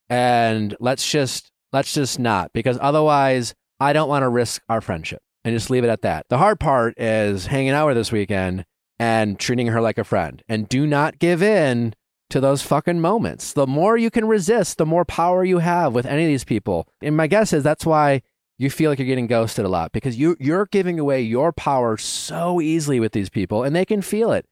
And 0.09 0.75
let's 0.79 1.09
just 1.09 1.51
let's 1.71 1.93
just 1.93 2.19
not 2.19 2.51
because 2.53 2.77
otherwise 2.81 3.53
I 3.79 3.93
don't 3.93 4.09
want 4.09 4.23
to 4.23 4.29
risk 4.29 4.61
our 4.67 4.81
friendship 4.81 5.21
and 5.43 5.55
just 5.55 5.69
leave 5.69 5.83
it 5.83 5.89
at 5.89 6.01
that. 6.01 6.25
The 6.29 6.37
hard 6.37 6.59
part 6.59 6.99
is 6.99 7.45
hanging 7.45 7.71
out 7.71 7.87
with 7.87 7.95
her 7.95 7.99
this 7.99 8.11
weekend 8.11 8.65
and 8.99 9.39
treating 9.39 9.67
her 9.67 9.79
like 9.79 9.97
a 9.97 10.03
friend. 10.03 10.43
And 10.49 10.67
do 10.67 10.85
not 10.85 11.19
give 11.19 11.41
in 11.41 11.93
to 12.29 12.39
those 12.39 12.61
fucking 12.61 12.99
moments. 12.99 13.53
The 13.53 13.67
more 13.67 13.97
you 13.97 14.09
can 14.09 14.27
resist, 14.27 14.77
the 14.77 14.85
more 14.85 15.05
power 15.05 15.43
you 15.43 15.59
have 15.59 15.93
with 15.93 16.05
any 16.05 16.23
of 16.23 16.27
these 16.27 16.43
people. 16.43 16.87
And 17.01 17.17
my 17.17 17.27
guess 17.27 17.53
is 17.53 17.63
that's 17.63 17.85
why 17.85 18.21
you 18.57 18.69
feel 18.69 18.91
like 18.91 18.99
you're 18.99 19.07
getting 19.07 19.27
ghosted 19.27 19.65
a 19.65 19.69
lot 19.69 19.91
because 19.91 20.17
you 20.17 20.35
you're 20.39 20.65
giving 20.65 20.99
away 20.99 21.21
your 21.21 21.51
power 21.51 21.97
so 21.97 22.59
easily 22.59 22.99
with 22.99 23.13
these 23.13 23.29
people 23.29 23.63
and 23.63 23.75
they 23.75 23.85
can 23.85 24.01
feel 24.01 24.31
it. 24.31 24.45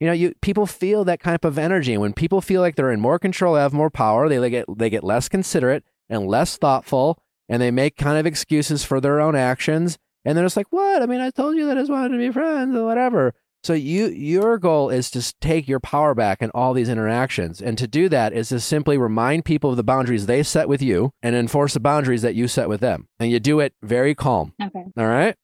You 0.00 0.08
know, 0.08 0.12
you 0.12 0.34
people 0.42 0.66
feel 0.66 1.04
that 1.04 1.20
kind 1.20 1.38
of 1.42 1.58
energy. 1.58 1.92
And 1.92 2.02
when 2.02 2.12
people 2.12 2.40
feel 2.40 2.60
like 2.60 2.74
they're 2.74 2.90
in 2.90 3.00
more 3.00 3.20
control, 3.20 3.54
they 3.54 3.60
have 3.60 3.72
more 3.72 3.90
power, 3.90 4.28
they 4.28 4.50
get 4.50 4.66
they 4.76 4.90
get 4.90 5.04
less 5.04 5.28
considerate 5.28 5.84
and 6.08 6.26
less 6.26 6.56
thoughtful, 6.56 7.22
and 7.48 7.62
they 7.62 7.70
make 7.70 7.96
kind 7.96 8.18
of 8.18 8.26
excuses 8.26 8.84
for 8.84 9.00
their 9.00 9.20
own 9.20 9.36
actions. 9.36 9.96
And 10.24 10.36
they're 10.36 10.44
just 10.44 10.56
like, 10.56 10.66
"What? 10.70 11.02
I 11.02 11.06
mean, 11.06 11.20
I 11.20 11.30
told 11.30 11.56
you 11.56 11.66
that 11.66 11.76
I 11.76 11.80
just 11.80 11.90
wanted 11.90 12.10
to 12.10 12.18
be 12.18 12.30
friends 12.30 12.76
or 12.76 12.84
whatever." 12.84 13.34
So 13.64 13.74
you 13.74 14.08
your 14.08 14.58
goal 14.58 14.90
is 14.90 15.08
to 15.12 15.34
take 15.40 15.68
your 15.68 15.78
power 15.78 16.14
back 16.14 16.42
in 16.42 16.50
all 16.50 16.72
these 16.72 16.88
interactions, 16.88 17.62
and 17.62 17.78
to 17.78 17.86
do 17.86 18.08
that 18.08 18.32
is 18.32 18.48
to 18.48 18.58
simply 18.58 18.98
remind 18.98 19.44
people 19.44 19.70
of 19.70 19.76
the 19.76 19.84
boundaries 19.84 20.26
they 20.26 20.42
set 20.42 20.68
with 20.68 20.82
you 20.82 21.12
and 21.22 21.36
enforce 21.36 21.74
the 21.74 21.80
boundaries 21.80 22.22
that 22.22 22.34
you 22.34 22.48
set 22.48 22.68
with 22.68 22.80
them. 22.80 23.06
And 23.20 23.30
you 23.30 23.38
do 23.38 23.60
it 23.60 23.74
very 23.82 24.14
calm. 24.16 24.54
okay. 24.60 24.84
All 24.96 25.06
right. 25.06 25.36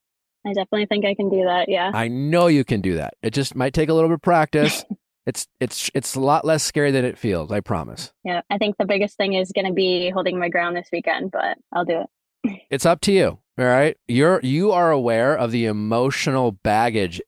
I 0.44 0.52
definitely 0.52 0.86
think 0.86 1.04
I 1.04 1.14
can 1.14 1.28
do 1.28 1.44
that. 1.44 1.68
Yeah. 1.68 1.90
I 1.94 2.08
know 2.08 2.46
you 2.48 2.64
can 2.64 2.80
do 2.80 2.96
that. 2.96 3.14
It 3.22 3.30
just 3.34 3.54
might 3.54 3.74
take 3.74 3.88
a 3.88 3.94
little 3.94 4.08
bit 4.08 4.14
of 4.14 4.22
practice. 4.22 4.84
it's 5.26 5.46
it's 5.60 5.90
it's 5.94 6.14
a 6.16 6.20
lot 6.20 6.44
less 6.44 6.64
scary 6.64 6.90
than 6.90 7.04
it 7.04 7.18
feels. 7.18 7.52
I 7.52 7.60
promise. 7.60 8.12
Yeah. 8.24 8.40
I 8.50 8.58
think 8.58 8.76
the 8.78 8.86
biggest 8.86 9.16
thing 9.16 9.34
is 9.34 9.52
going 9.52 9.66
to 9.66 9.72
be 9.72 10.10
holding 10.10 10.38
my 10.40 10.48
ground 10.48 10.76
this 10.76 10.88
weekend, 10.92 11.30
but 11.30 11.56
I'll 11.72 11.84
do 11.84 12.00
it. 12.00 12.60
It's 12.70 12.86
up 12.86 13.00
to 13.02 13.12
you. 13.12 13.38
All 13.58 13.64
right. 13.64 13.96
You're 14.08 14.40
you 14.42 14.72
are 14.72 14.90
aware 14.90 15.36
of 15.36 15.52
the 15.52 15.66
emotional 15.66 16.52
baggage 16.52 17.20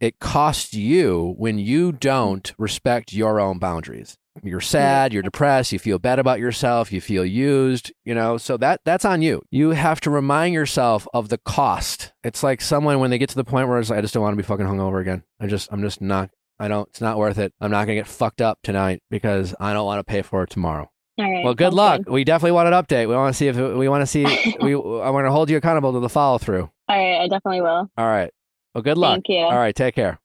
it 0.00 0.18
costs 0.18 0.74
you 0.74 1.34
when 1.38 1.58
you 1.58 1.92
don't 1.92 2.52
respect 2.58 3.12
your 3.12 3.40
own 3.40 3.58
boundaries. 3.58 4.16
You're 4.42 4.60
sad, 4.60 5.12
you're 5.12 5.22
depressed, 5.22 5.72
you 5.72 5.78
feel 5.78 5.98
bad 5.98 6.18
about 6.18 6.38
yourself, 6.38 6.92
you 6.92 7.00
feel 7.00 7.24
used, 7.24 7.92
you 8.04 8.14
know, 8.14 8.36
so 8.36 8.56
that 8.58 8.80
that's 8.84 9.04
on 9.04 9.22
you. 9.22 9.42
You 9.50 9.70
have 9.70 10.00
to 10.02 10.10
remind 10.10 10.52
yourself 10.52 11.08
of 11.14 11.30
the 11.30 11.38
cost. 11.38 12.12
It's 12.22 12.42
like 12.42 12.60
someone 12.60 13.00
when 13.00 13.10
they 13.10 13.18
get 13.18 13.30
to 13.30 13.34
the 13.34 13.44
point 13.44 13.68
where 13.68 13.78
it's 13.78 13.90
like, 13.90 13.98
I 13.98 14.02
just 14.02 14.14
don't 14.14 14.22
want 14.22 14.34
to 14.34 14.36
be 14.36 14.46
fucking 14.46 14.66
hungover 14.66 15.00
again. 15.00 15.22
I 15.40 15.46
just 15.46 15.72
I'm 15.72 15.82
just 15.82 16.00
not 16.00 16.30
I 16.58 16.68
don't 16.68 16.88
it's 16.88 17.00
not 17.00 17.18
worth 17.18 17.38
it. 17.38 17.52
I'm 17.60 17.70
not 17.70 17.86
gonna 17.86 17.94
get 17.94 18.06
fucked 18.06 18.40
up 18.40 18.58
tonight 18.62 19.02
because 19.10 19.54
I 19.58 19.72
don't 19.72 19.86
want 19.86 20.00
to 20.00 20.04
pay 20.04 20.22
for 20.22 20.42
it 20.42 20.50
tomorrow. 20.50 20.90
All 21.18 21.32
right. 21.32 21.44
Well, 21.44 21.54
good 21.54 21.72
luck. 21.72 22.02
We 22.06 22.24
definitely 22.24 22.52
want 22.52 22.68
an 22.68 22.74
update. 22.74 23.08
We 23.08 23.14
want 23.14 23.32
to 23.32 23.36
see 23.36 23.48
if 23.48 23.56
we 23.56 23.88
want 23.88 24.02
to 24.02 24.06
see. 24.06 24.24
we 24.60 24.74
I 24.74 25.10
want 25.10 25.26
to 25.26 25.30
hold 25.30 25.48
you 25.48 25.56
accountable 25.56 25.94
to 25.94 26.00
the 26.00 26.10
follow 26.10 26.36
through. 26.38 26.70
All 26.88 26.96
right, 26.96 27.22
I 27.22 27.28
definitely 27.28 27.62
will. 27.62 27.90
All 27.96 28.06
right. 28.06 28.30
Well, 28.76 28.82
good 28.82 28.98
luck. 28.98 29.14
Thank 29.14 29.28
you. 29.30 29.38
All 29.38 29.56
right. 29.56 29.74
Take 29.74 29.94
care. 29.94 30.18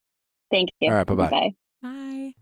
Thank 0.51 0.71
you. 0.81 0.89
All 0.91 0.97
right, 0.97 1.07
bye-bye. 1.07 1.29
Bye. 1.29 1.53
Bye. 1.81 2.33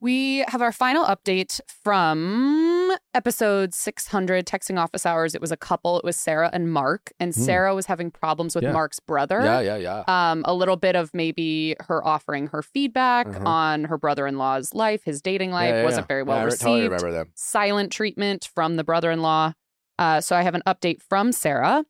We 0.00 0.44
have 0.46 0.62
our 0.62 0.70
final 0.70 1.04
update 1.04 1.60
from 1.82 2.92
episode 3.14 3.74
600, 3.74 4.46
Texting 4.46 4.78
Office 4.78 5.04
Hours. 5.04 5.34
It 5.34 5.40
was 5.40 5.50
a 5.50 5.56
couple. 5.56 5.98
It 5.98 6.04
was 6.04 6.16
Sarah 6.16 6.48
and 6.52 6.72
Mark, 6.72 7.10
and 7.18 7.34
Hmm. 7.34 7.40
Sarah 7.40 7.74
was 7.74 7.86
having 7.86 8.12
problems 8.12 8.54
with 8.54 8.62
Yeah. 8.62 8.70
Mark's 8.70 9.00
brother. 9.00 9.40
Yeah, 9.42 9.58
yeah, 9.62 9.76
yeah. 9.78 10.04
Um, 10.06 10.42
a 10.44 10.54
little 10.54 10.76
bit 10.76 10.94
of 10.94 11.12
maybe 11.12 11.74
her 11.88 12.06
offering 12.06 12.46
her 12.52 12.62
feedback 12.62 13.26
Mhm. 13.26 13.44
on 13.44 13.84
her 13.86 13.98
brother-in-law's 13.98 14.74
life, 14.74 15.02
his 15.02 15.20
dating 15.20 15.50
life 15.50 15.70
Yeah, 15.70 15.78
yeah, 15.78 15.84
wasn't 15.84 16.04
yeah. 16.04 16.06
very 16.06 16.22
well 16.22 16.36
Yeah, 16.36 16.42
I 16.42 16.44
received. 16.44 16.60
totally 16.62 16.82
remember 16.84 17.10
them. 17.10 17.32
Silent 17.34 17.90
treatment 17.90 18.48
from 18.54 18.76
the 18.76 18.84
brother-in-law. 18.84 19.54
Uh, 19.98 20.20
so 20.20 20.36
I 20.36 20.42
have 20.42 20.54
an 20.54 20.62
update 20.64 21.02
from 21.02 21.32
Sarah. 21.32 21.84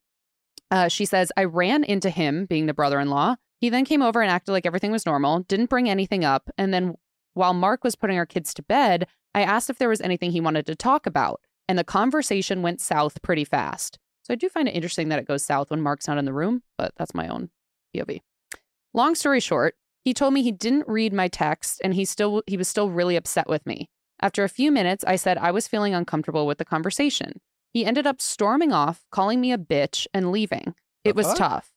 Uh, 0.70 0.88
she 0.88 1.04
says, 1.04 1.32
I 1.36 1.44
ran 1.44 1.84
into 1.84 2.10
him, 2.10 2.46
being 2.46 2.66
the 2.66 2.74
brother 2.74 3.00
in 3.00 3.08
law. 3.08 3.36
He 3.60 3.70
then 3.70 3.84
came 3.84 4.02
over 4.02 4.20
and 4.20 4.30
acted 4.30 4.52
like 4.52 4.66
everything 4.66 4.92
was 4.92 5.06
normal, 5.06 5.40
didn't 5.40 5.70
bring 5.70 5.88
anything 5.88 6.24
up. 6.24 6.50
And 6.56 6.72
then 6.72 6.94
while 7.34 7.54
Mark 7.54 7.84
was 7.84 7.96
putting 7.96 8.18
our 8.18 8.26
kids 8.26 8.54
to 8.54 8.62
bed, 8.62 9.06
I 9.34 9.42
asked 9.42 9.70
if 9.70 9.78
there 9.78 9.88
was 9.88 10.00
anything 10.00 10.30
he 10.30 10.40
wanted 10.40 10.66
to 10.66 10.74
talk 10.74 11.06
about. 11.06 11.40
And 11.68 11.78
the 11.78 11.84
conversation 11.84 12.62
went 12.62 12.80
south 12.80 13.20
pretty 13.22 13.44
fast. 13.44 13.98
So 14.22 14.32
I 14.32 14.36
do 14.36 14.48
find 14.48 14.68
it 14.68 14.74
interesting 14.74 15.08
that 15.08 15.18
it 15.18 15.26
goes 15.26 15.44
south 15.44 15.70
when 15.70 15.80
Mark's 15.80 16.08
not 16.08 16.18
in 16.18 16.24
the 16.24 16.32
room, 16.32 16.62
but 16.76 16.92
that's 16.96 17.14
my 17.14 17.28
own 17.28 17.50
POV. 17.94 18.20
Long 18.94 19.14
story 19.14 19.40
short, 19.40 19.74
he 20.04 20.14
told 20.14 20.34
me 20.34 20.42
he 20.42 20.52
didn't 20.52 20.88
read 20.88 21.12
my 21.12 21.28
text 21.28 21.80
and 21.82 21.94
he 21.94 22.04
still 22.04 22.42
he 22.46 22.56
was 22.56 22.68
still 22.68 22.90
really 22.90 23.16
upset 23.16 23.48
with 23.48 23.66
me. 23.66 23.88
After 24.20 24.44
a 24.44 24.48
few 24.48 24.72
minutes, 24.72 25.04
I 25.06 25.16
said 25.16 25.38
I 25.38 25.50
was 25.50 25.68
feeling 25.68 25.94
uncomfortable 25.94 26.46
with 26.46 26.58
the 26.58 26.64
conversation. 26.64 27.40
He 27.72 27.84
ended 27.84 28.06
up 28.06 28.20
storming 28.20 28.72
off, 28.72 29.04
calling 29.10 29.40
me 29.40 29.52
a 29.52 29.58
bitch, 29.58 30.06
and 30.14 30.32
leaving. 30.32 30.74
It 31.04 31.14
was 31.14 31.26
What? 31.26 31.36
tough. 31.36 31.72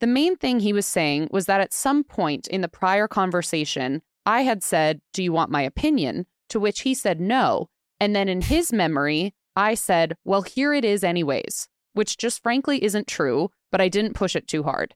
The 0.00 0.06
main 0.06 0.36
thing 0.36 0.60
he 0.60 0.72
was 0.72 0.86
saying 0.86 1.28
was 1.30 1.46
that 1.46 1.60
at 1.60 1.72
some 1.72 2.04
point 2.04 2.46
in 2.48 2.60
the 2.60 2.68
prior 2.68 3.08
conversation, 3.08 4.02
I 4.26 4.42
had 4.42 4.62
said, 4.62 5.00
Do 5.12 5.22
you 5.22 5.32
want 5.32 5.50
my 5.50 5.62
opinion? 5.62 6.26
To 6.50 6.60
which 6.60 6.80
he 6.80 6.94
said 6.94 7.20
no. 7.20 7.68
And 8.00 8.14
then 8.14 8.28
in 8.28 8.42
his 8.42 8.72
memory, 8.72 9.34
I 9.56 9.74
said, 9.74 10.16
Well, 10.24 10.42
here 10.42 10.74
it 10.74 10.84
is, 10.84 11.04
anyways, 11.04 11.68
which 11.94 12.16
just 12.18 12.42
frankly 12.42 12.82
isn't 12.82 13.06
true, 13.06 13.50
but 13.70 13.80
I 13.80 13.88
didn't 13.88 14.14
push 14.14 14.34
it 14.36 14.46
too 14.48 14.64
hard. 14.64 14.94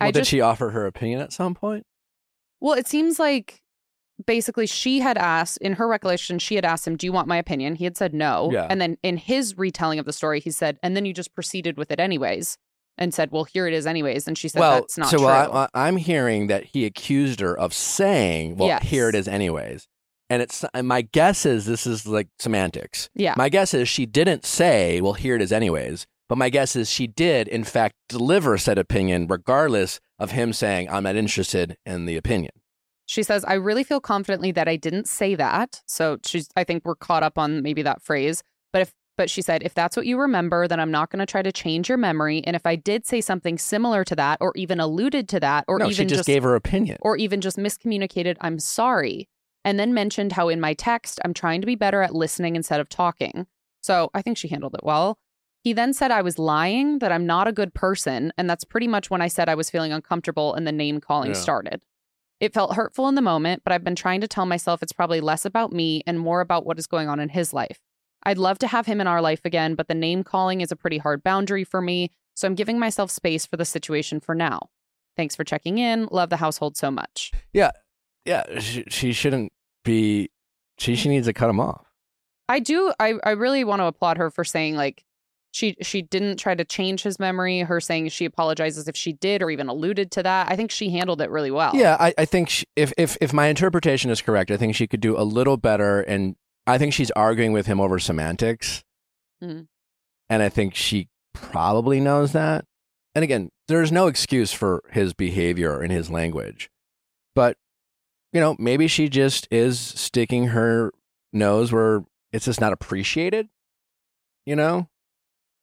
Well, 0.00 0.08
I 0.08 0.10
did 0.10 0.20
just, 0.20 0.30
she 0.30 0.40
offer 0.40 0.70
her 0.70 0.86
opinion 0.86 1.20
at 1.20 1.32
some 1.32 1.54
point? 1.54 1.86
well, 2.60 2.74
it 2.74 2.86
seems 2.88 3.18
like 3.18 3.62
basically 4.26 4.66
she 4.66 5.00
had 5.00 5.16
asked, 5.18 5.58
in 5.58 5.74
her 5.74 5.86
recollection, 5.88 6.38
she 6.38 6.54
had 6.54 6.64
asked 6.64 6.86
him, 6.86 6.96
Do 6.96 7.06
you 7.06 7.12
want 7.12 7.28
my 7.28 7.36
opinion? 7.36 7.76
He 7.76 7.84
had 7.84 7.96
said 7.96 8.14
no. 8.14 8.50
Yeah. 8.52 8.66
And 8.70 8.80
then 8.80 8.96
in 9.02 9.16
his 9.16 9.56
retelling 9.58 9.98
of 9.98 10.06
the 10.06 10.12
story, 10.12 10.40
he 10.40 10.50
said, 10.50 10.78
And 10.82 10.96
then 10.96 11.04
you 11.04 11.12
just 11.12 11.34
proceeded 11.34 11.76
with 11.76 11.90
it 11.90 12.00
anyways 12.00 12.56
and 12.98 13.14
said, 13.14 13.30
Well, 13.30 13.44
here 13.44 13.66
it 13.66 13.74
is, 13.74 13.86
anyways. 13.86 14.26
And 14.28 14.36
she 14.36 14.48
said, 14.48 14.60
well, 14.60 14.80
That's 14.80 14.98
not 14.98 15.08
so 15.10 15.18
true. 15.18 15.26
well, 15.26 15.68
I, 15.74 15.86
I'm 15.86 15.96
hearing 15.96 16.46
that 16.48 16.64
he 16.64 16.84
accused 16.84 17.40
her 17.40 17.58
of 17.58 17.72
saying, 17.72 18.56
"Well, 18.56 18.68
Yes. 18.68 18.82
here 18.88 19.08
it 19.08 19.14
is, 19.14 19.26
anyways." 19.28 19.86
And 20.28 20.42
it's 20.42 20.64
and 20.74 20.86
my 20.86 21.02
guess 21.02 21.44
is 21.44 21.66
this 21.66 21.86
is 21.86 22.06
like 22.06 22.28
semantics. 22.38 23.08
yeah. 23.14 23.34
My 23.36 23.48
guess 23.48 23.74
is 23.74 23.88
she 23.88 24.06
didn't 24.06 24.44
say, 24.44 25.00
"Well, 25.00 25.14
here 25.14 25.34
it 25.34 25.42
is, 25.42 25.50
anyways." 25.52 26.06
But 26.28 26.38
my 26.38 26.48
guess 26.48 26.76
is 26.76 26.88
she 26.88 27.08
did, 27.08 27.48
in 27.48 27.64
fact, 27.64 27.96
deliver 28.08 28.56
said 28.56 28.78
opinion, 28.78 29.26
regardless 29.26 29.98
of 30.20 30.30
him 30.30 30.52
saying, 30.52 30.88
"I'm 30.88 31.02
not 31.02 31.16
interested 31.16 31.76
in 31.84 32.06
the 32.06 32.16
opinion." 32.16 32.52
She 33.10 33.24
says, 33.24 33.44
I 33.44 33.54
really 33.54 33.82
feel 33.82 33.98
confidently 33.98 34.52
that 34.52 34.68
I 34.68 34.76
didn't 34.76 35.08
say 35.08 35.34
that. 35.34 35.82
So 35.84 36.18
she's 36.24 36.48
I 36.54 36.62
think 36.62 36.84
we're 36.84 36.94
caught 36.94 37.24
up 37.24 37.38
on 37.38 37.60
maybe 37.60 37.82
that 37.82 38.00
phrase. 38.00 38.44
But 38.72 38.82
if 38.82 38.94
but 39.18 39.28
she 39.28 39.42
said, 39.42 39.64
if 39.64 39.74
that's 39.74 39.96
what 39.96 40.06
you 40.06 40.16
remember, 40.16 40.68
then 40.68 40.78
I'm 40.78 40.92
not 40.92 41.10
going 41.10 41.18
to 41.18 41.26
try 41.26 41.42
to 41.42 41.50
change 41.50 41.88
your 41.88 41.98
memory. 41.98 42.40
And 42.44 42.54
if 42.54 42.64
I 42.66 42.76
did 42.76 43.04
say 43.06 43.20
something 43.20 43.58
similar 43.58 44.04
to 44.04 44.14
that, 44.14 44.38
or 44.40 44.52
even 44.54 44.78
alluded 44.78 45.28
to 45.30 45.40
that, 45.40 45.64
or 45.66 45.80
no, 45.80 45.86
even 45.86 46.06
she 46.08 46.14
just, 46.14 46.28
gave 46.28 46.44
her 46.44 46.54
opinion. 46.54 46.98
or 47.02 47.16
even 47.16 47.40
just 47.40 47.58
miscommunicated, 47.58 48.36
I'm 48.40 48.60
sorry. 48.60 49.28
And 49.64 49.76
then 49.76 49.92
mentioned 49.92 50.32
how 50.34 50.48
in 50.48 50.60
my 50.60 50.72
text, 50.72 51.18
I'm 51.24 51.34
trying 51.34 51.60
to 51.62 51.66
be 51.66 51.74
better 51.74 52.02
at 52.02 52.14
listening 52.14 52.54
instead 52.54 52.78
of 52.80 52.88
talking. 52.88 53.48
So 53.82 54.08
I 54.14 54.22
think 54.22 54.38
she 54.38 54.46
handled 54.46 54.74
it 54.74 54.84
well. 54.84 55.18
He 55.64 55.72
then 55.72 55.92
said 55.92 56.12
I 56.12 56.22
was 56.22 56.38
lying, 56.38 57.00
that 57.00 57.10
I'm 57.10 57.26
not 57.26 57.48
a 57.48 57.52
good 57.52 57.74
person. 57.74 58.32
And 58.38 58.48
that's 58.48 58.64
pretty 58.64 58.86
much 58.86 59.10
when 59.10 59.20
I 59.20 59.26
said 59.28 59.48
I 59.48 59.56
was 59.56 59.68
feeling 59.68 59.92
uncomfortable 59.92 60.54
and 60.54 60.64
the 60.64 60.72
name 60.72 61.00
calling 61.00 61.32
Yeah. 61.32 61.40
started. 61.40 61.82
It 62.40 62.54
felt 62.54 62.74
hurtful 62.74 63.06
in 63.08 63.14
the 63.14 63.22
moment, 63.22 63.62
but 63.64 63.72
I've 63.72 63.84
been 63.84 63.94
trying 63.94 64.22
to 64.22 64.28
tell 64.28 64.46
myself 64.46 64.82
it's 64.82 64.92
probably 64.92 65.20
less 65.20 65.44
about 65.44 65.72
me 65.72 66.02
and 66.06 66.18
more 66.18 66.40
about 66.40 66.64
what 66.64 66.78
is 66.78 66.86
going 66.86 67.08
on 67.08 67.20
in 67.20 67.28
his 67.28 67.52
life. 67.52 67.78
I'd 68.22 68.38
love 68.38 68.58
to 68.58 68.66
have 68.66 68.86
him 68.86 69.00
in 69.00 69.06
our 69.06 69.20
life 69.20 69.42
again, 69.44 69.74
but 69.74 69.88
the 69.88 69.94
name 69.94 70.24
calling 70.24 70.60
is 70.62 70.72
a 70.72 70.76
pretty 70.76 70.98
hard 70.98 71.22
boundary 71.22 71.64
for 71.64 71.80
me. 71.82 72.10
So 72.34 72.48
I'm 72.48 72.54
giving 72.54 72.78
myself 72.78 73.10
space 73.10 73.44
for 73.44 73.56
the 73.58 73.64
situation 73.64 74.20
for 74.20 74.34
now. 74.34 74.70
Thanks 75.16 75.36
for 75.36 75.44
checking 75.44 75.78
in. 75.78 76.08
Love 76.10 76.30
the 76.30 76.38
household 76.38 76.76
so 76.76 76.90
much. 76.90 77.30
yeah, 78.24 78.58
she, 78.58 78.84
she 78.88 79.12
shouldn't 79.12 79.52
be. 79.84 80.30
She 80.78 80.94
she 80.94 81.08
needs 81.10 81.26
to 81.26 81.32
cut 81.34 81.50
him 81.50 81.60
off. 81.60 81.86
I 82.48 82.60
do. 82.60 82.92
I, 82.98 83.14
I 83.24 83.30
really 83.30 83.64
want 83.64 83.80
to 83.80 83.86
applaud 83.86 84.16
her 84.16 84.30
for 84.30 84.44
saying 84.44 84.76
like 84.76 85.04
she 85.52 85.76
she 85.82 86.02
didn't 86.02 86.36
try 86.38 86.54
to 86.54 86.64
change 86.64 87.02
his 87.02 87.18
memory. 87.18 87.60
Her 87.60 87.80
saying 87.80 88.08
she 88.10 88.24
apologizes 88.24 88.86
if 88.88 88.96
she 88.96 89.12
did 89.12 89.42
or 89.42 89.50
even 89.50 89.68
alluded 89.68 90.10
to 90.12 90.22
that. 90.22 90.50
I 90.50 90.56
think 90.56 90.70
she 90.70 90.90
handled 90.90 91.20
it 91.20 91.30
really 91.30 91.50
well. 91.50 91.72
Yeah, 91.74 91.96
I, 91.98 92.14
I 92.18 92.24
think 92.24 92.48
she, 92.48 92.66
if 92.76 92.92
if 92.96 93.16
if 93.20 93.32
my 93.32 93.46
interpretation 93.46 94.10
is 94.10 94.20
correct, 94.22 94.50
I 94.50 94.56
think 94.56 94.74
she 94.74 94.86
could 94.86 95.00
do 95.00 95.18
a 95.18 95.22
little 95.24 95.56
better, 95.56 96.00
and 96.02 96.36
I 96.66 96.78
think 96.78 96.92
she's 96.94 97.10
arguing 97.12 97.52
with 97.52 97.66
him 97.66 97.80
over 97.80 97.98
semantics, 97.98 98.84
Mhm. 99.42 99.66
and 100.28 100.42
I 100.42 100.48
think 100.48 100.74
she 100.74 101.08
probably 101.32 102.00
knows 102.00 102.32
that. 102.32 102.64
And 103.14 103.24
again, 103.24 103.50
there's 103.66 103.90
no 103.90 104.06
excuse 104.06 104.52
for 104.52 104.82
his 104.90 105.14
behavior 105.14 105.80
and 105.80 105.90
his 105.90 106.10
language, 106.10 106.70
but 107.34 107.56
you 108.32 108.40
know, 108.40 108.54
maybe 108.58 108.86
she 108.86 109.08
just 109.08 109.48
is 109.50 109.80
sticking 109.80 110.48
her 110.48 110.92
nose 111.32 111.72
where 111.72 112.04
it's 112.32 112.44
just 112.44 112.60
not 112.60 112.72
appreciated, 112.72 113.48
you 114.46 114.54
know, 114.54 114.88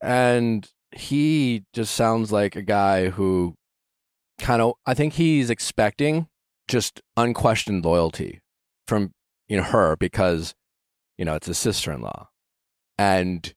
and 0.01 0.69
he 0.91 1.63
just 1.73 1.93
sounds 1.93 2.31
like 2.31 2.55
a 2.55 2.61
guy 2.61 3.09
who 3.09 3.55
kind 4.39 4.61
of 4.61 4.73
I 4.85 4.93
think 4.93 5.13
he's 5.13 5.49
expecting 5.49 6.27
just 6.67 7.01
unquestioned 7.15 7.85
loyalty 7.85 8.39
from 8.87 9.11
you 9.47 9.57
know 9.57 9.63
her 9.63 9.95
because 9.95 10.53
you 11.17 11.25
know 11.25 11.35
it's 11.35 11.47
his 11.47 11.57
sister-in-law. 11.57 12.29
And 12.97 13.53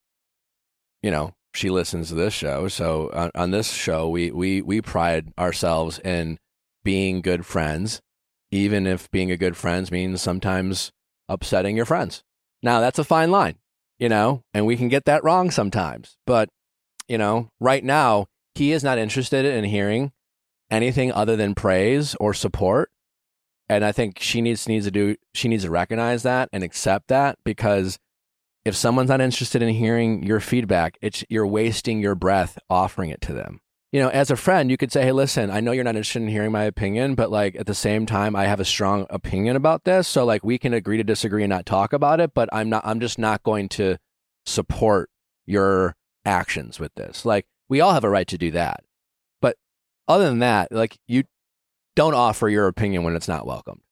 you 1.03 1.11
know 1.11 1.35
she 1.55 1.71
listens 1.71 2.09
to 2.09 2.15
this 2.15 2.35
show 2.35 2.69
so 2.69 3.11
on, 3.13 3.31
on 3.35 3.51
this 3.51 3.73
show 3.73 4.09
we 4.09 4.31
we 4.31 4.63
we 4.63 4.81
pride 4.81 5.33
ourselves 5.39 5.99
in 6.01 6.39
being 6.85 7.21
good 7.21 7.45
friends 7.45 8.01
even 8.53 8.87
if 8.87 9.11
being 9.11 9.31
a 9.31 9.37
good 9.37 9.57
friends 9.57 9.91
means 9.91 10.21
sometimes 10.21 10.93
upsetting 11.29 11.77
your 11.77 11.87
friends. 11.87 12.23
Now 12.63 12.81
that's 12.81 12.99
a 12.99 13.05
fine 13.05 13.31
line 13.31 13.57
you 14.01 14.09
know 14.09 14.43
and 14.53 14.67
we 14.67 14.77
can 14.77 14.89
get 14.89 15.05
that 15.05 15.23
wrong 15.23 15.53
sometimes. 15.53 16.17
But 16.27 16.49
you 17.07 17.19
know 17.19 17.51
right 17.61 17.85
now 17.85 18.27
he 18.57 18.73
is 18.73 18.83
not 18.83 18.99
interested 18.99 19.45
in 19.45 19.65
hearing 19.65 20.11
anything 20.71 21.13
other 21.13 21.37
than 21.37 21.55
praise 21.55 22.17
or 22.19 22.35
support. 22.35 22.91
And 23.69 23.85
i 23.85 23.93
think 23.93 24.19
she 24.19 24.41
needs 24.41 24.67
needs 24.67 24.87
to 24.87 24.91
do 24.91 25.15
she 25.33 25.47
needs 25.47 25.63
to 25.63 25.71
recognize 25.71 26.25
that 26.25 26.49
and 26.53 26.65
accept 26.65 27.07
that 27.09 27.39
because 27.45 27.99
if 28.65 28.75
someone's 28.75 29.09
not 29.09 29.21
interested 29.21 29.63
in 29.63 29.69
hearing 29.69 30.25
your 30.25 30.41
feedback 30.41 30.99
it's 31.01 31.23
you're 31.29 31.47
wasting 31.47 32.01
your 32.01 32.17
breath 32.17 32.59
offering 32.69 33.11
it 33.11 33.21
to 33.21 33.33
them 33.33 33.61
you 33.93 34.01
know 34.01 34.09
as 34.09 34.31
a 34.31 34.37
friend 34.37 34.71
you 34.71 34.77
could 34.77 34.93
say 34.93 35.03
hey 35.03 35.13
listen 35.13 35.51
i 35.51 35.61
know 35.61 35.73
you're 35.73 35.85
not 35.85 35.97
interested 35.97 36.23
in 36.23 36.29
hearing 36.29 36.53
my 36.53 36.65
opinion 36.65 37.15
but 37.15 37.31
like 37.31 37.57
at 37.57 37.67
the 37.67 37.75
same 37.75 38.07
time 38.07 38.37
i 38.37 38.47
have 38.47 38.61
a 38.61 38.65
strong 38.65 39.07
opinion 39.11 39.57
about 39.57 39.85
this 39.85 40.07
so 40.07 40.25
like 40.25 40.45
we 40.45 40.59
can 40.59 40.73
agree 40.73 40.97
to 40.97 41.05
disagree 41.05 41.43
and 41.43 41.51
not 41.51 41.67
talk 41.67 41.93
about 41.93 42.21
it 42.21 42.33
but 42.35 42.49
i'm 42.53 42.69
not 42.69 42.83
i'm 42.87 43.01
just 43.01 43.19
not 43.19 43.43
going 43.43 43.69
to 43.69 43.97
support 44.47 45.11
your 45.47 45.97
actions 46.25 46.79
with 46.79 46.95
this. 46.95 47.25
Like 47.25 47.47
we 47.69 47.81
all 47.81 47.93
have 47.93 48.05
a 48.05 48.11
right 48.11 48.27
to 48.29 48.39
do 48.39 48.51
that. 48.53 48.85
But 49.41 49.57
other 50.09 50.25
than 50.25 50.41
that 50.41 50.73
like 50.73 50.99
you 51.07 51.25
don't 51.97 52.15
offer 52.15 52.49
your 52.49 52.67
opinion 52.67 53.03
when 53.03 53.17
it's 53.17 53.29
not 53.29 53.47
welcomed 53.47 53.83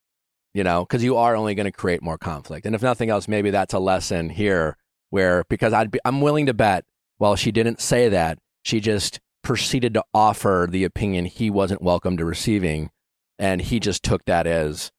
you 0.55 0.65
know 0.65 0.85
because 0.85 1.05
you 1.05 1.17
are 1.17 1.37
only 1.37 1.55
going 1.55 1.67
to 1.67 1.73
create 1.73 2.03
more 2.03 2.17
conflict. 2.19 2.65
And 2.65 2.75
if 2.75 2.83
nothing 2.83 3.11
else 3.11 3.29
maybe 3.29 3.51
that's 3.51 3.75
a 3.75 3.79
lesson 3.79 4.31
here 4.31 4.77
where 5.11 5.45
because 5.49 5.73
i'd 5.73 5.91
be 5.91 5.99
i'm 6.05 6.21
willing 6.21 6.47
to 6.47 6.55
bet 6.55 6.85
while 7.17 7.35
she 7.35 7.51
didn't 7.51 7.81
say 7.81 8.09
that 8.09 8.39
she 8.63 8.79
just 8.79 9.21
proceeded 9.49 9.95
to 9.95 10.05
offer 10.13 10.69
the 10.71 10.85
opinion 10.85 11.25
he 11.25 11.49
wasn't 11.49 11.81
welcome 11.81 12.19
to 12.19 12.25
receiving, 12.27 12.91
and 13.39 13.63
he 13.63 13.81
just 13.81 14.03
took 14.03 14.23
that 14.27 14.47
as 14.47 14.93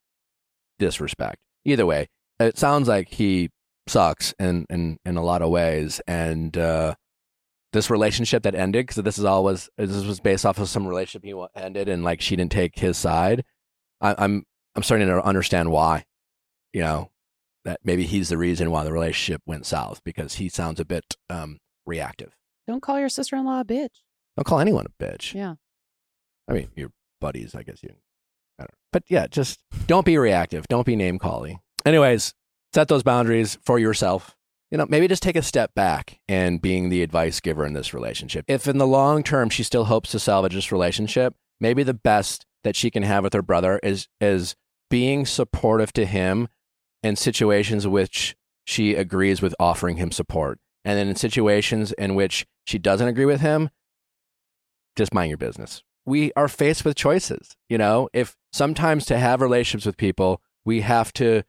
disrespect. 0.80 1.38
Either 1.66 1.86
way, 1.86 2.08
it 2.40 2.58
sounds 2.58 2.88
like 2.88 3.10
he 3.10 3.52
sucks 3.86 4.34
in 4.40 4.66
in, 4.68 4.98
in 5.06 5.18
a 5.18 5.24
lot 5.24 5.44
of 5.44 5.52
ways, 5.52 6.02
and 6.08 6.58
uh, 6.58 6.96
this 7.74 7.92
relationship 7.92 8.42
that 8.42 8.56
ended 8.56 8.88
because 8.88 9.04
this 9.04 9.20
is 9.20 9.24
all 9.24 9.44
was 9.44 9.70
this 9.78 10.04
was 10.04 10.20
based 10.20 10.48
off 10.48 10.58
of 10.58 10.68
some 10.68 10.88
relationship 10.88 11.24
he 11.24 11.46
ended, 11.56 11.88
and 11.88 12.04
like 12.04 12.20
she 12.20 12.36
didn't 12.36 12.52
take 12.52 12.80
his 12.80 12.98
side. 12.98 13.46
I, 14.02 14.16
I'm 14.18 14.46
I'm 14.76 14.82
starting 14.82 15.10
to 15.10 15.24
understand 15.24 15.70
why. 15.70 16.06
You 16.74 16.82
know 16.82 17.12
that 17.66 17.82
maybe 17.84 18.08
he's 18.08 18.30
the 18.30 18.38
reason 18.38 18.72
why 18.72 18.84
the 18.84 18.92
relationship 18.92 19.44
went 19.46 19.68
south 19.68 20.02
because 20.04 20.36
he 20.36 20.50
sounds 20.50 20.80
a 20.80 20.86
bit 20.86 21.18
um, 21.30 21.60
reactive. 21.86 22.36
Don't 22.66 22.82
call 22.82 23.00
your 23.00 23.10
sister 23.10 23.36
in 23.36 23.46
law 23.46 23.60
a 23.60 23.64
bitch. 23.64 24.02
Don't 24.40 24.46
call 24.46 24.62
anyone 24.62 24.86
a 24.86 25.04
bitch. 25.04 25.34
Yeah. 25.34 25.56
I 26.48 26.54
mean, 26.54 26.70
your 26.74 26.92
buddies, 27.20 27.56
I 27.56 27.64
guess 27.64 27.84
you. 27.84 27.90
I 28.58 28.64
don't 28.64 28.72
know. 28.72 28.78
But 28.94 29.04
yeah, 29.10 29.28
just 29.28 29.60
don't 29.86 30.06
be 30.06 30.18
reactive. 30.18 30.66
Don't 30.70 30.86
be 30.86 30.96
name 30.96 31.20
calling. 31.20 31.60
Anyways, 31.86 32.34
set 32.74 32.88
those 32.88 33.04
boundaries 33.04 33.58
for 33.66 33.78
yourself. 33.78 34.38
You 34.72 34.78
know, 34.78 34.86
maybe 34.88 35.10
just 35.10 35.22
take 35.24 35.36
a 35.36 35.42
step 35.42 35.76
back 35.76 36.22
and 36.30 36.62
being 36.62 36.88
the 36.88 37.04
advice 37.04 37.42
giver 37.42 37.66
in 37.66 37.74
this 37.74 37.94
relationship. 37.94 38.46
If 38.48 38.66
in 38.66 38.78
the 38.78 38.88
long 38.88 39.24
term 39.24 39.50
she 39.50 39.62
still 39.62 39.84
hopes 39.86 40.12
to 40.12 40.20
salvage 40.20 40.54
this 40.54 40.72
relationship, 40.72 41.36
maybe 41.60 41.84
the 41.84 41.94
best 41.94 42.46
that 42.64 42.78
she 42.78 42.90
can 42.90 43.04
have 43.04 43.26
with 43.26 43.34
her 43.34 43.42
brother 43.42 43.78
is 43.84 44.08
is 44.22 44.56
being 44.90 45.26
supportive 45.26 45.92
to 45.94 46.06
him 46.06 46.48
in 47.04 47.18
situations 47.18 47.86
which 47.86 48.38
she 48.64 48.96
agrees 48.96 49.42
with 49.42 49.54
offering 49.60 49.98
him 49.98 50.14
support. 50.14 50.60
And 50.86 50.98
then 50.98 51.10
in 51.10 51.18
situations 51.18 51.92
in 51.92 52.16
which 52.16 52.48
she 52.66 52.78
doesn't 52.78 53.08
agree 53.10 53.26
with 53.26 53.42
him, 53.42 53.70
just 55.00 55.14
mind 55.14 55.30
your 55.30 55.38
business. 55.38 55.84
We 56.06 56.32
are 56.36 56.48
faced 56.48 56.86
with 56.86 56.96
choices. 56.96 57.56
You 57.68 57.78
know, 57.78 58.10
if 58.14 58.36
sometimes 58.54 59.06
to 59.08 59.18
have 59.18 59.42
relationships 59.42 59.86
with 59.86 59.98
people, 59.98 60.42
we 60.66 60.82
have 60.82 61.12
to 61.14 61.44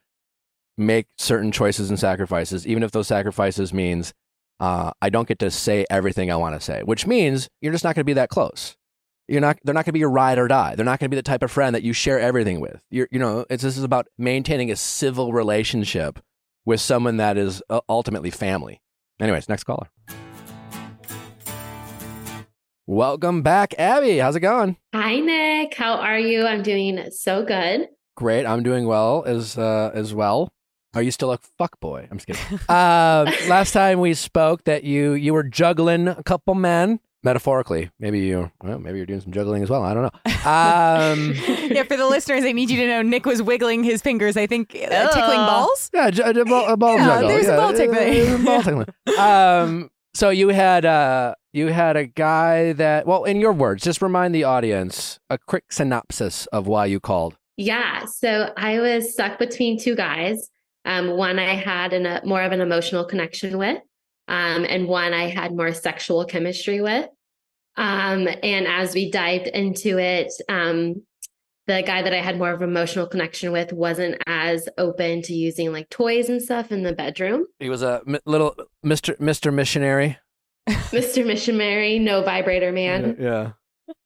make 0.77 1.07
certain 1.17 1.51
choices 1.51 1.89
and 1.89 1.99
sacrifices, 1.99 2.65
even 2.65 2.83
if 2.83 2.91
those 2.91 3.07
sacrifices 3.07 3.73
means 3.73 4.13
uh, 4.59 4.91
I 5.01 5.09
don't 5.09 5.27
get 5.27 5.39
to 5.39 5.51
say 5.51 5.85
everything 5.89 6.31
I 6.31 6.35
want 6.35 6.55
to 6.55 6.61
say, 6.61 6.81
which 6.83 7.07
means 7.07 7.49
you're 7.61 7.71
just 7.71 7.83
not 7.83 7.95
going 7.95 8.01
to 8.01 8.05
be 8.05 8.13
that 8.13 8.29
close. 8.29 8.77
You're 9.27 9.41
not. 9.41 9.57
They're 9.63 9.73
not 9.73 9.85
going 9.85 9.91
to 9.91 9.93
be 9.93 9.99
your 9.99 10.09
ride 10.09 10.37
or 10.37 10.47
die. 10.47 10.75
They're 10.75 10.85
not 10.85 10.99
going 10.99 11.09
to 11.09 11.15
be 11.15 11.15
the 11.15 11.23
type 11.23 11.41
of 11.41 11.51
friend 11.51 11.73
that 11.73 11.83
you 11.83 11.93
share 11.93 12.19
everything 12.19 12.59
with. 12.59 12.81
You're, 12.89 13.07
you 13.11 13.19
know, 13.19 13.45
it's 13.49 13.63
this 13.63 13.77
is 13.77 13.83
about 13.83 14.07
maintaining 14.17 14.71
a 14.71 14.75
civil 14.75 15.31
relationship 15.31 16.19
with 16.65 16.81
someone 16.81 17.17
that 17.17 17.37
is 17.37 17.63
uh, 17.69 17.79
ultimately 17.87 18.29
family. 18.29 18.81
Anyways, 19.19 19.47
next 19.47 19.63
caller. 19.63 19.87
Welcome 22.87 23.41
back, 23.43 23.73
Abby. 23.77 24.17
How's 24.17 24.35
it 24.35 24.39
going? 24.41 24.75
Hi, 24.93 25.19
Nick. 25.19 25.75
How 25.75 25.93
are 25.95 26.19
you? 26.19 26.45
I'm 26.45 26.63
doing 26.63 26.99
so 27.11 27.45
good. 27.45 27.87
Great. 28.17 28.45
I'm 28.45 28.63
doing 28.63 28.85
well 28.87 29.23
as 29.25 29.57
uh, 29.57 29.91
as 29.93 30.13
well. 30.13 30.51
Are 30.93 31.01
you 31.01 31.11
still 31.11 31.31
a 31.31 31.37
fuck 31.57 31.79
boy? 31.79 32.07
I'm 32.11 32.17
just 32.17 32.27
kidding. 32.27 32.59
uh, 32.69 33.31
last 33.47 33.71
time 33.71 33.99
we 33.99 34.13
spoke, 34.13 34.63
that 34.65 34.83
you 34.83 35.13
you 35.13 35.33
were 35.33 35.43
juggling 35.43 36.07
a 36.07 36.23
couple 36.23 36.55
men 36.55 36.99
metaphorically. 37.23 37.91
Maybe 37.99 38.19
you 38.19 38.51
well, 38.63 38.79
maybe 38.79 38.97
you're 38.97 39.05
doing 39.05 39.21
some 39.21 39.31
juggling 39.31 39.61
as 39.63 39.69
well. 39.69 39.83
I 39.83 39.93
don't 39.93 40.03
know. 40.03 40.19
Um, 40.41 41.35
yeah, 41.69 41.83
for 41.83 41.95
the 41.95 42.07
listeners, 42.07 42.43
I 42.43 42.51
need 42.51 42.71
you 42.71 42.77
to 42.77 42.87
know 42.87 43.03
Nick 43.03 43.27
was 43.27 43.43
wiggling 43.43 43.83
his 43.83 44.01
fingers, 44.01 44.35
I 44.35 44.47
think, 44.47 44.71
uh, 44.73 45.07
tickling 45.13 45.37
balls. 45.37 45.91
yeah, 45.93 46.09
ju- 46.09 46.23
a 46.23 46.43
ball, 46.45 46.67
a 46.67 46.75
ball 46.75 46.97
Yeah, 46.97 47.05
juggle. 47.05 47.29
there's 47.29 47.47
a 47.47 47.55
ball 47.57 47.73
tickling. 47.73 48.27
uh, 48.27 48.43
ball 48.43 48.63
tickling. 48.63 49.19
Um, 49.19 49.91
so 50.15 50.31
you 50.31 50.47
had 50.49 50.83
uh, 50.83 51.35
you 51.53 51.67
had 51.67 51.97
a 51.97 52.05
guy 52.05 52.73
that 52.73 53.05
well, 53.05 53.23
in 53.23 53.39
your 53.41 53.53
words, 53.53 53.83
just 53.83 54.01
remind 54.01 54.33
the 54.33 54.43
audience 54.43 55.19
a 55.29 55.37
quick 55.37 55.71
synopsis 55.71 56.45
of 56.47 56.67
why 56.67 56.85
you 56.85 56.99
called. 56.99 57.35
Yeah. 57.57 58.05
So 58.05 58.53
I 58.57 58.79
was 58.79 59.13
stuck 59.13 59.37
between 59.37 59.79
two 59.79 59.95
guys. 59.95 60.49
Um, 60.85 61.11
one 61.11 61.37
I 61.37 61.53
had 61.55 61.93
an, 61.93 62.05
a, 62.05 62.21
more 62.25 62.41
of 62.41 62.51
an 62.51 62.61
emotional 62.61 63.05
connection 63.05 63.57
with, 63.57 63.77
um, 64.27 64.65
and 64.65 64.87
one 64.87 65.13
I 65.13 65.27
had 65.27 65.55
more 65.55 65.73
sexual 65.73 66.25
chemistry 66.25 66.81
with. 66.81 67.07
Um, 67.77 68.27
and 68.41 68.67
as 68.67 68.95
we 68.95 69.11
dived 69.11 69.47
into 69.47 69.99
it, 69.99 70.33
um, 70.49 71.03
the 71.67 71.83
guy 71.83 72.01
that 72.01 72.13
I 72.13 72.17
had 72.17 72.37
more 72.37 72.51
of 72.51 72.61
an 72.61 72.69
emotional 72.69 73.05
connection 73.05 73.51
with 73.51 73.71
wasn't 73.71 74.17
as 74.25 74.67
open 74.79 75.21
to 75.21 75.33
using 75.33 75.71
like 75.71 75.89
toys 75.89 76.27
and 76.29 76.41
stuff 76.41 76.71
in 76.71 76.81
the 76.81 76.93
bedroom. 76.93 77.45
He 77.59 77.69
was 77.69 77.83
a 77.83 78.01
m- 78.07 78.17
little 78.25 78.55
Mister 78.81 79.15
Mister 79.19 79.51
Missionary. 79.51 80.17
Mr. 80.91 81.25
Missionary, 81.25 81.99
no 81.99 82.23
vibrator 82.23 82.71
man. 82.71 83.17
Yeah. 83.19 83.51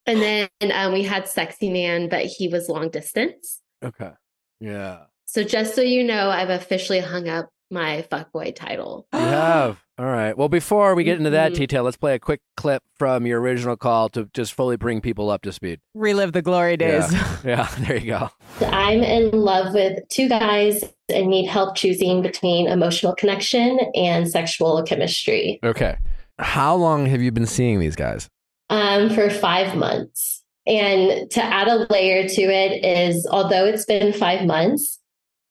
And 0.06 0.22
then 0.22 0.50
um, 0.72 0.94
we 0.94 1.04
had 1.04 1.28
Sexy 1.28 1.70
Man, 1.72 2.10
but 2.10 2.26
he 2.26 2.48
was 2.48 2.70
long 2.70 2.90
distance. 2.90 3.62
Okay. 3.84 4.12
Yeah. 4.60 5.06
So 5.26 5.44
just 5.44 5.76
so 5.76 5.82
you 5.82 6.04
know, 6.04 6.30
I've 6.30 6.50
officially 6.50 7.00
hung 7.00 7.28
up 7.28 7.50
my 7.72 8.06
fuckboy 8.12 8.56
title. 8.56 9.08
You 9.14 9.20
have. 9.20 9.78
All 9.98 10.06
right. 10.06 10.38
Well, 10.38 10.50
before 10.50 10.94
we 10.94 11.04
get 11.06 11.18
into 11.18 11.30
that 11.32 11.54
Mhm. 11.54 11.56
detail, 11.56 11.84
let's 11.84 11.96
play 11.98 12.16
a 12.16 12.20
quick 12.20 12.42
clip 12.58 12.84
from 12.98 13.26
your 13.26 13.40
original 13.42 13.78
call 13.78 14.10
to 14.10 14.30
just 14.34 14.54
fully 14.54 14.76
bring 14.76 15.00
people 15.02 15.30
up 15.30 15.42
to 15.44 15.52
speed. 15.54 15.80
Relive 15.94 16.34
the 16.34 16.42
glory 16.42 16.78
days. 16.78 17.06
Yeah. 17.14 17.38
yeah. 17.46 17.68
There 17.88 17.98
you 17.98 18.06
go. 18.08 18.30
I'm 18.62 19.02
in 19.04 19.32
love 19.32 19.74
with 19.74 20.00
two 20.10 20.28
guys 20.30 20.84
and 21.10 21.28
need 21.28 21.48
help 21.48 21.76
choosing 21.76 22.22
between 22.22 22.68
emotional 22.68 23.16
connection 23.16 23.80
and 23.96 24.30
sexual 24.30 24.84
chemistry. 24.84 25.60
Okay. 25.64 25.96
How 26.40 26.76
long 26.76 27.06
have 27.08 27.22
you 27.22 27.32
been 27.32 27.46
seeing 27.46 27.80
these 27.80 27.96
guys? 27.96 28.28
um, 28.70 29.10
for 29.12 29.30
five 29.30 29.76
months. 29.76 30.44
And 30.68 31.30
to 31.32 31.44
add 31.44 31.68
a 31.68 31.86
layer 31.92 32.28
to 32.28 32.42
it 32.42 32.84
is, 32.84 33.28
although 33.30 33.66
it's 33.66 33.86
been 33.86 34.12
five 34.12 34.46
months, 34.48 35.00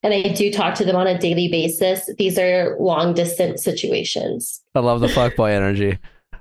and 0.03 0.12
I 0.12 0.22
do 0.32 0.53
talk 0.53 0.74
to 0.74 0.85
them 0.85 0.97
on 0.97 1.07
a 1.07 1.16
daily 1.16 1.47
basis, 1.49 2.11
these 2.18 2.37
are 2.39 2.76
long 2.80 3.14
distance 3.14 3.62
situations. 3.62 4.61
I 4.74 4.80
love 4.80 5.01
the 5.01 5.07
fuckboy 5.07 5.53
energy. 5.53 5.99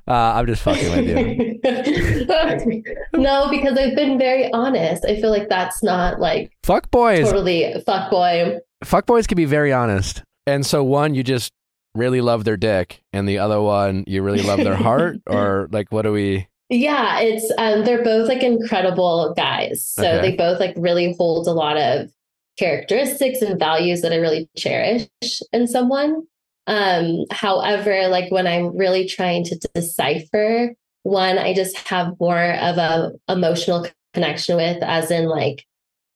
Uh, 0.07 0.11
I'm 0.11 0.47
just 0.47 0.63
fucking 0.63 0.91
with 0.91 1.07
you. 1.07 1.59
no, 3.13 3.49
because 3.49 3.77
I've 3.77 3.95
been 3.95 4.17
very 4.17 4.51
honest. 4.51 5.05
I 5.05 5.21
feel 5.21 5.29
like 5.29 5.47
that's 5.47 5.81
not 5.83 6.19
like 6.19 6.51
Fuckboys. 6.65 7.23
totally 7.23 7.75
fuckboy. 7.87 8.59
Fuckboys 8.83 9.27
can 9.27 9.35
be 9.35 9.45
very 9.45 9.71
honest. 9.71 10.23
And 10.47 10.65
so 10.65 10.83
one, 10.83 11.13
you 11.13 11.23
just 11.23 11.51
really 11.95 12.21
love 12.21 12.43
their 12.43 12.57
dick, 12.57 13.03
and 13.13 13.27
the 13.27 13.39
other 13.39 13.61
one, 13.61 14.03
you 14.07 14.21
really 14.21 14.41
love 14.41 14.59
their 14.59 14.75
heart, 14.75 15.17
or 15.27 15.69
like, 15.71 15.91
what 15.91 16.03
do 16.03 16.11
we? 16.11 16.47
Yeah, 16.69 17.19
it's 17.19 17.51
um 17.57 17.83
they're 17.83 18.03
both 18.03 18.27
like 18.27 18.41
incredible 18.41 19.33
guys. 19.35 19.85
So 19.85 20.03
Okay. 20.07 20.31
they 20.31 20.35
both 20.35 20.59
like 20.59 20.73
really 20.77 21.13
hold 21.19 21.47
a 21.47 21.51
lot 21.51 21.77
of 21.77 22.09
characteristics 22.57 23.41
and 23.41 23.59
values 23.59 24.01
that 24.01 24.11
I 24.13 24.17
really 24.17 24.49
cherish 24.57 25.07
in 25.51 25.67
someone. 25.67 26.23
Um 26.65 27.25
however, 27.31 28.07
like 28.07 28.31
when 28.31 28.47
I'm 28.47 28.75
really 28.75 29.07
trying 29.07 29.43
to 29.45 29.59
decipher 29.75 30.73
one 31.03 31.37
I 31.37 31.53
just 31.53 31.77
have 31.89 32.13
more 32.19 32.53
of 32.53 32.77
a 32.77 33.11
emotional 33.27 33.85
connection 34.13 34.55
with 34.55 34.81
as 34.81 35.11
in 35.11 35.25
like 35.25 35.65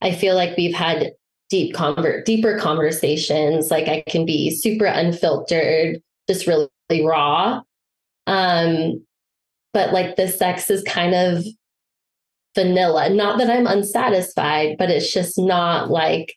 I 0.01 0.11
feel 0.13 0.35
like 0.35 0.55
we've 0.57 0.73
had 0.75 1.11
deep 1.49 1.73
convert 1.73 2.25
deeper 2.25 2.57
conversations 2.57 3.71
like 3.71 3.87
I 3.87 4.03
can 4.07 4.25
be 4.25 4.51
super 4.51 4.85
unfiltered 4.85 6.01
just 6.27 6.45
really 6.45 6.69
raw 7.05 7.61
um 8.27 9.01
but 9.73 9.93
like 9.93 10.15
the 10.15 10.27
sex 10.27 10.69
is 10.69 10.83
kind 10.83 11.13
of 11.13 11.45
vanilla. 12.57 13.09
Not 13.09 13.37
that 13.37 13.49
I'm 13.49 13.67
unsatisfied, 13.67 14.77
but 14.77 14.89
it's 14.89 15.13
just 15.13 15.37
not 15.37 15.89
like 15.91 16.33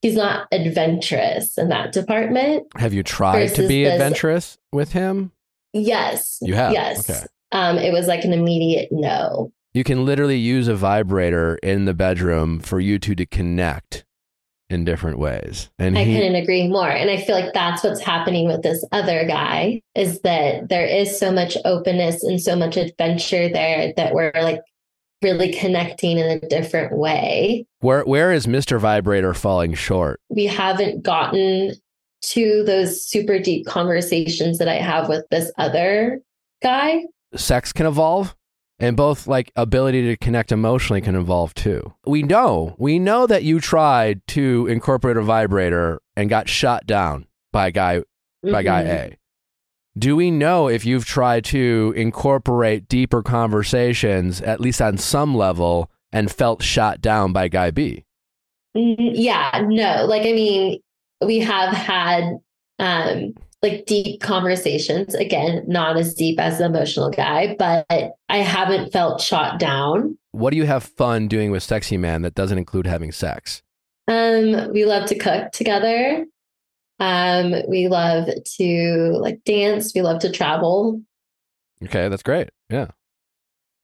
he's 0.00 0.16
not 0.16 0.48
adventurous 0.50 1.58
in 1.58 1.68
that 1.68 1.92
department. 1.92 2.66
Have 2.76 2.94
you 2.94 3.02
tried 3.02 3.48
to 3.48 3.68
be 3.68 3.84
this- 3.84 3.92
adventurous 3.92 4.58
with 4.72 4.92
him? 4.92 5.32
Yes. 5.74 6.38
You 6.40 6.54
have? 6.54 6.72
Yes. 6.72 7.08
Okay. 7.08 7.26
Um, 7.52 7.76
it 7.76 7.92
was 7.92 8.06
like 8.06 8.24
an 8.24 8.32
immediate 8.32 8.88
no. 8.90 9.52
You 9.74 9.84
can 9.84 10.06
literally 10.06 10.38
use 10.38 10.66
a 10.66 10.74
vibrator 10.74 11.56
in 11.62 11.84
the 11.84 11.92
bedroom 11.92 12.58
for 12.58 12.80
you 12.80 12.98
two 12.98 13.14
to 13.14 13.26
connect 13.26 14.04
in 14.70 14.84
different 14.84 15.18
ways. 15.18 15.70
And 15.78 15.98
I 15.98 16.04
he, 16.04 16.14
couldn't 16.14 16.34
agree 16.34 16.68
more. 16.68 16.90
And 16.90 17.10
I 17.10 17.16
feel 17.16 17.34
like 17.34 17.54
that's 17.54 17.82
what's 17.82 18.00
happening 18.00 18.46
with 18.46 18.62
this 18.62 18.84
other 18.92 19.26
guy 19.26 19.82
is 19.94 20.20
that 20.20 20.68
there 20.68 20.86
is 20.86 21.18
so 21.18 21.32
much 21.32 21.56
openness 21.64 22.22
and 22.22 22.40
so 22.40 22.54
much 22.54 22.76
adventure 22.76 23.48
there 23.48 23.92
that 23.96 24.14
we're 24.14 24.32
like 24.34 24.60
really 25.22 25.52
connecting 25.52 26.18
in 26.18 26.26
a 26.26 26.40
different 26.48 26.96
way. 26.96 27.66
where 27.80 28.02
where 28.04 28.32
is 28.32 28.46
Mr. 28.46 28.78
Vibrator 28.78 29.34
falling 29.34 29.74
short? 29.74 30.20
we 30.28 30.46
haven't 30.46 31.02
gotten 31.02 31.72
to 32.20 32.62
those 32.64 33.04
super 33.04 33.38
deep 33.38 33.66
conversations 33.66 34.58
that 34.58 34.68
I 34.68 34.74
have 34.74 35.08
with 35.08 35.24
this 35.30 35.50
other 35.56 36.20
guy. 36.62 37.04
sex 37.34 37.72
can 37.72 37.86
evolve 37.86 38.34
and 38.80 38.96
both 38.96 39.26
like 39.26 39.52
ability 39.56 40.02
to 40.06 40.16
connect 40.16 40.52
emotionally 40.52 41.00
can 41.00 41.14
evolve 41.16 41.54
too. 41.54 41.94
We 42.06 42.22
know, 42.22 42.74
we 42.78 42.98
know 42.98 43.26
that 43.26 43.42
you 43.42 43.60
tried 43.60 44.26
to 44.28 44.66
incorporate 44.68 45.16
a 45.16 45.22
vibrator 45.22 46.00
and 46.16 46.28
got 46.30 46.48
shot 46.48 46.86
down 46.86 47.26
by 47.52 47.70
guy 47.70 48.02
by 48.42 48.62
guy. 48.62 48.82
A. 48.82 49.18
Do 49.98 50.14
we 50.14 50.30
know 50.30 50.68
if 50.68 50.86
you've 50.86 51.04
tried 51.06 51.44
to 51.46 51.92
incorporate 51.96 52.86
deeper 52.88 53.20
conversations, 53.22 54.40
at 54.40 54.60
least 54.60 54.80
on 54.80 54.96
some 54.96 55.34
level, 55.36 55.90
and 56.12 56.30
felt 56.30 56.62
shot 56.62 57.00
down 57.00 57.32
by 57.32 57.48
Guy 57.48 57.72
B? 57.72 58.04
Mm, 58.76 59.10
Yeah, 59.14 59.64
no. 59.66 60.04
Like, 60.06 60.22
I 60.22 60.32
mean, 60.32 60.78
we 61.24 61.40
have 61.40 61.74
had 61.74 62.38
um 62.78 63.34
like 63.62 63.86
deep 63.86 64.20
conversations. 64.20 65.14
Again, 65.14 65.64
not 65.66 65.96
as 65.96 66.14
deep 66.14 66.38
as 66.38 66.58
the 66.58 66.66
emotional 66.66 67.10
guy, 67.10 67.56
but 67.58 67.86
I 67.90 68.36
haven't 68.38 68.92
felt 68.92 69.20
shot 69.20 69.58
down. 69.58 70.16
What 70.32 70.50
do 70.50 70.56
you 70.56 70.66
have 70.66 70.84
fun 70.84 71.28
doing 71.28 71.50
with 71.50 71.62
Sexy 71.62 71.96
Man 71.96 72.22
that 72.22 72.34
doesn't 72.34 72.58
include 72.58 72.86
having 72.86 73.12
sex? 73.12 73.62
Um, 74.06 74.72
we 74.72 74.84
love 74.84 75.08
to 75.08 75.18
cook 75.18 75.52
together. 75.52 76.24
Um, 77.00 77.54
we 77.68 77.88
love 77.88 78.28
to 78.56 79.18
like 79.20 79.44
dance. 79.44 79.92
We 79.94 80.02
love 80.02 80.20
to 80.20 80.30
travel. 80.30 81.00
Okay, 81.84 82.08
that's 82.08 82.22
great. 82.22 82.50
Yeah. 82.70 82.88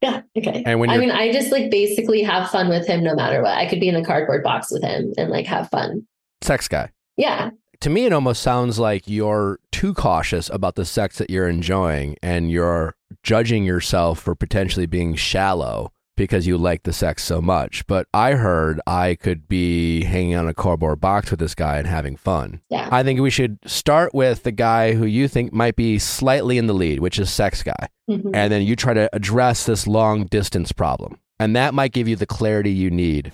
Yeah. 0.01 0.23
Okay. 0.37 0.63
And 0.67 0.81
when 0.81 0.91
I 0.91 0.99
mean, 0.99 1.11
I 1.11 1.33
just 1.33 1.51
like 1.51 1.71
basically 1.71 2.23
have 2.23 2.51
fun 2.51 2.69
with 2.69 2.87
him 2.87 3.03
no 3.03 3.15
matter 3.15 3.41
what. 3.41 3.57
I 3.57 3.67
could 3.67 3.81
be 3.81 3.89
in 3.89 3.97
a 3.97 4.05
cardboard 4.05 4.43
box 4.43 4.71
with 4.71 4.83
him 4.83 5.13
and 5.17 5.31
like 5.31 5.47
have 5.47 5.71
fun. 5.71 6.07
Sex 6.43 6.69
guy. 6.69 6.91
Yeah. 7.17 7.51
To 7.81 7.91
me, 7.91 8.07
it 8.07 8.13
almost 8.13 8.43
sounds 8.43 8.79
like 8.79 9.09
you're 9.09 9.59
too 9.73 9.95
cautious 9.95 10.49
about 10.51 10.75
the 10.75 10.85
sex 10.85 11.19
that 11.19 11.31
you're 11.31 11.49
enjoying 11.49 12.17
and 12.23 12.51
you're 12.51 12.95
judging 13.23 13.65
yourself 13.65 14.21
for 14.21 14.35
potentially 14.35 14.87
being 14.87 15.15
shallow 15.15 15.91
because 16.17 16.47
you 16.47 16.57
like 16.57 16.85
the 16.85 16.93
sex 16.93 17.25
so 17.25 17.41
much. 17.43 17.87
But 17.87 18.07
I 18.15 18.33
heard 18.33 18.81
I 18.87 19.17
could 19.17 19.49
be 19.49 20.05
hanging 20.05 20.37
on 20.37 20.47
a 20.49 20.55
cardboard 20.55 21.01
box 21.01 21.31
with 21.31 21.41
this 21.41 21.55
guy 21.57 21.79
and 21.79 21.87
having 21.89 22.17
fun. 22.17 22.61
Yeah. 22.71 22.89
I 22.93 23.03
think 23.03 23.21
we 23.21 23.31
should 23.31 23.59
start 23.67 24.15
with 24.15 24.45
the 24.45 24.53
guy 24.53 24.93
who 24.95 25.07
you 25.07 25.27
think 25.27 25.53
might 25.53 25.75
be 25.77 25.99
slightly 25.99 26.57
in 26.57 26.69
the 26.69 26.73
lead, 26.75 27.01
which 27.01 27.19
is 27.19 27.31
sex 27.31 27.63
guy. 27.65 27.89
Mhm. 28.09 28.31
And 28.33 28.53
then 28.53 28.63
you 28.63 28.77
try 28.77 28.95
to 28.95 29.11
address 29.13 29.67
this 29.67 29.87
long 29.89 30.27
distance 30.27 30.71
problem. 30.71 31.19
And 31.41 31.57
that 31.57 31.75
might 31.75 31.93
give 31.93 32.07
you 32.07 32.15
the 32.15 32.27
clarity 32.27 32.71
you 32.71 32.91
need. 32.91 33.33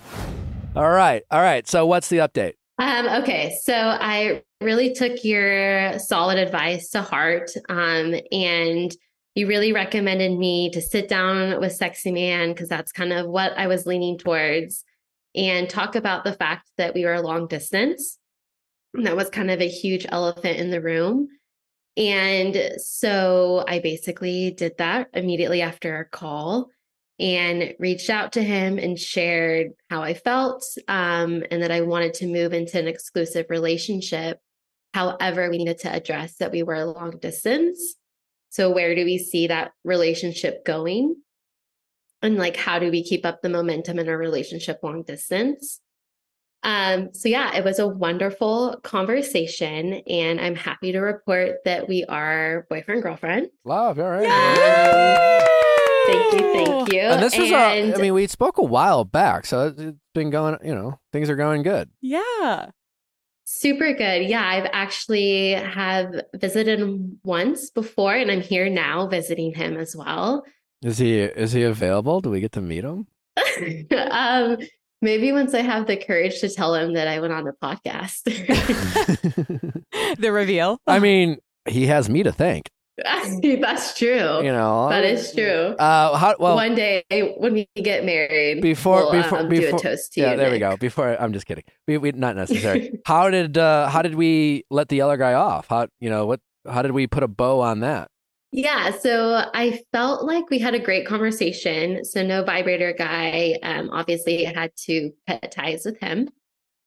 All 0.75 0.89
right. 0.89 1.21
All 1.29 1.41
right. 1.41 1.67
So 1.67 1.85
what's 1.85 2.09
the 2.09 2.17
update? 2.17 2.53
Um, 2.81 3.21
okay, 3.21 3.59
so 3.61 3.75
I 3.75 4.41
really 4.59 4.91
took 4.95 5.23
your 5.23 5.99
solid 5.99 6.39
advice 6.39 6.89
to 6.89 7.03
heart. 7.03 7.51
Um, 7.69 8.15
and 8.31 8.91
you 9.35 9.45
really 9.45 9.71
recommended 9.71 10.35
me 10.35 10.71
to 10.71 10.81
sit 10.81 11.07
down 11.07 11.59
with 11.59 11.73
Sexy 11.73 12.11
Man 12.11 12.49
because 12.49 12.69
that's 12.69 12.91
kind 12.91 13.13
of 13.13 13.27
what 13.27 13.55
I 13.55 13.67
was 13.67 13.85
leaning 13.85 14.17
towards 14.17 14.83
and 15.35 15.69
talk 15.69 15.95
about 15.95 16.23
the 16.23 16.33
fact 16.33 16.71
that 16.77 16.95
we 16.95 17.05
were 17.05 17.21
long 17.21 17.45
distance. 17.45 18.17
That 18.95 19.15
was 19.15 19.29
kind 19.29 19.51
of 19.51 19.61
a 19.61 19.69
huge 19.69 20.07
elephant 20.09 20.57
in 20.57 20.71
the 20.71 20.81
room. 20.81 21.27
And 21.97 22.57
so 22.77 23.63
I 23.67 23.77
basically 23.77 24.55
did 24.57 24.79
that 24.79 25.09
immediately 25.13 25.61
after 25.61 25.93
our 25.93 26.05
call 26.05 26.71
and 27.21 27.75
reached 27.77 28.09
out 28.09 28.33
to 28.33 28.43
him 28.43 28.79
and 28.79 28.97
shared 28.99 29.73
how 29.91 30.01
I 30.01 30.15
felt 30.15 30.65
um, 30.87 31.43
and 31.51 31.61
that 31.61 31.71
I 31.71 31.81
wanted 31.81 32.15
to 32.15 32.27
move 32.27 32.51
into 32.51 32.79
an 32.79 32.87
exclusive 32.87 33.45
relationship. 33.49 34.39
However, 34.95 35.49
we 35.49 35.59
needed 35.59 35.79
to 35.79 35.93
address 35.93 36.35
that 36.37 36.51
we 36.51 36.63
were 36.63 36.83
long 36.83 37.19
distance. 37.19 37.95
So, 38.49 38.71
where 38.71 38.95
do 38.95 39.05
we 39.05 39.19
see 39.19 39.47
that 39.47 39.71
relationship 39.85 40.65
going? 40.65 41.15
And 42.23 42.37
like, 42.37 42.57
how 42.57 42.79
do 42.79 42.89
we 42.89 43.03
keep 43.03 43.25
up 43.25 43.41
the 43.41 43.49
momentum 43.49 43.99
in 43.99 44.09
our 44.09 44.17
relationship 44.17 44.79
long 44.81 45.03
distance? 45.03 45.79
Um, 46.63 47.13
so 47.13 47.29
yeah, 47.29 47.55
it 47.55 47.63
was 47.63 47.79
a 47.79 47.87
wonderful 47.87 48.79
conversation, 48.83 49.93
and 49.93 50.39
I'm 50.39 50.55
happy 50.55 50.91
to 50.91 50.99
report 50.99 51.57
that 51.65 51.87
we 51.87 52.03
are 52.05 52.67
boyfriend 52.69 53.01
girlfriend. 53.01 53.49
Love, 53.63 53.99
all 53.99 54.09
right. 54.09 55.67
Thank 56.07 56.33
you, 56.33 56.53
thank 56.53 56.93
you. 56.93 56.99
And 57.01 57.21
this 57.23 57.37
was, 57.37 57.51
a, 57.51 57.55
And- 57.55 57.93
I 57.95 57.97
mean, 57.97 58.13
we 58.13 58.27
spoke 58.27 58.57
a 58.57 58.63
while 58.63 59.03
back, 59.05 59.45
so 59.45 59.67
it- 59.67 59.79
it's 59.79 59.97
been 60.13 60.29
going, 60.29 60.57
you 60.63 60.73
know, 60.75 60.99
things 61.13 61.29
are 61.29 61.35
going 61.35 61.63
good. 61.63 61.89
Yeah. 62.01 62.69
Super 63.43 63.93
good. 63.93 64.23
Yeah, 64.29 64.47
I've 64.47 64.69
actually 64.71 65.51
have 65.51 66.13
visited 66.35 66.79
him 66.79 67.19
once 67.23 67.69
before 67.69 68.15
and 68.15 68.31
I'm 68.31 68.41
here 68.41 68.69
now 68.69 69.07
visiting 69.07 69.53
him 69.53 69.77
as 69.77 69.95
well. 69.95 70.45
Is 70.83 70.97
he 70.97 71.19
is 71.19 71.51
he 71.51 71.63
available? 71.63 72.21
Do 72.21 72.29
we 72.29 72.39
get 72.39 72.53
to 72.53 72.61
meet 72.61 72.83
him? 72.85 73.07
um 74.11 74.57
maybe 75.01 75.31
once 75.33 75.53
I 75.53 75.61
have 75.61 75.85
the 75.85 75.97
courage 75.97 76.39
to 76.39 76.49
tell 76.49 76.73
him 76.75 76.93
that 76.93 77.07
I 77.09 77.19
went 77.19 77.33
on 77.33 77.43
the 77.43 77.51
podcast. 77.51 78.23
the 80.17 80.31
reveal. 80.31 80.79
I 80.87 80.99
mean, 80.99 81.37
he 81.67 81.87
has 81.87 82.09
me 82.09 82.23
to 82.23 82.31
thank. 82.31 82.69
That's 83.61 83.97
true. 83.97 84.43
You 84.43 84.51
know, 84.51 84.89
That 84.89 85.03
is 85.03 85.33
true. 85.33 85.75
Uh, 85.77 86.17
how, 86.17 86.35
well, 86.39 86.55
One 86.55 86.75
day 86.75 87.03
when 87.37 87.53
we 87.53 87.67
get 87.75 88.05
married, 88.05 88.61
before 88.61 89.11
we'll, 89.11 89.23
before 89.23 89.39
um, 89.39 89.49
before 89.49 89.69
do 89.71 89.75
a 89.75 89.79
toast 89.79 90.13
to 90.13 90.21
yeah, 90.21 90.31
you. 90.31 90.37
there 90.37 90.51
we 90.51 90.59
go. 90.59 90.77
Before 90.77 91.19
I'm 91.19 91.33
just 91.33 91.45
kidding. 91.45 91.63
We, 91.87 91.97
we 91.97 92.11
not 92.11 92.35
necessary. 92.35 92.99
how 93.05 93.29
did 93.29 93.57
uh 93.57 93.89
how 93.89 94.01
did 94.01 94.15
we 94.15 94.65
let 94.69 94.89
the 94.89 95.01
other 95.01 95.17
guy 95.17 95.33
off? 95.33 95.67
How 95.67 95.87
you 95.99 96.09
know 96.09 96.25
what? 96.25 96.39
How 96.69 96.81
did 96.81 96.91
we 96.91 97.07
put 97.07 97.23
a 97.23 97.27
bow 97.27 97.61
on 97.61 97.79
that? 97.81 98.09
Yeah, 98.53 98.91
so 98.91 99.49
I 99.53 99.81
felt 99.93 100.25
like 100.25 100.49
we 100.49 100.59
had 100.59 100.75
a 100.75 100.79
great 100.79 101.07
conversation. 101.07 102.03
So 102.03 102.21
no 102.21 102.43
vibrator 102.43 102.93
guy. 102.93 103.57
Um, 103.63 103.89
obviously, 103.91 104.45
I 104.45 104.53
had 104.53 104.75
to 104.87 105.11
cut 105.25 105.51
ties 105.51 105.85
with 105.85 105.99
him. 105.99 106.29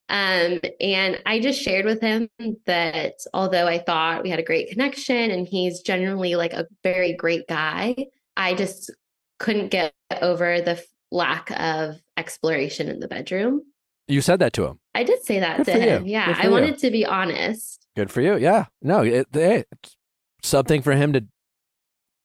Um, 0.08 0.60
and 0.80 1.20
I 1.24 1.40
just 1.40 1.60
shared 1.62 1.86
with 1.86 2.00
him 2.00 2.28
that 2.66 3.14
although 3.32 3.66
I 3.66 3.78
thought 3.78 4.22
we 4.22 4.30
had 4.30 4.38
a 4.38 4.42
great 4.44 4.68
connection 4.70 5.30
and 5.30 5.46
he's 5.48 5.80
generally 5.80 6.34
like 6.36 6.52
a 6.52 6.66
very 6.82 7.14
great 7.14 7.48
guy, 7.48 7.96
I 8.36 8.54
just 8.54 8.90
couldn't 9.38 9.68
get 9.70 9.94
over 10.20 10.60
the 10.60 10.72
f- 10.72 10.84
lack 11.10 11.50
of 11.58 11.96
exploration 12.16 12.88
in 12.88 13.00
the 13.00 13.08
bedroom. 13.08 13.62
You 14.06 14.20
said 14.20 14.40
that 14.40 14.52
to 14.54 14.66
him. 14.66 14.78
I 14.94 15.04
did 15.04 15.24
say 15.24 15.40
that 15.40 15.58
Good 15.58 15.66
to 15.66 15.72
for 15.72 15.78
you. 15.78 15.84
him. 15.88 16.06
Yeah, 16.06 16.36
I 16.38 16.44
you. 16.44 16.50
wanted 16.50 16.78
to 16.78 16.90
be 16.90 17.06
honest. 17.06 17.86
Good 17.96 18.10
for 18.10 18.20
you. 18.20 18.36
Yeah. 18.36 18.66
No, 18.82 19.02
it, 19.02 19.28
hey, 19.32 19.64
it's 19.72 19.96
something 20.42 20.82
for 20.82 20.92
him 20.92 21.14
to 21.14 21.24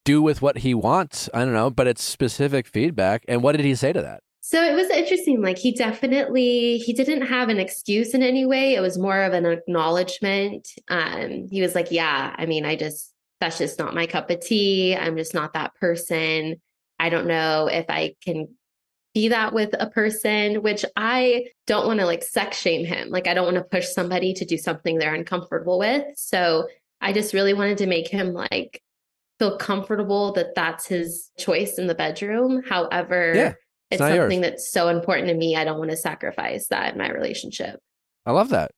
do 0.04 0.22
with 0.22 0.42
what 0.42 0.60
he 0.60 0.74
wants. 0.74 1.30
I 1.34 1.46
don't 1.46 1.54
know, 1.54 1.70
but 1.70 1.88
it's 1.88 2.04
specific 2.04 2.68
feedback. 2.68 3.24
And 3.30 3.42
what 3.42 3.56
did 3.56 3.66
he 3.66 3.76
say 3.76 3.94
to 3.94 4.02
that? 4.02 4.22
So 4.50 4.64
it 4.64 4.74
was 4.74 4.90
interesting. 4.90 5.44
Like 5.44 5.60
he 5.60 5.72
definitely 5.72 6.80
he 6.80 6.92
didn't 6.92 7.28
have 7.28 7.50
an 7.50 7.60
excuse 7.60 8.16
in 8.16 8.24
any 8.24 8.48
way. 8.48 8.74
It 8.74 8.82
was 8.82 8.98
more 8.98 9.22
of 9.22 9.32
an 9.34 9.46
acknowledgement. 9.46 10.68
Um, 10.90 11.48
he 11.52 11.62
was 11.62 11.76
like, 11.76 11.92
"Yeah, 11.92 12.34
I 12.36 12.48
mean, 12.48 12.66
I 12.66 12.76
just 12.76 13.14
that's 13.40 13.60
just 13.60 13.78
not 13.78 13.94
my 13.94 14.08
cup 14.08 14.32
of 14.32 14.40
tea. 14.40 14.96
I'm 14.96 15.18
just 15.18 15.36
not 15.36 15.54
that 15.54 15.76
person. 15.76 16.60
I 16.98 17.10
don't 17.10 17.28
know 17.28 17.68
if 17.68 17.86
I 17.90 18.16
can 18.26 18.48
be 19.14 19.28
that 19.28 19.54
with 19.54 19.76
a 19.80 19.88
person." 19.88 20.64
Which 20.64 20.84
I 20.96 21.50
don't 21.68 21.86
want 21.86 22.00
to 22.00 22.08
like 22.08 22.24
sex 22.24 22.58
shame 22.58 22.86
him. 22.88 23.10
Like 23.10 23.28
I 23.28 23.36
don't 23.36 23.46
want 23.46 23.58
to 23.58 23.64
push 23.64 23.90
somebody 23.90 24.34
to 24.34 24.46
do 24.46 24.58
something 24.58 24.98
they're 24.98 25.14
uncomfortable 25.14 25.78
with. 25.78 26.06
So 26.18 26.68
I 27.02 27.14
just 27.14 27.36
really 27.36 27.54
wanted 27.54 27.78
to 27.78 27.86
make 27.86 28.08
him 28.08 28.34
like 28.34 28.82
feel 29.38 29.60
comfortable 29.60 30.34
that 30.34 30.56
that's 30.56 30.88
his 30.88 31.30
choice 31.38 31.78
in 31.78 31.86
the 31.86 31.94
bedroom. 31.94 32.64
However, 32.68 33.34
Yeah, 33.36 33.54
it's 33.92 33.96
it's 33.96 34.00
not 34.02 34.14
yours. 34.14 34.24
something 34.24 34.42
that's 34.42 34.72
so 34.72 34.88
important 34.90 35.28
to 35.30 35.34
me. 35.34 35.56
I 35.56 35.64
don't 35.64 35.80
want 35.80 35.92
to 35.92 35.98
sacrifice 35.98 36.68
that 36.68 36.94
in 36.94 36.98
my 37.00 37.10
relationship. 37.12 37.80
I 38.26 38.32
love 38.32 38.50
that. 38.50 38.72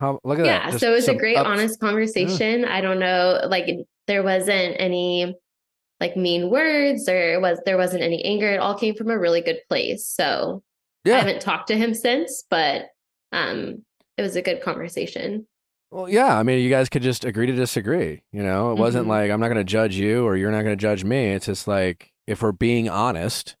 How, 0.00 0.18
look 0.24 0.38
at 0.38 0.44
Yeah. 0.46 0.58
that. 0.58 0.70
Just 0.72 0.80
So 0.80 0.90
it 0.90 0.94
was 0.94 1.08
a 1.08 1.14
great, 1.14 1.36
honest 1.36 1.80
conversation. 1.80 2.64
I 2.64 2.80
don't 2.80 2.98
know, 2.98 3.40
like 3.48 3.66
there 4.06 4.22
wasn't 4.22 4.76
any 4.78 5.34
like 6.00 6.16
mean 6.16 6.50
words 6.50 7.08
or 7.08 7.34
it 7.34 7.40
was 7.40 7.60
there 7.64 7.78
wasn't 7.78 8.02
any 8.02 8.22
anger. 8.24 8.50
It 8.52 8.58
all 8.58 8.76
came 8.76 8.94
from 8.94 9.08
a 9.10 9.18
really 9.18 9.40
good 9.40 9.60
place. 9.68 10.06
So 10.06 10.62
yeah. 11.04 11.14
I 11.16 11.18
haven't 11.20 11.40
talked 11.40 11.68
to 11.68 11.76
him 11.76 11.94
since, 11.94 12.44
but 12.50 12.86
um 13.32 13.84
it 14.18 14.22
was 14.22 14.36
a 14.36 14.42
good 14.42 14.60
conversation. 14.60 15.46
Well, 15.90 16.08
yeah. 16.08 16.36
I 16.36 16.42
mean, 16.42 16.58
you 16.62 16.70
guys 16.70 16.88
could 16.88 17.02
just 17.02 17.24
agree 17.24 17.46
to 17.46 17.52
disagree. 17.52 18.22
You 18.32 18.42
know, 18.42 18.72
it 18.72 18.78
wasn't 18.78 19.06
Mhm. 19.06 19.10
like 19.10 19.30
I'm 19.30 19.38
not 19.40 19.46
going 19.46 19.58
to 19.58 19.64
judge 19.64 19.94
you 19.94 20.24
or 20.24 20.36
you're 20.36 20.50
not 20.50 20.62
going 20.64 20.76
to 20.76 20.80
judge 20.80 21.04
me. 21.04 21.28
It's 21.28 21.46
just 21.46 21.68
like 21.68 22.12
if 22.26 22.42
we're 22.42 22.52
being 22.52 22.88
honest, 22.88 23.54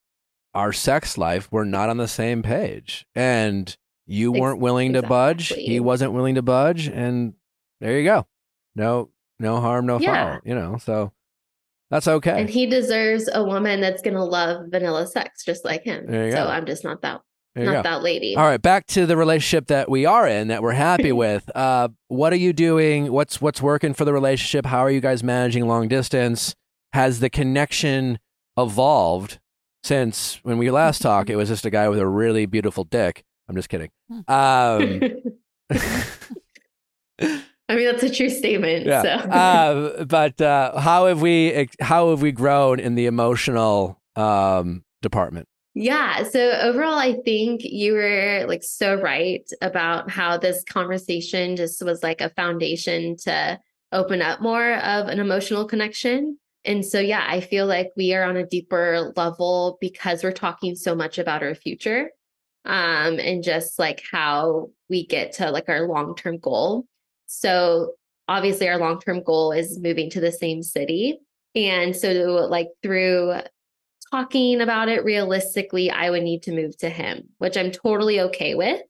our 0.54 0.72
sex 0.72 1.18
life, 1.18 1.48
we're 1.50 1.64
not 1.64 1.88
on 1.88 1.96
the 1.96 2.08
same 2.08 2.42
page, 2.42 3.06
and 3.14 3.76
you 4.06 4.30
weren't 4.32 4.60
willing 4.60 4.92
to 4.94 5.02
budge. 5.02 5.48
He 5.48 5.80
wasn't 5.80 6.12
willing 6.12 6.34
to 6.36 6.42
budge, 6.42 6.86
and 6.88 7.34
there 7.80 7.98
you 7.98 8.04
go. 8.04 8.26
No, 8.76 9.10
no 9.38 9.60
harm, 9.60 9.86
no 9.86 9.98
Yeah. 9.98 10.32
foul. 10.34 10.40
You 10.44 10.54
know, 10.54 10.76
so 10.78 11.12
that's 11.90 12.06
okay. 12.08 12.40
And 12.40 12.48
he 12.50 12.66
deserves 12.66 13.28
a 13.32 13.42
woman 13.44 13.80
that's 13.80 14.02
gonna 14.02 14.24
love 14.24 14.66
vanilla 14.70 15.06
sex 15.06 15.44
just 15.44 15.64
like 15.64 15.82
him. 15.84 16.06
So 16.06 16.30
go. 16.30 16.46
I'm 16.46 16.66
just 16.66 16.84
not 16.84 17.02
that 17.02 17.20
not 17.56 17.72
go. 17.72 17.82
that 17.82 18.02
lady. 18.02 18.34
All 18.36 18.42
right, 18.44 18.60
back 18.60 18.86
to 18.88 19.06
the 19.06 19.16
relationship 19.16 19.68
that 19.68 19.88
we 19.88 20.04
are 20.06 20.26
in 20.26 20.48
that 20.48 20.60
we're 20.62 20.72
happy 20.72 21.12
with. 21.24 21.48
Uh, 21.54 21.88
what 22.08 22.32
are 22.32 22.36
you 22.36 22.52
doing? 22.52 23.12
What's 23.12 23.40
what's 23.40 23.62
working 23.62 23.94
for 23.94 24.04
the 24.04 24.12
relationship? 24.12 24.66
How 24.66 24.80
are 24.80 24.90
you 24.90 25.00
guys 25.00 25.22
managing 25.22 25.66
long 25.68 25.86
distance? 25.88 26.54
Has 26.92 27.20
the 27.20 27.30
connection 27.30 28.18
evolved 28.58 29.38
since 29.84 30.40
when 30.42 30.58
we 30.58 30.70
last 30.70 31.02
talked? 31.02 31.30
It 31.30 31.36
was 31.36 31.48
just 31.48 31.66
a 31.66 31.70
guy 31.70 31.88
with 31.88 31.98
a 31.98 32.06
really 32.06 32.46
beautiful 32.46 32.84
dick. 32.84 33.22
I'm 33.48 33.54
just 33.54 33.68
kidding. 33.68 33.90
Um, 34.26 35.00
I 37.68 37.76
mean, 37.76 37.86
that's 37.86 38.02
a 38.02 38.10
true 38.10 38.30
statement. 38.30 38.86
Yeah. 38.86 39.02
So. 39.02 39.08
uh, 39.08 40.04
but 40.04 40.40
uh, 40.40 40.78
how 40.78 41.06
have 41.06 41.22
we 41.22 41.68
how 41.80 42.10
have 42.10 42.22
we 42.22 42.32
grown 42.32 42.80
in 42.80 42.94
the 42.94 43.06
emotional 43.06 44.00
um, 44.16 44.84
department? 45.02 45.48
Yeah. 45.74 46.22
So 46.24 46.50
overall, 46.52 46.98
I 46.98 47.14
think 47.24 47.62
you 47.64 47.94
were 47.94 48.44
like 48.48 48.62
so 48.62 48.94
right 48.94 49.48
about 49.60 50.10
how 50.10 50.36
this 50.36 50.62
conversation 50.64 51.56
just 51.56 51.82
was 51.82 52.02
like 52.02 52.20
a 52.20 52.30
foundation 52.30 53.16
to 53.24 53.58
open 53.92 54.22
up 54.22 54.40
more 54.40 54.74
of 54.74 55.08
an 55.08 55.18
emotional 55.18 55.64
connection. 55.64 56.38
And 56.64 56.84
so, 56.84 56.98
yeah, 56.98 57.24
I 57.28 57.40
feel 57.40 57.66
like 57.66 57.90
we 57.96 58.14
are 58.14 58.24
on 58.24 58.36
a 58.36 58.46
deeper 58.46 59.12
level 59.16 59.76
because 59.80 60.22
we're 60.24 60.32
talking 60.32 60.74
so 60.74 60.94
much 60.94 61.18
about 61.18 61.42
our 61.42 61.54
future 61.54 62.10
um, 62.64 63.18
and 63.18 63.42
just 63.42 63.78
like 63.78 64.02
how 64.10 64.70
we 64.88 65.06
get 65.06 65.32
to 65.32 65.50
like 65.50 65.68
our 65.68 65.86
long 65.86 66.16
term 66.16 66.38
goal. 66.38 66.86
So, 67.26 67.92
obviously, 68.28 68.68
our 68.68 68.78
long 68.78 69.00
term 69.00 69.22
goal 69.22 69.52
is 69.52 69.78
moving 69.78 70.10
to 70.10 70.20
the 70.20 70.32
same 70.32 70.62
city. 70.62 71.18
And 71.54 71.94
so, 71.94 72.08
like, 72.48 72.68
through 72.82 73.34
talking 74.10 74.60
about 74.60 74.88
it 74.88 75.04
realistically, 75.04 75.90
I 75.90 76.10
would 76.10 76.22
need 76.22 76.42
to 76.44 76.52
move 76.52 76.76
to 76.78 76.88
him, 76.88 77.28
which 77.38 77.56
I'm 77.56 77.70
totally 77.70 78.20
okay 78.20 78.54
with. 78.54 78.80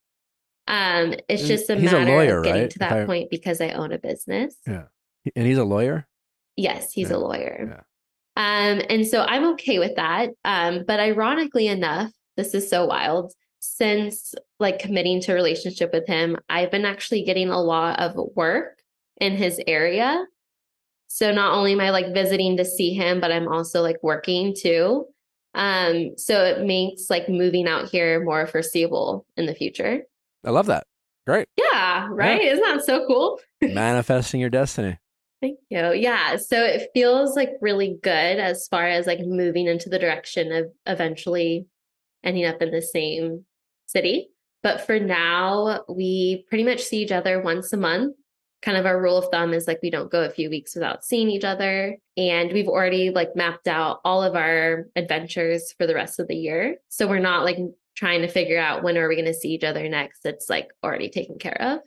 Um, 0.67 1.15
it's 1.29 1.47
just 1.47 1.69
a 1.69 1.77
he's 1.77 1.93
a 1.93 1.99
matter 1.99 2.11
lawyer, 2.11 2.39
of 2.39 2.45
getting 2.45 2.63
right? 2.63 2.71
to 2.71 2.79
that 2.79 2.93
I- 2.93 3.05
point 3.05 3.31
because 3.31 3.61
I 3.61 3.71
own 3.71 3.93
a 3.93 3.99
business. 3.99 4.57
Yeah. 4.67 4.85
And 5.35 5.47
he's 5.47 5.59
a 5.59 5.65
lawyer. 5.65 6.07
Yes, 6.57 6.93
he's 6.93 7.11
Yeah, 7.11 7.17
a 7.17 7.19
lawyer. 7.19 7.85
Um, 8.37 8.83
and 8.89 9.07
so 9.07 9.23
I'm 9.23 9.45
okay 9.53 9.79
with 9.79 9.95
that. 9.97 10.31
Um, 10.45 10.85
but 10.87 11.01
ironically 11.01 11.69
enough, 11.69 12.11
this 12.37 12.55
is 12.55 12.69
so 12.69 12.87
wild. 12.87 13.33
Since 13.61 14.35
like 14.61 14.79
committing 14.79 15.21
to 15.23 15.33
a 15.33 15.35
relationship 15.35 15.93
with 15.93 16.07
him, 16.07 16.37
I've 16.49 16.71
been 16.71 16.85
actually 16.85 17.23
getting 17.25 17.49
a 17.49 17.61
lot 17.61 17.99
of 17.99 18.15
work 18.35 18.79
in 19.21 19.37
his 19.37 19.61
area. 19.67 20.27
So 21.09 21.33
not 21.33 21.55
only 21.55 21.73
am 21.73 21.81
I 21.81 21.91
like 21.91 22.13
visiting 22.13 22.57
to 22.57 22.65
see 22.65 22.93
him, 22.93 23.21
but 23.21 23.33
I'm 23.33 23.49
also 23.49 23.83
like 23.83 23.97
working 24.03 24.55
too. 24.55 25.07
Um, 25.55 26.19
so 26.19 26.45
it 26.45 26.67
makes 26.67 27.09
like 27.09 27.29
moving 27.29 27.69
out 27.69 27.89
here 27.89 28.23
more 28.23 28.47
foreseeable 28.47 29.25
in 29.37 29.47
the 29.47 29.55
future. 29.55 30.03
I 30.45 30.51
love 30.51 30.67
that. 30.67 30.85
Great. 31.27 31.49
Yeah, 31.57 32.09
right. 32.11 32.43
Isn't 32.43 32.65
that 32.65 32.85
so 32.85 33.07
cool? 33.07 33.41
Manifesting 33.63 34.41
your 34.41 34.51
destiny. 34.51 34.99
Thank 35.41 35.59
you. 35.69 35.93
Yeah. 35.93 36.37
So 36.37 36.63
it 36.65 36.89
feels 36.95 37.37
like 37.37 37.51
really 37.61 37.99
good 38.03 38.39
as 38.39 38.67
far 38.69 38.87
as 38.87 39.07
like 39.07 39.21
moving 39.21 39.67
into 39.67 39.91
the 39.91 39.99
direction 39.99 40.53
of 40.53 40.67
eventually 40.87 41.67
ending 42.23 42.47
up 42.47 42.63
in 42.63 42.71
the 42.71 42.81
same 42.81 43.45
city. 43.87 44.31
But 44.63 44.81
for 44.81 44.99
now, 44.99 45.85
we 45.89 46.47
pretty 46.49 46.65
much 46.65 46.83
see 46.83 47.03
each 47.03 47.13
other 47.13 47.43
once 47.43 47.73
a 47.73 47.77
month. 47.77 48.17
Kind 48.63 48.79
of 48.79 48.87
our 48.87 48.99
rule 48.99 49.19
of 49.19 49.31
thumb 49.31 49.53
is 49.53 49.67
like 49.67 49.81
we 49.83 49.91
don't 49.91 50.11
go 50.11 50.23
a 50.23 50.31
few 50.31 50.49
weeks 50.49 50.75
without 50.75 51.05
seeing 51.05 51.29
each 51.29 51.45
other. 51.45 51.99
And 52.17 52.51
we've 52.51 52.69
already 52.69 53.11
like 53.11 53.37
mapped 53.37 53.69
out 53.69 54.01
all 54.07 54.23
of 54.23 54.35
our 54.35 54.87
adventures 54.97 55.75
for 55.77 55.87
the 55.87 55.95
rest 55.95 56.19
of 56.19 56.29
the 56.29 56.37
year. 56.37 56.79
So 56.89 57.07
we're 57.07 57.19
not 57.19 57.45
like 57.45 57.59
trying 57.95 58.23
to 58.23 58.29
figure 58.29 58.59
out 58.59 58.83
when 58.83 58.97
are 58.97 59.07
we 59.07 59.17
going 59.17 59.27
to 59.27 59.35
see 59.35 59.51
each 59.51 59.65
other 59.65 59.87
next. 59.91 60.25
It's 60.25 60.49
like 60.49 60.69
already 60.83 61.11
taken 61.11 61.39
care 61.39 61.61
of. 61.61 61.81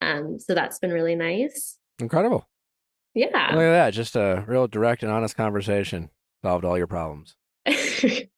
Um, 0.00 0.38
so 0.40 0.54
that's 0.54 0.78
been 0.78 0.92
really 0.92 1.16
nice. 1.16 1.76
Incredible. 1.98 2.48
Yeah. 3.14 3.26
Look 3.26 3.62
at 3.62 3.72
that. 3.72 3.90
Just 3.92 4.16
a 4.16 4.44
real 4.46 4.66
direct 4.68 5.02
and 5.02 5.10
honest 5.12 5.36
conversation 5.36 6.10
solved 6.42 6.64
all 6.64 6.78
your 6.78 6.86
problems. 6.86 7.36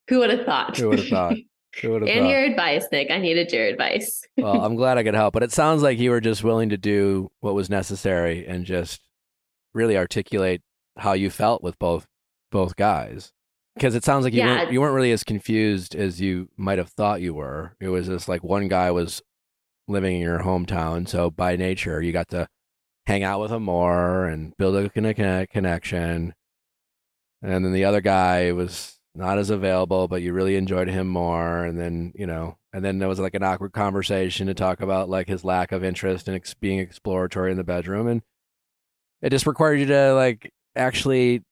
Who 0.08 0.18
would 0.18 0.30
have 0.30 0.44
thought? 0.46 0.76
Who 0.76 0.88
would 0.88 0.98
have 1.00 1.08
thought? 1.08 1.36
Who 1.80 1.90
would 1.92 2.02
have 2.02 2.08
and 2.10 2.20
thought? 2.24 2.30
your 2.30 2.40
advice, 2.44 2.84
Nick. 2.92 3.10
I 3.10 3.18
needed 3.18 3.50
your 3.52 3.66
advice. 3.66 4.22
well, 4.36 4.62
I'm 4.62 4.74
glad 4.76 4.98
I 4.98 5.02
could 5.04 5.14
help. 5.14 5.32
But 5.34 5.42
it 5.42 5.52
sounds 5.52 5.82
like 5.82 5.98
you 5.98 6.10
were 6.10 6.20
just 6.20 6.44
willing 6.44 6.68
to 6.70 6.76
do 6.76 7.30
what 7.40 7.54
was 7.54 7.70
necessary 7.70 8.46
and 8.46 8.64
just 8.66 9.00
really 9.74 9.96
articulate 9.96 10.62
how 10.98 11.12
you 11.14 11.30
felt 11.30 11.62
with 11.62 11.78
both 11.78 12.06
both 12.50 12.76
guys. 12.76 13.32
Because 13.74 13.94
it 13.94 14.04
sounds 14.04 14.24
like 14.24 14.34
you 14.34 14.40
Yeah. 14.40 14.56
weren't 14.58 14.72
you 14.72 14.80
weren't 14.82 14.94
really 14.94 15.12
as 15.12 15.24
confused 15.24 15.94
as 15.94 16.20
you 16.20 16.48
might 16.58 16.76
have 16.78 16.90
thought 16.90 17.22
you 17.22 17.32
were. 17.32 17.74
It 17.80 17.88
was 17.88 18.06
just 18.08 18.28
like 18.28 18.42
one 18.44 18.68
guy 18.68 18.90
was 18.90 19.22
living 19.88 20.16
in 20.16 20.20
your 20.20 20.40
hometown, 20.40 21.08
so 21.08 21.30
by 21.30 21.56
nature 21.56 22.02
you 22.02 22.12
got 22.12 22.28
to 22.28 22.48
hang 23.06 23.22
out 23.22 23.40
with 23.40 23.50
him 23.50 23.64
more 23.64 24.26
and 24.26 24.56
build 24.56 24.76
a 24.76 24.88
conne- 24.88 25.46
connection. 25.48 26.34
And 27.42 27.64
then 27.64 27.72
the 27.72 27.84
other 27.84 28.00
guy 28.00 28.52
was 28.52 28.98
not 29.14 29.38
as 29.38 29.50
available, 29.50 30.08
but 30.08 30.22
you 30.22 30.32
really 30.32 30.56
enjoyed 30.56 30.88
him 30.88 31.08
more. 31.08 31.64
And 31.64 31.78
then, 31.78 32.12
you 32.14 32.26
know, 32.26 32.56
and 32.72 32.84
then 32.84 32.98
there 32.98 33.08
was 33.08 33.18
like 33.18 33.34
an 33.34 33.42
awkward 33.42 33.72
conversation 33.72 34.46
to 34.46 34.54
talk 34.54 34.80
about 34.80 35.08
like 35.10 35.28
his 35.28 35.44
lack 35.44 35.72
of 35.72 35.84
interest 35.84 36.28
in 36.28 36.34
ex- 36.34 36.54
being 36.54 36.78
exploratory 36.78 37.50
in 37.50 37.56
the 37.56 37.64
bedroom. 37.64 38.06
And 38.06 38.22
it 39.20 39.30
just 39.30 39.46
required 39.46 39.80
you 39.80 39.86
to 39.86 40.14
like 40.14 40.52
actually 40.76 41.42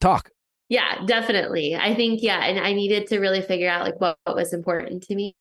talk. 0.00 0.30
Yeah, 0.68 1.06
definitely. 1.06 1.74
I 1.74 1.94
think, 1.94 2.22
yeah. 2.22 2.44
And 2.44 2.60
I 2.60 2.74
needed 2.74 3.06
to 3.08 3.20
really 3.20 3.40
figure 3.40 3.70
out 3.70 3.86
like 3.86 4.00
what, 4.00 4.18
what 4.24 4.36
was 4.36 4.52
important 4.52 5.02
to 5.04 5.14
me. 5.14 5.34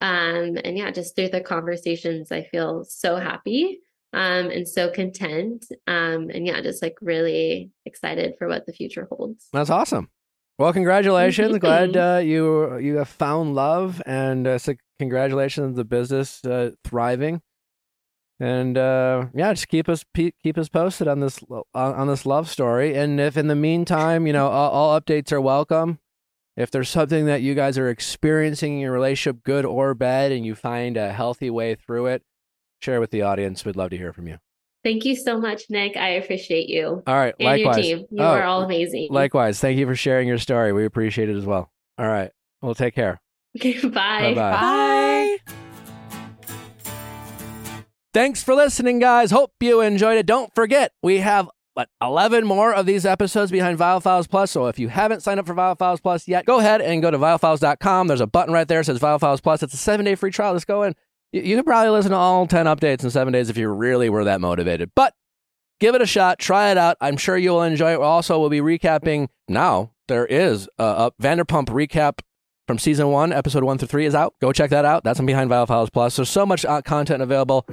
Um, 0.00 0.58
and 0.64 0.76
yeah, 0.76 0.90
just 0.90 1.14
through 1.14 1.28
the 1.28 1.40
conversations, 1.40 2.32
I 2.32 2.42
feel 2.42 2.84
so 2.84 3.16
happy 3.16 3.78
um 4.12 4.50
and 4.50 4.68
so 4.68 4.90
content. 4.90 5.66
Um, 5.86 6.30
and 6.30 6.46
yeah, 6.46 6.60
just 6.60 6.82
like 6.82 6.96
really 7.00 7.70
excited 7.86 8.34
for 8.38 8.48
what 8.48 8.66
the 8.66 8.72
future 8.72 9.06
holds. 9.10 9.48
That's 9.52 9.70
awesome. 9.70 10.10
Well, 10.58 10.74
congratulations. 10.74 11.56
Glad 11.58 11.96
uh, 11.96 12.20
you 12.22 12.76
you 12.78 12.96
have 12.96 13.08
found 13.08 13.54
love, 13.54 14.02
and 14.04 14.46
uh, 14.46 14.58
so 14.58 14.74
congratulations 14.98 15.64
on 15.64 15.74
the 15.74 15.84
business 15.84 16.44
uh, 16.44 16.72
thriving. 16.84 17.40
And 18.38 18.76
uh, 18.76 19.26
yeah, 19.34 19.52
just 19.52 19.68
keep 19.68 19.88
us 19.88 20.04
keep 20.14 20.58
us 20.58 20.68
posted 20.68 21.08
on 21.08 21.20
this 21.20 21.40
on, 21.50 21.94
on 21.94 22.06
this 22.08 22.26
love 22.26 22.50
story. 22.50 22.94
And 22.94 23.20
if 23.20 23.36
in 23.36 23.46
the 23.46 23.54
meantime, 23.54 24.26
you 24.26 24.32
know, 24.32 24.48
all, 24.48 24.70
all 24.70 25.00
updates 25.00 25.32
are 25.32 25.40
welcome. 25.40 25.98
If 26.56 26.70
there's 26.70 26.90
something 26.90 27.24
that 27.24 27.40
you 27.40 27.54
guys 27.54 27.78
are 27.78 27.88
experiencing 27.88 28.74
in 28.74 28.80
your 28.80 28.92
relationship, 28.92 29.42
good 29.44 29.64
or 29.64 29.94
bad, 29.94 30.30
and 30.30 30.44
you 30.44 30.54
find 30.54 30.98
a 30.98 31.12
healthy 31.12 31.48
way 31.48 31.74
through 31.74 32.06
it, 32.06 32.22
share 32.80 33.00
with 33.00 33.10
the 33.10 33.22
audience. 33.22 33.64
We'd 33.64 33.76
love 33.76 33.90
to 33.90 33.96
hear 33.96 34.12
from 34.12 34.26
you. 34.28 34.38
Thank 34.82 35.04
you 35.04 35.14
so 35.14 35.38
much, 35.38 35.64
Nick. 35.68 35.96
I 35.96 36.10
appreciate 36.10 36.68
you. 36.68 37.02
All 37.06 37.14
right, 37.14 37.34
And 37.38 37.46
likewise. 37.46 37.86
your 37.86 37.98
team. 37.98 38.06
You 38.10 38.22
Oh, 38.24 38.28
are 38.28 38.42
all 38.44 38.62
amazing. 38.62 39.08
Likewise. 39.10 39.60
Thank 39.60 39.78
you 39.78 39.86
for 39.86 39.94
sharing 39.94 40.26
your 40.26 40.38
story. 40.38 40.72
We 40.72 40.86
appreciate 40.86 41.28
it 41.28 41.36
as 41.36 41.44
well. 41.44 41.70
All 41.98 42.08
right. 42.08 42.30
Well, 42.62 42.74
take 42.74 42.94
care. 42.94 43.20
Okay, 43.58 43.78
bye. 43.88 44.32
Bye-bye. 44.34 45.36
Thanks 48.12 48.42
for 48.42 48.54
listening, 48.54 48.98
guys. 48.98 49.30
Hope 49.30 49.52
you 49.60 49.80
enjoyed 49.80 50.18
it. 50.18 50.26
Don't 50.26 50.52
forget, 50.54 50.92
we 51.02 51.18
have 51.18 51.48
what 51.74 51.88
11 52.02 52.44
more 52.44 52.74
of 52.74 52.84
these 52.84 53.06
episodes 53.06 53.52
behind 53.52 53.78
Viall 53.78 54.02
Files 54.02 54.26
Plus. 54.26 54.50
So 54.50 54.66
if 54.66 54.78
you 54.80 54.88
haven't 54.88 55.22
signed 55.22 55.38
up 55.38 55.46
for 55.46 55.54
Viall 55.54 55.78
Files 55.78 56.00
Plus 56.00 56.26
yet, 56.26 56.44
go 56.44 56.58
ahead 56.58 56.80
and 56.80 57.00
go 57.02 57.10
to 57.10 57.18
viallfiles.com. 57.18 58.08
There's 58.08 58.20
a 58.20 58.26
button 58.26 58.52
right 58.52 58.66
there 58.66 58.80
that 58.80 58.84
says 58.86 58.98
Viall 58.98 59.20
Files 59.20 59.40
Plus. 59.40 59.62
It's 59.62 59.74
a 59.74 59.76
seven 59.76 60.04
day 60.06 60.16
free 60.16 60.32
trial. 60.32 60.54
Just 60.54 60.66
go 60.66 60.82
in. 60.82 60.94
You, 61.32 61.56
could 61.56 61.66
probably 61.66 61.90
listen 61.90 62.10
to 62.10 62.16
all 62.16 62.46
10 62.46 62.66
updates 62.66 63.04
in 63.04 63.10
seven 63.10 63.32
days 63.32 63.50
if 63.50 63.56
you 63.56 63.68
really 63.68 64.08
were 64.08 64.24
that 64.24 64.40
motivated. 64.40 64.90
But 64.96 65.14
give 65.78 65.94
it 65.94 66.02
a 66.02 66.06
shot. 66.06 66.38
Try 66.38 66.70
it 66.70 66.78
out. 66.78 66.96
I'm 67.00 67.16
sure 67.16 67.36
you 67.36 67.50
will 67.50 67.62
enjoy 67.62 67.92
it. 67.92 68.00
Also, 68.00 68.40
we'll 68.40 68.50
be 68.50 68.60
recapping 68.60 69.28
now. 69.48 69.92
There 70.08 70.26
is 70.26 70.68
a, 70.78 70.84
a 70.84 71.12
Vanderpump 71.22 71.66
recap 71.66 72.20
from 72.66 72.78
season 72.78 73.08
one, 73.08 73.32
episode 73.32 73.64
one 73.64 73.78
through 73.78 73.88
three 73.88 74.06
is 74.06 74.14
out. 74.14 74.34
Go 74.40 74.52
check 74.52 74.70
that 74.70 74.84
out. 74.84 75.04
That's 75.04 75.20
on 75.20 75.26
Behind 75.26 75.50
Viall 75.50 75.66
Files 75.66 75.90
Plus. 75.90 76.16
There's 76.16 76.28
so 76.28 76.46
much 76.46 76.64
uh, 76.64 76.82
content 76.82 77.22
available. 77.22 77.66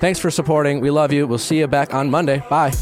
Thanks 0.00 0.18
for 0.18 0.30
supporting. 0.30 0.80
We 0.80 0.90
love 0.90 1.12
you. 1.12 1.26
We'll 1.26 1.38
see 1.38 1.58
you 1.58 1.66
back 1.66 1.92
on 1.92 2.10
Monday. 2.10 2.42
Bye. 2.48 2.72